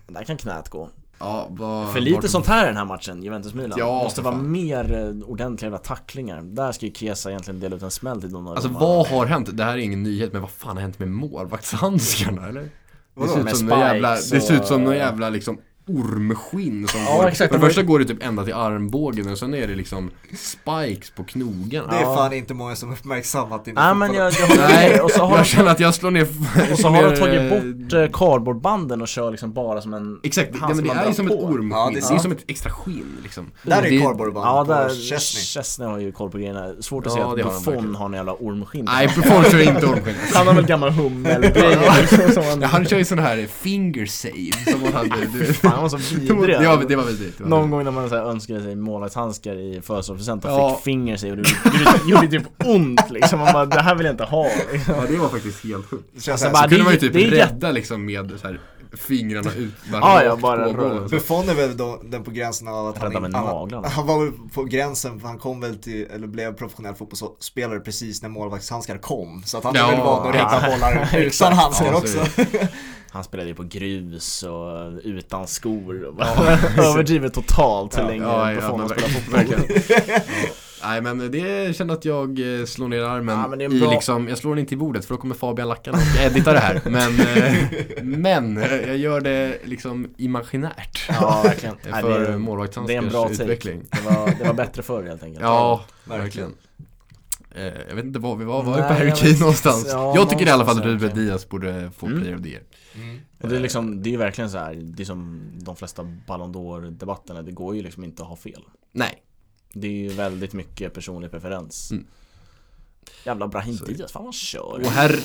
Där 0.07 0.23
kan 0.23 0.37
knät 0.37 0.69
gå 0.69 0.89
Ja, 1.21 1.47
var, 1.49 1.85
För 1.85 1.99
lite 1.99 2.29
sånt 2.29 2.47
här 2.47 2.63
i 2.63 2.67
den 2.67 2.77
här 2.77 2.85
matchen, 2.85 3.23
Juventus-Milan. 3.23 3.79
Ja, 3.79 4.03
måste 4.03 4.21
vara 4.21 4.35
mer 4.35 4.93
eh, 4.93 5.29
ordentliga 5.29 5.77
tacklingar. 5.77 6.41
Där 6.41 6.71
ska 6.71 6.85
ju 6.85 6.93
Kesa 6.93 7.29
egentligen 7.29 7.59
dela 7.59 7.75
ut 7.75 7.83
en 7.83 7.91
smäll 7.91 8.21
till 8.21 8.31
Donnarumma. 8.31 8.55
Alltså 8.55 8.69
vad 8.69 9.07
har 9.07 9.25
hänt? 9.25 9.57
Det 9.57 9.63
här 9.63 9.73
är 9.73 9.77
ingen 9.77 10.03
nyhet, 10.03 10.33
men 10.33 10.41
vad 10.41 10.51
fan 10.51 10.75
har 10.75 10.81
hänt 10.81 10.99
med 10.99 11.07
målvaktshandskarna 11.07 12.47
eller? 12.47 12.69
Det 13.15 13.27
ser, 13.27 13.49
ut 13.49 13.57
som 13.57 13.69
jävla, 13.69 14.09
det 14.09 14.41
ser 14.41 14.55
ut 14.55 14.65
som 14.65 14.83
någon 14.83 14.95
jävla 14.95 15.29
liksom 15.29 15.57
ormskinn 15.95 16.87
som 16.87 17.01
ja, 17.01 17.17
går, 17.17 17.27
exakt, 17.27 17.53
För 17.53 17.59
det 17.59 17.65
första 17.65 17.83
går 17.83 17.99
det 17.99 18.05
typ 18.05 18.23
ända 18.23 18.43
till 18.43 18.53
armbågen 18.53 19.31
och 19.31 19.37
sen 19.37 19.53
är 19.53 19.67
det 19.67 19.75
liksom 19.75 20.11
spikes 20.35 21.09
på 21.09 21.23
knogarna 21.23 21.87
Det 21.87 21.97
är 21.97 22.15
fan 22.15 22.33
inte 22.33 22.53
många 22.53 22.75
som 22.75 22.93
uppmärksammat 22.93 23.65
det 23.65 23.73
Nej 23.73 23.95
men 23.95 24.13
jag, 24.13 24.33
jag 24.33 24.57
med. 24.57 25.01
Och 25.01 25.11
så 25.11 25.23
har 25.23 25.37
Jag 25.37 25.45
känner 25.45 25.71
att 25.71 25.79
jag 25.79 25.95
slår 25.95 26.11
ner 26.11 26.27
Och 26.71 26.79
så 26.79 26.87
har 26.87 27.03
de 27.03 27.15
tagit 27.19 27.49
bort 27.49 27.93
eh, 27.93 28.19
cardboardbanden 28.19 29.01
och 29.01 29.07
kör 29.07 29.31
liksom 29.31 29.53
bara 29.53 29.81
som 29.81 29.93
en 29.93 30.19
Exakt, 30.23 30.49
ja, 30.61 30.67
men 30.67 30.83
det 30.83 30.89
är 30.89 31.07
ju 31.07 31.13
som 31.13 31.27
ett 31.27 31.33
ormskinn, 31.33 31.71
ja, 31.71 31.89
det, 31.93 31.99
är, 31.99 32.09
det 32.09 32.15
är 32.15 32.19
som 32.19 32.31
ett 32.31 32.43
extra 32.47 32.71
skinn 32.71 33.17
liksom. 33.23 33.51
Där 33.63 33.85
är 33.85 34.01
cardboardband 34.01 34.45
Ja 34.45 34.63
där, 34.63 34.89
Chesney 34.89 35.43
Chesney 35.43 35.87
har 35.87 35.99
ju 35.99 36.11
koll 36.11 36.29
på 36.29 36.37
grejerna. 36.37 36.73
Svårt 36.79 37.07
att 37.07 37.17
ja, 37.17 37.35
se 37.35 37.41
att 37.41 37.65
Buffon 37.65 37.95
har 37.95 38.05
en 38.05 38.13
jävla 38.13 38.33
ormskinn. 38.33 38.85
Nej 38.85 39.07
Buffon 39.15 39.43
kör 39.43 39.61
inte 39.61 39.85
ormskinn. 39.85 40.15
Han 40.33 40.47
har 40.47 40.53
väl 40.53 40.65
gammal 40.65 40.89
hummelgrejer 41.01 42.67
Han 42.67 42.85
kör 42.85 42.97
ju 42.97 43.05
sån 43.05 43.19
här 43.19 43.47
finger 43.47 44.05
save 44.05 44.71
som 44.71 44.83
han 44.83 44.93
hade 44.93 45.27
han 45.81 45.89
var 45.91 45.99
så 45.99 46.15
vidrig 46.15 46.59
det, 46.59 46.67
var, 46.67 46.85
det 46.87 46.95
var 46.95 47.03
vidrigt 47.03 47.39
Någon 47.39 47.71
gång 47.71 47.83
när 47.83 47.91
man 47.91 48.09
så 48.09 48.15
här, 48.15 48.23
önskade 48.23 48.61
sig 48.61 48.75
målvaktshandskar 48.75 49.55
i 49.55 49.81
födelsedagspresent 49.81 50.45
och 50.45 50.51
ja. 50.51 50.75
fick 50.75 50.83
finger 50.83 51.17
sig 51.17 51.31
och 51.31 51.37
det 51.37 51.43
gjorde, 52.07 52.27
typ 52.27 52.43
ont 52.65 53.09
liksom 53.09 53.39
Man 53.39 53.53
bara, 53.53 53.65
det 53.65 53.81
här 53.81 53.95
vill 53.95 54.05
jag 54.05 54.13
inte 54.13 54.23
ha 54.23 54.47
liksom. 54.73 54.95
Ja 54.97 55.03
det 55.09 55.17
var 55.17 55.29
faktiskt 55.29 55.63
helt 55.63 55.85
sjukt 55.85 56.23
Så, 56.23 56.31
alltså, 56.31 56.49
bara, 56.49 56.63
så 56.63 56.69
kunde 56.69 56.83
man 56.83 56.93
ju 56.93 56.99
typ 56.99 57.13
det 57.13 57.31
rädda 57.31 57.71
liksom 57.71 58.05
med 58.05 58.31
så 58.41 58.47
här 58.47 58.59
fingrarna 58.93 59.53
ut 59.53 59.73
ah, 59.93 60.23
ja, 60.23 60.35
bara 60.35 60.71
Buffon 61.07 61.49
är 61.49 61.53
väl 61.53 61.77
då, 61.77 62.01
den 62.03 62.23
på 62.23 62.31
gränsen 62.31 62.67
av 62.67 62.87
att 62.87 62.97
han, 62.97 63.15
han, 63.15 63.33
han, 63.33 63.83
han 63.83 64.07
var 64.07 64.25
väl 64.25 64.33
på 64.53 64.63
gränsen, 64.63 65.19
för 65.19 65.27
han 65.27 65.37
kom 65.37 65.61
väl 65.61 65.77
till, 65.77 66.05
eller 66.05 66.27
blev 66.27 66.53
professionell 66.53 66.95
fotbollsspelare 66.95 67.79
precis 67.79 68.21
när 68.21 68.29
målvaktshandskar 68.29 68.97
kom. 68.97 69.43
Så 69.45 69.57
att 69.57 69.63
han 69.63 69.73
ja, 69.75 69.87
väl 69.87 69.99
van 69.99 70.27
att 70.27 70.35
rädda 70.35 70.69
bollar 70.71 71.15
utan 71.17 71.53
handskar 71.53 71.93
också. 71.93 72.25
Han 73.11 73.23
spelade 73.23 73.49
ju 73.49 73.55
på 73.55 73.63
grus 73.63 74.43
och 74.43 74.99
utan 75.03 75.47
skor. 75.47 76.15
Ja, 76.19 76.57
Överdrivet 76.77 77.33
totalt 77.33 77.97
hur 77.97 78.01
ja, 78.01 78.07
länge 78.07 78.23
ja, 78.23 78.55
Buffon 78.55 78.79
ja, 78.89 78.89
spelade 78.89 79.13
fotboll 79.13 79.77
Nej 80.83 81.01
men 81.01 81.31
det 81.31 81.75
känner 81.75 81.93
att 81.93 82.05
jag 82.05 82.59
eh, 82.59 82.65
slår 82.65 82.87
ner 82.87 83.01
armen 83.01 83.59
ja, 83.59 83.65
i 83.65 83.93
liksom, 83.95 84.27
jag 84.27 84.37
slår 84.37 84.51
den 84.51 84.59
inte 84.59 84.73
i 84.73 84.77
bordet 84.77 85.05
för 85.05 85.15
då 85.15 85.21
kommer 85.21 85.35
Fabian 85.35 85.67
Lackan 85.67 85.93
och 85.93 86.21
edita 86.25 86.53
det 86.53 86.59
här. 86.59 86.81
Men, 86.85 87.19
eh, 87.19 88.03
men 88.03 88.55
jag 88.87 88.97
gör 88.97 89.21
det 89.21 89.57
liksom 89.63 90.09
imaginärt. 90.17 91.09
Ja 91.09 91.41
verkligen. 91.43 91.75
För 92.01 92.37
målvaktshandskars 92.37 93.31
utveckling. 93.31 93.81
Det 93.91 94.01
var, 94.01 94.33
det 94.39 94.43
var 94.43 94.53
bättre 94.53 94.83
förr 94.83 95.03
helt 95.03 95.23
enkelt. 95.23 95.41
Ja, 95.51 95.85
verkligen. 96.05 96.53
Eh, 97.55 97.63
jag 97.89 97.95
vet 97.95 98.05
inte 98.05 98.19
var 98.19 98.35
vi 98.35 98.45
var, 98.45 98.63
var 98.63 98.75
vi 98.75 98.81
på 98.81 98.93
Harry 98.93 99.11
Kane 99.15 99.39
någonstans? 99.39 99.87
Ja, 99.91 100.13
jag 100.15 100.29
tycker 100.29 100.47
i 100.47 100.49
alla 100.49 100.65
fall 100.65 100.79
att 100.79 100.85
Ruben 100.85 101.15
Diaz 101.15 101.49
borde 101.49 101.91
få 101.97 102.05
mm. 102.05 102.21
player 102.21 102.37
of 102.37 102.43
the 102.43 102.49
year. 102.49 102.63
Mm. 102.95 103.19
det 103.37 103.55
är 103.55 103.59
liksom, 103.59 104.03
det 104.03 104.13
är 104.13 104.17
verkligen 104.17 104.49
så 104.49 104.57
här, 104.57 104.73
det 104.73 105.03
är 105.03 105.05
som 105.05 105.41
de 105.53 105.75
flesta 105.75 106.03
Ballon 106.27 106.53
d'Or 106.53 106.91
debatterna, 106.91 107.41
det 107.41 107.51
går 107.51 107.75
ju 107.75 107.83
liksom 107.83 108.03
inte 108.03 108.23
att 108.23 108.29
ha 108.29 108.35
fel. 108.35 108.61
Nej 108.91 109.23
Det 109.73 109.87
är 109.87 109.91
ju 109.91 110.07
väldigt 110.07 110.53
mycket 110.53 110.93
personlig 110.93 111.31
preferens. 111.31 111.91
Mm. 111.91 112.07
Jävla 113.25 113.47
Brahim. 113.47 113.75
Diaz, 113.75 114.11
fan 114.11 114.25
vad 114.25 114.33
kör. 114.33 114.79
Och 114.79 114.91
herr 114.91 115.19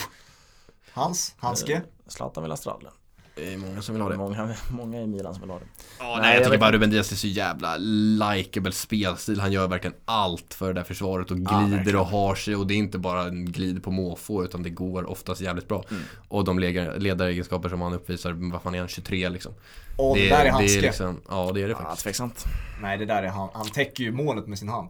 Hans, 0.93 1.35
Hanske 1.39 1.75
eh, 1.75 1.81
Zlatan 2.07 2.43
vill 2.43 2.53
ha 2.53 2.57
strallen 2.57 2.93
det 3.37 3.55
är 3.55 3.57
många 3.57 3.83
som 3.83 3.95
vill 3.95 4.03
ha 4.03 4.09
det. 4.09 4.17
Många, 4.17 4.55
många 4.71 5.03
i 5.03 5.07
Milan 5.07 5.35
som 5.35 5.41
vill 5.41 5.51
ha 5.51 5.59
det. 5.59 5.65
Ja, 5.99 6.05
nej, 6.05 6.21
nej 6.21 6.31
jag, 6.31 6.41
jag 6.41 6.45
tycker 6.45 6.59
bara 6.59 6.73
Ruben 6.73 6.91
Diaz 6.91 7.13
är 7.13 7.17
så 7.17 7.27
jävla 7.27 7.77
likeable 7.77 8.73
spelstil. 8.73 9.41
Han 9.41 9.53
gör 9.53 9.69
verkligen 9.69 9.97
allt 10.05 10.55
för 10.55 10.67
det 10.67 10.73
där 10.73 10.85
försvaret 10.85 11.31
och 11.31 11.37
glider 11.37 11.93
ja, 11.93 12.01
och 12.01 12.07
har 12.07 12.35
sig. 12.35 12.57
Och 12.57 12.67
det 12.67 12.75
är 12.75 12.79
inte 12.79 12.99
bara 12.99 13.23
en 13.23 13.53
glid 13.53 13.83
på 13.83 13.91
måfå 13.91 14.45
utan 14.45 14.63
det 14.63 14.71
går 14.71 15.11
oftast 15.11 15.41
jävligt 15.41 15.69
bra. 15.69 15.85
Mm. 15.91 16.03
Och 16.29 16.45
de 16.45 16.59
ledaregenskaper 16.59 17.69
som 17.69 17.81
han 17.81 17.93
uppvisar, 17.93 18.33
vad 18.53 18.63
fan 18.63 18.75
är 18.75 18.79
han, 18.79 18.89
23 18.89 19.29
liksom. 19.29 19.55
Och 19.97 20.17
det, 20.17 20.23
det 20.23 20.29
där 20.29 20.45
är 20.45 20.51
handske. 20.51 20.81
Liksom, 20.81 21.21
ja 21.29 21.51
det 21.55 21.63
är 21.63 21.69
det 21.69 21.75
faktiskt. 21.75 22.05
Ja, 22.05 22.09
tveksamt. 22.09 22.45
Nej 22.83 22.99
det 22.99 23.07
där 23.07 23.23
är 23.23 23.29
han. 23.29 23.49
Han 23.55 23.69
täcker 23.69 24.05
ju 24.05 24.13
målet 24.13 24.47
med 24.47 24.59
sin 24.59 24.69
hand. 24.69 24.89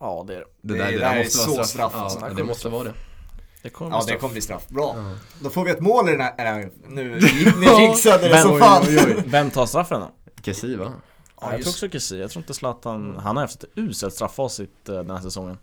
Ja 0.00 0.24
det 0.26 0.34
är 0.34 0.38
det. 0.38 0.44
Det, 0.60 0.74
det 0.74 0.84
där, 0.84 0.92
det 0.92 0.98
där, 0.98 1.16
är 1.16 1.24
så 1.24 1.50
straff. 1.50 1.66
straff 1.66 1.92
ja, 1.94 2.00
alltså. 2.00 2.28
det 2.36 2.44
måste 2.44 2.68
vara 2.68 2.84
det. 2.84 2.94
Det 3.62 3.70
kommer 3.70 3.90
ja, 3.90 4.04
det 4.06 4.16
kommer 4.16 4.32
bli 4.32 4.42
straff. 4.42 4.68
Bra. 4.68 4.92
Mm. 4.92 5.16
Då 5.40 5.50
får 5.50 5.64
vi 5.64 5.70
ett 5.70 5.80
mål 5.80 6.08
i 6.08 6.12
den 6.12 6.20
här... 6.20 6.60
Äh, 6.60 6.66
nu 6.88 7.20
ni 7.60 7.80
jinxade 7.80 8.28
det 8.28 8.38
som 8.38 8.58
fan. 8.58 8.86
Vem 9.26 9.50
tar 9.50 9.66
straffen 9.66 10.00
då? 10.00 10.10
Kessi 10.42 10.76
va? 10.76 10.92
Ja, 11.40 11.52
jag 11.52 11.62
tror 11.62 11.72
också 11.72 11.88
Kessi. 11.88 12.20
Jag 12.20 12.30
tror 12.30 12.42
inte 12.42 12.54
Zlatan... 12.54 13.16
Han 13.16 13.36
har 13.36 13.42
haft 13.42 13.64
ett 13.64 13.70
uselt 13.76 14.14
strafffacit 14.14 14.88
eh, 14.88 14.94
den 14.94 15.10
här 15.10 15.22
säsongen. 15.22 15.58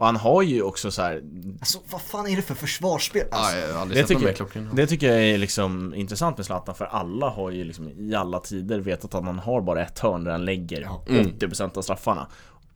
Och 0.00 0.06
han 0.06 0.16
har 0.16 0.42
ju 0.42 0.62
också 0.62 0.90
så 0.90 1.02
här... 1.02 1.22
Alltså 1.60 1.78
vad 1.90 2.00
fan 2.00 2.26
är 2.26 2.36
det 2.36 2.42
för 2.42 2.54
försvarsspel? 2.54 3.26
Alltså, 3.30 3.56
ja, 3.56 3.66
jag 3.66 3.74
har 3.74 3.80
aldrig 3.80 4.04
det, 4.04 4.08
sett 4.08 4.18
tycker, 4.18 4.68
det 4.72 4.86
tycker 4.86 5.12
jag 5.12 5.22
är 5.22 5.38
liksom 5.38 5.94
intressant 5.94 6.36
med 6.36 6.46
Zlatan 6.46 6.74
för 6.74 6.84
alla 6.84 7.28
har 7.28 7.50
ju 7.50 7.64
liksom 7.64 7.88
i 7.88 8.14
alla 8.14 8.40
tider 8.40 8.80
vetat 8.80 9.14
att 9.14 9.24
han 9.24 9.38
har 9.38 9.60
bara 9.60 9.82
ett 9.82 9.98
hörn 9.98 10.24
där 10.24 10.32
han 10.32 10.44
lägger 10.44 10.80
ja. 10.80 11.04
80% 11.08 11.78
av 11.78 11.82
straffarna. 11.82 12.26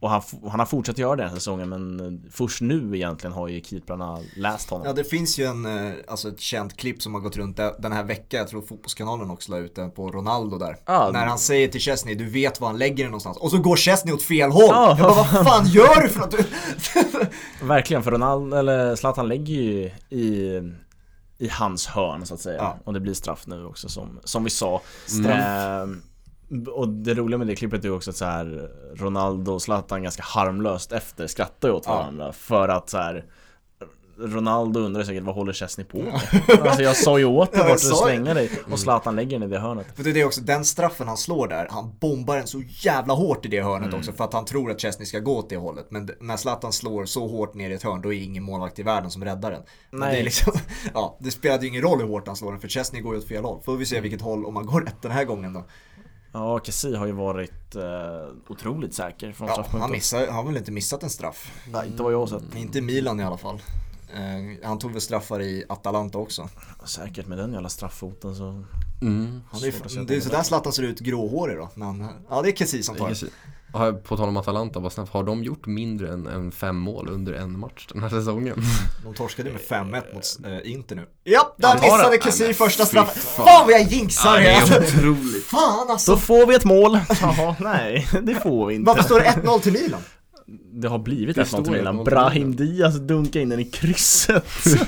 Och 0.00 0.10
han, 0.10 0.22
han 0.50 0.58
har 0.58 0.66
fortsatt 0.66 0.98
göra 0.98 1.16
det 1.16 1.22
den 1.22 1.28
här 1.30 1.36
säsongen 1.36 1.68
men 1.68 2.00
eh, 2.00 2.30
först 2.30 2.60
nu 2.60 2.96
egentligen 2.96 3.32
har 3.32 3.48
ju 3.48 3.60
keeprarna 3.60 4.18
läst 4.36 4.70
honom. 4.70 4.86
Ja 4.86 4.92
det 4.92 5.04
finns 5.04 5.38
ju 5.38 5.44
en, 5.44 5.66
eh, 5.66 5.92
alltså 6.08 6.28
ett 6.28 6.40
känt 6.40 6.76
klipp 6.76 7.02
som 7.02 7.14
har 7.14 7.20
gått 7.20 7.36
runt 7.36 7.56
den 7.56 7.92
här 7.92 8.04
veckan, 8.04 8.38
jag 8.38 8.48
tror 8.48 8.62
Fotbollskanalen 8.62 9.30
också 9.30 9.52
la 9.52 9.58
ut 9.58 9.74
den 9.74 9.90
på 9.90 10.10
Ronaldo 10.10 10.58
där. 10.58 10.76
Ah, 10.84 11.10
När 11.10 11.26
han 11.26 11.38
säger 11.38 11.68
till 11.68 11.80
Chesney, 11.80 12.14
du 12.14 12.30
vet 12.30 12.60
var 12.60 12.68
han 12.68 12.78
lägger 12.78 13.04
den 13.04 13.10
någonstans. 13.10 13.36
Och 13.36 13.50
så 13.50 13.58
går 13.58 13.76
Chesney 13.76 14.14
åt 14.14 14.22
fel 14.22 14.50
håll! 14.50 14.70
Ah, 14.74 14.88
jag 14.88 14.98
bara, 14.98 15.14
vad 15.14 15.46
fan 15.46 15.66
gör 15.66 16.02
du 16.02 16.08
för 16.08 16.20
något? 16.20 16.34
Verkligen, 17.62 18.02
för 18.02 18.10
Ronaldo, 18.10 18.56
eller 18.56 18.96
Zlatan 18.96 19.28
lägger 19.28 19.54
ju 19.54 19.90
i 20.10 20.60
i 21.38 21.48
hans 21.48 21.86
hörn 21.86 22.26
så 22.26 22.34
att 22.34 22.40
säga. 22.40 22.56
Ja. 22.58 22.78
Och 22.84 22.92
det 22.92 23.00
blir 23.00 23.14
straff 23.14 23.46
nu 23.46 23.64
också 23.64 23.88
som, 23.88 24.20
som 24.24 24.44
vi 24.44 24.50
sa. 24.50 24.82
Straff. 25.06 25.26
Eh, 25.28 25.86
och 26.74 26.88
det 26.88 27.14
roliga 27.14 27.38
med 27.38 27.46
det 27.46 27.56
klippet 27.56 27.84
är 27.84 27.90
också 27.90 28.10
att 28.10 28.16
så 28.16 28.24
här 28.24 28.70
Ronaldo 28.94 29.52
och 29.52 29.62
Zlatan 29.62 30.02
ganska 30.02 30.22
harmlöst 30.22 30.92
efter 30.92 31.26
skrattar 31.26 31.68
ju 31.68 31.74
åt 31.74 31.86
varandra 31.86 32.26
ja. 32.26 32.32
för 32.32 32.68
att 32.68 32.90
så 32.90 32.98
här 32.98 33.24
Ronaldo 34.18 34.80
undrar 34.80 35.02
säkert 35.02 35.22
vad 35.22 35.34
håller 35.34 35.52
Chesney 35.52 35.86
på 35.86 35.98
med? 35.98 36.20
alltså 36.60 36.82
jag 36.82 36.96
sa 36.96 37.18
ju 37.18 37.24
åt 37.24 37.52
dig 37.52 37.60
ja, 37.60 37.68
vart 37.68 37.80
du 37.80 37.88
slänga 37.88 38.34
dig. 38.34 38.50
Och 38.70 38.78
Zlatan 38.78 39.16
lägger 39.16 39.38
den 39.38 39.48
i 39.48 39.52
det 39.52 39.58
hörnet. 39.58 39.86
För 39.96 40.04
det 40.04 40.20
är 40.20 40.24
också, 40.24 40.40
den 40.40 40.64
straffen 40.64 41.08
han 41.08 41.16
slår 41.16 41.48
där, 41.48 41.68
han 41.70 41.92
bombar 42.00 42.36
den 42.36 42.46
så 42.46 42.62
jävla 42.66 43.14
hårt 43.14 43.46
i 43.46 43.48
det 43.48 43.62
hörnet 43.62 43.88
mm. 43.88 43.98
också 43.98 44.12
för 44.12 44.24
att 44.24 44.32
han 44.32 44.44
tror 44.44 44.70
att 44.70 44.80
Chesney 44.80 45.06
ska 45.06 45.18
gå 45.18 45.36
åt 45.36 45.48
det 45.48 45.56
hållet. 45.56 45.86
Men 45.90 46.10
när 46.20 46.36
Zlatan 46.36 46.72
slår 46.72 47.04
så 47.04 47.26
hårt 47.26 47.54
ner 47.54 47.70
i 47.70 47.74
ett 47.74 47.82
hörn 47.82 48.02
då 48.02 48.12
är 48.12 48.22
ingen 48.22 48.42
målvakt 48.42 48.78
i 48.78 48.82
världen 48.82 49.10
som 49.10 49.24
räddar 49.24 49.50
den. 49.50 49.62
Nej. 49.90 50.14
det 50.14 50.20
är 50.20 50.24
liksom, 50.24 50.52
ja 50.94 51.16
det 51.20 51.30
spelade 51.30 51.62
ju 51.62 51.68
ingen 51.68 51.82
roll 51.82 52.00
hur 52.00 52.08
hårt 52.08 52.26
han 52.26 52.36
slår 52.36 52.52
den 52.52 52.60
för 52.60 52.68
Chesney 52.68 53.02
går 53.02 53.14
ju 53.14 53.20
åt 53.20 53.28
fel 53.28 53.44
håll. 53.44 53.62
Får 53.62 53.76
vi 53.76 53.86
se 53.86 54.00
vilket 54.00 54.20
håll, 54.20 54.46
om 54.46 54.56
han 54.56 54.66
går 54.66 54.80
rätt 54.80 55.02
den 55.02 55.12
här 55.12 55.24
gången 55.24 55.52
då 55.52 55.64
Ja, 56.34 56.60
Kessie 56.64 56.96
har 56.96 57.06
ju 57.06 57.12
varit 57.12 57.74
eh, 57.74 57.82
otroligt 58.48 58.94
säker 58.94 59.32
från 59.32 59.48
ja, 59.48 59.66
han, 59.70 59.90
missar, 59.90 60.26
han 60.26 60.34
har 60.34 60.44
väl 60.44 60.56
inte 60.56 60.72
missat 60.72 61.02
en 61.02 61.10
straff? 61.10 61.52
Nej, 61.72 61.86
inte 61.86 62.02
vad 62.02 62.12
jag 62.12 62.18
har 62.18 62.26
sett. 62.26 62.42
Mm, 62.42 62.56
inte 62.56 62.80
Milan 62.80 63.20
i 63.20 63.24
alla 63.24 63.36
fall. 63.36 63.62
Eh, 64.14 64.66
han 64.68 64.78
tog 64.78 64.92
väl 64.92 65.00
straffar 65.00 65.42
i 65.42 65.64
Atalanta 65.68 66.18
också. 66.18 66.48
Säkert 66.84 67.26
med 67.26 67.38
den 67.38 67.52
jävla 67.52 67.68
strafffoten 67.68 68.36
så... 68.36 68.64
Mm. 69.02 69.40
Han 69.50 69.64
är, 69.64 70.04
det 70.04 70.16
är 70.16 70.20
sådär 70.20 70.42
Zlatan 70.42 70.72
ser 70.72 70.82
ut 70.82 71.00
gråhårig 71.00 71.56
då. 71.56 71.68
Men, 71.74 72.08
ja, 72.28 72.42
det 72.42 72.48
är 72.48 72.56
Kessie 72.56 72.82
som 72.82 72.96
tar 72.96 73.08
det. 73.08 73.26
På 74.02 74.16
tal 74.16 74.28
om 74.28 74.36
Atalanta, 74.36 74.80
vad 74.80 74.92
snabbt, 74.92 75.12
har 75.12 75.22
de 75.24 75.44
gjort 75.44 75.66
mindre 75.66 76.12
än, 76.12 76.26
än 76.26 76.52
fem 76.52 76.76
mål 76.76 77.08
under 77.10 77.32
en 77.32 77.58
match 77.58 77.86
den 77.92 78.02
här 78.02 78.08
säsongen? 78.08 78.56
De 79.04 79.14
torskade 79.14 79.50
med 79.50 79.60
5-1 79.60 80.14
mot 80.14 80.24
äh, 80.64 80.72
Inter 80.72 80.96
nu. 80.96 81.06
Ja, 81.24 81.54
där 81.56 81.74
missade 81.74 82.18
Kessie 82.20 82.54
första 82.54 82.86
straffen. 82.86 83.22
Fan. 83.22 83.46
fan 83.46 83.66
vad 83.66 83.74
jag 83.74 83.82
jinxar! 83.82 84.40
Ja, 84.40 84.66
det 84.66 84.76
är 84.76 84.88
otroligt. 84.88 85.44
Fan 85.44 85.90
alltså. 85.90 86.12
Då 86.12 86.18
får 86.18 86.46
vi 86.46 86.54
ett 86.54 86.64
mål. 86.64 86.98
Jaha, 87.20 87.56
nej, 87.60 88.08
det 88.22 88.34
får 88.34 88.66
vi 88.66 88.74
inte. 88.74 88.86
Varför 88.86 89.02
står 89.02 89.20
det 89.20 89.26
1-0 89.26 89.60
till 89.60 89.72
Milan? 89.72 90.00
Det 90.76 90.88
har 90.88 90.98
blivit 90.98 91.36
1-0 91.36 91.62
till 91.62 91.72
Milan. 91.72 92.04
Brahim 92.04 92.56
Diaz 92.56 92.94
dunkar 93.00 93.40
in 93.40 93.48
den 93.48 93.60
i 93.60 93.64
krysset. 93.64 94.44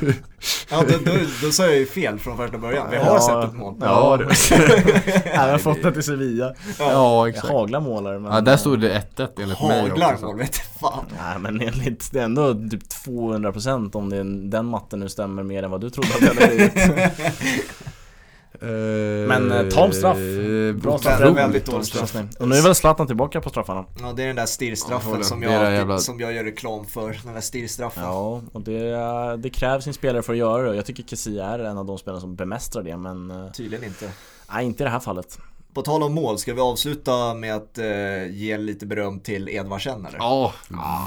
Ja, 0.71 0.85
då, 0.89 0.99
då, 1.05 1.13
då 1.43 1.51
sa 1.51 1.65
jag 1.65 1.77
ju 1.77 1.87
fel 1.87 2.19
från 2.19 2.37
första 2.37 2.59
början. 2.59 2.87
Vi 2.91 2.97
har 2.97 3.05
Ja, 3.07 3.21
sett 3.21 3.51
ett 3.53 3.59
mål. 3.59 3.75
Ja, 3.81 4.17
du. 4.17 4.25
ja, 5.35 5.41
har 5.51 5.59
fått 5.73 5.83
det 5.83 5.93
till 5.93 6.03
Sevilla. 6.03 6.55
Ja, 6.79 7.29
exakt. 7.29 7.49
Hagla 7.49 7.81
målare 7.81 8.19
men... 8.19 8.33
Ja, 8.33 8.41
där 8.41 8.57
stod 8.57 8.81
det 8.81 9.03
1-1 9.17 9.29
enligt 9.43 9.63
mig 9.63 9.81
Haglar 9.89 10.19
mål, 10.23 10.37
vet 10.39 10.57
fan. 10.57 11.05
Nej 11.23 11.39
men 11.39 11.61
enligt, 11.61 12.13
det 12.13 12.21
är 12.21 12.25
ändå 12.25 12.55
typ 12.71 12.83
200% 13.07 13.97
om 13.97 14.11
det, 14.11 14.49
den 14.51 14.67
matten 14.67 15.01
nu 15.01 15.09
stämmer 15.09 15.43
mer 15.43 15.63
än 15.63 15.71
vad 15.71 15.81
du 15.81 15.91
trodde 15.91 16.09
att 16.15 16.21
det 16.21 16.45
hade 16.45 16.47
blivit. 16.57 16.75
Men 18.61 19.53
eh, 19.53 19.69
tam 19.69 19.93
straff. 19.93 20.17
Bra 20.83 20.99
straff. 20.99 21.21
Väldigt 21.21 21.67
dålig 21.67 21.87
straff. 21.87 22.17
Och 22.39 22.49
nu 22.49 22.55
är 22.57 22.63
väl 22.63 22.75
Zlatan 22.75 23.07
tillbaka 23.07 23.41
på 23.41 23.51
straffarna. 23.51 23.85
Ja, 24.01 24.13
det 24.13 24.23
är 24.23 24.27
den 24.27 24.37
där 24.37 24.47
stirrstraffen 24.47 25.25
som, 25.25 25.43
jag 25.43 25.73
jävla- 25.73 25.99
som 25.99 26.21
jag 26.21 26.33
gör 26.33 26.45
reklam 26.45 26.85
för. 26.85 27.21
Den 27.25 27.35
där 27.35 27.41
stirrstraffen. 27.41 28.03
Ja, 28.03 28.43
och 28.53 28.61
det, 28.61 29.37
det 29.37 29.51
krävs 29.51 29.85
sin 29.85 29.95
spelare 29.95 30.23
för 30.23 30.33
att 30.33 30.39
göra 30.39 30.71
det. 30.71 30.77
Jag 30.77 30.87
tycker 30.87 31.03
Kessie 31.03 31.45
är 31.45 31.59
en 31.59 31.79
av 31.79 31.87
de 31.87 31.99
spelarna 31.99 32.21
som 32.21 32.35
bemästrar 32.37 32.83
det 32.83 32.97
men 32.97 33.31
eh, 33.31 33.51
Tydligen 33.53 33.85
inte. 33.85 34.11
Nej, 34.53 34.65
inte 34.67 34.83
i 34.83 34.85
det 34.85 34.91
här 34.91 35.01
fallet. 35.01 35.39
På 35.77 35.83
tal 35.83 36.03
om 36.03 36.15
mål, 36.15 36.39
ska 36.39 36.55
vi 36.55 36.61
avsluta 36.61 37.35
med 37.35 37.55
att 37.57 37.79
eh, 37.79 38.31
ge 38.31 38.59
lite 38.59 38.87
beröm 38.87 39.21
till 39.21 39.49
Edvardsen 39.49 40.07
eller? 40.07 40.19
Ja, 40.19 40.53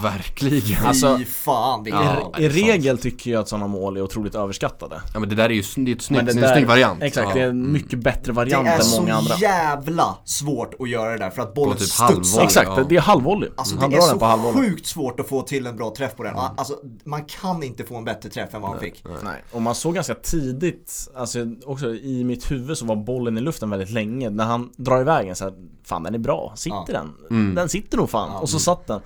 verkligen. 0.04 0.86
Alltså- 0.86 1.18
Fy 1.18 1.26
fan 1.26 1.84
vilken 1.84 2.02
Ja, 2.04 2.34
I 2.40 2.50
regel 2.50 2.98
tycker 2.98 3.32
jag 3.32 3.42
att 3.42 3.48
sådana 3.50 3.68
mål 3.68 3.98
är 3.98 4.02
otroligt 4.02 4.36
överskattade. 4.36 5.02
Ja 5.14 5.20
men 5.20 5.30
det 5.30 5.36
där 5.36 5.44
är 5.46 5.50
ju 5.50 5.64
det 5.76 5.92
är 5.92 5.96
ett 5.96 6.02
snyggt, 6.02 6.26
det 6.26 6.26
det 6.26 6.32
är 6.32 6.36
en 6.36 6.42
där- 6.42 6.56
snygg 6.56 6.68
variant. 6.68 7.04
Exakt, 7.04 7.28
ja. 7.30 7.36
det 7.36 7.42
är 7.42 7.48
en 7.50 7.72
mycket 7.72 8.00
bättre 8.00 8.22
Det 8.26 8.32
variant 8.32 8.68
är 8.68 8.76
än 8.76 8.84
så 8.84 9.02
många 9.02 9.16
andra. 9.16 9.36
jävla 9.36 10.18
svårt 10.26 10.74
att 10.80 10.90
göra 10.90 11.12
det 11.12 11.18
där 11.18 11.30
för 11.30 11.42
att 11.42 11.54
bollen 11.54 11.78
typ 11.78 11.88
studsar. 11.88 12.44
Exakt, 12.44 12.70
Ja. 12.78 12.86
det 12.90 12.96
är 12.96 13.02
halvvolley. 13.02 13.50
Alltså 13.56 13.78
Han 13.80 13.90
det 13.90 13.96
är 13.98 14.02
så 14.02 14.26
halvvolley. 14.26 14.62
sjukt 14.70 14.86
svårt 14.88 15.20
att 15.20 15.28
få 15.30 15.42
till 15.42 15.68
en 15.68 15.78
bra 15.78 15.94
träff 15.98 16.16
på 16.16 16.24
den. 16.24 16.36
Alltså 16.36 16.74
man 17.04 17.26
kan 17.26 17.64
inte 17.64 17.84
få 17.84 17.96
en 17.98 18.06
bättre 18.06 18.30
träff 18.30 18.54
än 18.54 18.62
vad 18.62 18.72
han 18.72 18.80
fick. 18.80 19.04
Nej, 19.24 19.44
och 19.52 19.62
man 19.62 19.76
såg 19.76 19.96
ganska 19.96 20.16
tidigt, 20.16 21.10
alltså 21.16 21.40
också 21.66 21.90
i 21.96 22.24
mitt 22.24 22.52
huvud 22.52 22.78
så 22.78 22.86
var 22.86 22.96
bollen 22.96 23.38
i 23.38 23.42
luften 23.42 23.70
väldigt 23.70 23.90
länge 23.92 24.30
När 24.30 24.46
han 24.46 24.59
drar 24.78 25.02
iväg 25.02 25.28
den 25.28 25.36
så 25.36 25.44
här, 25.44 25.54
fan 25.84 26.04
den 26.04 26.16
är 26.16 26.20
bra, 26.20 26.54
sitter 26.56 26.78
Ja. 26.78 26.86
den? 26.94 27.14
Mm. 27.30 27.56
Den 27.56 27.70
sitter 27.70 27.98
nog 27.98 28.10
fan, 28.10 28.30
Ja. 28.34 28.40
och 28.40 28.50
så 28.50 28.60
satt 28.60 28.88
den 28.88 29.02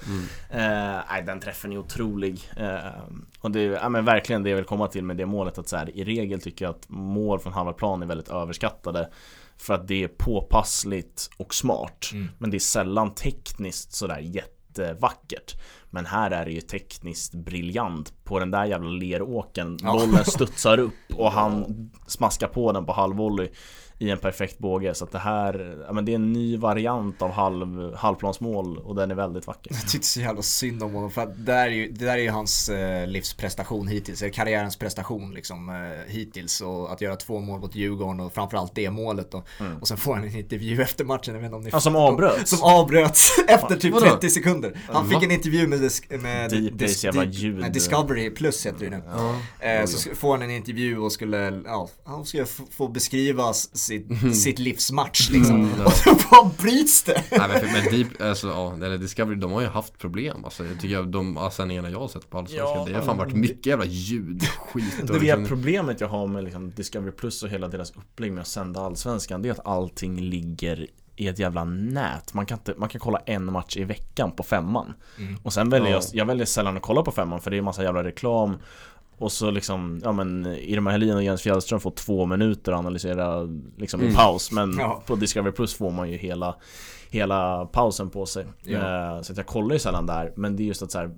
eh, 0.50 1.00
Nej 1.10 1.24
den 1.26 1.40
träffen 1.40 1.72
är 1.72 1.78
otrolig 1.78 2.52
eh, 2.58 2.78
Och 3.42 3.52
det 3.52 3.60
är 3.60 3.72
ja, 3.72 3.90
men 3.90 4.06
verkligen 4.06 4.44
det 4.44 4.50
jag 4.50 4.56
vill 4.58 4.66
komma 4.66 4.88
till 4.88 5.04
med 5.04 5.18
det 5.18 5.26
målet 5.26 5.58
att 5.58 5.68
så 5.70 5.78
här, 5.78 5.98
i 5.98 6.04
regel 6.04 6.42
tycker 6.42 6.66
jag 6.66 6.76
att 6.76 6.86
mål 6.90 7.40
från 7.40 7.54
halva 7.54 7.74
plan 7.74 8.02
är 8.02 8.06
väldigt 8.06 8.30
överskattade 8.30 9.10
För 9.58 9.74
att 9.74 9.88
det 9.88 10.04
är 10.04 10.08
påpassligt 10.08 11.30
och 11.38 11.54
smart 11.54 12.10
Mm. 12.14 12.30
Men 12.38 12.50
det 12.52 12.58
är 12.58 12.60
sällan 12.60 13.14
tekniskt 13.16 13.94
sådär 13.94 14.20
jättevackert 14.20 15.54
Men 15.90 16.06
här 16.06 16.32
är 16.32 16.46
det 16.46 16.52
ju 16.52 16.62
tekniskt 16.62 17.34
briljant 17.34 18.14
På 18.24 18.40
den 18.40 18.52
där 18.52 18.66
jävla 18.66 18.90
leråken 18.90 19.78
Ja. 19.82 19.92
Bollen 19.92 20.26
studsar 20.26 20.78
upp 20.80 20.94
och 21.18 21.32
han 21.32 21.66
smaskar 22.08 22.48
på 22.48 22.72
den 22.72 22.86
på 22.86 22.94
halvvolley 22.94 23.50
i 24.04 24.10
en 24.10 24.18
perfekt 24.18 24.58
båge 24.60 24.94
så 24.94 25.04
att 25.06 25.12
det 25.12 25.20
här, 25.20 25.84
ja 25.88 25.94
men 25.94 26.06
det 26.06 26.12
är 26.12 26.16
en 26.16 26.34
ny 26.34 26.58
variant 26.58 27.22
av 27.22 27.32
halv, 27.32 27.96
halvplansmål 27.96 28.78
och 28.78 28.96
den 28.96 29.12
är 29.12 29.16
väldigt 29.16 29.48
vacker. 29.48 29.72
Jag 29.74 29.88
tyckte 29.88 30.08
så 30.08 30.20
jävla 30.20 30.42
synd 30.42 30.84
om 30.84 30.94
honom 30.94 31.12
för 31.12 31.22
att 31.22 31.38
det 31.38 31.44
där 31.52 31.66
är 31.68 31.72
ju, 31.72 31.92
det 31.92 32.06
där 32.06 32.14
är 32.14 32.18
ju 32.22 32.30
hans 32.30 32.70
eh, 32.70 33.08
livsprestation 33.08 33.88
hittills, 33.88 34.22
eller 34.22 34.32
karriärens 34.34 34.76
prestation 34.78 35.34
liksom 35.34 35.70
eh, 35.70 36.14
hittills 36.14 36.62
och 36.62 36.92
att 36.92 37.02
göra 37.02 37.16
två 37.16 37.40
mål 37.40 37.60
mot 37.60 37.76
Djurgården 37.76 38.20
och 38.20 38.34
framförallt 38.34 38.76
det 38.76 38.90
målet 38.90 39.32
då. 39.32 39.44
Och 39.82 39.88
sen 39.88 39.98
får 39.98 40.14
han 40.16 40.24
en 40.24 40.36
intervju 40.38 40.82
efter 40.82 41.06
matchen, 41.06 41.34
jag 41.34 41.42
vet 41.42 41.46
inte 41.46 41.56
om 41.56 41.62
ni 41.64 41.70
Ja, 41.74 41.80
som 41.80 41.96
avbröts. 41.96 42.50
Som 42.50 42.64
avbröts 42.64 43.30
efter 43.48 43.76
typ 43.76 43.94
Vadå? 43.94 44.06
30 44.06 44.30
sekunder. 44.30 44.78
Han 44.88 45.10
fick 45.10 45.24
en 45.24 45.32
intervju 45.32 45.68
med, 45.68 45.80
dis- 45.80 46.18
med 46.22 46.52
Deep 46.52 46.74
Base 46.74 47.08
jävla 47.08 47.24
ljud. 47.26 47.60
nej, 47.60 47.70
Discovery 47.72 48.30
Plus 48.30 48.66
heter 48.66 48.90
det 48.90 48.98
nu. 48.98 49.04
Eh, 49.70 49.86
så 49.86 50.16
får 50.16 50.32
han 50.32 50.42
en 50.42 50.52
intervju 50.52 50.98
och 50.98 51.12
skulle, 51.12 51.62
ja, 51.66 51.90
han 52.04 52.26
skulle 52.26 52.46
få 52.72 52.88
beskriva 52.88 53.50
s- 53.50 53.70
sitt, 54.00 54.36
sitt 54.36 54.60
livsmatch 54.60 55.30
liksom. 55.30 55.70
Och 55.86 55.92
så 55.94 56.16
bara 56.32 56.52
bryts 56.58 57.04
det. 57.04 57.24
Nej 57.32 57.50
men, 57.50 57.74
men 57.74 57.92
Deep, 57.92 58.22
alltså, 58.22 58.48
ja, 58.48 58.74
eller 58.76 58.98
Discovery, 58.98 59.36
de 59.36 59.52
har 59.52 59.62
ju 59.62 59.68
haft 59.68 59.98
problem 59.98 60.46
alltså, 60.46 60.66
jag 60.66 60.80
tycker 60.80 60.96
jag, 60.96 61.08
de 61.08 61.50
sändningarna 61.52 61.90
jag 61.90 62.00
har 62.00 62.08
sett 62.08 62.30
på 62.30 62.38
Allsvenskan, 62.38 62.78
Ja, 62.78 62.86
det 62.88 62.94
har 62.94 63.02
fan 63.02 63.18
varit 63.18 63.34
mycket 63.34 63.66
jävla 63.66 63.86
ljud, 63.86 64.44
skit 64.44 65.02
och 65.02 65.08
Det 65.08 65.20
liksom, 65.20 65.46
problemet 65.46 66.02
jag 66.02 66.08
har 66.08 66.28
med 66.28 66.44
liksom 66.44 66.72
Discovery 66.72 67.12
Plus 67.12 67.44
och 67.44 67.50
hela 67.50 67.68
deras 67.68 67.92
upplägg 67.92 68.32
med 68.32 68.42
att 68.42 68.48
sända 68.48 68.82
Allsvenskan 68.82 69.42
Det 69.42 69.50
är 69.50 69.52
att 69.54 69.68
allting 69.68 70.22
ligger 70.22 70.88
i 71.16 71.28
ett 71.28 71.40
jävla 71.40 71.64
nät. 71.64 72.34
Man 72.34 72.46
kan, 72.46 72.58
inte, 72.58 72.74
man 72.78 72.90
kan 72.90 73.02
kolla 73.02 73.20
en 73.26 73.52
match 73.52 73.78
i 73.78 73.84
veckan 73.84 74.32
på 74.32 74.44
femman. 74.44 74.94
Och 75.44 75.54
sen 75.54 75.70
väljer 75.70 75.90
Ja. 75.90 75.96
jag, 75.96 76.04
jag 76.14 76.26
väljer 76.26 76.46
sällan 76.46 76.78
att 76.78 76.84
kolla 76.84 77.02
på 77.04 77.12
femman 77.12 77.42
för 77.42 77.52
det 77.52 77.58
är 77.58 77.62
massa 77.62 77.84
jävla 77.84 78.04
reklam. 78.04 78.58
Och 79.24 79.32
så 79.32 79.52
liksom, 79.52 80.02
ja 80.04 80.12
men 80.12 80.46
Irma 80.46 80.92
Helin 80.92 81.16
och 81.16 81.24
Jens 81.24 81.42
Fjällström 81.42 81.80
får 81.80 81.92
två 81.92 82.26
minuter 82.26 82.72
att 82.72 82.80
analysera 82.80 83.42
liksom 83.78 84.02
i 84.02 84.04
Mm. 84.04 84.16
paus. 84.16 84.52
Men 84.52 84.78
Ja. 84.80 85.04
på 85.08 85.16
Discovery 85.16 85.52
Plus 85.52 85.74
får 85.74 85.92
man 85.92 86.12
ju 86.12 86.18
hela, 86.18 86.56
hela 87.10 87.66
pausen 87.66 88.10
på 88.10 88.26
sig. 88.26 88.46
Ja. 88.64 89.16
Eh, 89.16 89.22
Så 89.22 89.32
att 89.32 89.38
jag 89.38 89.48
kollar 89.48 89.74
ju 89.76 89.80
sällan 89.80 90.06
där. 90.06 90.34
Men 90.36 90.56
det 90.56 90.64
är 90.64 90.66
just 90.66 90.82
att 90.82 90.92
så 90.92 90.98
här, 91.00 91.12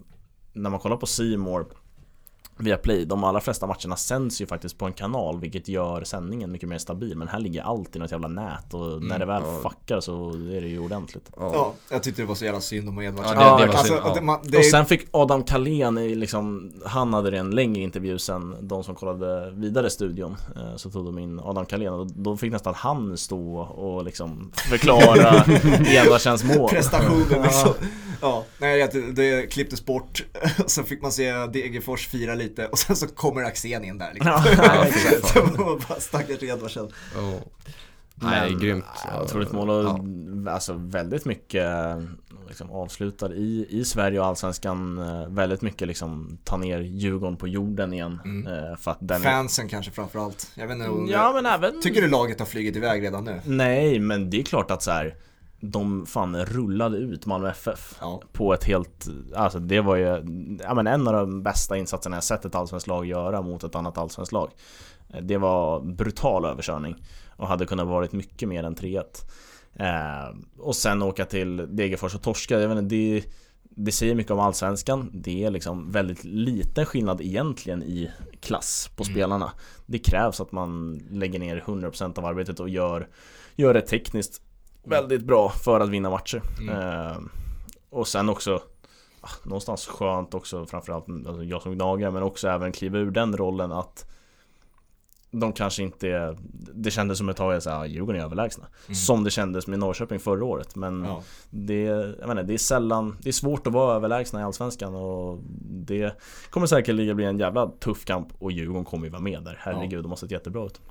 när 0.54 0.70
man 0.70 0.80
kollar 0.80 0.98
på 0.98 1.06
C 1.06 1.24
More 2.58 2.66
via 2.70 2.78
Play, 2.78 3.06
de 3.06 3.24
allra 3.24 3.42
flesta 3.42 3.68
matcherna 3.68 3.96
sänds 3.96 4.42
ju 4.42 4.46
faktiskt 4.46 4.78
på 4.78 4.86
en 4.86 4.94
kanal 4.94 5.40
vilket 5.40 5.68
gör 5.68 6.04
sändningen 6.04 6.52
mycket 6.52 6.70
mer 6.70 6.78
stabil 6.78 7.18
Men 7.18 7.28
här 7.28 7.40
ligger 7.40 7.62
allt 7.62 7.96
i 7.96 8.00
något 8.00 8.12
jävla 8.12 8.28
nät 8.28 8.74
och 8.74 9.04
när 9.04 9.20
det 9.20 9.26
väl 9.26 9.44
ja. 9.46 9.70
fuckar 9.70 10.00
så 10.00 10.30
är 10.30 10.62
det 10.62 10.68
ju 10.68 10.80
ordentligt 10.80 11.32
ja. 11.38 11.52
Ja, 11.54 11.74
jag 11.92 12.04
tyckte 12.04 12.22
det 12.22 12.26
var 12.26 12.36
så 12.36 12.46
jävla 12.46 12.62
synd 12.62 12.90
om 12.90 13.02
Edvardsen. 13.02 13.38
Ja, 13.40 13.58
det- 13.58 13.64
det 13.66 13.68
var 13.68 13.74
alltså, 13.78 13.94
synd, 13.94 14.06
ja. 14.06 14.14
det, 14.16 14.22
man, 14.22 14.40
det, 14.44 14.58
Och 14.58 14.66
sen 14.66 14.86
fick 14.86 15.08
Adam 15.12 15.44
Kalén 15.44 15.96
liksom, 16.20 16.72
han 16.86 17.14
hade 17.14 17.38
en 17.38 17.52
längre 17.52 17.82
intervju 17.82 18.20
sen 18.20 18.56
de 18.62 18.84
som 18.84 18.96
kollade 18.96 19.52
vidare 19.52 19.90
studion 19.90 20.36
eh, 20.56 20.76
Så 20.76 20.90
tog 20.90 21.06
de 21.06 21.20
in 21.20 21.40
Adam 21.40 21.66
Kalén 21.66 21.94
och 21.94 22.08
då 22.12 22.38
fick 22.38 22.52
nästan 22.52 22.74
han 22.74 23.18
stå 23.18 23.58
och 23.60 24.04
liksom 24.06 24.52
förklara 24.70 25.44
Edvardsens 25.88 26.44
mål 26.44 26.70
prestationen 26.70 27.42
liksom. 27.44 27.74
Ja, 28.22 28.44
nej 28.58 28.90
det, 28.94 29.12
det 29.12 29.48
klipptes 29.52 29.86
bort. 29.86 30.26
Sen 30.68 30.84
fick 30.84 31.02
man 31.02 31.12
se 31.12 31.32
Degerfors 31.32 32.08
fira 32.08 32.36
lite 32.36 32.45
och 32.72 32.80
sen 32.80 32.96
så 32.96 33.08
kommer 33.08 33.44
Axén 33.44 33.84
in 33.84 33.98
där 33.98 34.14
liksom. 34.14 34.32
Ja. 34.32 34.86
Så 35.34 35.42
var 35.42 35.80
bara 35.90 36.00
stackars 36.00 36.44
Edvardsen. 36.44 36.90
Ja. 37.16 37.34
Nej, 38.18 38.50
Men, 38.52 38.60
grymt. 38.60 38.86
ja, 39.06 39.22
Otroligt 39.24 39.52
mål 39.52 39.70
och 39.70 40.00
alltså 40.54 40.74
väldigt 40.74 41.26
mycket 41.26 41.66
liksom, 42.48 42.72
avslutar 42.72 43.34
i, 43.34 43.68
i 43.70 43.86
Sverige 43.86 44.20
och 44.20 44.26
Allsvenskan 44.26 44.98
eh, 44.98 45.28
Väldigt 45.30 45.62
mycket 45.62 45.88
liksom 45.88 46.38
ta 46.44 46.58
ner 46.58 46.80
Djurgården 46.80 47.38
på 47.38 47.48
jorden 47.48 47.94
igen 47.94 48.20
Mm. 48.26 48.48
eh, 48.72 48.76
För 48.78 48.92
att 48.92 48.98
den 49.02 49.22
Fansen 49.22 49.68
kanske 49.70 49.92
framförallt. 49.92 50.52
Jag 50.56 50.68
vet 50.68 50.78
inte 50.78 51.12
Ja 51.12 51.32
men 51.34 51.46
även 51.46 51.82
Tycker 51.82 52.02
du 52.02 52.08
laget 52.08 52.40
har 52.40 52.46
flugit 52.46 52.76
iväg 52.76 53.04
redan 53.04 53.24
nu? 53.26 53.42
Nej 53.46 54.00
men 54.00 54.30
det 54.30 54.40
är 54.40 54.44
klart 54.44 54.72
att 54.72 54.84
så 54.84 54.92
här. 54.92 55.16
De 55.60 56.06
fan 56.06 56.46
rullade 56.46 56.98
ut 56.98 57.26
Malmö 57.26 57.50
FF 57.50 57.98
Ja. 58.02 58.22
På 58.32 58.54
ett 58.54 58.64
helt 58.64 59.08
Alltså 59.36 59.60
det 59.60 59.82
var 59.82 59.96
ju 59.96 60.06
ja, 60.64 60.74
men 60.74 60.88
En 60.88 61.08
av 61.08 61.14
de 61.14 61.44
bästa 61.44 61.78
insatserna 61.78 62.16
jag 62.16 62.24
sett 62.24 62.46
ett 62.46 62.56
allsvenskt 62.56 62.88
lag 62.88 63.06
göra 63.06 63.42
mot 63.42 63.64
ett 63.64 63.76
annat 63.76 63.98
allsvenskt 63.98 64.32
lag. 64.32 64.52
Det 65.22 65.38
var 65.38 65.82
brutal 65.82 66.46
överkörning 66.46 66.96
Och 67.36 67.48
hade 67.48 67.66
kunnat 67.66 67.88
varit 67.88 68.12
mycket 68.12 68.50
mer 68.50 68.64
än 68.64 68.76
3-1 68.76 69.04
eh, 69.76 70.38
Och 70.58 70.76
sen 70.76 71.02
åka 71.02 71.26
till 71.26 71.76
Degerfors 71.76 72.16
och 72.16 72.22
torska 72.22 72.60
Jag 72.60 72.70
vet 72.70 72.78
inte, 72.78 72.96
det, 72.96 73.24
det 73.62 73.92
säger 73.92 74.16
mycket 74.16 74.32
om 74.32 74.40
allsvenskan. 74.40 75.10
Det 75.14 75.44
är 75.44 75.52
liksom 75.52 75.92
väldigt 75.92 76.24
liten 76.24 76.86
skillnad 76.86 77.22
egentligen 77.22 77.84
i 77.84 78.12
klass 78.40 78.90
på 78.96 79.04
spelarna. 79.04 79.52
Det 79.86 80.00
krävs 80.00 80.42
att 80.42 80.52
man 80.52 81.02
lägger 81.10 81.40
ner 81.40 81.64
100% 81.66 82.20
av 82.20 82.26
arbetet 82.26 82.60
och 82.60 82.70
gör 82.70 83.08
Gör 83.58 83.74
det 83.74 83.82
tekniskt 83.82 84.42
väldigt 84.86 85.24
bra 85.24 85.50
för 85.50 85.80
att 85.80 85.90
vinna 85.90 86.10
matcher. 86.10 86.42
Eh, 86.70 87.18
Och 87.90 88.08
sen 88.08 88.30
också 88.30 88.62
ah, 89.22 89.30
Någonstans 89.44 89.86
skönt 89.88 90.34
också 90.34 90.66
framförallt 90.66 91.06
alltså 91.28 91.44
jag 91.44 91.62
som 91.62 91.76
gnagare 91.76 92.12
men 92.12 92.24
också 92.24 92.48
även 92.48 92.72
kliva 92.72 92.98
ur 92.98 93.12
den 93.12 93.38
rollen 93.38 93.72
att 93.72 94.06
de 95.40 95.54
kanske 95.54 95.84
inte 95.84 96.38
Det 96.74 96.92
kändes 96.92 97.18
som 97.18 97.30
ett 97.30 97.38
tag 97.38 97.54
att 97.54 97.68
ah, 97.68 97.86
Djurgården 97.86 98.22
är 98.22 98.26
överlägsna. 98.26 98.66
Som 98.92 99.24
det 99.24 99.32
kändes 99.32 99.68
med 99.68 99.80
Norrköping 99.80 100.20
förra 100.20 100.46
året. 100.46 100.76
Men 100.76 101.04
Ja. 101.06 101.22
det, 101.50 101.82
jag 102.20 102.28
menar, 102.28 102.44
det 102.44 102.54
är 102.54 102.58
sällan 102.58 103.18
Det 103.22 103.30
är 103.30 103.34
svårt 103.34 103.68
att 103.68 103.74
vara 103.74 103.96
överlägsna 103.96 104.40
i 104.40 104.44
Allsvenskan 104.44 104.96
och 104.96 105.40
Det 105.70 106.12
kommer 106.50 106.68
säkerligen 106.68 107.16
bli 107.16 107.26
en 107.26 107.40
jävla 107.40 107.68
tuff 107.68 108.06
kamp 108.06 108.28
Och 108.40 108.52
Djurgården 108.52 108.86
kommer 108.86 109.06
ju 109.06 109.12
vara 109.12 109.22
med 109.22 109.44
där. 109.44 109.58
Herregud, 109.60 110.04
de 110.04 110.12
har 110.12 110.16
sett 110.16 110.32
jättebra 110.32 110.66
ut. 110.66 110.82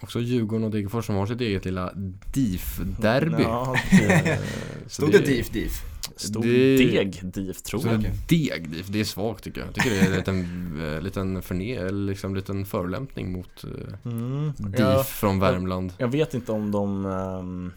Också 0.00 0.20
Djurgården 0.20 0.64
och 0.64 0.70
Degerfors 0.70 1.06
som 1.06 1.14
har 1.14 1.26
sitt 1.26 1.40
eget 1.40 1.64
lilla 1.64 1.92
DIF-derby. 2.34 3.42
Ja, 3.42 3.76
det 3.90 4.38
Stod 4.86 5.12
det 5.12 5.18
DIF 5.18 5.50
DIF? 5.50 5.72
Stod 6.16 6.42
Det- 6.42 6.76
deg 6.76 7.20
DIF 7.22 7.62
tror 7.62 7.86
jag 7.86 8.00
det 8.00 8.10
deg 8.28 8.70
DIF, 8.70 8.86
det 8.88 9.00
är 9.00 9.04
svagt 9.04 9.44
tycker 9.44 9.60
jag. 9.60 9.68
Jag 9.68 9.74
tycker 9.74 9.90
det 9.90 10.00
är 10.00 10.06
en 10.06 10.16
liten, 10.16 10.94
eh, 10.94 11.00
liten, 11.00 11.42
förne, 11.42 11.74
eller 11.74 12.08
liksom 12.08 12.34
liten 12.34 12.66
förolämpning 12.66 13.32
mot 13.32 13.64
eh, 13.64 14.10
mm. 14.12 14.52
DIF 14.58 14.78
ja, 14.78 15.02
från 15.02 15.40
Värmland. 15.40 15.92
Jag 15.98 16.08
vet 16.08 16.34
inte 16.34 16.52
om 16.52 16.70
de 16.70 17.06
ehm, 17.06 17.72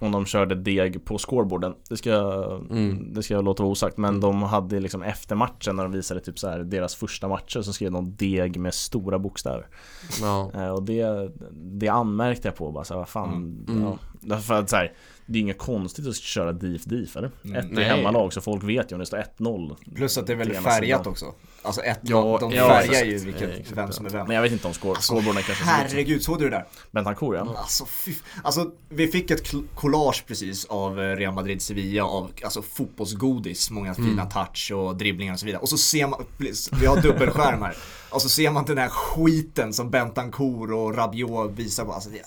om 0.00 0.12
de 0.12 0.26
körde 0.26 0.54
deg 0.54 1.04
på 1.04 1.18
scoreboarden. 1.18 1.74
Det 1.88 1.96
ska, 1.96 2.12
mm. 2.70 3.14
det 3.14 3.22
ska 3.22 3.34
jag 3.34 3.44
låta 3.44 3.62
vara 3.62 3.72
osagt. 3.72 3.96
Men 3.96 4.20
de 4.20 4.42
hade 4.42 4.80
liksom 4.80 5.02
efter 5.02 5.36
matchen 5.36 5.76
när 5.76 5.82
de 5.82 5.92
visade 5.92 6.20
typ 6.20 6.38
så 6.38 6.48
här, 6.48 6.58
deras 6.58 6.94
första 6.94 7.28
matcher 7.28 7.62
så 7.62 7.72
skrev 7.72 7.92
de 7.92 8.16
deg 8.16 8.60
med 8.60 8.74
stora 8.74 9.18
bokstäver. 9.18 9.66
Ja. 10.20 10.72
Och 10.72 10.82
det, 10.82 11.30
det 11.52 11.88
anmärkte 11.88 12.48
jag 12.48 12.56
på 12.56 12.72
bara 12.72 12.84
så 12.84 12.94
här, 12.94 12.98
vad 12.98 13.08
fan. 13.08 13.64
Mm. 13.68 13.82
Ja. 13.82 13.98
Därför 14.20 14.54
att 14.54 14.70
så 14.70 14.76
här, 14.76 14.92
det 15.26 15.38
är 15.38 15.40
inget 15.40 15.58
konstigt 15.58 16.06
att 16.06 16.16
köra 16.16 16.52
DIF 16.52 16.84
DIF 16.84 17.16
eller? 17.16 17.30
Mm. 17.44 17.56
Ett 17.56 17.78
i 17.78 17.82
hemmalag 17.82 18.32
så 18.32 18.40
folk 18.40 18.64
vet 18.64 18.92
ju 18.92 18.94
om 18.94 19.00
det 19.00 19.06
står 19.06 19.24
1-0 19.38 19.76
Plus 19.94 20.18
att 20.18 20.26
det 20.26 20.32
är 20.32 20.36
väldigt 20.36 20.62
färgat 20.62 21.06
också. 21.06 21.34
Alltså 21.62 21.80
ett, 21.80 21.98
ja, 22.02 22.38
de 22.40 22.52
ja, 22.52 22.68
färgar 22.68 23.04
ju 23.04 23.18
vilket, 23.18 23.72
vem 23.72 23.92
som 23.92 24.06
är 24.06 24.10
vem. 24.10 24.26
Men 24.26 24.36
jag 24.36 24.42
vet 24.42 24.52
inte 24.52 24.66
om 24.66 24.74
skår, 24.74 24.90
alltså, 24.90 25.12
scoreboarden 25.12 25.42
kanske 25.42 25.64
Herregud, 25.64 26.22
såg 26.22 26.38
du 26.38 26.44
det 26.44 26.56
där? 26.56 26.66
Bentancourt 26.90 27.36
ja. 27.36 27.54
Alltså, 27.58 27.86
fy, 27.86 28.14
alltså 28.44 28.70
vi 28.88 29.08
fick 29.08 29.30
ett 29.30 29.52
collage 29.74 30.24
precis 30.26 30.64
av 30.64 31.00
eh, 31.00 31.16
Real 31.16 31.34
Madrid 31.34 31.62
Sevilla 31.62 32.04
av 32.04 32.30
alltså, 32.44 32.62
fotbollsgodis. 32.62 33.70
Många 33.70 33.94
mm. 33.94 34.10
fina 34.10 34.26
touch 34.26 34.72
och 34.72 34.96
dribblingar 34.96 35.32
och 35.32 35.40
så 35.40 35.46
vidare. 35.46 35.62
Och 35.62 35.68
så 35.68 35.78
ser 35.78 36.06
man, 36.06 36.24
vi 36.80 36.86
har 36.86 37.02
dubbelskärmar 37.02 37.76
Och 38.10 38.22
så 38.22 38.28
ser 38.28 38.50
man 38.50 38.64
den 38.64 38.78
här 38.78 38.88
skiten 38.88 39.72
som 39.72 39.90
Bentancourt 39.90 40.70
och 40.70 40.96
Rabiot 40.96 41.50
visar 41.50 41.84
på. 41.84 41.92
Alltså, 41.92 42.10
det, 42.10 42.22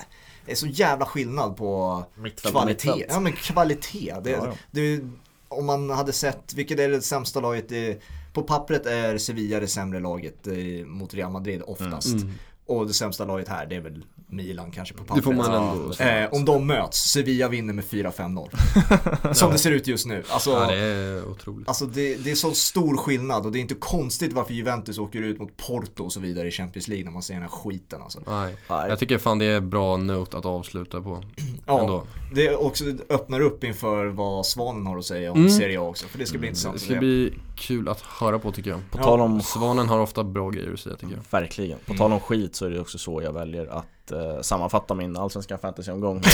det 0.45 0.51
är 0.51 0.55
så 0.55 0.67
jävla 0.67 1.05
skillnad 1.05 1.57
på 1.57 2.03
kvalitet. 2.51 3.05
Ja 3.09 3.19
men 3.19 3.33
kvalitet. 3.33 4.15
Det, 4.23 4.29
ja, 4.29 4.47
ja. 4.47 4.53
Det, 4.71 5.01
om 5.47 5.65
man 5.65 5.89
hade 5.89 6.13
sett, 6.13 6.53
vilket 6.53 6.79
är 6.79 6.89
det 6.89 7.01
sämsta 7.01 7.39
laget? 7.39 7.69
Det, 7.69 8.01
på 8.33 8.43
pappret 8.43 8.85
är 8.85 9.17
Sevilla 9.17 9.59
det 9.59 9.67
sämre 9.67 9.99
laget 9.99 10.47
eh, 10.47 10.85
mot 10.85 11.13
Real 11.13 11.31
Madrid 11.31 11.61
oftast. 11.65 12.07
Mm. 12.07 12.23
mm. 12.23 12.33
Och 12.65 12.87
det 12.87 12.93
sämsta 12.93 13.25
laget 13.25 13.47
här 13.47 13.65
det 13.65 13.75
är 13.75 13.81
väl 13.81 14.05
Milan 14.35 14.71
kanske 14.71 14.93
på 14.93 15.03
pappret. 15.03 15.15
Det 15.15 15.21
får 15.23 15.33
man 15.33 15.53
ändå 15.53 15.93
eh, 16.03 16.33
Om 16.33 16.45
de 16.45 16.67
möts, 16.67 16.97
Sevilla 16.97 17.47
vinner 17.47 17.73
med 17.73 17.83
4-5-0. 17.85 19.33
Som 19.33 19.51
det 19.51 19.57
ser 19.57 19.71
ut 19.71 19.87
just 19.87 20.05
nu. 20.05 20.23
Alltså, 20.29 20.49
ja, 20.51 20.67
det 20.67 20.77
är 20.77 21.27
otroligt. 21.27 21.67
Alltså 21.67 21.85
det, 21.85 22.15
det, 22.15 22.31
är 22.31 22.35
så 22.35 22.51
stor 22.51 22.97
skillnad 22.97 23.45
och 23.45 23.51
det 23.51 23.59
är 23.59 23.61
inte 23.61 23.75
konstigt 23.75 24.33
varför 24.33 24.53
Juventus 24.53 24.97
åker 24.97 25.21
ut 25.21 25.39
mot 25.39 25.57
Porto 25.57 26.03
och 26.03 26.13
så 26.13 26.19
vidare 26.19 26.47
i 26.47 26.51
Champions 26.51 26.87
League 26.87 27.05
när 27.05 27.11
man 27.11 27.23
ser 27.23 27.33
den 27.33 27.43
här 27.43 27.49
skiten 27.49 28.01
alltså. 28.01 28.19
Nej. 28.27 28.55
Jag 28.67 28.99
tycker 28.99 29.17
fan 29.17 29.39
det 29.39 29.45
är 29.45 29.61
bra 29.61 29.97
note 29.97 30.37
att 30.37 30.45
avsluta 30.45 31.01
på. 31.01 31.23
Ja, 31.65 31.81
ändå. 31.81 32.03
det 32.33 32.55
också 32.55 32.83
öppnar 33.09 33.39
upp 33.39 33.63
inför 33.63 34.05
vad 34.05 34.45
Svanen 34.45 34.85
har 34.85 34.97
att 34.97 35.05
säga 35.05 35.31
om 35.31 35.37
mm. 35.37 35.49
Serie 35.49 35.79
A 35.79 35.83
också. 35.83 36.07
För 36.07 36.19
det 36.19 36.25
ska 36.25 36.37
bli 36.37 36.47
mm. 36.47 36.51
intressant. 36.51 36.73
Det 36.73 36.85
ska 36.85 36.95
bli 36.95 37.33
kul 37.55 37.87
att 37.87 38.01
höra 38.01 38.39
på 38.39 38.51
tycker 38.51 38.69
jag. 38.69 38.79
På 38.91 38.97
ja. 38.97 39.03
tal 39.03 39.21
om 39.21 39.41
Svanen 39.41 39.89
har 39.89 39.99
ofta 39.99 40.23
bra 40.23 40.49
grejer 40.49 40.73
att 40.73 40.79
säga 40.79 40.95
tycker 40.95 41.13
jag. 41.13 41.39
Verkligen. 41.39 41.79
På 41.85 41.93
tal 41.93 42.13
om 42.13 42.19
skit 42.19 42.55
så 42.55 42.65
är 42.65 42.69
det 42.69 42.79
också 42.79 42.97
så 42.97 43.21
jag 43.21 43.33
väljer 43.33 43.65
att 43.65 43.85
eh, 44.11 44.41
sammanfatta 44.41 44.93
min 44.93 45.17
allsvenska 45.17 45.57
fantasyomgång. 45.57 46.21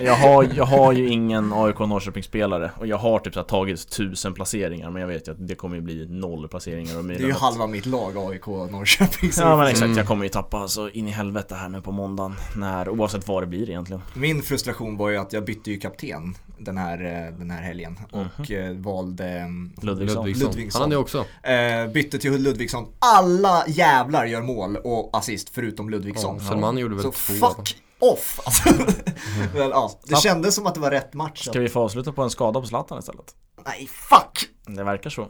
Jag, 0.00 0.14
har, 0.14 0.48
jag 0.54 0.64
har 0.64 0.92
ju 0.92 1.08
ingen 1.08 1.52
AIK 1.52 1.78
Norrköping-spelare 1.78 2.70
och 2.78 2.86
jag 2.86 2.96
har 2.96 3.18
typ 3.18 3.34
så 3.34 3.42
tagit 3.42 3.90
tusen 3.90 4.34
placeringar 4.34 4.90
men 4.90 5.00
jag 5.02 5.08
vet 5.08 5.28
ju 5.28 5.32
att 5.32 5.48
det 5.48 5.54
kommer 5.54 5.76
ju 5.76 5.82
bli 5.82 6.06
noll 6.08 6.48
placeringar 6.48 6.98
och 6.98 7.04
Det 7.04 7.14
är 7.14 7.18
ju 7.18 7.32
halva 7.32 7.66
mitt 7.66 7.86
lag 7.86 8.16
AIK 8.16 8.46
Norrköping 8.46 9.30
Ja 9.36 9.56
men 9.56 9.66
exakt, 9.66 9.84
mm. 9.84 9.98
jag 9.98 10.06
kommer 10.06 10.24
ju 10.24 10.28
tappa 10.28 10.68
så 10.68 10.88
in 10.88 11.08
i 11.08 11.10
helvete 11.10 11.54
här 11.54 11.68
nu 11.68 11.80
på 11.80 11.92
måndagen 11.92 12.34
när, 12.56 12.88
oavsett 12.88 13.28
vad 13.28 13.42
det 13.42 13.46
blir 13.46 13.70
egentligen. 13.70 14.02
Min 14.14 14.42
frustration 14.42 14.96
var 14.96 15.10
ju 15.10 15.16
att 15.16 15.32
jag 15.32 15.44
bytte 15.44 15.70
ju 15.70 15.78
kapten 15.78 16.34
den 16.58 16.78
här, 16.78 17.04
eh, 17.04 17.38
den 17.38 17.50
här 17.50 17.62
helgen 17.62 17.98
och 18.12 18.50
mm. 18.50 18.82
valde 18.82 19.28
mm, 19.28 19.72
Ludvigsson. 19.82 20.26
Ludvigsson. 20.26 20.82
Han 20.82 20.90
hade 20.90 20.96
också. 20.96 21.24
Eh, 21.42 21.86
bytte 21.86 22.18
till 22.18 22.42
Ludvigsson. 22.42 22.86
Alla 22.98 23.64
jävlar 23.66 24.24
gör 24.24 24.42
mål 24.42 24.76
och 24.76 25.10
assist 25.12 25.50
förutom 25.50 25.90
Ludvigsson. 25.90 26.38
Ja, 26.40 26.48
Selman 26.48 26.78
gjorde 26.78 26.94
väl 26.94 27.04
Så 27.04 27.12
två. 27.12 27.46
fuck 27.46 27.76
off! 27.98 28.40
Alltså. 28.44 28.68
Mm. 28.68 28.86
Men, 29.54 29.68
ja, 29.70 29.90
det 30.04 30.16
kändes 30.16 30.54
som 30.54 30.66
att 30.66 30.74
det 30.74 30.80
var 30.80 30.90
rätt 30.90 31.14
match. 31.14 31.48
Ska 31.48 31.60
vi 31.60 31.68
få 31.68 31.80
avsluta 31.80 32.12
på 32.12 32.22
en 32.22 32.30
skada 32.30 32.60
på 32.60 32.66
Zlatan 32.66 32.98
istället? 32.98 33.34
Nej, 33.64 33.88
fuck! 33.92 34.48
Det 34.66 34.84
verkar 34.84 35.10
så. 35.10 35.28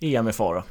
EM 0.00 0.28
i 0.28 0.32
fara. 0.32 0.64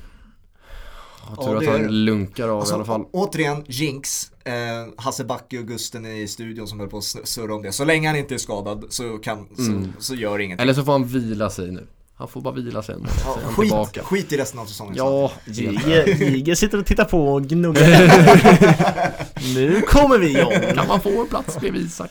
Ja, 1.29 1.43
tur 1.43 1.57
att 1.57 1.65
han 1.65 2.05
lunkar 2.05 2.49
av 2.49 2.59
alltså, 2.59 2.73
i 2.73 2.75
alla 2.75 2.85
fall. 2.85 3.05
Återigen, 3.11 3.63
Jinx. 3.67 4.31
Eh, 4.43 4.53
Hasse 4.97 5.25
Backe 5.25 5.59
och 5.59 5.67
Gusten 5.67 6.05
i 6.05 6.27
studion 6.27 6.67
som 6.67 6.79
höll 6.79 6.89
på 6.89 6.97
att 6.97 7.03
surra 7.03 7.55
om 7.55 7.61
det. 7.61 7.71
Så 7.71 7.85
länge 7.85 8.07
han 8.07 8.17
inte 8.17 8.33
är 8.33 8.37
skadad 8.37 8.85
så, 8.89 9.17
kan, 9.17 9.37
mm. 9.37 9.93
så, 9.97 10.01
så 10.01 10.15
gör 10.15 10.37
det 10.37 10.43
ingenting. 10.43 10.63
Eller 10.63 10.73
så 10.73 10.83
får 10.83 10.91
han 10.91 11.07
vila 11.07 11.49
sig 11.49 11.71
nu. 11.71 11.87
Han 12.21 12.27
får 12.27 12.41
bara 12.41 12.53
vila 12.53 12.83
sig 12.83 12.95
ja, 13.25 13.37
skit, 13.43 13.69
tillbaka. 13.69 14.03
skit 14.03 14.33
i 14.33 14.37
resten 14.37 14.59
av 14.59 14.65
säsongen 14.65 14.95
Ja, 14.97 15.31
Jige 15.45 16.55
sitter 16.55 16.79
och 16.79 16.85
tittar 16.85 17.05
på 17.05 17.33
och 17.33 17.43
gnuggar 17.43 17.83
Nu 19.55 19.81
kommer 19.81 20.17
vi 20.17 20.29
igång! 20.29 20.75
Kan 20.75 20.87
man 20.87 21.01
få 21.01 21.21
en 21.21 21.27
plats 21.27 21.59
bredvid 21.59 21.81
Isak? 21.81 22.09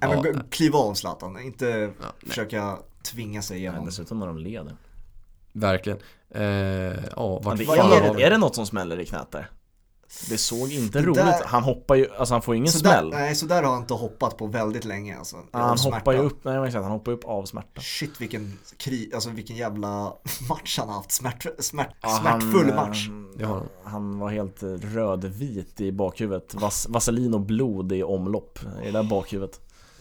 Ja, 0.00 0.22
men 0.22 0.42
kliva 0.50 0.78
av 0.78 0.94
Zlatan, 0.94 1.40
inte 1.40 1.90
ja, 2.00 2.06
försöka 2.28 2.76
tvinga 3.02 3.42
sig 3.42 3.58
igenom. 3.58 3.86
Dessutom 3.86 4.18
när 4.18 4.26
de 4.26 4.38
leder. 4.38 4.76
Verkligen. 5.56 5.98
Eh, 6.30 6.44
ja, 7.16 7.38
vart 7.42 7.58
det 7.58 7.64
är, 7.64 8.20
är 8.20 8.30
det 8.30 8.38
något 8.38 8.54
som 8.54 8.66
smäller 8.66 9.00
i 9.00 9.06
knät 9.06 9.30
där? 9.30 9.50
Det 10.28 10.38
såg 10.38 10.72
inte 10.72 10.98
det 10.98 11.06
roligt 11.06 11.24
där... 11.24 11.44
Han 11.44 11.62
hoppar 11.62 11.94
ju, 11.94 12.08
alltså 12.18 12.34
han 12.34 12.42
får 12.42 12.54
ingen 12.54 12.72
så 12.72 12.78
smäll. 12.78 13.10
Där, 13.10 13.18
Nej 13.18 13.34
så 13.34 13.46
där 13.46 13.62
har 13.62 13.72
han 13.72 13.80
inte 13.82 13.94
hoppat 13.94 14.36
på 14.36 14.46
väldigt 14.46 14.84
länge 14.84 15.18
alltså. 15.18 15.36
Han 15.52 15.78
hoppar 15.78 16.12
ju 16.12 16.18
upp, 16.18 16.44
nej 16.44 16.66
exakt, 16.66 16.82
han 16.82 16.92
hoppar 16.92 17.12
upp 17.12 17.24
av 17.24 17.44
smärta. 17.44 17.80
Shit 17.80 18.20
vilken 18.20 18.58
kri, 18.76 19.10
alltså 19.14 19.30
vilken 19.30 19.56
jävla 19.56 20.12
match 20.48 20.78
han 20.78 20.88
har 20.88 20.94
haft, 20.94 21.12
Smärt, 21.12 21.46
smärt, 21.58 21.94
ja, 22.00 22.08
smärtfull 22.08 22.72
han, 22.72 22.88
match. 22.88 23.08
Ja, 23.38 23.62
Han 23.84 24.18
var 24.18 24.30
helt 24.30 24.62
rödvit 24.62 25.80
i 25.80 25.92
bakhuvudet, 25.92 26.54
Vas, 26.54 26.86
vaselin 26.88 27.34
och 27.34 27.40
blod 27.40 27.92
i 27.92 28.02
omlopp. 28.02 28.58
I 28.82 28.86
det 28.86 28.92
där 28.92 29.02
bakhuvudet. 29.02 29.60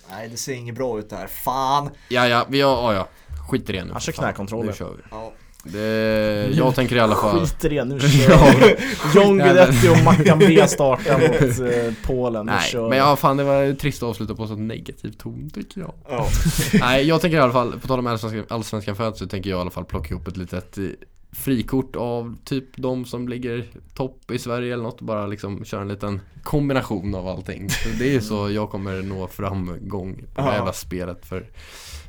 Nej 0.09 0.29
det 0.29 0.37
ser 0.37 0.53
inget 0.53 0.75
bra 0.75 0.99
ut 0.99 1.09
där, 1.09 1.27
fan! 1.27 1.89
Ja 2.09 2.27
ja, 2.27 2.45
vi 2.49 2.61
har, 2.61 2.93
ja 2.93 2.93
ja, 2.93 3.07
skit 3.49 3.69
i 3.69 3.73
det 3.73 3.85
nu. 3.85 3.91
Han 3.91 4.01
kör 4.01 4.13
knäkontroller. 4.13 4.67
Nu 4.67 4.73
kör 4.73 4.91
vi. 4.91 5.03
Ja. 5.11 5.31
Det, 5.71 6.49
jag 6.53 6.75
tänker 6.75 6.95
i 6.95 6.99
alla 6.99 7.15
fall 7.15 7.39
Skit 7.39 7.65
i 7.65 7.69
det, 7.69 7.85
nu 7.85 7.99
kör 7.99 8.77
John 9.15 9.37
Guidetti 9.37 9.89
och 9.89 10.03
Mackan 10.03 10.39
B 10.39 10.67
startar 10.67 11.19
mot 11.19 11.71
eh, 11.71 11.93
Polen 12.05 12.45
Nej, 12.45 12.61
kör. 12.61 12.89
men 12.89 12.97
ja 12.97 13.15
fan 13.15 13.37
det 13.37 13.43
var 13.43 13.73
trist 13.73 14.03
att 14.03 14.09
avsluta 14.09 14.35
på 14.35 14.47
så 14.47 14.55
negativ 14.55 15.11
ton 15.11 15.49
tycker 15.53 15.81
jag. 15.81 16.19
Oh. 16.19 16.27
Nej, 16.79 17.07
jag 17.07 17.21
tänker 17.21 17.37
i 17.37 17.41
alla 17.41 17.53
fall, 17.53 17.79
på 17.79 17.87
tal 17.87 17.99
om 17.99 18.07
allsvenskan, 18.07 18.45
allsvenskan 18.49 18.95
född 18.95 19.17
så 19.17 19.27
tänker 19.27 19.49
jag 19.49 19.57
i 19.57 19.61
alla 19.61 19.71
fall 19.71 19.85
plocka 19.85 20.09
ihop 20.09 20.27
ett 20.27 20.37
litet 20.37 20.77
eh, 20.77 20.83
frikort 21.31 21.95
av 21.95 22.35
typ 22.43 22.77
de 22.77 23.05
som 23.05 23.27
ligger 23.27 23.65
topp 23.93 24.31
i 24.31 24.39
Sverige 24.39 24.73
eller 24.73 24.83
något. 24.83 25.01
Bara 25.01 25.27
liksom 25.27 25.65
köra 25.65 25.81
en 25.81 25.87
liten 25.87 26.21
kombination 26.43 27.15
av 27.15 27.27
allting. 27.27 27.69
Det 27.99 28.15
är 28.15 28.19
så 28.19 28.51
jag 28.51 28.69
kommer 28.69 29.01
nå 29.01 29.27
framgång 29.27 30.15
på 30.15 30.41
det 30.41 30.47
här 30.47 30.53
jävla 30.53 30.73
spelet 30.73 31.25
för 31.25 31.45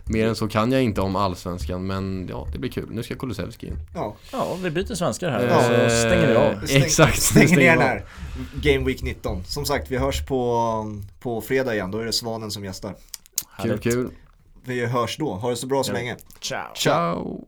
Mer 0.09 0.27
än 0.27 0.37
så 0.37 0.49
kan 0.49 0.73
jag 0.73 0.83
inte 0.83 1.01
om 1.01 1.17
allsvenskan 1.17 1.87
men 1.87 2.27
ja, 2.31 2.49
det 2.53 2.59
blir 2.59 2.71
kul. 2.71 2.89
Nu 2.91 3.03
ska 3.03 3.15
Kulusevski 3.15 3.67
in. 3.67 3.79
Ja. 3.95 4.17
ja, 4.33 4.57
vi 4.63 4.71
byter 4.71 4.95
svenskar 4.95 5.31
här. 5.31 5.43
Ja. 5.43 5.63
Så 5.63 5.97
stänger 5.97 6.29
vi 6.29 6.37
av. 6.37 6.67
Stäng, 6.67 6.83
Exakt. 6.83 7.23
Stänger, 7.23 7.47
stänger 7.47 7.63
ner 7.63 7.71
den 7.71 7.83
här. 7.83 8.05
Game 8.55 8.87
Week 8.87 9.03
19. 9.03 9.45
Som 9.45 9.65
sagt, 9.65 9.91
vi 9.91 9.97
hörs 9.97 10.27
på, 10.27 11.01
på 11.21 11.41
fredag 11.41 11.75
igen. 11.75 11.91
Då 11.91 11.99
är 11.99 12.05
det 12.05 12.13
Svanen 12.13 12.51
som 12.51 12.65
gästar. 12.65 12.95
Kul, 13.63 13.79
kul. 13.79 14.11
Vi 14.65 14.87
hörs 14.87 15.17
då. 15.17 15.35
Ha 15.35 15.51
det 15.51 15.57
så 15.57 15.67
bra 15.67 15.85
så 15.85 15.91
ja. 15.91 15.95
länge. 15.95 16.17
Ciao. 16.41 16.75
Ciao. 16.75 17.45